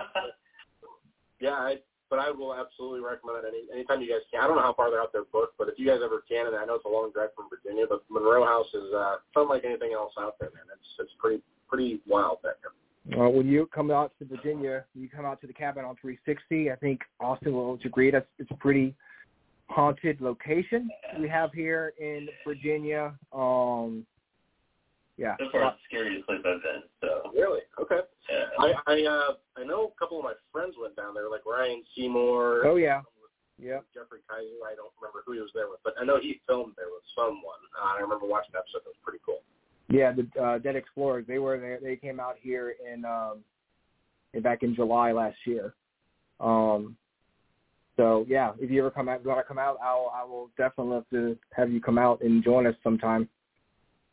Yeah, 1.39 1.51
I, 1.51 1.75
but 2.09 2.19
I 2.19 2.31
will 2.31 2.53
absolutely 2.55 3.01
recommend 3.01 3.43
it 3.43 3.47
any 3.47 3.67
anytime 3.73 4.01
you 4.01 4.09
guys 4.09 4.23
can. 4.31 4.41
I 4.41 4.47
don't 4.47 4.55
know 4.55 4.63
how 4.63 4.73
far 4.73 4.91
they're 4.91 5.01
out 5.01 5.11
there 5.11 5.27
booked, 5.31 5.57
but 5.57 5.67
if 5.67 5.75
you 5.77 5.85
guys 5.85 5.99
ever 6.03 6.23
can, 6.27 6.47
and 6.47 6.55
I 6.55 6.65
know 6.65 6.75
it's 6.75 6.85
a 6.85 6.89
long 6.89 7.11
drive 7.13 7.29
from 7.35 7.49
Virginia, 7.49 7.85
but 7.87 8.03
Monroe 8.09 8.45
House 8.45 8.71
is 8.73 8.93
uh, 8.93 9.17
unlike 9.35 9.63
anything 9.65 9.93
else 9.93 10.13
out 10.19 10.35
there, 10.39 10.49
man. 10.53 10.65
It's 10.73 10.87
it's 10.99 11.15
pretty 11.19 11.41
pretty 11.67 12.01
wild 12.07 12.41
back 12.41 12.55
there. 12.61 12.71
Well, 13.17 13.31
when 13.31 13.47
you 13.47 13.69
come 13.73 13.91
out 13.91 14.11
to 14.19 14.25
Virginia, 14.25 14.83
you 14.93 15.07
come 15.07 15.25
out 15.25 15.39
to 15.41 15.47
the 15.47 15.53
cabin 15.53 15.85
on 15.85 15.95
360. 16.01 16.71
I 16.71 16.75
think 16.75 17.01
Austin 17.19 17.53
will 17.53 17.79
agree 17.85 18.11
that's 18.11 18.27
it's 18.37 18.51
a 18.51 18.55
pretty 18.55 18.95
haunted 19.69 20.19
location 20.21 20.89
we 21.19 21.27
have 21.29 21.51
here 21.53 21.93
in 21.99 22.27
Virginia. 22.45 23.13
Um, 23.33 24.05
yeah, 25.17 25.35
So 25.39 25.49
far, 25.51 25.73
it's 25.73 25.77
the 25.81 25.85
scariest 25.89 26.25
place 26.27 26.39
I've 26.45 26.61
been. 26.61 26.83
So 27.01 27.31
Really? 27.33 27.61
Okay. 27.81 28.01
yeah. 28.29 28.45
I 28.59 28.73
I 28.85 28.95
uh 29.03 29.33
I 29.57 29.63
know 29.65 29.93
a 29.93 29.99
couple 29.99 30.19
of 30.19 30.23
my 30.23 30.33
friends 30.51 30.75
went 30.79 30.95
down 30.95 31.13
there, 31.13 31.29
like 31.29 31.45
Ryan 31.45 31.83
Seymour. 31.95 32.65
Oh 32.65 32.75
yeah, 32.75 33.01
yep. 33.57 33.85
Jeffrey 33.93 34.19
Kaiser. 34.29 34.61
I 34.65 34.75
don't 34.75 34.93
remember 35.01 35.23
who 35.25 35.33
he 35.33 35.39
was 35.39 35.49
there 35.53 35.69
with, 35.69 35.79
but 35.83 35.93
I 35.99 36.05
know 36.05 36.19
he 36.21 36.39
filmed 36.45 36.73
there 36.77 36.93
with 36.93 37.03
someone. 37.15 37.61
Uh, 37.73 37.97
I 37.97 38.01
remember 38.01 38.27
watching 38.27 38.53
that 38.53 38.69
episode. 38.69 38.85
It 38.85 38.93
was 38.93 39.01
pretty 39.03 39.19
cool. 39.25 39.41
Yeah, 39.89 40.13
the 40.13 40.27
uh, 40.41 40.57
Dead 40.59 40.75
Explorers. 40.75 41.25
They 41.27 41.39
were 41.39 41.59
there. 41.59 41.79
They 41.81 41.95
came 41.95 42.19
out 42.19 42.35
here 42.39 42.75
in 42.85 43.05
um, 43.05 43.39
in 44.33 44.41
back 44.43 44.61
in 44.61 44.75
July 44.75 45.11
last 45.11 45.37
year. 45.45 45.73
Um, 46.39 46.95
so 47.95 48.25
yeah, 48.29 48.51
if 48.59 48.69
you 48.69 48.79
ever 48.81 48.91
come 48.91 49.09
out, 49.09 49.25
want 49.25 49.39
to 49.39 49.43
come 49.43 49.57
out, 49.57 49.77
I'll 49.83 50.11
I 50.13 50.23
will 50.23 50.51
definitely 50.57 50.93
love 50.93 51.05
to 51.11 51.37
have 51.55 51.71
you 51.71 51.81
come 51.81 51.97
out 51.97 52.21
and 52.21 52.43
join 52.43 52.67
us 52.67 52.75
sometime. 52.83 53.27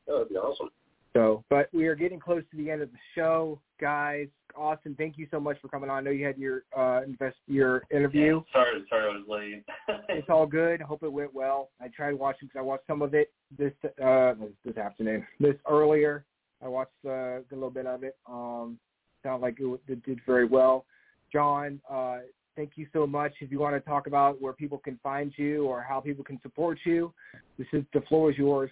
That 0.06 0.14
would 0.16 0.28
be 0.30 0.36
awesome. 0.36 0.70
So, 1.14 1.44
but 1.48 1.68
we 1.72 1.86
are 1.86 1.94
getting 1.94 2.18
close 2.18 2.42
to 2.50 2.56
the 2.56 2.70
end 2.70 2.82
of 2.82 2.90
the 2.90 2.98
show, 3.14 3.60
guys. 3.80 4.26
Austin, 4.56 4.96
thank 4.98 5.16
you 5.16 5.28
so 5.30 5.38
much 5.38 5.56
for 5.62 5.68
coming 5.68 5.88
on. 5.88 5.98
I 5.98 6.00
know 6.00 6.10
you 6.10 6.26
had 6.26 6.36
your 6.36 6.64
uh, 6.76 7.02
invest 7.04 7.36
your 7.46 7.82
interview. 7.92 8.42
Sorry, 8.52 8.84
sorry, 8.88 9.04
I 9.04 9.16
was 9.16 9.24
late. 9.28 9.64
It's 10.08 10.28
all 10.28 10.46
good. 10.46 10.82
I 10.82 10.84
hope 10.84 11.04
it 11.04 11.12
went 11.12 11.32
well. 11.32 11.70
I 11.80 11.88
tried 11.88 12.14
watching 12.14 12.48
because 12.48 12.58
I 12.58 12.62
watched 12.62 12.86
some 12.86 13.00
of 13.00 13.14
it 13.14 13.32
this 13.56 13.72
uh 14.02 14.34
this 14.64 14.76
afternoon, 14.76 15.24
this 15.38 15.54
earlier. 15.70 16.24
I 16.62 16.68
watched 16.68 16.92
uh, 17.04 17.10
a 17.10 17.42
little 17.52 17.70
bit 17.70 17.86
of 17.86 18.02
it. 18.02 18.16
Um, 18.28 18.78
sounded 19.22 19.42
like 19.42 19.56
it, 19.60 19.80
it 19.86 20.04
did 20.04 20.20
very 20.26 20.46
well. 20.46 20.84
John, 21.32 21.80
uh, 21.90 22.18
thank 22.56 22.72
you 22.76 22.86
so 22.92 23.06
much. 23.06 23.34
If 23.40 23.50
you 23.52 23.58
want 23.58 23.74
to 23.76 23.80
talk 23.80 24.06
about 24.06 24.40
where 24.40 24.52
people 24.52 24.78
can 24.78 24.98
find 25.02 25.32
you 25.36 25.66
or 25.66 25.82
how 25.82 26.00
people 26.00 26.24
can 26.24 26.40
support 26.42 26.78
you, 26.84 27.12
this 27.58 27.66
is 27.72 27.84
the 27.92 28.00
floor 28.02 28.30
is 28.30 28.38
yours. 28.38 28.70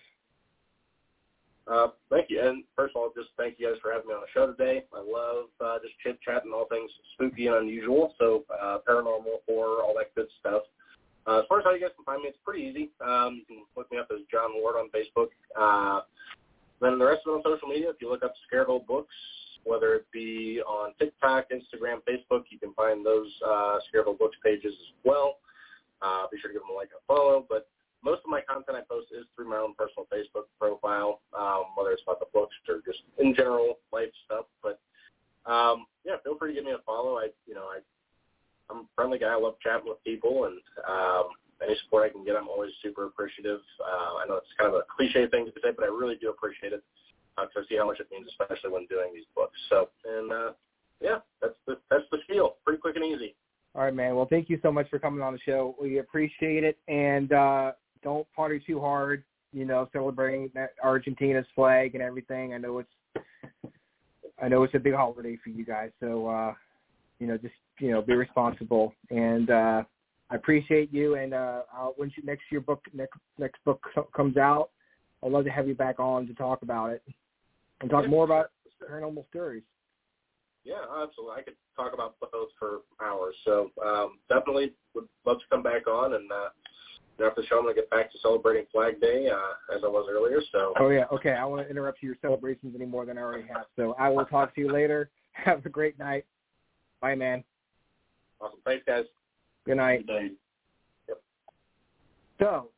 Uh, 1.66 1.88
thank 2.10 2.28
you. 2.28 2.40
And 2.42 2.64
first 2.74 2.96
of 2.96 3.02
all, 3.02 3.12
just 3.14 3.30
thank 3.36 3.58
you 3.58 3.68
guys 3.68 3.78
for 3.80 3.92
having 3.92 4.08
me 4.08 4.14
on 4.14 4.20
the 4.20 4.32
show 4.34 4.46
today. 4.46 4.84
I 4.92 4.98
love 4.98 5.46
uh, 5.64 5.78
just 5.82 5.94
chit 6.02 6.20
chatting 6.20 6.52
all 6.52 6.66
things 6.66 6.90
spooky 7.14 7.46
and 7.46 7.56
unusual. 7.56 8.14
So 8.18 8.44
uh, 8.50 8.78
paranormal, 8.88 9.46
horror, 9.48 9.82
all 9.82 9.94
that 9.98 10.14
good 10.14 10.28
stuff. 10.40 10.62
Uh, 11.26 11.38
as 11.38 11.44
far 11.48 11.60
as 11.60 11.64
how 11.64 11.72
you 11.72 11.80
guys 11.80 11.94
can 11.94 12.04
find 12.04 12.22
me, 12.22 12.28
it's 12.28 12.38
pretty 12.44 12.62
easy. 12.66 12.90
Um, 13.00 13.36
you 13.36 13.44
can 13.46 13.64
look 13.76 13.90
me 13.92 13.98
up 13.98 14.08
as 14.12 14.26
John 14.30 14.50
Ward 14.56 14.74
on 14.74 14.90
Facebook. 14.90 15.30
Uh, 15.54 16.02
then 16.80 16.98
the 16.98 17.06
rest 17.06 17.22
of 17.26 17.34
it 17.34 17.36
on 17.36 17.42
social 17.44 17.68
media, 17.68 17.90
if 17.90 17.96
you 18.00 18.10
look 18.10 18.24
up 18.24 18.34
Scareville 18.48 18.80
Books, 18.80 19.14
whether 19.64 19.94
it 19.94 20.06
be 20.12 20.60
on 20.66 20.92
TikTok, 20.98 21.46
Instagram, 21.50 21.98
Facebook. 22.08 22.44
You 22.50 22.58
can 22.58 22.74
find 22.74 23.04
those 23.04 23.28
uh, 23.46 23.78
Scarecrow 23.88 24.14
Books 24.14 24.36
pages 24.44 24.72
as 24.72 24.94
well. 25.04 25.36
Uh, 26.00 26.26
be 26.30 26.38
sure 26.40 26.50
to 26.50 26.54
give 26.54 26.62
them 26.62 26.70
a 26.72 26.74
like 26.74 26.90
and 26.90 27.00
follow. 27.06 27.46
But 27.48 27.68
most 28.04 28.22
of 28.24 28.30
my 28.30 28.40
content 28.42 28.78
I 28.78 28.82
post 28.88 29.08
is 29.12 29.24
through 29.34 29.48
my 29.48 29.56
own 29.56 29.74
personal 29.78 30.06
Facebook 30.10 30.50
profile, 30.58 31.20
um, 31.38 31.70
whether 31.76 31.90
it's 31.90 32.02
about 32.02 32.20
the 32.20 32.26
books 32.32 32.54
or 32.68 32.82
just 32.84 32.98
in 33.18 33.34
general 33.34 33.78
life 33.92 34.10
stuff. 34.26 34.46
But 34.62 34.80
um, 35.46 35.86
yeah, 36.04 36.16
feel 36.24 36.36
free 36.38 36.50
to 36.50 36.54
give 36.54 36.64
me 36.64 36.72
a 36.72 36.82
follow. 36.84 37.18
I, 37.18 37.28
you 37.46 37.54
know, 37.54 37.66
I, 37.70 37.78
I'm 38.70 38.78
a 38.78 38.88
friendly 38.94 39.18
guy. 39.18 39.32
I 39.32 39.38
love 39.38 39.54
chatting 39.62 39.88
with 39.88 40.02
people, 40.04 40.44
and 40.46 40.58
um, 40.88 41.30
any 41.62 41.76
support 41.84 42.08
I 42.08 42.12
can 42.12 42.24
get, 42.24 42.36
I'm 42.36 42.48
always 42.48 42.72
super 42.82 43.06
appreciative. 43.06 43.60
Uh, 43.80 44.22
I 44.22 44.26
know 44.26 44.36
it's 44.36 44.54
kind 44.58 44.68
of 44.68 44.74
a 44.74 44.84
cliche 44.90 45.26
thing 45.28 45.46
to 45.46 45.52
say, 45.62 45.70
but 45.74 45.84
I 45.84 45.88
really 45.88 46.16
do 46.16 46.30
appreciate 46.30 46.72
it 46.72 46.82
because 47.36 47.50
uh, 47.56 47.60
I 47.60 47.68
see 47.68 47.76
how 47.76 47.86
much 47.86 48.00
it 48.00 48.08
means, 48.10 48.26
especially 48.28 48.70
when 48.70 48.86
doing 48.86 49.14
these 49.14 49.26
books. 49.34 49.58
So, 49.70 49.88
and 50.04 50.32
uh, 50.32 50.50
yeah, 51.00 51.18
that's 51.40 51.54
the 51.66 51.78
that's 51.90 52.04
the 52.10 52.18
spiel. 52.24 52.56
Pretty 52.64 52.80
quick 52.80 52.96
and 52.96 53.04
easy. 53.04 53.34
All 53.74 53.82
right, 53.82 53.94
man. 53.94 54.14
Well, 54.16 54.26
thank 54.28 54.50
you 54.50 54.58
so 54.62 54.70
much 54.70 54.88
for 54.90 54.98
coming 54.98 55.22
on 55.22 55.32
the 55.32 55.38
show. 55.40 55.74
We 55.80 55.98
appreciate 55.98 56.62
it, 56.62 56.78
and 56.88 57.32
uh, 57.32 57.72
don't 58.02 58.26
party 58.34 58.60
too 58.66 58.80
hard. 58.80 59.24
You 59.52 59.66
know, 59.66 59.88
celebrating 59.92 60.50
that 60.54 60.70
Argentina's 60.82 61.46
flag 61.54 61.94
and 61.94 62.02
everything. 62.02 62.54
I 62.54 62.58
know 62.58 62.78
it's, 62.78 63.24
I 64.42 64.48
know 64.48 64.62
it's 64.62 64.74
a 64.74 64.78
big 64.78 64.94
holiday 64.94 65.36
for 65.44 65.50
you 65.50 65.64
guys. 65.64 65.90
So, 66.00 66.26
uh, 66.26 66.54
you 67.18 67.26
know, 67.26 67.36
just 67.36 67.54
you 67.78 67.90
know, 67.90 68.00
be 68.00 68.14
responsible. 68.14 68.94
And 69.10 69.50
uh, 69.50 69.82
I 70.30 70.34
appreciate 70.34 70.92
you. 70.92 71.16
And 71.16 71.34
uh, 71.34 71.62
I'll, 71.72 71.92
when 71.96 72.10
you, 72.16 72.22
next 72.24 72.44
your 72.50 72.62
book 72.62 72.82
next 72.94 73.18
next 73.38 73.62
book 73.64 73.82
comes 74.16 74.36
out, 74.36 74.70
I'd 75.22 75.32
love 75.32 75.44
to 75.44 75.50
have 75.50 75.68
you 75.68 75.74
back 75.74 76.00
on 76.00 76.26
to 76.26 76.34
talk 76.34 76.62
about 76.62 76.90
it 76.90 77.02
and 77.80 77.90
talk 77.90 78.08
more 78.08 78.24
about 78.24 78.50
paranormal 78.90 79.28
stories. 79.28 79.62
Yeah, 80.64 80.82
absolutely. 81.02 81.36
I 81.36 81.42
could 81.42 81.56
talk 81.76 81.92
about 81.92 82.14
both 82.20 82.48
for 82.58 82.80
hours. 83.02 83.34
So 83.44 83.70
um, 83.84 84.18
definitely 84.28 84.72
would 84.94 85.08
love 85.26 85.38
to 85.38 85.44
come 85.50 85.62
back 85.62 85.86
on. 85.86 86.14
And 86.14 86.30
uh, 86.30 86.48
after 87.20 87.42
the 87.42 87.46
show, 87.46 87.58
I'm 87.58 87.64
going 87.64 87.74
to 87.74 87.80
get 87.80 87.90
back 87.90 88.10
to 88.12 88.18
celebrating 88.18 88.66
Flag 88.72 89.00
Day 89.00 89.28
uh, 89.28 89.74
as 89.74 89.82
I 89.84 89.88
was 89.88 90.08
earlier. 90.10 90.40
So. 90.50 90.74
Oh 90.78 90.90
yeah. 90.90 91.04
Okay. 91.12 91.32
I 91.32 91.44
won't 91.44 91.68
interrupt 91.68 92.02
your 92.02 92.16
celebrations 92.20 92.74
any 92.74 92.86
more 92.86 93.06
than 93.06 93.18
I 93.18 93.22
already 93.22 93.46
have. 93.48 93.66
So 93.76 93.94
I 93.98 94.08
will 94.08 94.26
talk 94.26 94.54
to 94.54 94.60
you 94.60 94.72
later. 94.72 95.10
Have 95.32 95.64
a 95.64 95.68
great 95.68 95.98
night. 95.98 96.24
Bye, 97.00 97.14
man. 97.14 97.42
Awesome. 98.40 98.58
Thanks, 98.64 98.84
guys. 98.86 99.04
Good 99.64 99.76
night. 99.76 100.06
Good 100.06 100.12
night. 100.12 100.32
So 102.38 102.68